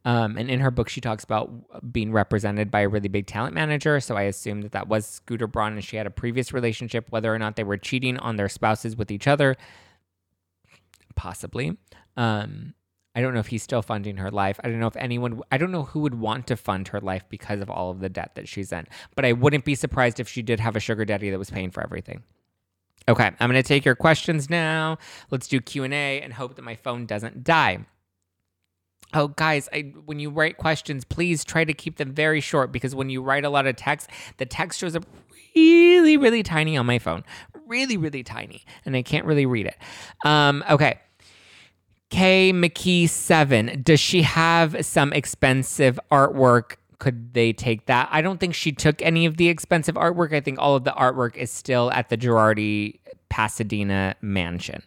Um, 0.06 0.38
and 0.38 0.52
in 0.52 0.60
her 0.60 0.70
book, 0.70 0.88
she 0.88 1.02
talks 1.02 1.24
about 1.24 1.52
being 1.92 2.12
represented 2.12 2.70
by 2.70 2.82
a 2.82 2.90
really 2.90 3.08
big 3.10 3.26
talent 3.26 3.56
manager. 3.56 4.00
So 4.00 4.16
I 4.16 4.24
assume 4.24 4.62
that 4.62 4.74
that 4.74 4.88
was 4.88 5.08
Scooter 5.08 5.48
Braun 5.48 5.74
and 5.74 5.84
she 5.84 5.98
had 5.98 6.06
a 6.06 6.12
previous 6.12 6.54
relationship, 6.54 7.08
whether 7.10 7.34
or 7.34 7.40
not 7.40 7.56
they 7.56 7.64
were 7.64 7.78
cheating 7.78 8.18
on 8.20 8.36
their 8.36 8.48
spouses 8.48 8.96
with 8.96 9.10
each 9.10 9.28
other, 9.28 9.56
possibly. 11.16 11.78
Um, 12.16 12.76
I 13.16 13.22
don't 13.22 13.34
know 13.34 13.40
if 13.40 13.48
he's 13.48 13.64
still 13.64 13.82
funding 13.82 14.18
her 14.18 14.30
life. 14.30 14.60
I 14.64 14.70
don't 14.70 14.80
know 14.80 14.88
if 14.88 14.98
anyone, 14.98 15.42
I 15.52 15.58
don't 15.58 15.72
know 15.72 15.84
who 15.84 16.02
would 16.02 16.16
want 16.16 16.48
to 16.48 16.58
fund 16.58 16.90
her 16.90 17.00
life 17.00 17.24
because 17.30 17.62
of 17.62 17.70
all 17.70 17.90
of 17.90 18.02
the 18.02 18.10
debt 18.10 18.32
that 18.36 18.48
she's 18.48 18.72
in. 18.72 18.86
But 19.16 19.26
I 19.26 19.32
wouldn't 19.32 19.64
be 19.64 19.76
surprised 19.76 20.20
if 20.20 20.28
she 20.28 20.42
did 20.42 20.60
have 20.60 20.76
a 20.76 20.82
sugar 20.82 21.06
daddy 21.06 21.30
that 21.30 21.40
was 21.40 21.50
paying 21.50 21.72
for 21.72 21.82
everything. 21.82 22.24
Okay, 23.08 23.32
I'm 23.40 23.50
going 23.50 23.62
to 23.62 23.68
take 23.68 23.86
your 23.86 23.96
questions 23.96 24.50
now. 24.50 24.98
Let's 25.32 25.48
do 25.48 25.62
Q&A 25.62 26.22
and 26.22 26.34
hope 26.34 26.56
that 26.56 26.64
my 26.64 26.76
phone 26.76 27.06
doesn't 27.06 27.44
die. 27.44 27.86
Oh, 29.14 29.30
guys, 29.30 29.70
I, 29.72 29.94
when 30.06 30.20
you 30.20 30.30
write 30.30 30.58
questions, 30.58 31.06
please 31.06 31.46
try 31.46 31.64
to 31.64 31.74
keep 31.74 31.98
them 31.98 32.12
very 32.12 32.42
short 32.42 32.72
because 32.72 32.96
when 32.96 33.10
you 33.10 33.22
write 33.22 33.46
a 33.46 33.50
lot 33.50 33.68
of 33.68 33.76
text, 33.76 34.10
the 34.38 34.46
text 34.46 34.80
shows 34.80 34.96
up 34.96 35.06
really, 35.56 36.18
really 36.18 36.44
tiny 36.44 36.76
on 36.76 36.86
my 36.86 37.00
phone. 37.00 37.24
Really, 37.68 37.96
really 37.96 38.24
tiny. 38.24 38.66
And 38.86 38.96
I 38.96 39.04
can't 39.04 39.26
really 39.26 39.46
read 39.46 39.68
it. 39.68 39.78
Um, 40.26 40.64
okay. 40.70 41.00
K 42.16 42.54
McKee 42.54 43.10
7. 43.10 43.82
Does 43.84 44.00
she 44.00 44.22
have 44.22 44.86
some 44.86 45.12
expensive 45.12 46.00
artwork 46.10 46.78
could 46.98 47.34
they 47.34 47.52
take 47.52 47.88
that? 47.88 48.08
I 48.10 48.22
don't 48.22 48.40
think 48.40 48.56
she 48.56 48.72
took 48.72 49.02
any 49.02 49.26
of 49.26 49.36
the 49.36 49.50
expensive 49.50 49.96
artwork. 49.96 50.34
I 50.34 50.40
think 50.40 50.58
all 50.58 50.78
of 50.78 50.86
the 50.86 50.92
artwork 50.92 51.36
is 51.36 51.52
still 51.52 51.92
at 51.92 52.08
the 52.08 52.16
Girardi 52.16 53.00
Pasadena 53.28 54.16
mansion. 54.22 54.82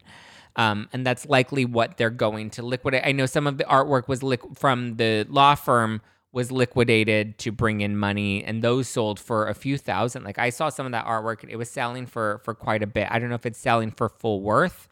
Um, 0.56 0.88
and 0.94 1.04
that's 1.04 1.26
likely 1.26 1.66
what 1.66 1.98
they're 1.98 2.08
going 2.08 2.48
to 2.48 2.62
liquidate. 2.62 3.02
I 3.04 3.12
know 3.12 3.26
some 3.26 3.46
of 3.46 3.58
the 3.58 3.64
artwork 3.64 4.08
was 4.08 4.22
li- 4.22 4.38
from 4.54 4.96
the 4.96 5.26
law 5.28 5.54
firm 5.54 6.00
was 6.32 6.50
liquidated 6.50 7.36
to 7.40 7.52
bring 7.52 7.82
in 7.82 7.98
money, 7.98 8.42
and 8.42 8.62
those 8.62 8.88
sold 8.88 9.20
for 9.20 9.48
a 9.48 9.54
few 9.54 9.76
thousand. 9.76 10.24
Like 10.24 10.38
I 10.38 10.48
saw 10.48 10.70
some 10.70 10.86
of 10.86 10.92
that 10.92 11.04
artwork; 11.04 11.44
it 11.46 11.56
was 11.56 11.70
selling 11.70 12.06
for 12.06 12.40
for 12.42 12.54
quite 12.54 12.82
a 12.82 12.86
bit. 12.86 13.06
I 13.10 13.18
don't 13.18 13.28
know 13.28 13.34
if 13.34 13.44
it's 13.44 13.58
selling 13.58 13.90
for 13.90 14.08
full 14.08 14.40
worth. 14.40 14.88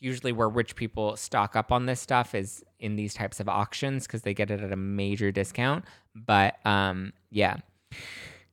Usually 0.00 0.32
where 0.32 0.48
rich 0.48 0.76
people 0.76 1.16
stock 1.16 1.54
up 1.54 1.70
on 1.70 1.86
this 1.86 2.00
stuff 2.00 2.34
is 2.34 2.64
in 2.78 2.96
these 2.96 3.14
types 3.14 3.38
of 3.38 3.48
auctions 3.48 4.06
because 4.06 4.22
they 4.22 4.34
get 4.34 4.50
it 4.50 4.60
at 4.60 4.72
a 4.72 4.76
major 4.76 5.30
discount. 5.30 5.84
But 6.14 6.64
um, 6.66 7.12
yeah. 7.30 7.58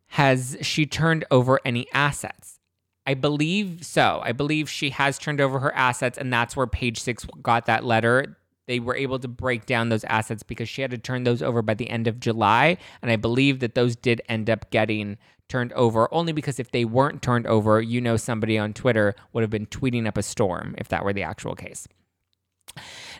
Has 0.07 0.57
she 0.61 0.85
turned 0.85 1.25
over 1.31 1.59
any 1.65 1.87
assets? 1.93 2.59
I 3.05 3.13
believe 3.13 3.85
so. 3.85 4.19
I 4.23 4.33
believe 4.33 4.69
she 4.69 4.89
has 4.89 5.17
turned 5.17 5.39
over 5.39 5.59
her 5.59 5.73
assets, 5.73 6.17
and 6.17 6.31
that's 6.31 6.57
where 6.57 6.67
page 6.67 6.99
six 6.99 7.25
got 7.41 7.65
that 7.67 7.85
letter. 7.85 8.37
They 8.67 8.79
were 8.81 8.95
able 8.95 9.17
to 9.19 9.29
break 9.29 9.65
down 9.65 9.87
those 9.87 10.03
assets 10.03 10.43
because 10.43 10.67
she 10.67 10.81
had 10.81 10.91
to 10.91 10.97
turn 10.97 11.23
those 11.23 11.41
over 11.41 11.61
by 11.61 11.73
the 11.73 11.89
end 11.89 12.07
of 12.07 12.19
July. 12.19 12.77
And 13.01 13.09
I 13.09 13.15
believe 13.15 13.59
that 13.61 13.75
those 13.75 13.95
did 13.95 14.21
end 14.27 14.49
up 14.49 14.69
getting 14.71 15.17
turned 15.49 15.73
over 15.73 16.13
only 16.13 16.33
because 16.33 16.59
if 16.59 16.71
they 16.71 16.85
weren't 16.85 17.21
turned 17.21 17.47
over, 17.47 17.81
you 17.81 18.01
know, 18.01 18.17
somebody 18.17 18.57
on 18.57 18.73
Twitter 18.73 19.15
would 19.33 19.41
have 19.41 19.49
been 19.49 19.67
tweeting 19.67 20.07
up 20.07 20.17
a 20.17 20.23
storm 20.23 20.75
if 20.77 20.87
that 20.89 21.03
were 21.03 21.13
the 21.13 21.23
actual 21.23 21.55
case. 21.55 21.87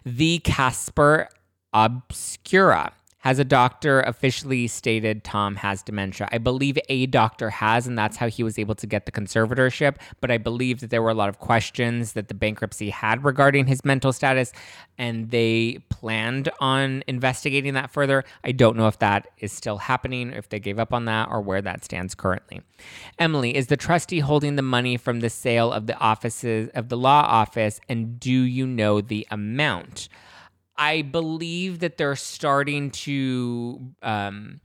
The 0.05 0.39
Casper 0.39 1.29
Obscura 1.73 2.93
has 3.27 3.39
a 3.39 3.43
doctor 3.43 3.99
officially 3.99 4.67
stated 4.67 5.21
Tom 5.21 5.57
has 5.57 5.83
dementia. 5.83 6.29
I 6.31 6.37
believe 6.37 6.79
a 6.87 7.07
doctor 7.07 7.49
has, 7.49 7.85
and 7.85 7.97
that's 7.97 8.15
how 8.15 8.29
he 8.29 8.41
was 8.41 8.57
able 8.57 8.75
to 8.75 8.87
get 8.87 9.05
the 9.05 9.11
conservatorship. 9.11 9.97
But 10.21 10.31
I 10.31 10.37
believe 10.37 10.79
that 10.79 10.91
there 10.91 11.01
were 11.01 11.09
a 11.09 11.13
lot 11.13 11.27
of 11.27 11.37
questions 11.37 12.13
that 12.13 12.29
the 12.29 12.33
bankruptcy 12.33 12.89
had 12.89 13.25
regarding 13.25 13.67
his 13.67 13.83
mental 13.83 14.13
status, 14.13 14.53
and 14.97 15.29
they 15.29 15.79
planned 15.89 16.47
on 16.61 17.03
investigating 17.05 17.73
that 17.73 17.91
further. 17.91 18.23
I 18.45 18.53
don't 18.53 18.77
know 18.77 18.87
if 18.87 18.99
that 18.99 19.27
is 19.39 19.51
still 19.51 19.79
happening, 19.79 20.31
if 20.31 20.47
they 20.47 20.61
gave 20.61 20.79
up 20.79 20.93
on 20.93 21.03
that, 21.03 21.27
or 21.29 21.41
where 21.41 21.61
that 21.61 21.83
stands 21.83 22.15
currently. 22.15 22.61
Emily, 23.19 23.57
is 23.57 23.67
the 23.67 23.75
trustee 23.75 24.19
holding 24.19 24.55
the 24.55 24.61
money 24.61 24.95
from 24.95 25.19
the 25.19 25.29
sale 25.29 25.73
of 25.73 25.85
the 25.85 25.97
offices 25.97 26.69
of 26.73 26.87
the 26.87 26.95
law 26.95 27.23
office, 27.27 27.81
and 27.89 28.21
do 28.21 28.31
you 28.31 28.65
know 28.65 29.01
the 29.01 29.27
amount? 29.29 30.07
I 30.77 31.01
believe 31.01 31.79
that 31.79 31.97
they're 31.97 32.15
starting 32.15 32.91
to 32.91 33.93
um, 34.03 34.61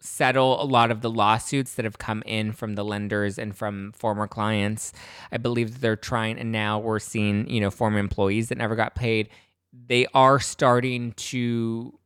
settle 0.00 0.62
a 0.62 0.64
lot 0.64 0.90
of 0.90 1.00
the 1.00 1.10
lawsuits 1.10 1.74
that 1.74 1.84
have 1.84 1.98
come 1.98 2.22
in 2.26 2.52
from 2.52 2.74
the 2.74 2.84
lenders 2.84 3.38
and 3.38 3.56
from 3.56 3.92
former 3.92 4.26
clients. 4.26 4.92
I 5.32 5.38
believe 5.38 5.72
that 5.72 5.80
they're 5.80 5.96
trying, 5.96 6.38
and 6.38 6.52
now 6.52 6.78
we're 6.78 6.98
seeing, 6.98 7.48
you 7.48 7.60
know, 7.60 7.70
former 7.70 7.98
employees 7.98 8.48
that 8.48 8.58
never 8.58 8.76
got 8.76 8.94
paid. 8.94 9.28
They 9.72 10.06
are 10.14 10.38
starting 10.38 11.12
to 11.12 11.98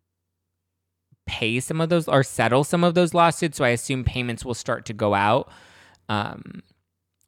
pay 1.26 1.60
some 1.60 1.80
of 1.80 1.90
those 1.90 2.08
or 2.08 2.22
settle 2.22 2.64
some 2.64 2.82
of 2.82 2.94
those 2.94 3.14
lawsuits. 3.14 3.58
So 3.58 3.64
I 3.64 3.70
assume 3.70 4.04
payments 4.04 4.44
will 4.44 4.54
start 4.54 4.86
to 4.86 4.92
go 4.92 5.14
out. 5.14 5.50
Um, 6.08 6.62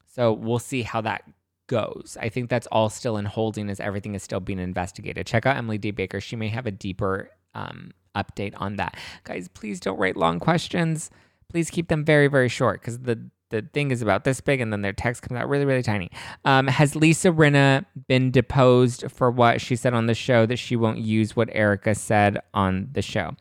so 0.07 0.33
we'll 0.33 0.59
see 0.59 0.81
how 0.81 1.01
that 1.01 1.23
goes. 1.71 2.17
I 2.19 2.27
think 2.27 2.49
that's 2.49 2.67
all 2.67 2.89
still 2.89 3.15
in 3.15 3.23
holding 3.23 3.69
as 3.69 3.79
everything 3.79 4.13
is 4.13 4.21
still 4.21 4.41
being 4.41 4.59
investigated. 4.59 5.25
Check 5.25 5.45
out 5.45 5.55
Emily 5.55 5.77
D. 5.77 5.91
Baker. 5.91 6.19
She 6.19 6.35
may 6.35 6.49
have 6.49 6.65
a 6.65 6.71
deeper 6.71 7.31
um, 7.55 7.91
update 8.13 8.53
on 8.57 8.75
that. 8.75 8.97
Guys, 9.23 9.47
please 9.47 9.79
don't 9.79 9.97
write 9.97 10.17
long 10.17 10.37
questions. 10.37 11.09
Please 11.47 11.69
keep 11.69 11.87
them 11.87 12.03
very, 12.03 12.27
very 12.27 12.49
short 12.49 12.81
because 12.81 12.99
the 12.99 13.29
the 13.51 13.61
thing 13.73 13.91
is 13.91 14.01
about 14.01 14.23
this 14.23 14.39
big 14.39 14.61
and 14.61 14.71
then 14.71 14.81
their 14.81 14.93
text 14.93 15.23
comes 15.23 15.37
out 15.37 15.47
really, 15.49 15.65
really 15.65 15.83
tiny. 15.83 16.09
Um, 16.45 16.67
has 16.67 16.95
Lisa 16.95 17.31
Rinna 17.31 17.85
been 18.07 18.31
deposed 18.31 19.03
for 19.11 19.29
what 19.29 19.59
she 19.59 19.75
said 19.75 19.93
on 19.93 20.05
the 20.05 20.13
show 20.13 20.45
that 20.45 20.55
she 20.55 20.77
won't 20.77 20.99
use 20.99 21.35
what 21.35 21.49
Erika 21.51 21.93
said 21.93 22.37
on 22.53 22.87
the 22.93 23.01
show? 23.01 23.35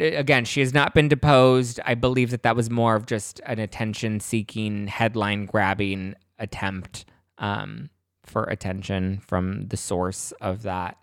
Again, 0.00 0.46
she 0.46 0.60
has 0.60 0.72
not 0.72 0.94
been 0.94 1.08
deposed. 1.08 1.80
I 1.84 1.94
believe 1.94 2.30
that 2.30 2.44
that 2.44 2.56
was 2.56 2.70
more 2.70 2.96
of 2.96 3.04
just 3.04 3.40
an 3.44 3.58
attention 3.58 4.20
seeking, 4.20 4.86
headline 4.86 5.44
grabbing 5.44 6.14
attempt 6.38 7.04
um, 7.38 7.90
for 8.24 8.44
attention 8.44 9.20
from 9.26 9.68
the 9.68 9.76
source 9.76 10.32
of 10.40 10.62
that 10.62 10.96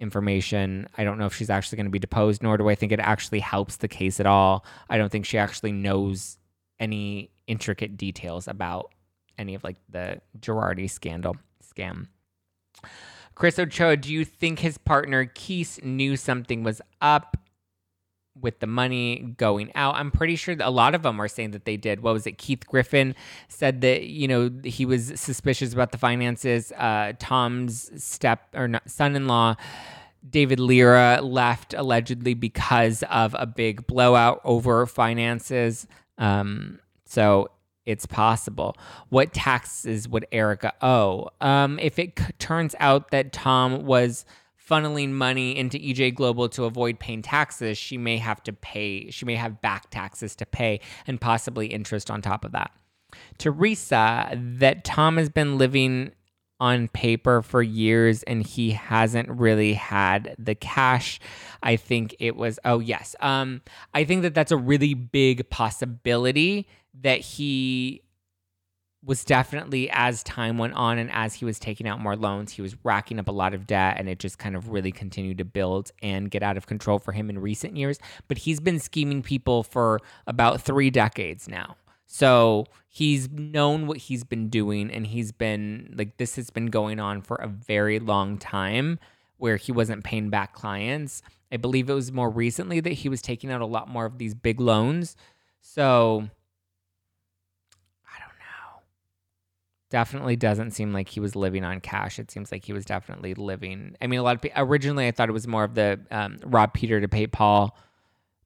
information. 0.00 0.88
I 0.96 1.04
don't 1.04 1.18
know 1.18 1.26
if 1.26 1.34
she's 1.34 1.50
actually 1.50 1.76
going 1.76 1.86
to 1.86 1.90
be 1.90 1.98
deposed, 1.98 2.42
nor 2.42 2.56
do 2.56 2.68
I 2.68 2.74
think 2.74 2.92
it 2.92 3.00
actually 3.00 3.40
helps 3.40 3.76
the 3.76 3.88
case 3.88 4.18
at 4.18 4.26
all. 4.26 4.64
I 4.88 4.98
don't 4.98 5.10
think 5.12 5.26
she 5.26 5.38
actually 5.38 5.72
knows 5.72 6.38
any 6.78 7.30
intricate 7.46 7.96
details 7.96 8.48
about 8.48 8.92
any 9.38 9.54
of 9.54 9.62
like 9.62 9.76
the 9.88 10.20
Girardi 10.38 10.88
scandal 10.88 11.36
scam. 11.62 12.08
Chris 13.34 13.58
Ochoa, 13.58 13.96
do 13.96 14.12
you 14.12 14.24
think 14.24 14.58
his 14.58 14.78
partner 14.78 15.24
Keese 15.26 15.82
knew 15.82 16.16
something 16.16 16.62
was 16.62 16.80
up? 17.00 17.36
With 18.40 18.60
the 18.60 18.66
money 18.66 19.34
going 19.36 19.70
out. 19.74 19.94
I'm 19.96 20.10
pretty 20.10 20.36
sure 20.36 20.56
a 20.60 20.70
lot 20.70 20.94
of 20.94 21.02
them 21.02 21.20
are 21.20 21.28
saying 21.28 21.50
that 21.52 21.64
they 21.64 21.76
did. 21.76 22.00
What 22.02 22.14
was 22.14 22.26
it? 22.26 22.38
Keith 22.38 22.66
Griffin 22.66 23.14
said 23.48 23.80
that 23.82 24.04
you 24.04 24.28
know 24.28 24.50
he 24.64 24.86
was 24.86 25.12
suspicious 25.20 25.72
about 25.72 25.92
the 25.92 25.98
finances. 25.98 26.72
Uh, 26.72 27.12
Tom's 27.18 27.90
step 28.02 28.48
or 28.54 28.68
not, 28.68 28.88
son-in-law. 28.88 29.56
David 30.28 30.60
Lira 30.60 31.20
left 31.22 31.72
allegedly 31.74 32.34
because 32.34 33.02
of 33.04 33.34
a 33.38 33.46
big 33.46 33.86
blowout 33.86 34.40
over 34.44 34.84
finances. 34.86 35.86
Um, 36.18 36.78
so 37.06 37.50
it's 37.86 38.06
possible. 38.06 38.76
What 39.08 39.32
taxes 39.32 40.08
would 40.08 40.26
Erika 40.30 40.74
owe? 40.82 41.30
Um, 41.40 41.78
if 41.78 41.98
it 41.98 42.18
c- 42.18 42.26
turns 42.38 42.74
out 42.78 43.10
that 43.10 43.32
Tom 43.32 43.86
was 43.86 44.24
funneling 44.70 45.10
money 45.10 45.56
into 45.56 45.78
EJ 45.78 46.14
Global 46.14 46.48
to 46.50 46.64
avoid 46.64 46.98
paying 46.98 47.22
taxes, 47.22 47.76
she 47.76 47.98
may 47.98 48.18
have 48.18 48.42
to 48.44 48.52
pay, 48.52 49.10
she 49.10 49.24
may 49.24 49.34
have 49.34 49.60
back 49.60 49.90
taxes 49.90 50.36
to 50.36 50.46
pay 50.46 50.80
and 51.06 51.20
possibly 51.20 51.66
interest 51.66 52.10
on 52.10 52.22
top 52.22 52.44
of 52.44 52.52
that. 52.52 52.70
Teresa, 53.38 54.30
that 54.36 54.84
Tom 54.84 55.16
has 55.16 55.28
been 55.28 55.58
living 55.58 56.12
on 56.60 56.88
paper 56.88 57.42
for 57.42 57.62
years 57.62 58.22
and 58.24 58.46
he 58.46 58.72
hasn't 58.72 59.28
really 59.30 59.72
had 59.72 60.36
the 60.38 60.54
cash. 60.54 61.18
I 61.62 61.76
think 61.76 62.14
it 62.20 62.36
was, 62.36 62.58
oh, 62.64 62.78
yes. 62.78 63.16
Um, 63.20 63.62
I 63.94 64.04
think 64.04 64.22
that 64.22 64.34
that's 64.34 64.52
a 64.52 64.56
really 64.56 64.94
big 64.94 65.48
possibility 65.48 66.68
that 67.00 67.20
he 67.20 68.02
was 69.02 69.24
definitely 69.24 69.88
as 69.90 70.22
time 70.22 70.58
went 70.58 70.74
on 70.74 70.98
and 70.98 71.10
as 71.10 71.34
he 71.34 71.44
was 71.44 71.58
taking 71.58 71.88
out 71.88 72.00
more 72.00 72.16
loans, 72.16 72.52
he 72.52 72.60
was 72.60 72.76
racking 72.84 73.18
up 73.18 73.28
a 73.28 73.32
lot 73.32 73.54
of 73.54 73.66
debt 73.66 73.96
and 73.98 74.08
it 74.08 74.18
just 74.18 74.38
kind 74.38 74.54
of 74.54 74.68
really 74.68 74.92
continued 74.92 75.38
to 75.38 75.44
build 75.44 75.90
and 76.02 76.30
get 76.30 76.42
out 76.42 76.58
of 76.58 76.66
control 76.66 76.98
for 76.98 77.12
him 77.12 77.30
in 77.30 77.38
recent 77.38 77.76
years. 77.76 77.98
But 78.28 78.38
he's 78.38 78.60
been 78.60 78.78
scheming 78.78 79.22
people 79.22 79.62
for 79.62 80.00
about 80.26 80.60
three 80.60 80.90
decades 80.90 81.48
now. 81.48 81.76
So 82.06 82.66
he's 82.88 83.30
known 83.30 83.86
what 83.86 83.96
he's 83.96 84.24
been 84.24 84.48
doing 84.48 84.90
and 84.90 85.06
he's 85.06 85.32
been 85.32 85.94
like, 85.96 86.18
this 86.18 86.36
has 86.36 86.50
been 86.50 86.66
going 86.66 87.00
on 87.00 87.22
for 87.22 87.36
a 87.36 87.48
very 87.48 88.00
long 88.00 88.36
time 88.36 88.98
where 89.38 89.56
he 89.56 89.72
wasn't 89.72 90.04
paying 90.04 90.28
back 90.28 90.52
clients. 90.52 91.22
I 91.50 91.56
believe 91.56 91.88
it 91.88 91.94
was 91.94 92.12
more 92.12 92.28
recently 92.28 92.80
that 92.80 92.92
he 92.92 93.08
was 93.08 93.22
taking 93.22 93.50
out 93.50 93.62
a 93.62 93.66
lot 93.66 93.88
more 93.88 94.04
of 94.04 94.18
these 94.18 94.34
big 94.34 94.60
loans. 94.60 95.16
So 95.62 96.28
definitely 99.90 100.36
doesn't 100.36 100.70
seem 100.70 100.92
like 100.92 101.08
he 101.08 101.20
was 101.20 101.36
living 101.36 101.64
on 101.64 101.80
cash. 101.80 102.18
It 102.18 102.30
seems 102.30 102.50
like 102.50 102.64
he 102.64 102.72
was 102.72 102.84
definitely 102.84 103.34
living. 103.34 103.96
I 104.00 104.06
mean, 104.06 104.20
a 104.20 104.22
lot 104.22 104.36
of 104.36 104.42
people 104.42 104.62
originally 104.62 105.06
I 105.06 105.10
thought 105.10 105.28
it 105.28 105.32
was 105.32 105.46
more 105.46 105.64
of 105.64 105.74
the 105.74 106.00
um, 106.10 106.38
rob 106.44 106.72
Peter 106.72 107.00
to 107.00 107.08
pay 107.08 107.26
Paul, 107.26 107.76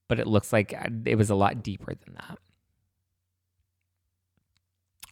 but 0.09 0.19
it 0.19 0.27
looks 0.27 0.53
like 0.53 0.75
uh, 0.75 0.89
it 1.05 1.16
was 1.16 1.31
a 1.31 1.35
lot 1.35 1.62
deeper 1.62 1.95
than 1.95 2.15
that. 2.15 2.39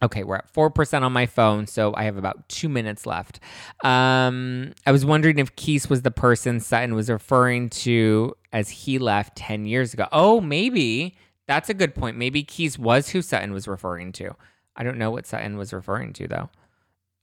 Okay, 0.01 0.25
we're 0.25 0.35
at 0.35 0.53
4% 0.53 1.01
on 1.01 1.13
my 1.13 1.25
phone, 1.25 1.65
so 1.65 1.93
I 1.95 2.03
have 2.03 2.17
about 2.17 2.49
two 2.49 2.67
minutes 2.67 3.05
left. 3.05 3.39
Um, 3.85 4.73
I 4.85 4.91
was 4.91 5.05
wondering 5.05 5.39
if 5.39 5.55
Keese 5.55 5.89
was 5.89 6.01
the 6.01 6.11
person 6.11 6.59
Sutton 6.59 6.93
was 6.93 7.09
referring 7.09 7.69
to 7.69 8.35
as 8.51 8.69
he 8.69 8.99
left 8.99 9.37
10 9.37 9.65
years 9.65 9.93
ago. 9.93 10.07
Oh, 10.11 10.41
maybe. 10.41 11.15
That's 11.47 11.69
a 11.69 11.73
good 11.73 11.95
point. 11.95 12.17
Maybe 12.17 12.43
Keese 12.43 12.77
was 12.77 13.09
who 13.09 13.21
Sutton 13.21 13.53
was 13.53 13.65
referring 13.65 14.11
to. 14.13 14.35
I 14.75 14.83
don't 14.83 14.97
know 14.97 15.11
what 15.11 15.25
Sutton 15.25 15.57
was 15.57 15.73
referring 15.73 16.13
to 16.13 16.27
though. 16.27 16.49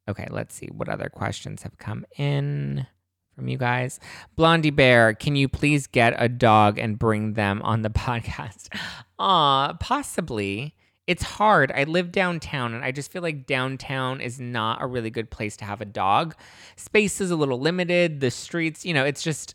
Okay, 0.08 0.26
let's 0.30 0.54
see 0.54 0.68
what 0.72 0.88
other 0.88 1.08
questions 1.08 1.62
have 1.62 1.78
come 1.78 2.04
in 2.16 2.86
from 3.34 3.48
you 3.48 3.58
guys. 3.58 4.00
Blondie 4.36 4.70
Bear, 4.70 5.14
can 5.14 5.36
you 5.36 5.48
please 5.48 5.86
get 5.86 6.14
a 6.16 6.28
dog 6.28 6.78
and 6.78 6.98
bring 6.98 7.34
them 7.34 7.62
on 7.62 7.82
the 7.82 7.90
podcast? 7.90 8.74
Ah, 9.18 9.76
possibly. 9.80 10.74
It's 11.06 11.22
hard. 11.22 11.72
I 11.72 11.84
live 11.84 12.12
downtown 12.12 12.72
and 12.72 12.84
I 12.84 12.92
just 12.92 13.10
feel 13.10 13.22
like 13.22 13.46
downtown 13.46 14.20
is 14.20 14.38
not 14.38 14.80
a 14.80 14.86
really 14.86 15.10
good 15.10 15.30
place 15.30 15.56
to 15.56 15.64
have 15.64 15.80
a 15.80 15.84
dog. 15.84 16.36
Space 16.76 17.20
is 17.20 17.30
a 17.30 17.36
little 17.36 17.58
limited. 17.58 18.20
The 18.20 18.30
streets, 18.30 18.84
you 18.84 18.94
know, 18.94 19.04
it's 19.04 19.22
just 19.22 19.54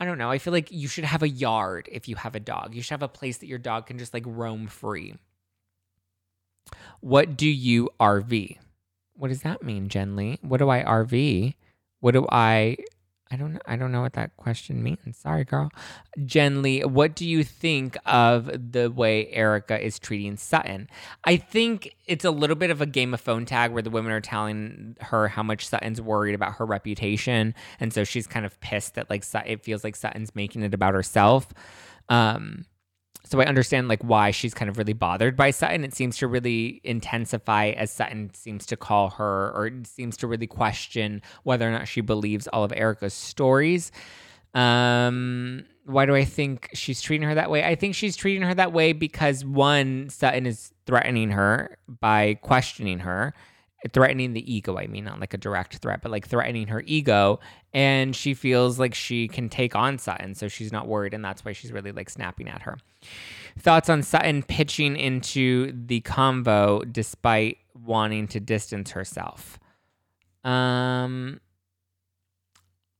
I 0.00 0.04
don't 0.04 0.18
know. 0.18 0.30
I 0.30 0.38
feel 0.38 0.52
like 0.52 0.70
you 0.70 0.86
should 0.86 1.04
have 1.04 1.22
a 1.22 1.28
yard 1.28 1.88
if 1.90 2.08
you 2.08 2.16
have 2.16 2.34
a 2.36 2.40
dog. 2.40 2.74
You 2.74 2.82
should 2.82 2.92
have 2.92 3.02
a 3.02 3.08
place 3.08 3.38
that 3.38 3.46
your 3.46 3.58
dog 3.58 3.86
can 3.86 3.98
just 3.98 4.14
like 4.14 4.24
roam 4.26 4.68
free. 4.68 5.14
What 7.00 7.36
do 7.36 7.48
you 7.48 7.90
RV? 8.00 8.58
What 9.14 9.28
does 9.28 9.42
that 9.42 9.62
mean, 9.62 9.88
Jen 9.88 10.16
Lee? 10.16 10.38
What 10.42 10.58
do 10.58 10.68
I 10.68 10.82
RV? 10.82 11.54
What 12.00 12.12
do 12.12 12.26
I 12.30 12.76
I 13.30 13.36
don't 13.36 13.60
I 13.66 13.76
don't 13.76 13.92
know 13.92 14.00
what 14.00 14.14
that 14.14 14.36
question 14.36 14.82
means. 14.82 15.18
Sorry, 15.18 15.44
girl. 15.44 15.70
Jen 16.24 16.62
Lee, 16.62 16.82
what 16.84 17.14
do 17.14 17.28
you 17.28 17.44
think 17.44 17.96
of 18.06 18.72
the 18.72 18.90
way 18.90 19.28
Erika 19.28 19.78
is 19.84 19.98
treating 19.98 20.36
Sutton? 20.36 20.88
I 21.24 21.36
think 21.36 21.94
it's 22.06 22.24
a 22.24 22.30
little 22.30 22.56
bit 22.56 22.70
of 22.70 22.80
a 22.80 22.86
game 22.86 23.12
of 23.12 23.20
phone 23.20 23.44
tag 23.44 23.72
where 23.72 23.82
the 23.82 23.90
women 23.90 24.12
are 24.12 24.20
telling 24.20 24.96
her 25.00 25.28
how 25.28 25.42
much 25.42 25.68
Sutton's 25.68 26.00
worried 26.00 26.34
about 26.34 26.54
her 26.54 26.64
reputation, 26.64 27.54
and 27.80 27.92
so 27.92 28.04
she's 28.04 28.26
kind 28.26 28.46
of 28.46 28.58
pissed 28.60 28.94
that 28.94 29.10
like 29.10 29.24
it 29.46 29.62
feels 29.62 29.84
like 29.84 29.96
Sutton's 29.96 30.34
making 30.34 30.62
it 30.62 30.72
about 30.72 30.94
herself. 30.94 31.48
Um, 32.08 32.64
so 33.24 33.40
I 33.40 33.44
understand 33.44 33.88
like 33.88 34.02
why 34.02 34.30
she's 34.30 34.54
kind 34.54 34.68
of 34.68 34.78
really 34.78 34.92
bothered 34.92 35.36
by 35.36 35.50
Sutton. 35.50 35.84
It 35.84 35.94
seems 35.94 36.16
to 36.18 36.26
really 36.26 36.80
intensify 36.84 37.68
as 37.70 37.90
Sutton 37.90 38.32
seems 38.34 38.64
to 38.66 38.76
call 38.76 39.10
her 39.10 39.50
or 39.54 39.70
seems 39.84 40.16
to 40.18 40.26
really 40.26 40.46
question 40.46 41.22
whether 41.42 41.68
or 41.68 41.72
not 41.72 41.88
she 41.88 42.00
believes 42.00 42.46
all 42.48 42.64
of 42.64 42.72
Erika's 42.72 43.14
stories. 43.14 43.92
Um, 44.54 45.64
why 45.84 46.06
do 46.06 46.14
I 46.14 46.24
think 46.24 46.70
she's 46.74 47.00
treating 47.00 47.26
her 47.28 47.34
that 47.34 47.50
way? 47.50 47.64
I 47.64 47.74
think 47.74 47.94
she's 47.94 48.16
treating 48.16 48.42
her 48.42 48.54
that 48.54 48.72
way 48.72 48.92
because 48.92 49.44
one, 49.44 50.08
Sutton 50.08 50.46
is 50.46 50.72
threatening 50.86 51.30
her 51.30 51.78
by 51.88 52.34
questioning 52.42 53.00
her 53.00 53.34
threatening 53.92 54.32
the 54.32 54.52
ego 54.52 54.76
i 54.76 54.86
mean 54.88 55.04
not 55.04 55.20
like 55.20 55.34
a 55.34 55.38
direct 55.38 55.76
threat 55.76 56.02
but 56.02 56.10
like 56.10 56.26
threatening 56.26 56.68
her 56.68 56.82
ego. 56.86 57.40
And 57.74 58.16
she 58.16 58.32
feels 58.34 58.78
like 58.78 58.94
she 58.94 59.28
can 59.28 59.48
take 59.48 59.76
on 59.76 59.98
sutton 59.98 60.34
so 60.34 60.48
she's 60.48 60.72
not 60.72 60.88
worried 60.88 61.14
and 61.14 61.24
that's 61.24 61.44
why 61.44 61.52
she's 61.52 61.70
really 61.70 61.92
like 61.92 62.10
snapping 62.10 62.48
at 62.48 62.62
her. 62.62 62.78
Thoughts 63.58 63.88
on 63.88 64.02
sutton 64.02 64.42
pitching 64.42 64.96
into 64.96 65.72
the 65.86 66.00
convo 66.00 66.90
despite 66.90 67.58
wanting 67.84 68.26
to 68.28 68.40
distance 68.40 68.92
herself? 68.92 69.58
Um 70.44 71.40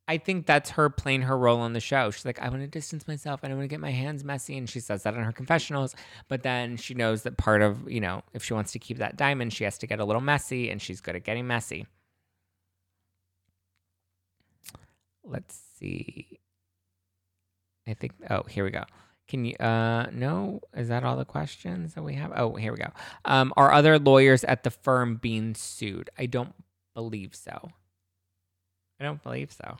I 0.08 0.16
think 0.16 0.46
that's 0.46 0.70
her 0.70 0.88
playing 0.88 1.22
her 1.22 1.36
role 1.36 1.60
on 1.60 1.74
the 1.74 1.80
show. 1.80 2.10
She's 2.10 2.24
like, 2.24 2.40
I 2.40 2.48
want 2.48 2.62
to 2.62 2.66
distance 2.66 3.06
myself. 3.06 3.40
And 3.42 3.48
I 3.48 3.50
don't 3.50 3.58
want 3.58 3.68
to 3.68 3.74
get 3.74 3.80
my 3.80 3.90
hands 3.90 4.24
messy. 4.24 4.56
And 4.56 4.68
she 4.68 4.80
says 4.80 5.02
that 5.02 5.12
in 5.12 5.22
her 5.22 5.32
confessionals. 5.32 5.94
But 6.28 6.42
then 6.42 6.78
she 6.78 6.94
knows 6.94 7.24
that 7.24 7.36
part 7.36 7.60
of, 7.60 7.90
you 7.90 8.00
know, 8.00 8.22
if 8.32 8.42
she 8.42 8.54
wants 8.54 8.72
to 8.72 8.78
keep 8.78 8.96
that 8.98 9.18
diamond, 9.18 9.52
she 9.52 9.64
has 9.64 9.76
to 9.78 9.86
get 9.86 10.00
a 10.00 10.06
little 10.06 10.22
messy. 10.22 10.70
And 10.70 10.80
she's 10.80 11.02
good 11.02 11.14
at 11.14 11.24
getting 11.24 11.46
messy. 11.46 11.86
Let's 15.22 15.60
see. 15.78 16.40
I 17.86 17.92
think, 17.92 18.14
oh, 18.30 18.44
here 18.44 18.64
we 18.64 18.70
go. 18.70 18.84
Can 19.28 19.44
you, 19.44 19.56
uh, 19.56 20.06
no, 20.10 20.62
is 20.74 20.88
that 20.88 21.04
all 21.04 21.16
the 21.16 21.26
questions 21.26 21.92
that 21.92 22.02
we 22.02 22.14
have? 22.14 22.32
Oh, 22.34 22.54
here 22.54 22.72
we 22.72 22.78
go. 22.78 22.92
Um, 23.26 23.52
are 23.58 23.72
other 23.72 23.98
lawyers 23.98 24.42
at 24.44 24.62
the 24.62 24.70
firm 24.70 25.16
being 25.16 25.54
sued? 25.54 26.08
I 26.18 26.24
don't 26.24 26.54
believe 26.94 27.34
so. 27.34 27.72
I 28.98 29.04
don't 29.04 29.22
believe 29.22 29.52
so 29.52 29.76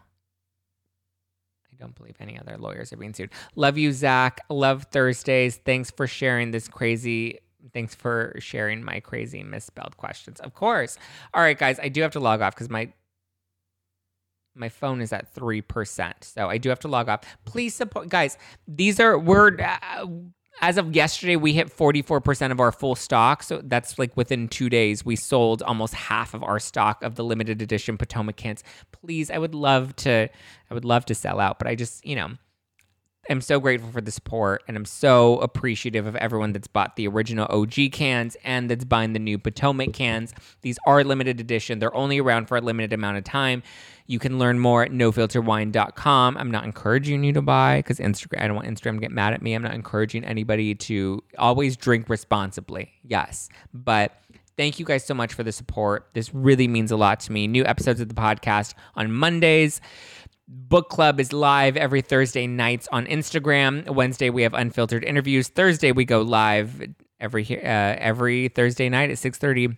don't 1.79 1.95
believe 1.95 2.17
any 2.21 2.39
other 2.39 2.57
lawyers 2.59 2.93
are 2.93 2.97
being 2.97 3.15
sued. 3.15 3.31
Love 3.57 3.79
you, 3.79 3.93
Zach. 3.93 4.41
Love 4.49 4.85
Thursdays. 4.85 5.57
Thanks 5.57 5.91
for 5.91 6.07
sharing 6.07 6.51
this 6.51 6.69
crazy. 6.69 7.39
Thanks 7.73 7.95
for 7.95 8.35
sharing 8.39 8.83
my 8.83 9.01
crazy 9.01 9.43
misspelled 9.43 9.97
questions. 9.97 10.41
Of 10.41 10.55
course. 10.55 10.99
All 11.35 11.43
right, 11.43 11.59
guys. 11.59 11.79
I 11.81 11.89
do 11.89 12.03
have 12.03 12.13
to 12.13 12.21
log 12.21 12.41
off 12.41 12.55
because 12.55 12.71
my 12.71 12.93
my 14.55 14.69
phone 14.69 15.01
is 15.01 15.13
at 15.13 15.33
3%. 15.35 16.25
So 16.25 16.49
I 16.49 16.59
do 16.59 16.69
have 16.69 16.81
to 16.81 16.89
log 16.89 17.09
off. 17.09 17.21
Please 17.45 17.75
support 17.75 18.09
guys. 18.09 18.37
These 18.67 18.99
are 19.01 19.19
we're 19.19 19.57
uh, 19.61 20.07
as 20.61 20.79
of 20.79 20.95
yesterday, 20.95 21.37
we 21.37 21.53
hit 21.53 21.75
44% 21.75 22.51
of 22.51 22.61
our 22.61 22.73
full 22.73 22.95
stock. 22.95 23.43
So 23.43 23.61
that's 23.65 23.99
like 23.99 24.17
within 24.17 24.49
two 24.49 24.69
days, 24.69 25.05
we 25.05 25.17
sold 25.17 25.63
almost 25.63 25.95
half 25.95 26.35
of 26.35 26.43
our 26.43 26.59
stock 26.59 27.03
of 27.03 27.15
the 27.15 27.25
limited 27.25 27.63
edition 27.63 27.97
Potomac 27.97 28.37
cans. 28.37 28.65
Please, 28.93 29.31
I 29.31 29.39
would 29.39 29.55
love 29.55 29.95
to, 29.97 30.29
I 30.71 30.75
would 30.75 30.85
love 30.85 31.05
to 31.07 31.15
sell 31.15 31.41
out, 31.41 31.59
but 31.59 31.69
I 31.69 31.75
just, 31.75 32.05
you 32.05 32.17
know, 32.17 32.31
am 33.29 33.41
so 33.41 33.61
grateful 33.61 33.91
for 33.91 34.01
the 34.01 34.11
support 34.11 34.63
and 34.69 34.77
I'm 34.77 34.85
so 34.85 35.39
appreciative 35.39 36.07
of 36.07 36.17
everyone 36.17 36.53
that's 36.53 36.67
bought 36.67 36.97
the 36.97 37.07
original 37.07 37.47
OG 37.51 37.93
cans 37.93 38.37
and 38.45 38.71
that's 38.71 38.85
buying 38.85 39.13
the 39.13 39.19
new 39.19 39.39
Potomac 39.39 39.93
cans. 39.93 40.33
These 40.63 40.79
are 40.87 41.05
limited 41.05 41.41
edition. 41.41 41.79
They're 41.79 41.95
only 41.95 42.19
around 42.21 42.47
for 42.47 42.57
a 42.57 42.61
limited 42.61 42.93
amount 42.93 43.19
of 43.19 43.25
time. 43.25 43.63
You 44.07 44.19
can 44.19 44.39
learn 44.39 44.59
more 44.59 44.83
at 44.83 44.91
nofilterwine.com. 44.91 46.37
I'm 46.39 46.51
not 46.51 46.65
encouraging 46.65 47.25
you 47.25 47.33
to 47.35 47.43
buy 47.43 47.81
because 47.81 47.99
Instagram, 47.99 48.43
I 48.43 48.47
don't 48.47 48.57
want 48.57 48.69
Instagram 48.69 48.95
to 48.95 49.01
get 49.01 49.11
mad 49.11 49.35
at 49.35 49.43
me. 49.43 49.55
I'm 49.55 49.63
not 49.63 49.75
encouraging 49.75 50.25
anybody 50.25 50.75
to 50.75 51.23
always 51.39 51.77
drink 51.77 52.09
responsibly. 52.09 52.91
Yes. 53.05 53.51
But 53.75 54.19
thank 54.57 54.79
you 54.79 54.85
guys 54.85 55.05
so 55.05 55.15
much 55.15 55.35
for 55.35 55.43
the 55.43 55.53
support. 55.53 56.09
This 56.15 56.35
really 56.35 56.69
means 56.69 56.91
a 56.91 56.97
lot 56.97 57.21
to 57.21 57.33
me. 57.33 57.47
New 57.47 57.65
episodes 57.65 58.01
of 58.01 58.09
the 58.09 58.15
podcast 58.15 58.75
on 58.97 59.13
Mondays. 59.13 59.81
Book 60.49 60.89
Club 60.89 61.21
is 61.21 61.35
live 61.35 61.77
every 61.77 62.01
Thursday 62.01 62.47
nights 62.47 62.89
on 62.91 63.05
Instagram. 63.07 63.89
Wednesday 63.91 64.31
we 64.31 64.43
have 64.43 64.55
unfiltered 64.55 65.05
interviews. 65.05 65.49
Thursday 65.49 65.93
we 65.93 66.07
go 66.07 66.23
live 66.23 66.83
every 67.21 67.45
uh, 67.63 67.97
every 67.99 68.49
Thursday 68.49 68.89
night 68.89 69.11
at 69.11 69.19
6:30 69.19 69.77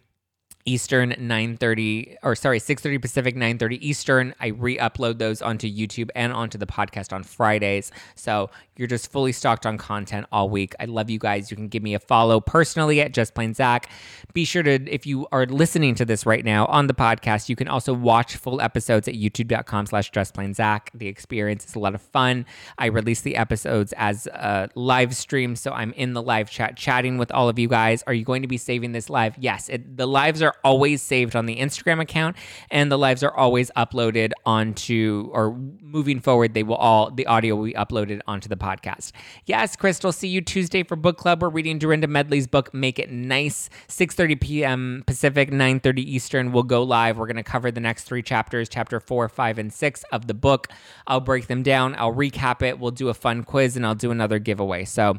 Eastern, 0.65 1.11
9:30 1.19 2.17
or 2.23 2.35
sorry, 2.35 2.59
6:30 2.59 3.01
Pacific, 3.01 3.37
9:30 3.37 3.79
Eastern. 3.81 4.35
I 4.41 4.49
re-upload 4.49 5.19
those 5.19 5.43
onto 5.43 5.69
YouTube 5.69 6.11
and 6.15 6.33
onto 6.33 6.59
the 6.59 6.67
podcast 6.67 7.13
on 7.13 7.23
Fridays. 7.23 7.91
So 8.15 8.51
you're 8.81 8.89
just 8.89 9.13
fully 9.13 9.33
stocked 9.33 9.67
on 9.67 9.77
content 9.77 10.27
all 10.33 10.49
week. 10.49 10.75
I 10.81 10.87
love 10.87 11.11
you 11.11 11.19
guys. 11.19 11.51
You 11.51 11.57
can 11.57 11.69
give 11.69 11.83
me 11.83 11.93
a 11.93 11.99
follow 11.99 12.41
personally 12.41 13.03
at 13.03 13.13
Just 13.13 13.35
Plain 13.35 13.53
Zack. 13.53 13.91
Be 14.33 14.47
sure 14.47 14.63
to, 14.63 14.91
if 14.91 15.07
you 15.07 15.27
are 15.33 15.45
listening 15.45 15.95
to 15.97 16.07
this 16.07 16.25
right 16.25 16.43
now 16.43 16.65
on 16.65 16.87
the 16.87 16.95
podcast, 16.95 17.51
you 17.51 17.57
can 17.57 17.69
also 17.69 17.93
watch 17.93 18.37
full 18.37 18.59
episodes 18.63 19.07
at 19.07 19.15
youtube.com 19.15 19.85
slash 19.85 20.11
Just 20.11 20.33
Plain 20.33 20.55
Zack. 20.55 20.91
The 20.95 21.09
experience 21.09 21.67
is 21.67 21.75
a 21.75 21.79
lot 21.79 21.95
of 21.95 22.01
fun. 22.01 22.47
I 22.79 22.87
release 22.87 23.21
the 23.21 23.37
episodes 23.37 23.93
as 23.99 24.27
a 24.29 24.71
live 24.75 25.15
stream, 25.15 25.57
so 25.57 25.73
I'm 25.73 25.93
in 25.93 26.15
the 26.15 26.23
live 26.23 26.51
chat 26.51 26.77
chatting 26.79 27.19
with 27.19 27.31
all 27.33 27.51
of 27.51 27.59
you 27.59 27.69
guys. 27.69 28.03
Are 28.07 28.15
you 28.15 28.25
going 28.25 28.41
to 28.41 28.49
be 28.49 28.57
saving 28.57 28.93
this 28.93 29.11
live? 29.11 29.37
Yes, 29.39 29.69
it, 29.69 29.99
the 29.99 30.07
lives 30.07 30.41
are 30.41 30.50
always 30.65 31.03
saved 31.03 31.37
on 31.37 31.47
the 31.47 31.57
Instagram 31.57 32.01
account, 32.01 32.37
and 32.71 32.91
the 32.91 32.99
lives 32.99 33.23
are 33.23 33.35
always 33.35 33.71
uploaded 33.77 34.33
onto, 34.47 35.31
or 35.33 35.57
moving 35.81 36.21
forward, 36.21 36.55
they 36.55 36.63
will 36.63 36.77
all, 36.77 37.11
the 37.11 37.27
audio 37.27 37.57
will 37.57 37.65
be 37.65 37.75
uploaded 37.75 38.21
onto 38.27 38.49
the 38.49 38.57
podcast. 38.57 39.13
Yes, 39.47 39.77
Crystal, 39.77 40.13
see 40.13 40.29
you 40.29 40.41
Tuesday 40.41 40.83
for 40.83 40.97
book 40.97 41.17
club. 41.17 41.43
We're 41.43 41.49
reading 41.49 41.79
Dorinda 41.79 42.07
Medley's 42.07 42.47
book, 42.47 42.73
Make 42.73 42.99
It 42.99 43.11
Nice, 43.11 43.71
6.30 43.89 44.41
p.m. 44.41 45.05
Pacific, 45.07 45.51
9.30 45.51 45.99
Eastern. 45.99 46.53
We'll 46.53 46.63
go 46.63 46.83
live. 46.83 47.19
We're 47.19 47.27
going 47.27 47.37
to 47.37 47.43
cover 47.43 47.71
the 47.71 47.81
next 47.81 48.05
three 48.05 48.23
chapters, 48.23 48.69
chapter 48.69 49.01
four, 49.01 49.29
five, 49.29 49.59
and 49.59 49.73
six 49.73 50.05
of 50.13 50.27
the 50.27 50.35
book. 50.35 50.69
I'll 51.07 51.21
break 51.21 51.47
them 51.47 51.63
down. 51.63 51.95
I'll 51.97 52.15
recap 52.15 52.63
it. 52.63 52.79
We'll 52.79 52.91
do 52.91 53.09
a 53.09 53.15
fun 53.15 53.45
quiz, 53.45 53.77
and 53.77 53.87
I'll 53.87 53.95
do 53.95 54.11
another 54.11 54.39
giveaway. 54.39 54.85
So 54.85 55.17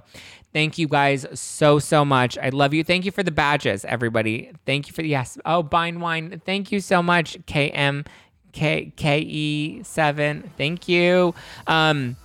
Thank 0.53 0.77
you 0.77 0.87
guys 0.87 1.25
so, 1.33 1.79
so 1.79 2.03
much. 2.03 2.37
I 2.37 2.49
love 2.49 2.73
you. 2.73 2.83
Thank 2.83 3.05
you 3.05 3.11
for 3.11 3.23
the 3.23 3.31
badges, 3.31 3.85
everybody. 3.85 4.51
Thank 4.65 4.87
you 4.87 4.93
for 4.93 5.01
the 5.01 5.07
yes. 5.07 5.37
Oh, 5.45 5.63
Bine 5.63 5.99
Wine. 5.99 6.41
Thank 6.45 6.71
you 6.71 6.79
so 6.81 7.01
much, 7.01 7.37
KM. 7.45 8.05
K 8.51 8.91
K 8.95 9.19
E 9.19 9.83
seven. 9.83 10.51
Thank 10.57 10.87
you. 10.87 11.33
Um, 11.67 12.17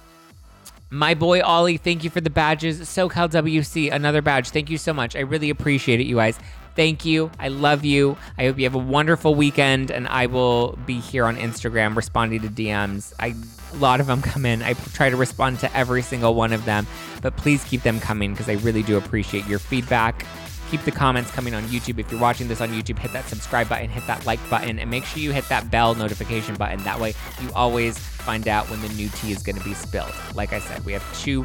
my 0.90 1.14
boy 1.14 1.40
Ollie, 1.42 1.76
thank 1.76 2.04
you 2.04 2.10
for 2.10 2.20
the 2.20 2.30
badges. 2.30 2.80
SoCal 2.80 3.30
WC, 3.30 3.92
another 3.92 4.22
badge. 4.22 4.50
Thank 4.50 4.70
you 4.70 4.78
so 4.78 4.92
much. 4.92 5.16
I 5.16 5.20
really 5.20 5.50
appreciate 5.50 6.00
it, 6.00 6.06
you 6.06 6.16
guys. 6.16 6.38
Thank 6.76 7.04
you. 7.04 7.30
I 7.40 7.48
love 7.48 7.84
you. 7.84 8.18
I 8.36 8.44
hope 8.44 8.58
you 8.58 8.64
have 8.64 8.74
a 8.74 8.78
wonderful 8.78 9.34
weekend, 9.34 9.90
and 9.90 10.06
I 10.08 10.26
will 10.26 10.78
be 10.84 11.00
here 11.00 11.24
on 11.24 11.36
Instagram 11.36 11.96
responding 11.96 12.42
to 12.42 12.48
DMs. 12.48 13.14
I 13.18 13.34
lot 13.76 14.00
of 14.00 14.06
them 14.06 14.22
come 14.22 14.46
in. 14.46 14.62
I 14.62 14.74
try 14.74 15.10
to 15.10 15.16
respond 15.16 15.60
to 15.60 15.76
every 15.76 16.02
single 16.02 16.34
one 16.34 16.52
of 16.52 16.64
them, 16.64 16.86
but 17.22 17.36
please 17.36 17.64
keep 17.64 17.82
them 17.82 18.00
coming 18.00 18.32
because 18.32 18.48
I 18.48 18.54
really 18.54 18.82
do 18.82 18.96
appreciate 18.96 19.46
your 19.46 19.58
feedback. 19.58 20.24
Keep 20.70 20.82
the 20.82 20.90
comments 20.90 21.30
coming 21.30 21.54
on 21.54 21.62
YouTube. 21.64 21.98
If 22.00 22.10
you're 22.10 22.20
watching 22.20 22.48
this 22.48 22.60
on 22.60 22.70
YouTube, 22.70 22.98
hit 22.98 23.12
that 23.12 23.28
subscribe 23.28 23.68
button, 23.68 23.88
hit 23.88 24.04
that 24.08 24.26
like 24.26 24.40
button, 24.50 24.80
and 24.80 24.90
make 24.90 25.04
sure 25.04 25.20
you 25.20 25.32
hit 25.32 25.48
that 25.48 25.70
bell 25.70 25.94
notification 25.94 26.56
button. 26.56 26.82
That 26.82 26.98
way, 26.98 27.14
you 27.40 27.50
always 27.54 27.96
find 27.98 28.48
out 28.48 28.68
when 28.68 28.82
the 28.82 28.88
new 28.88 29.08
tea 29.10 29.30
is 29.30 29.44
going 29.44 29.56
to 29.56 29.64
be 29.64 29.74
spilled. 29.74 30.12
Like 30.34 30.52
I 30.52 30.58
said, 30.58 30.84
we 30.84 30.92
have 30.92 31.20
two 31.20 31.44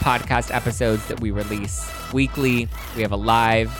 podcast 0.00 0.54
episodes 0.54 1.06
that 1.08 1.20
we 1.20 1.30
release 1.30 1.86
weekly. 2.14 2.66
We 2.96 3.02
have 3.02 3.12
a 3.12 3.16
live 3.16 3.70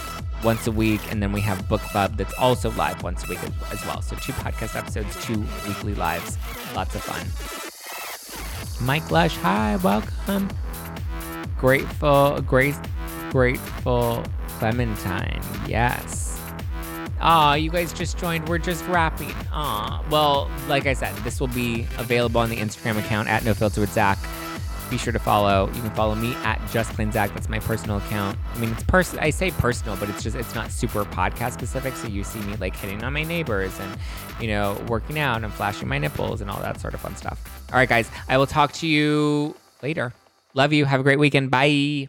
once 0.45 0.67
a 0.67 0.73
week, 0.73 1.01
and 1.11 1.23
then 1.23 1.33
we 1.33 1.41
have 1.41 1.67
book 1.69 1.81
club 1.81 2.17
that's 2.19 2.35
also 2.35 2.71
live 2.73 3.03
once 3.03 3.25
a 3.25 3.29
week 3.29 3.43
as, 3.43 3.51
as 3.73 3.87
well. 3.87 4.03
So 4.03 4.17
two 4.17 4.33
podcast 4.33 4.77
episodes, 4.77 5.25
two 5.25 5.43
weekly 5.67 5.95
lives. 5.95 6.37
Lots 6.75 6.95
of 6.95 7.03
fun. 7.03 7.72
Mike 8.85 9.11
Lush, 9.11 9.37
hi, 9.37 9.77
welcome. 9.77 10.49
Grateful, 11.57 12.41
great, 12.43 12.75
grateful 13.31 14.25
Clementine, 14.59 15.41
yes. 15.69 16.41
Aw, 17.21 17.55
you 17.55 17.71
guys 17.71 17.93
just 17.93 18.19
joined. 18.19 18.49
We're 18.49 18.59
just 18.59 18.85
wrapping. 18.89 19.33
Aw. 19.53 20.05
Well, 20.11 20.51
like 20.67 20.87
I 20.87 20.95
said, 20.95 21.15
this 21.19 21.39
will 21.39 21.47
be 21.49 21.87
available 21.99 22.41
on 22.41 22.51
the 22.51 22.57
Instagram 22.57 22.99
account 22.99 23.29
at 23.29 23.45
No 23.45 23.55
Filter 23.55 23.81
with 23.81 23.93
Zach. 23.93 24.19
Be 24.91 24.99
sure 24.99 25.13
to 25.13 25.21
follow. 25.21 25.69
You 25.69 25.81
can 25.83 25.95
follow 25.95 26.17
me 26.17 26.35
at 26.43 26.61
Just 26.73 26.97
Zach. 26.97 27.33
That's 27.33 27.49
my 27.49 27.61
personal 27.61 27.99
account. 27.99 28.37
I 28.53 28.59
mean, 28.59 28.73
it's 28.73 28.83
pers- 28.83 29.17
I 29.17 29.31
say 29.31 29.53
personal, 29.53 29.97
but 29.97 30.11
it's 30.11 30.25
just 30.25 30.37
it's 30.37 30.55
not 30.57 30.73
super 30.73 31.05
podcast 31.05 31.53
specific. 31.53 31.95
So 31.95 32.09
you 32.09 32.25
see 32.25 32.41
me 32.41 32.57
like 32.57 32.75
hitting 32.75 33.05
on 33.05 33.13
my 33.13 33.23
neighbors 33.23 33.79
and 33.79 33.97
you 34.41 34.49
know 34.49 34.77
working 34.89 35.19
out 35.21 35.45
and 35.45 35.53
flashing 35.53 35.87
my 35.89 35.99
nipples 35.99 36.41
and 36.41 36.51
all 36.51 36.61
that 36.61 36.81
sort 36.81 36.93
of 36.93 37.01
fun 37.01 37.15
stuff. 37.15 37.62
All 37.73 37.79
right, 37.79 37.89
guys. 37.89 38.11
I 38.29 38.37
will 38.37 38.47
talk 38.47 38.73
to 38.75 38.87
you 38.87 39.57
later. 39.83 40.13
Love 40.53 40.75
you. 40.75 40.85
Have 40.85 41.01
a 41.01 41.03
great 41.03 41.19
weekend. 41.19 41.51
Bye. 41.51 42.09